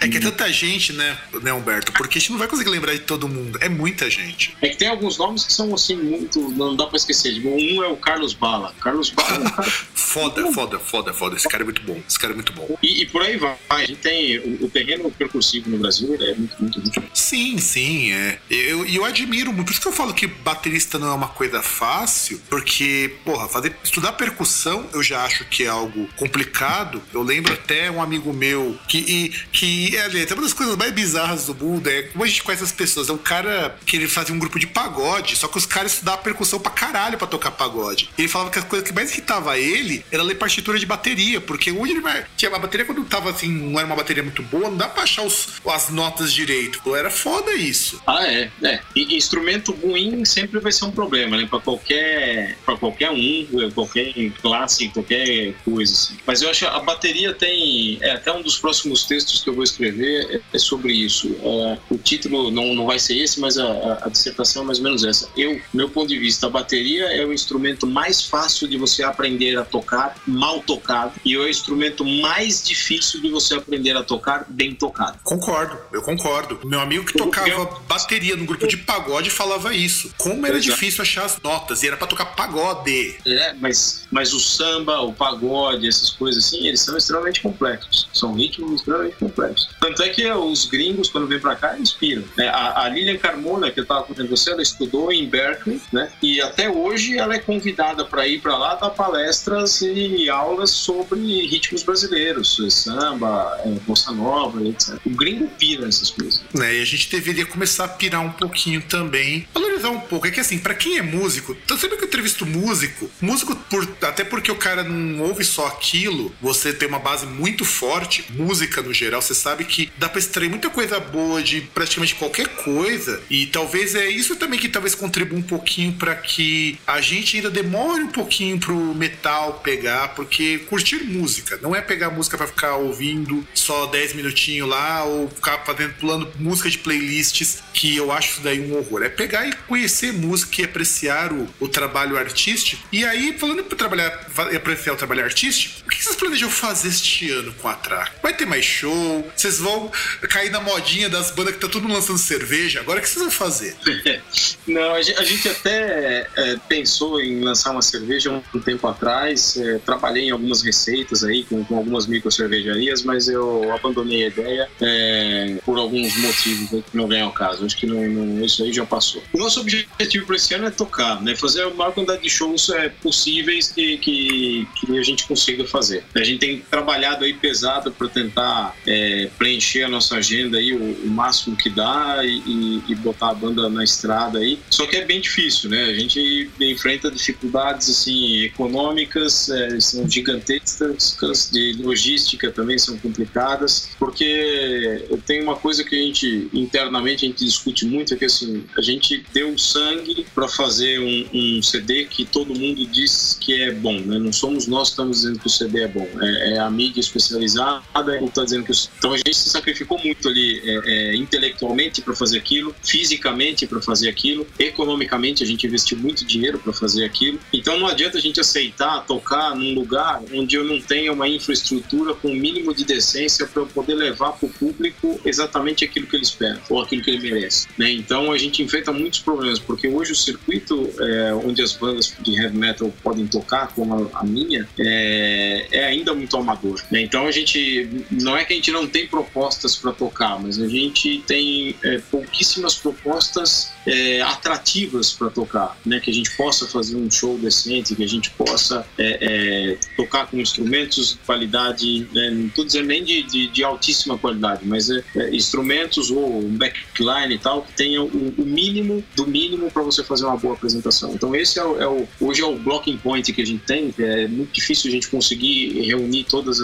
É 0.00 0.08
que 0.08 0.18
é 0.18 0.20
tanta 0.20 0.52
gente, 0.52 0.92
né, 0.92 1.16
né, 1.42 1.52
Humberto? 1.52 1.92
Porque 1.92 2.18
a 2.18 2.20
gente 2.20 2.32
não 2.32 2.38
vai 2.38 2.48
conseguir 2.48 2.70
lembrar 2.70 2.92
de 2.92 3.00
todo 3.00 3.28
mundo. 3.28 3.58
É 3.60 3.68
muita 3.68 4.10
gente. 4.10 4.56
É 4.60 4.68
que 4.68 4.76
tem 4.76 4.88
alguns 4.88 5.18
nomes 5.18 5.44
que 5.44 5.52
são, 5.52 5.74
assim, 5.74 5.96
muito. 5.96 6.40
Não 6.50 6.76
dá 6.76 6.86
pra 6.86 6.96
esquecer. 6.96 7.34
Tipo, 7.34 7.48
um 7.48 7.82
é 7.82 7.88
o 7.88 7.96
Carlos 7.96 8.34
Bala. 8.34 8.74
Carlos 8.80 9.10
Bala 9.10 9.54
é 9.58 9.62
foda, 9.94 10.52
foda, 10.52 10.78
foda, 10.78 11.12
foda. 11.14 11.36
Esse 11.36 11.48
cara 11.48 11.62
é 11.62 11.64
muito 11.64 11.82
bom. 11.82 12.00
Esse 12.06 12.18
cara 12.18 12.32
é 12.32 12.36
muito 12.36 12.52
bom. 12.52 12.78
E, 12.82 13.02
e 13.02 13.06
por 13.06 13.22
aí 13.22 13.36
vai. 13.36 13.56
A 13.70 13.80
gente 13.80 13.96
tem. 13.96 14.38
O, 14.38 14.66
o 14.66 14.70
terreno 14.70 15.10
percursivo 15.10 15.70
no 15.70 15.78
Brasil 15.78 16.14
é 16.20 16.34
muito, 16.34 16.56
muito, 16.60 16.80
muito 16.80 17.00
bom. 17.00 17.08
Sim, 17.14 17.58
sim. 17.58 18.12
É. 18.12 18.38
Eu, 18.50 18.84
eu 18.86 19.04
admiro 19.04 19.52
muito. 19.52 19.66
Por 19.66 19.72
isso 19.72 19.80
que 19.80 19.88
eu 19.88 19.92
falo 19.92 20.12
que 20.12 20.26
baterista 20.26 20.98
não 20.98 21.08
é 21.08 21.14
uma 21.14 21.28
coisa 21.28 21.62
fácil, 21.62 22.40
porque, 22.48 23.14
porra, 23.24 23.48
fazer, 23.48 23.74
estudar 23.82 24.12
percussão 24.12 24.86
eu 24.92 25.02
já 25.02 25.24
acho 25.24 25.44
que 25.46 25.64
é 25.64 25.68
algo 25.68 26.08
complicado. 26.16 26.73
Eu 27.12 27.22
lembro 27.22 27.52
até 27.52 27.90
um 27.90 28.02
amigo 28.02 28.32
meu 28.32 28.78
que, 28.88 28.98
e, 28.98 29.28
que 29.52 29.96
é, 29.96 30.00
é 30.00 30.34
uma 30.34 30.42
das 30.42 30.52
coisas 30.52 30.76
mais 30.76 30.92
bizarras 30.92 31.46
do 31.46 31.54
mundo, 31.54 31.88
é 31.88 32.02
como 32.02 32.24
a 32.24 32.26
gente 32.26 32.42
conhece 32.42 32.64
as 32.64 32.72
pessoas. 32.72 33.08
É 33.08 33.12
um 33.12 33.18
cara 33.18 33.76
que 33.86 33.96
ele 33.96 34.08
fazia 34.08 34.34
um 34.34 34.38
grupo 34.38 34.58
de 34.58 34.66
pagode, 34.66 35.36
só 35.36 35.48
que 35.48 35.58
os 35.58 35.66
caras 35.66 35.92
estudavam 35.92 36.22
percussão 36.22 36.58
pra 36.58 36.70
caralho 36.70 37.18
pra 37.18 37.26
tocar 37.26 37.50
pagode. 37.50 38.10
E 38.16 38.22
ele 38.22 38.28
falava 38.28 38.50
que 38.50 38.58
a 38.58 38.62
coisa 38.62 38.84
que 38.84 38.92
mais 38.92 39.12
irritava 39.12 39.58
ele 39.58 40.04
era 40.10 40.22
ler 40.22 40.34
partitura 40.36 40.78
de 40.78 40.86
bateria, 40.86 41.40
porque 41.40 41.70
onde 41.70 41.92
ele 41.92 42.00
vai. 42.00 42.24
Tinha 42.36 42.50
uma 42.50 42.58
bateria 42.58 42.86
quando 42.86 43.04
tava 43.04 43.30
assim, 43.30 43.48
não 43.48 43.78
era 43.78 43.86
uma 43.86 43.96
bateria 43.96 44.22
muito 44.22 44.42
boa, 44.42 44.70
não 44.70 44.76
dá 44.76 44.88
pra 44.88 45.02
achar 45.02 45.22
os, 45.22 45.60
as 45.66 45.90
notas 45.90 46.32
direito. 46.32 46.94
Era 46.94 47.10
foda 47.10 47.52
isso. 47.52 48.00
Ah, 48.06 48.26
é. 48.26 48.50
é. 48.62 48.80
E 48.94 49.16
instrumento 49.16 49.72
ruim 49.72 50.24
sempre 50.24 50.60
vai 50.60 50.72
ser 50.72 50.84
um 50.84 50.90
problema, 50.90 51.36
né? 51.36 51.46
Pra 51.46 51.60
qualquer, 51.60 52.56
pra 52.64 52.76
qualquer 52.76 53.10
um, 53.10 53.70
qualquer 53.74 54.12
classe, 54.40 54.88
qualquer 54.88 55.54
coisa. 55.64 55.92
Assim. 55.92 56.16
Mas 56.26 56.42
eu 56.42 56.50
acho 56.54 56.60
que 56.60 56.66
a 56.66 56.80
bateria 56.80 57.32
tem. 57.32 57.98
É, 58.00 58.12
até 58.12 58.32
um 58.32 58.42
dos 58.42 58.58
próximos 58.58 59.04
textos 59.04 59.42
que 59.42 59.48
eu 59.48 59.54
vou 59.54 59.62
escrever 59.62 60.42
é, 60.52 60.58
sobre 60.58 60.92
isso. 60.92 61.36
É, 61.42 61.78
o 61.90 61.98
título 61.98 62.50
não, 62.50 62.74
não 62.74 62.86
vai 62.86 62.98
ser 62.98 63.18
esse, 63.18 63.38
mas 63.40 63.58
a, 63.58 64.00
a, 64.02 64.08
dissertação 64.08 64.62
é 64.62 64.66
mais 64.66 64.78
ou 64.78 64.84
menos 64.84 65.04
essa. 65.04 65.28
Eu, 65.36 65.60
meu 65.72 65.88
ponto 65.88 66.08
de 66.08 66.18
vista, 66.18 66.46
a 66.46 66.50
bateria 66.50 67.04
é 67.06 67.24
o 67.24 67.32
instrumento 67.32 67.86
mais 67.86 68.22
fácil 68.22 68.66
de 68.66 68.76
você 68.76 69.02
aprender 69.02 69.56
a 69.58 69.64
tocar 69.64 70.16
mal 70.26 70.60
tocado 70.60 71.12
e 71.24 71.34
é 71.34 71.38
o 71.38 71.48
instrumento 71.48 72.04
mais 72.04 72.64
difícil 72.64 73.20
de 73.20 73.28
você 73.28 73.54
aprender 73.54 73.96
a 73.96 74.02
tocar 74.02 74.46
bem 74.48 74.74
tocado. 74.74 75.18
Concordo, 75.22 75.78
eu 75.92 76.02
concordo. 76.02 76.60
Meu 76.64 76.80
amigo 76.80 77.04
que 77.04 77.16
tocava 77.16 77.80
bateria 77.86 78.36
no 78.36 78.44
grupo 78.44 78.54
grupo 78.54 78.68
de 78.68 78.76
pagode 78.78 79.30
falava 79.30 79.74
isso. 79.74 80.12
Como 80.16 80.46
era 80.46 80.56
Exato. 80.56 80.74
difícil 80.74 81.02
achar 81.02 81.24
as 81.24 81.40
notas, 81.42 81.82
e 81.82 81.88
era 81.88 81.96
para 81.96 82.06
tocar 82.06 82.26
pagode. 82.26 83.16
É, 83.26 83.54
mas, 83.54 84.06
mas 84.10 84.32
o 84.32 84.40
samba, 84.40 85.00
o 85.00 85.12
pagode, 85.12 85.86
essas 85.88 86.10
coisas 86.10 86.43
assim, 86.44 86.66
eles 86.66 86.80
são 86.80 86.96
extremamente 86.96 87.40
complexos. 87.40 88.08
São 88.12 88.34
ritmos 88.34 88.80
extremamente 88.80 89.16
complexos. 89.16 89.68
Tanto 89.80 90.02
é 90.02 90.08
que 90.08 90.30
os 90.30 90.66
gringos, 90.66 91.08
quando 91.10 91.26
vêm 91.26 91.40
para 91.40 91.56
cá, 91.56 91.78
inspiram. 91.78 92.24
Né? 92.36 92.48
A, 92.48 92.84
a 92.84 92.88
Lilian 92.88 93.16
Carmona, 93.18 93.70
que 93.70 93.80
eu 93.80 93.82
estava 93.82 94.02
contando 94.04 94.28
você, 94.28 94.50
ela 94.50 94.62
estudou 94.62 95.12
em 95.12 95.28
Berkeley, 95.28 95.80
né? 95.92 96.10
E 96.22 96.40
até 96.40 96.68
hoje 96.68 97.18
ela 97.18 97.34
é 97.34 97.38
convidada 97.38 98.04
para 98.04 98.26
ir 98.26 98.40
para 98.40 98.56
lá 98.56 98.74
dar 98.74 98.90
palestras 98.90 99.80
e 99.80 100.28
aulas 100.28 100.70
sobre 100.70 101.46
ritmos 101.46 101.82
brasileiros, 101.82 102.58
samba, 102.70 103.60
é, 103.64 103.68
bossa 103.86 104.12
nova, 104.12 104.62
etc. 104.66 104.98
O 105.04 105.10
gringo 105.10 105.48
pira 105.58 105.88
essas 105.88 106.10
coisas. 106.10 106.42
Né? 106.52 106.76
E 106.76 106.82
a 106.82 106.84
gente 106.84 107.10
deveria 107.10 107.46
começar 107.46 107.84
a 107.84 107.88
pirar 107.88 108.20
um 108.20 108.32
pouquinho 108.32 108.82
também, 108.82 109.46
valorizar 109.52 109.90
um 109.90 110.00
pouco. 110.00 110.26
É 110.26 110.30
que 110.30 110.40
assim, 110.40 110.58
para 110.58 110.74
quem 110.74 110.98
é 110.98 111.02
músico, 111.02 111.56
sempre 111.78 111.96
que 111.96 112.04
eu 112.04 112.08
entrevisto 112.08 112.46
músico, 112.46 113.10
músico 113.20 113.54
por, 113.56 113.88
até 114.02 114.24
porque 114.24 114.50
o 114.50 114.56
cara 114.56 114.82
não 114.82 115.24
ouve 115.24 115.44
só 115.44 115.66
aquilo, 115.66 116.33
você 116.40 116.72
tem 116.72 116.88
uma 116.88 116.98
base 116.98 117.26
muito 117.26 117.64
forte, 117.64 118.24
música 118.30 118.82
no 118.82 118.92
geral, 118.92 119.22
você 119.22 119.34
sabe 119.34 119.64
que 119.64 119.90
dá 119.98 120.08
para 120.08 120.18
extrair 120.18 120.48
muita 120.48 120.70
coisa 120.70 121.00
boa 121.00 121.42
de 121.42 121.60
praticamente 121.60 122.14
qualquer 122.14 122.48
coisa. 122.48 123.22
E 123.30 123.46
talvez 123.46 123.94
é 123.94 124.08
isso 124.08 124.36
também 124.36 124.58
que 124.58 124.68
talvez 124.68 124.94
contribua 124.94 125.38
um 125.38 125.42
pouquinho 125.42 125.92
para 125.92 126.14
que 126.14 126.78
a 126.86 127.00
gente 127.00 127.36
ainda 127.36 127.50
demore 127.50 128.02
um 128.02 128.08
pouquinho 128.08 128.58
pro 128.58 128.94
metal 128.94 129.60
pegar, 129.64 130.08
porque 130.08 130.58
curtir 130.68 131.04
música 131.04 131.58
não 131.62 131.74
é 131.74 131.80
pegar 131.80 132.10
música 132.10 132.36
para 132.36 132.46
ficar 132.46 132.76
ouvindo 132.76 133.46
só 133.54 133.86
10 133.86 134.14
minutinhos 134.14 134.68
lá 134.68 135.04
ou 135.04 135.28
ficar 135.28 135.58
fazendo 135.64 135.94
pulando 135.94 136.30
música 136.38 136.68
de 136.68 136.78
playlists, 136.78 137.62
que 137.72 137.96
eu 137.96 138.12
acho 138.12 138.32
isso 138.32 138.40
daí 138.42 138.60
um 138.60 138.76
horror. 138.76 139.02
É 139.02 139.08
pegar 139.08 139.46
e 139.46 139.52
conhecer 139.52 140.12
música 140.12 140.60
e 140.60 140.64
apreciar 140.64 141.32
o, 141.32 141.48
o 141.60 141.68
trabalho 141.68 142.16
artístico. 142.16 142.82
E 142.92 143.04
aí, 143.04 143.36
falando 143.38 143.64
para 143.64 143.76
trabalhar, 143.76 144.26
apreciar 144.54 144.94
o 144.94 144.96
trabalho 144.96 145.24
artístico, 145.24 145.83
o 145.86 145.88
que 145.88 146.02
vocês 146.02 146.16
planejam 146.16 146.50
fazer 146.50 146.88
este 146.88 147.30
ano 147.30 147.52
com 147.54 147.68
a 147.68 147.74
Track? 147.74 148.12
Vai 148.22 148.34
ter 148.34 148.46
mais 148.46 148.64
show? 148.64 149.30
Vocês 149.36 149.58
vão 149.58 149.90
cair 150.28 150.50
na 150.50 150.60
modinha 150.60 151.08
das 151.08 151.30
bandas 151.30 151.54
que 151.54 151.60
tá 151.60 151.68
todo 151.68 151.86
lançando 151.86 152.18
cerveja? 152.18 152.80
Agora 152.80 152.98
o 152.98 153.02
que 153.02 153.08
vocês 153.08 153.22
vão 153.22 153.30
fazer? 153.30 153.76
Não, 154.66 154.94
a 154.94 155.02
gente 155.02 155.48
até 155.48 156.26
é, 156.36 156.56
pensou 156.68 157.20
em 157.20 157.40
lançar 157.40 157.72
uma 157.72 157.82
cerveja 157.82 158.30
um 158.54 158.60
tempo 158.60 158.86
atrás. 158.86 159.56
É, 159.56 159.78
trabalhei 159.78 160.24
em 160.24 160.30
algumas 160.30 160.62
receitas 160.62 161.22
aí 161.22 161.44
com, 161.44 161.64
com 161.64 161.76
algumas 161.76 162.06
micro 162.06 162.30
cervejarias, 162.30 163.02
mas 163.02 163.28
eu 163.28 163.72
abandonei 163.72 164.24
a 164.24 164.28
ideia 164.28 164.68
é, 164.80 165.56
por 165.64 165.78
alguns 165.78 166.16
motivos 166.16 166.84
que 166.84 166.96
não 166.96 167.06
vem 167.06 167.20
ao 167.20 167.32
caso. 167.32 167.64
Acho 167.64 167.76
que 167.76 167.86
não, 167.86 168.02
não, 168.08 168.44
isso 168.44 168.62
aí 168.62 168.72
já 168.72 168.86
passou. 168.86 169.22
O 169.32 169.38
nosso 169.38 169.60
objetivo 169.60 170.26
para 170.26 170.36
esse 170.36 170.54
ano 170.54 170.66
é 170.66 170.70
tocar, 170.70 171.20
né? 171.22 171.36
Fazer 171.36 171.62
a 171.62 171.70
maior 171.70 171.92
quantidade 171.92 172.22
de 172.22 172.30
shows 172.30 172.70
é, 172.70 172.88
possíveis 172.88 173.68
que, 173.70 173.98
que, 173.98 174.68
que, 174.74 174.98
a 174.98 175.02
gente 175.02 175.26
consiga 175.26 175.66
fazer. 175.74 176.04
A 176.14 176.22
gente 176.22 176.38
tem 176.38 176.60
trabalhado 176.70 177.24
aí 177.24 177.34
pesado 177.34 177.90
para 177.90 178.08
tentar 178.08 178.76
é, 178.86 179.28
preencher 179.36 179.82
a 179.82 179.88
nossa 179.88 180.16
agenda 180.16 180.56
aí 180.56 180.72
o, 180.72 181.06
o 181.06 181.10
máximo 181.10 181.56
que 181.56 181.68
dá 181.68 182.20
e, 182.22 182.80
e, 182.88 182.94
botar 182.94 183.30
a 183.30 183.34
banda 183.34 183.68
na 183.68 183.82
estrada 183.82 184.38
aí. 184.38 184.60
Só 184.70 184.86
que 184.86 184.96
é 184.96 185.04
bem 185.04 185.20
difícil, 185.20 185.68
né? 185.68 185.82
A 185.86 185.94
gente 185.94 186.48
enfrenta 186.60 187.10
dificuldades 187.10 187.90
assim 187.90 188.44
econômicas, 188.44 189.48
é, 189.48 189.80
são 189.80 190.08
gigantescas, 190.08 191.50
de 191.50 191.76
logística 191.82 192.52
também 192.52 192.78
são 192.78 192.96
complicadas, 192.98 193.90
porque 193.98 195.04
tem 195.26 195.42
uma 195.42 195.56
coisa 195.56 195.82
que 195.82 195.96
a 195.96 195.98
gente 195.98 196.48
internamente 196.52 197.24
a 197.24 197.28
gente 197.28 197.44
discute 197.44 197.84
muito 197.84 198.14
é 198.14 198.16
que 198.16 198.24
assim 198.26 198.64
a 198.78 198.82
gente 198.82 199.24
deu 199.32 199.56
sangue 199.58 200.24
para 200.34 200.46
fazer 200.46 201.00
um, 201.00 201.56
um, 201.58 201.62
CD 201.62 202.04
que 202.04 202.24
todo 202.24 202.54
mundo 202.54 202.86
diz 202.86 203.36
que 203.40 203.60
é 203.60 203.72
bom, 203.72 203.98
né? 204.00 204.18
Não 204.18 204.32
somos 204.32 204.66
nós 204.66 204.88
que 204.88 204.92
estamos 204.92 205.18
dizendo 205.18 205.38
que 205.40 205.46
o 205.46 205.50
CD 205.50 205.63
é 205.72 205.88
bom, 205.88 206.06
é, 206.20 206.54
é 206.54 206.58
a 206.58 206.70
mídia 206.70 207.00
especializada 207.00 207.82
que 208.18 208.24
está 208.24 208.44
dizendo 208.44 208.64
que 208.64 208.72
o... 208.72 208.74
então 208.98 209.12
a 209.12 209.16
gente 209.16 209.34
se 209.34 209.50
sacrificou 209.50 209.98
muito 209.98 210.28
ali 210.28 210.60
é, 210.64 210.80
é, 210.84 211.16
intelectualmente 211.16 212.02
para 212.02 212.14
fazer 212.14 212.38
aquilo, 212.38 212.74
fisicamente 212.82 213.66
para 213.66 213.80
fazer 213.80 214.08
aquilo, 214.08 214.46
economicamente 214.58 215.42
a 215.42 215.46
gente 215.46 215.66
investiu 215.66 215.98
muito 215.98 216.24
dinheiro 216.24 216.58
para 216.58 216.72
fazer 216.72 217.04
aquilo. 217.04 217.38
Então 217.52 217.78
não 217.78 217.86
adianta 217.86 218.18
a 218.18 218.20
gente 218.20 218.40
aceitar 218.40 219.04
tocar 219.06 219.54
num 219.54 219.74
lugar 219.74 220.22
onde 220.32 220.56
eu 220.56 220.64
não 220.64 220.80
tenha 220.80 221.12
uma 221.12 221.28
infraestrutura 221.28 222.14
com 222.14 222.28
o 222.28 222.30
um 222.32 222.34
mínimo 222.34 222.74
de 222.74 222.84
decência 222.84 223.46
para 223.46 223.62
eu 223.62 223.66
poder 223.66 223.94
levar 223.94 224.32
para 224.32 224.46
o 224.46 224.52
público 224.52 225.20
exatamente 225.24 225.84
aquilo 225.84 226.06
que 226.06 226.16
ele 226.16 226.24
espera 226.24 226.60
ou 226.68 226.80
aquilo 226.80 227.02
que 227.02 227.10
ele 227.10 227.30
merece. 227.30 227.68
Né? 227.78 227.92
Então 227.92 228.32
a 228.32 228.38
gente 228.38 228.62
enfrenta 228.62 228.92
muitos 228.92 229.20
problemas 229.20 229.58
porque 229.58 229.88
hoje 229.88 230.12
o 230.12 230.16
circuito 230.16 230.90
é, 230.98 231.34
onde 231.34 231.62
as 231.62 231.72
bandas 231.72 232.14
de 232.20 232.40
heavy 232.40 232.56
metal 232.56 232.92
podem 233.02 233.26
tocar, 233.26 233.68
como 233.74 234.10
a, 234.12 234.20
a 234.20 234.24
minha, 234.24 234.68
é, 234.78 235.53
é, 235.70 235.86
ainda 235.86 236.14
muito 236.14 236.36
amador. 236.36 236.82
Né? 236.90 237.02
Então 237.02 237.26
a 237.26 237.30
gente 237.30 238.04
não 238.10 238.36
é 238.36 238.44
que 238.44 238.52
a 238.52 238.56
gente 238.56 238.70
não 238.70 238.86
tem 238.86 239.06
propostas 239.06 239.76
para 239.76 239.92
tocar, 239.92 240.40
mas 240.40 240.60
a 240.60 240.68
gente 240.68 241.22
tem 241.26 241.74
é, 241.82 241.98
pouquíssimas 242.10 242.74
propostas 242.74 243.72
é, 243.86 244.20
atrativas 244.22 245.12
para 245.12 245.30
tocar, 245.30 245.76
né? 245.84 246.00
Que 246.00 246.10
a 246.10 246.14
gente 246.14 246.34
possa 246.36 246.66
fazer 246.66 246.96
um 246.96 247.10
show 247.10 247.38
decente, 247.38 247.94
que 247.94 248.02
a 248.02 248.08
gente 248.08 248.30
possa 248.30 248.86
é, 248.98 249.18
é, 249.20 249.78
tocar 249.96 250.26
com 250.26 250.38
instrumentos 250.38 251.12
de 251.12 251.18
qualidade, 251.18 252.08
né? 252.12 252.30
não 252.30 252.46
estou 252.46 252.64
dizendo 252.64 252.86
nem 252.86 253.04
de, 253.04 253.22
de, 253.22 253.46
de, 253.48 253.64
altíssima 253.64 254.16
qualidade, 254.16 254.62
mas 254.64 254.88
é, 254.90 255.02
é, 255.16 255.34
instrumentos 255.34 256.10
ou 256.10 256.38
um 256.38 256.56
backline 256.56 257.34
e 257.34 257.38
tal 257.38 257.62
que 257.62 257.72
tenha 257.74 258.02
o, 258.02 258.34
o 258.38 258.44
mínimo 258.44 259.04
do 259.14 259.26
mínimo 259.26 259.70
para 259.70 259.82
você 259.82 260.02
fazer 260.02 260.24
uma 260.24 260.36
boa 260.36 260.54
apresentação. 260.54 261.12
Então 261.14 261.34
esse 261.34 261.58
é 261.58 261.64
o, 261.64 261.80
é 261.80 262.06
hoje 262.20 262.40
é 262.40 262.46
o 262.46 262.56
blocking 262.56 262.96
point 262.96 263.32
que 263.32 263.42
a 263.42 263.46
gente 263.46 263.64
tem. 263.64 263.94
É 263.98 264.26
muito 264.26 264.52
difícil 264.52 264.88
a 264.88 264.92
gente 264.92 265.08
conseguir 265.08 265.43
reunir 265.82 266.24
todos 266.24 266.60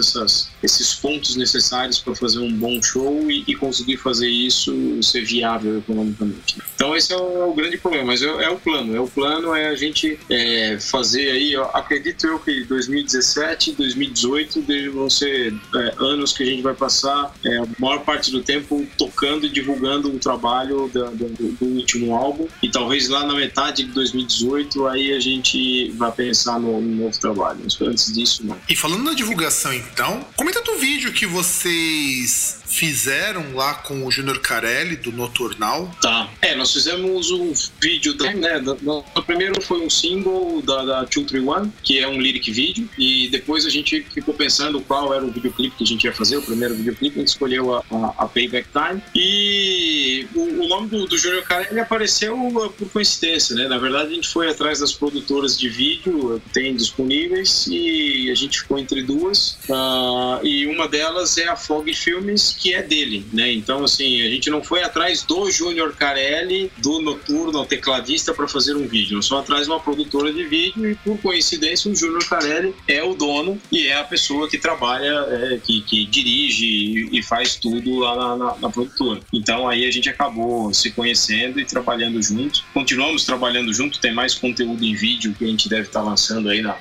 esses 0.63 0.93
pontos 0.95 1.35
necessários 1.35 1.99
para 1.99 2.15
fazer 2.15 2.39
um 2.39 2.51
bom 2.53 2.81
show 2.81 3.29
e, 3.29 3.43
e 3.47 3.55
conseguir 3.55 3.97
fazer 3.97 4.29
isso 4.29 4.73
ser 5.01 5.25
viável 5.25 5.77
economicamente. 5.79 6.57
Então 6.81 6.95
esse 6.95 7.13
é 7.13 7.15
o, 7.15 7.43
é 7.43 7.45
o 7.45 7.53
grande 7.53 7.77
problema, 7.77 8.05
mas 8.05 8.23
é, 8.23 8.25
é, 8.25 8.49
o 8.49 8.57
plano. 8.57 8.95
É 8.95 8.99
o 8.99 9.05
plano 9.05 9.53
é 9.53 9.67
a 9.67 9.75
gente 9.75 10.17
é, 10.27 10.79
fazer 10.79 11.29
aí, 11.29 11.55
ó, 11.55 11.69
acredito 11.75 12.25
eu 12.25 12.39
que 12.39 12.63
2017, 12.63 13.73
2018 13.73 14.65
vão 14.91 15.07
ser 15.07 15.53
é, 15.75 15.93
anos 15.99 16.33
que 16.33 16.41
a 16.41 16.45
gente 16.47 16.63
vai 16.63 16.73
passar 16.73 17.35
é, 17.45 17.57
a 17.57 17.67
maior 17.77 17.99
parte 17.99 18.31
do 18.31 18.41
tempo 18.41 18.83
tocando 18.97 19.45
e 19.45 19.49
divulgando 19.49 20.09
o 20.09 20.17
trabalho 20.17 20.89
do, 20.91 21.11
do, 21.11 21.51
do, 21.51 21.65
último 21.65 22.15
álbum 22.15 22.47
e 22.63 22.71
talvez 22.71 23.09
lá 23.09 23.27
na 23.27 23.35
metade 23.35 23.83
de 23.83 23.91
2018 23.91 24.87
aí 24.87 25.13
a 25.13 25.19
gente 25.19 25.91
vai 25.91 26.11
pensar 26.11 26.59
no, 26.59 26.81
no 26.81 27.03
novo 27.03 27.19
trabalho. 27.19 27.59
Mas 27.63 27.79
antes 27.79 28.11
disso, 28.11 28.43
não. 28.43 28.57
E 28.67 28.75
falando 28.75 29.03
na 29.03 29.13
divulgação 29.13 29.71
então, 29.71 30.25
comenta 30.35 30.59
do 30.63 30.75
vídeo 30.77 31.13
que 31.13 31.27
vocês 31.27 32.60
fizeram 32.71 33.53
lá 33.53 33.73
com 33.73 34.05
o 34.05 34.11
Júnior 34.11 34.39
Carelli 34.39 34.95
do 34.95 35.11
Noturnal. 35.11 35.91
Tá. 36.01 36.29
É, 36.41 36.55
nós 36.55 36.71
fizemos 36.71 37.29
um 37.29 37.53
vídeo, 37.79 38.13
da, 38.13 38.33
né? 38.33 38.59
Da, 38.59 38.73
da, 38.73 39.21
primeiro 39.21 39.61
foi 39.61 39.85
um 39.85 39.89
single 39.89 40.61
da, 40.61 40.83
da 40.85 41.03
231, 41.03 41.71
que 41.83 41.99
é 41.99 42.07
um 42.07 42.19
lyric 42.19 42.49
vídeo, 42.51 42.89
e 42.97 43.27
depois 43.29 43.65
a 43.65 43.69
gente 43.69 44.01
ficou 44.13 44.33
pensando 44.33 44.79
qual 44.81 45.13
era 45.13 45.23
o 45.23 45.31
videoclipe 45.31 45.75
que 45.75 45.83
a 45.83 45.87
gente 45.87 46.05
ia 46.05 46.13
fazer, 46.13 46.37
o 46.37 46.41
primeiro 46.41 46.73
videoclipe, 46.75 47.17
a 47.17 47.19
gente 47.19 47.27
escolheu 47.27 47.75
a, 47.75 47.83
a, 47.91 48.23
a 48.23 48.27
Payback 48.27 48.69
Time. 48.71 49.01
E 49.13 50.27
o, 50.33 50.63
o 50.63 50.67
nome 50.67 50.87
do, 50.87 51.05
do 51.05 51.17
Júnior 51.17 51.43
Carelli 51.43 51.79
apareceu 51.79 52.35
por 52.77 52.89
coincidência, 52.89 53.55
né? 53.55 53.67
Na 53.67 53.77
verdade, 53.77 54.11
a 54.11 54.15
gente 54.15 54.29
foi 54.29 54.49
atrás 54.49 54.79
das 54.79 54.93
produtoras 54.93 55.59
de 55.59 55.67
vídeo 55.67 56.41
que 56.45 56.53
tem 56.53 56.75
disponíveis 56.75 57.67
e 57.67 58.29
a 58.31 58.35
gente 58.35 58.61
ficou 58.61 58.79
entre 58.79 59.03
duas. 59.03 59.57
Uh, 59.69 60.45
e 60.45 60.67
uma 60.67 60.87
delas 60.87 61.37
é 61.37 61.47
a 61.47 61.55
Fog 61.55 61.93
Filmes, 61.93 62.55
que 62.61 62.75
é 62.75 62.83
dele, 62.83 63.25
né? 63.33 63.51
Então, 63.51 63.83
assim, 63.83 64.21
a 64.21 64.29
gente 64.29 64.49
não 64.49 64.63
foi 64.63 64.83
atrás 64.83 65.23
do 65.23 65.49
Júnior 65.49 65.95
Carelli, 65.95 66.71
do 66.77 67.01
Noturno, 67.01 67.65
tecladista, 67.65 68.33
para 68.33 68.47
fazer 68.47 68.75
um 68.75 68.87
vídeo. 68.87 69.15
Nós 69.15 69.27
fomos 69.27 69.43
atrás 69.43 69.63
de 69.63 69.71
uma 69.71 69.79
produtora 69.79 70.31
de 70.31 70.43
vídeo 70.43 70.91
e, 70.91 70.95
por 70.95 71.17
coincidência, 71.17 71.91
o 71.91 71.95
Júnior 71.95 72.23
Carelli 72.29 72.75
é 72.87 73.03
o 73.03 73.15
dono 73.15 73.59
e 73.71 73.87
é 73.87 73.97
a 73.97 74.03
pessoa 74.03 74.47
que 74.47 74.59
trabalha, 74.59 75.25
é, 75.29 75.57
que, 75.57 75.81
que, 75.81 76.05
dirige 76.05 77.09
e 77.11 77.23
faz 77.23 77.55
tudo 77.55 77.99
lá 77.99 78.15
na, 78.15 78.35
na, 78.35 78.57
na, 78.57 78.69
produtora. 78.69 79.21
Então, 79.33 79.67
aí 79.67 79.87
a 79.87 79.91
gente 79.91 80.07
acabou 80.07 80.71
se 80.73 80.91
conhecendo 80.91 81.59
e 81.59 81.65
trabalhando 81.65 82.21
junto. 82.21 82.63
Continuamos 82.73 83.25
trabalhando 83.25 83.73
junto, 83.73 83.99
tem 83.99 84.13
mais 84.13 84.35
conteúdo 84.35 84.83
em 84.83 84.93
vídeo 84.93 85.33
que 85.33 85.43
a 85.43 85.47
gente 85.47 85.67
deve 85.67 85.87
estar 85.87 86.01
lançando 86.01 86.49
aí 86.49 86.61
na, 86.61 86.77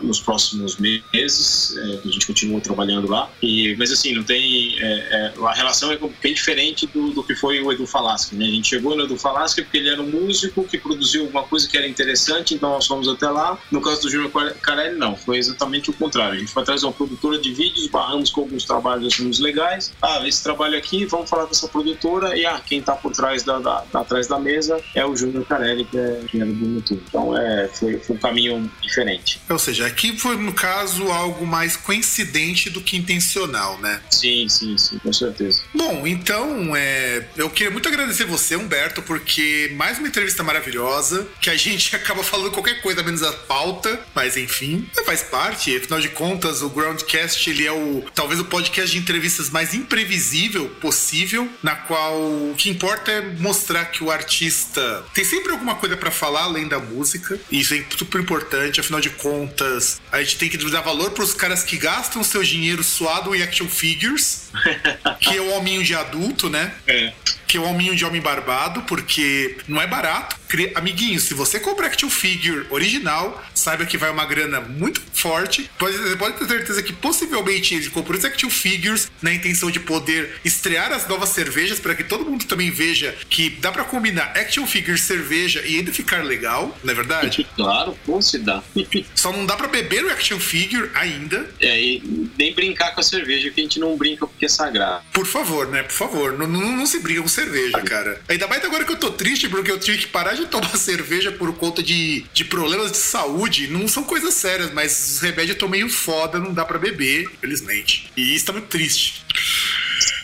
nos 0.00 0.20
próximos 0.20 0.76
meses. 0.78 1.76
É, 1.76 2.08
a 2.08 2.10
gente 2.12 2.26
continua 2.26 2.60
trabalhando 2.60 3.08
lá. 3.08 3.28
E, 3.42 3.74
mas, 3.76 3.90
assim, 3.90 4.14
não 4.14 4.22
tem. 4.22 4.76
É, 4.78 5.07
é, 5.10 5.32
a 5.42 5.52
relação 5.52 5.92
é 5.92 5.98
bem 6.22 6.34
diferente 6.34 6.86
do, 6.86 7.10
do 7.10 7.22
que 7.22 7.34
foi 7.34 7.60
o 7.60 7.72
Edu 7.72 7.86
Falaschi. 7.86 8.34
Né? 8.34 8.46
A 8.46 8.50
gente 8.50 8.68
chegou 8.68 8.96
no 8.96 9.04
Edu 9.04 9.16
Falaschi 9.16 9.62
porque 9.62 9.78
ele 9.78 9.90
era 9.90 10.00
um 10.00 10.08
músico 10.08 10.64
que 10.64 10.78
produziu 10.78 11.22
alguma 11.22 11.44
coisa 11.44 11.68
que 11.68 11.76
era 11.76 11.86
interessante, 11.86 12.54
então 12.54 12.70
nós 12.70 12.86
fomos 12.86 13.08
até 13.08 13.28
lá. 13.28 13.58
No 13.70 13.80
caso 13.80 14.02
do 14.02 14.10
Júnior 14.10 14.30
Carelli, 14.60 14.96
não, 14.96 15.16
foi 15.16 15.38
exatamente 15.38 15.90
o 15.90 15.92
contrário. 15.92 16.34
A 16.34 16.38
gente 16.38 16.52
foi 16.52 16.62
atrás 16.62 16.80
de 16.80 16.86
uma 16.86 16.92
produtora 16.92 17.38
de 17.38 17.52
vídeos, 17.52 17.86
barramos 17.88 18.30
com 18.30 18.42
alguns 18.42 18.64
trabalhos 18.64 19.12
assim, 19.12 19.30
legais. 19.42 19.92
Ah, 20.02 20.26
esse 20.26 20.42
trabalho 20.42 20.76
aqui, 20.76 21.04
vamos 21.04 21.28
falar 21.28 21.46
dessa 21.46 21.68
produtora 21.68 22.36
e 22.36 22.44
ah, 22.46 22.60
quem 22.64 22.80
está 22.80 22.94
por 22.94 23.12
trás 23.12 23.42
da, 23.42 23.58
da, 23.58 23.84
da, 23.92 24.00
atrás 24.00 24.26
da 24.26 24.38
mesa 24.38 24.80
é 24.94 25.04
o 25.04 25.16
Júnior 25.16 25.44
Carelli, 25.44 25.84
que 25.84 25.98
é 25.98 26.20
engenheiro 26.24 26.54
do 26.54 26.66
YouTube. 26.74 27.02
Então 27.08 27.36
é, 27.36 27.68
foi, 27.68 27.98
foi 27.98 28.16
um 28.16 28.18
caminho 28.18 28.70
diferente. 28.80 29.40
Ou 29.48 29.58
seja, 29.58 29.86
aqui 29.86 30.18
foi, 30.18 30.36
no 30.36 30.52
caso, 30.52 31.10
algo 31.10 31.46
mais 31.46 31.76
coincidente 31.76 32.70
do 32.70 32.80
que 32.80 32.96
intencional, 32.96 33.78
né? 33.78 34.00
Sim, 34.10 34.48
sim, 34.48 34.76
sim, 34.76 34.97
com 35.02 35.12
certeza. 35.12 35.62
Bom, 35.74 36.06
então, 36.06 36.76
é, 36.76 37.24
eu 37.36 37.50
queria 37.50 37.70
muito 37.70 37.88
agradecer 37.88 38.24
você, 38.24 38.56
Humberto, 38.56 39.02
porque 39.02 39.72
mais 39.76 39.98
uma 39.98 40.08
entrevista 40.08 40.42
maravilhosa, 40.42 41.26
que 41.40 41.50
a 41.50 41.56
gente 41.56 41.94
acaba 41.96 42.22
falando 42.22 42.50
qualquer 42.50 42.80
coisa 42.80 43.02
menos 43.02 43.22
a 43.22 43.32
pauta, 43.32 44.00
mas 44.14 44.36
enfim, 44.36 44.88
faz 45.04 45.22
parte. 45.22 45.76
Afinal 45.76 46.00
de 46.00 46.08
contas, 46.10 46.62
o 46.62 46.68
Groundcast 46.68 47.48
ele 47.48 47.66
é 47.66 47.72
o 47.72 48.04
talvez 48.14 48.40
o 48.40 48.44
podcast 48.44 48.90
de 48.90 48.98
entrevistas 48.98 49.50
mais 49.50 49.74
imprevisível 49.74 50.68
possível, 50.80 51.48
na 51.62 51.74
qual 51.74 52.14
o 52.14 52.54
que 52.56 52.70
importa 52.70 53.10
é 53.10 53.20
mostrar 53.20 53.86
que 53.86 54.02
o 54.02 54.10
artista 54.10 55.04
tem 55.14 55.24
sempre 55.24 55.52
alguma 55.52 55.74
coisa 55.76 55.96
para 55.96 56.10
falar 56.10 56.44
além 56.44 56.68
da 56.68 56.78
música. 56.78 57.38
Isso 57.50 57.74
é 57.74 57.84
super 57.96 58.20
importante, 58.20 58.80
afinal 58.80 59.00
de 59.00 59.10
contas, 59.10 60.00
a 60.10 60.22
gente 60.22 60.38
tem 60.38 60.48
que 60.48 60.58
dar 60.70 60.80
valor 60.80 61.10
para 61.12 61.24
os 61.24 61.34
caras 61.34 61.62
que 61.62 61.76
gastam 61.76 62.22
seu 62.22 62.42
dinheiro 62.42 62.82
suado 62.82 63.34
em 63.34 63.42
action 63.42 63.68
figures, 63.68 64.47
que 65.20 65.36
é 65.36 65.40
o 65.40 65.52
hominho 65.54 65.82
de 65.82 65.94
adulto, 65.94 66.48
né? 66.48 66.72
É 66.86 67.12
que 67.48 67.56
é 67.56 67.60
o 67.60 67.64
hominho 67.64 67.96
de 67.96 68.04
homem 68.04 68.20
barbado, 68.20 68.82
porque 68.82 69.56
não 69.66 69.80
é 69.80 69.86
barato. 69.86 70.36
Amiguinho, 70.74 71.18
se 71.18 71.34
você 71.34 71.58
compra 71.58 71.86
action 71.86 72.08
figure 72.08 72.66
original, 72.70 73.42
saiba 73.54 73.84
que 73.84 73.98
vai 73.98 74.10
uma 74.10 74.24
grana 74.24 74.60
muito 74.60 75.00
forte. 75.12 75.70
Pode, 75.78 75.96
pode 76.16 76.38
ter 76.38 76.46
certeza 76.46 76.82
que 76.82 76.92
possivelmente 76.92 77.74
ele 77.74 77.90
comprou 77.90 78.16
esse 78.16 78.26
action 78.26 78.50
figures 78.50 79.10
na 79.20 79.32
intenção 79.32 79.70
de 79.70 79.80
poder 79.80 80.36
estrear 80.44 80.92
as 80.92 81.08
novas 81.08 81.30
cervejas 81.30 81.80
para 81.80 81.94
que 81.94 82.04
todo 82.04 82.24
mundo 82.24 82.44
também 82.44 82.70
veja 82.70 83.14
que 83.28 83.50
dá 83.50 83.72
para 83.72 83.84
combinar 83.84 84.32
action 84.36 84.66
figure 84.66 84.98
cerveja 84.98 85.62
e 85.66 85.76
ainda 85.76 85.92
ficar 85.92 86.24
legal, 86.24 86.76
não 86.84 86.92
é 86.92 86.94
verdade? 86.94 87.46
Claro, 87.58 87.98
pô, 88.06 88.22
se 88.22 88.38
dá. 88.38 88.62
Só 89.14 89.32
não 89.32 89.44
dá 89.44 89.56
para 89.56 89.66
beber 89.66 90.04
o 90.04 90.10
action 90.10 90.38
figure 90.38 90.90
ainda. 90.94 91.50
É, 91.60 91.80
e 91.80 92.30
nem 92.38 92.54
brincar 92.54 92.94
com 92.94 93.00
a 93.00 93.02
cerveja, 93.02 93.50
que 93.50 93.60
a 93.60 93.64
gente 93.64 93.80
não 93.80 93.96
brinca 93.96 94.26
porque 94.38 94.46
é 94.46 94.48
sagrado. 94.48 95.04
Por 95.12 95.26
favor, 95.26 95.66
né? 95.68 95.82
Por 95.82 95.92
favor, 95.92 96.38
não, 96.38 96.46
não, 96.46 96.86
se 96.86 97.00
briga 97.00 97.20
com 97.20 97.28
cerveja, 97.28 97.82
cara. 97.82 98.20
Ainda 98.28 98.46
mais 98.46 98.64
agora 98.64 98.84
que 98.84 98.92
eu 98.92 98.96
tô 98.96 99.10
triste 99.10 99.48
porque 99.48 99.70
eu 99.70 99.80
tive 99.80 99.98
que 99.98 100.06
parar 100.06 100.34
de 100.34 100.46
tomar 100.46 100.74
cerveja 100.78 101.32
por 101.32 101.52
conta 101.56 101.82
de, 101.82 102.24
de 102.32 102.44
problemas 102.44 102.92
de 102.92 102.98
saúde. 102.98 103.66
Não 103.66 103.88
são 103.88 104.04
coisas 104.04 104.34
sérias, 104.34 104.72
mas 104.72 105.14
os 105.14 105.18
remédios 105.18 105.50
eu 105.50 105.58
tô 105.58 105.68
meio 105.68 105.90
foda, 105.90 106.38
não 106.38 106.54
dá 106.54 106.64
para 106.64 106.78
beber, 106.78 107.24
infelizmente. 107.24 108.12
E 108.16 108.34
isso 108.34 108.46
tá 108.46 108.52
muito 108.52 108.68
triste 108.68 109.24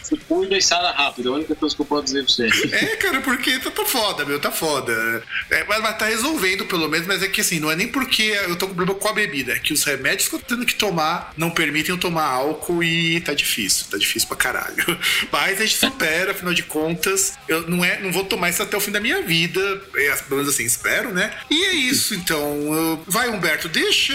se 0.04 0.16
cuida 0.16 0.58
rápido. 0.92 1.28
É 1.28 1.32
a 1.32 1.34
única 1.36 1.54
coisa 1.54 1.74
que 1.74 1.82
eu 1.82 1.86
posso 1.86 2.04
dizer 2.04 2.24
pra 2.24 2.32
você. 2.32 2.74
É, 2.84 2.96
cara, 2.96 3.20
porque 3.20 3.58
tá, 3.58 3.70
tá 3.70 3.84
foda, 3.84 4.24
meu, 4.24 4.38
tá 4.40 4.50
foda. 4.50 5.22
É, 5.50 5.64
mas, 5.64 5.80
mas 5.80 5.96
tá 5.96 6.06
resolvendo, 6.06 6.66
pelo 6.66 6.88
menos, 6.88 7.06
mas 7.06 7.22
é 7.22 7.28
que 7.28 7.40
assim, 7.40 7.60
não 7.60 7.70
é 7.70 7.76
nem 7.76 7.88
porque 7.88 8.22
eu 8.22 8.56
tô 8.56 8.66
com 8.68 8.74
problema 8.74 8.98
com 8.98 9.08
a 9.08 9.12
bebida, 9.12 9.52
é 9.52 9.58
que 9.58 9.72
os 9.72 9.84
remédios 9.84 10.28
que 10.28 10.34
eu 10.34 10.40
tô 10.40 10.54
tendo 10.54 10.66
que 10.66 10.74
tomar 10.74 11.32
não 11.36 11.50
permitem 11.50 11.94
eu 11.94 11.98
tomar 11.98 12.24
álcool 12.24 12.82
e 12.82 13.20
tá 13.20 13.32
difícil, 13.32 13.86
tá 13.90 13.96
difícil 13.96 14.28
pra 14.28 14.36
caralho. 14.36 14.84
Mas 15.30 15.60
a 15.60 15.66
gente 15.66 15.76
supera, 15.76 16.32
afinal 16.32 16.52
de 16.52 16.64
contas, 16.64 17.34
eu 17.48 17.68
não, 17.68 17.84
é, 17.84 18.00
não 18.00 18.12
vou 18.12 18.24
tomar 18.24 18.50
isso 18.50 18.62
até 18.62 18.76
o 18.76 18.80
fim 18.80 18.90
da 18.90 19.00
minha 19.00 19.22
vida, 19.22 19.60
é, 19.94 20.14
pelo 20.16 20.40
menos 20.40 20.52
assim, 20.52 20.64
espero, 20.64 21.12
né? 21.12 21.32
E 21.50 21.64
é 21.64 21.72
isso, 21.72 22.14
então. 22.14 23.02
Vai, 23.06 23.28
Humberto, 23.28 23.68
deixa. 23.68 24.14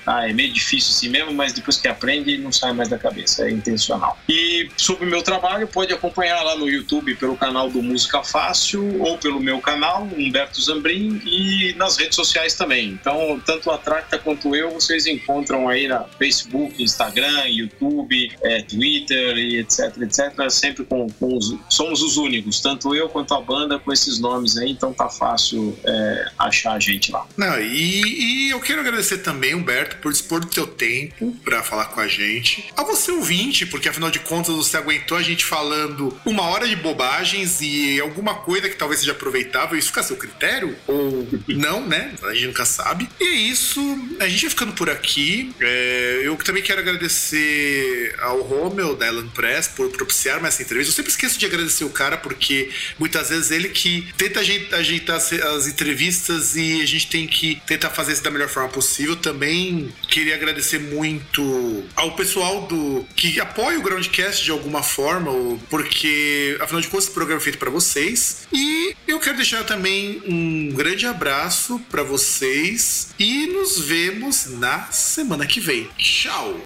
Tá? 0.05 0.27
É 0.27 0.33
meio 0.33 0.51
difícil 0.51 0.91
assim 0.91 1.09
mesmo, 1.09 1.33
mas 1.33 1.53
depois 1.53 1.77
que 1.77 1.87
aprende, 1.87 2.37
não 2.37 2.51
sai 2.51 2.73
mais 2.73 2.89
da 2.89 2.97
cabeça, 2.97 3.47
é 3.47 3.51
intencional. 3.51 4.17
E 4.27 4.69
sobre 4.77 5.05
o 5.05 5.09
meu 5.09 5.21
trabalho, 5.21 5.67
pode 5.67 5.93
acompanhar 5.93 6.41
lá 6.43 6.55
no 6.55 6.69
YouTube 6.69 7.15
pelo 7.15 7.37
canal 7.37 7.69
do 7.69 7.81
Música 7.81 8.23
Fácil 8.23 9.01
ou 9.01 9.17
pelo 9.17 9.39
meu 9.39 9.59
canal, 9.59 10.03
Humberto 10.17 10.61
Zambrin, 10.61 11.21
e 11.25 11.73
nas 11.77 11.97
redes 11.97 12.15
sociais 12.15 12.55
também. 12.55 12.89
Então, 12.89 13.41
tanto 13.45 13.69
a 13.71 13.77
Tracta 13.77 14.17
quanto 14.17 14.55
eu, 14.55 14.71
vocês 14.71 15.05
encontram 15.05 15.67
aí 15.67 15.87
na 15.87 16.03
Facebook, 16.03 16.81
Instagram, 16.81 17.47
YouTube, 17.47 18.31
é, 18.43 18.61
Twitter 18.61 19.37
e 19.37 19.59
etc, 19.59 19.97
etc. 20.01 20.49
Sempre 20.49 20.85
com, 20.85 21.07
com 21.19 21.37
os, 21.37 21.55
somos 21.69 22.01
os 22.01 22.17
únicos, 22.17 22.59
tanto 22.59 22.95
eu 22.95 23.09
quanto 23.09 23.33
a 23.33 23.41
banda 23.41 23.79
com 23.79 23.91
esses 23.91 24.19
nomes 24.19 24.57
aí, 24.57 24.71
então 24.71 24.93
tá 24.93 25.09
fácil 25.09 25.77
é, 25.83 26.12
achar 26.37 26.73
a 26.73 26.79
gente 26.79 27.11
lá. 27.11 27.25
Não, 27.37 27.59
e, 27.59 28.47
e, 28.47 28.49
eu 28.49 28.59
quero 28.59 28.81
agradecer 28.81 29.19
também, 29.19 29.55
Humberto, 29.55 29.97
por 29.97 30.11
dispor 30.11 30.39
do 30.39 30.47
teu 30.47 30.67
tempo 30.67 31.35
para 31.43 31.63
falar 31.63 31.85
com 31.85 31.99
a 31.99 32.07
gente. 32.07 32.71
A 32.75 32.83
você 32.83 33.11
ouvinte, 33.11 33.65
porque 33.65 33.89
afinal 33.89 34.11
de 34.11 34.19
contas 34.19 34.55
você 34.55 34.77
aguentou 34.77 35.17
a 35.17 35.21
gente 35.21 35.45
falando 35.45 36.17
uma 36.25 36.43
hora 36.43 36.67
de 36.67 36.75
bobagens 36.75 37.59
e 37.61 37.99
alguma 37.99 38.35
coisa 38.35 38.69
que 38.69 38.75
talvez 38.75 38.99
seja 38.99 39.11
aproveitável, 39.11 39.77
isso 39.77 39.87
fica 39.87 40.01
a 40.01 40.03
seu 40.03 40.17
critério? 40.17 40.75
Ou 40.87 41.27
não, 41.47 41.85
né? 41.85 42.13
A 42.23 42.33
gente 42.33 42.47
nunca 42.47 42.65
sabe. 42.65 43.09
E 43.19 43.23
é 43.23 43.31
isso, 43.31 43.81
a 44.19 44.27
gente 44.27 44.41
vai 44.41 44.49
ficando 44.49 44.73
por 44.73 44.89
aqui. 44.89 45.53
É, 45.59 46.21
eu 46.23 46.35
também 46.37 46.63
quero 46.63 46.79
agradecer 46.79 48.15
ao 48.19 48.41
Romeu 48.41 48.95
da 48.95 49.07
Ellen 49.07 49.27
Press 49.29 49.67
por 49.67 49.89
propiciar 49.89 50.43
essa 50.45 50.61
entrevista. 50.61 50.91
Eu 50.91 50.95
sempre 50.95 51.11
esqueço 51.11 51.37
de 51.37 51.45
agradecer 51.45 51.83
o 51.83 51.89
cara, 51.89 52.17
porque 52.17 52.69
muitas 52.99 53.29
vezes 53.29 53.51
ele 53.51 53.69
que 53.69 54.07
tenta 54.17 54.39
ajeitar 54.39 55.17
as 55.17 55.67
entrevistas 56.03 56.55
e 56.55 56.81
a 56.81 56.85
gente 56.85 57.07
tem 57.07 57.27
que 57.27 57.61
tentar 57.65 57.89
fazer 57.89 58.13
isso 58.13 58.23
da 58.23 58.31
melhor 58.31 58.49
forma 58.49 58.69
possível. 58.69 59.15
Também 59.15 59.93
queria 60.09 60.35
agradecer 60.35 60.79
muito 60.79 61.83
ao 61.95 62.11
pessoal 62.11 62.67
do 62.67 63.05
que 63.15 63.39
apoia 63.39 63.79
o 63.79 63.81
Groundcast 63.81 64.43
de 64.43 64.51
alguma 64.51 64.83
forma, 64.83 65.31
porque 65.69 66.57
afinal 66.59 66.81
de 66.81 66.87
contas 66.87 67.05
esse 67.05 67.13
programa 67.13 67.41
é 67.41 67.43
feito 67.43 67.57
para 67.57 67.69
vocês. 67.69 68.47
E 68.51 68.95
eu 69.07 69.19
quero 69.19 69.37
deixar 69.37 69.63
também 69.63 70.21
um 70.27 70.71
grande 70.73 71.05
abraço 71.05 71.79
para 71.89 72.03
vocês 72.03 73.09
e 73.17 73.47
nos 73.47 73.79
vemos 73.79 74.45
na 74.47 74.87
semana 74.91 75.45
que 75.45 75.59
vem. 75.59 75.89
Tchau! 75.97 76.61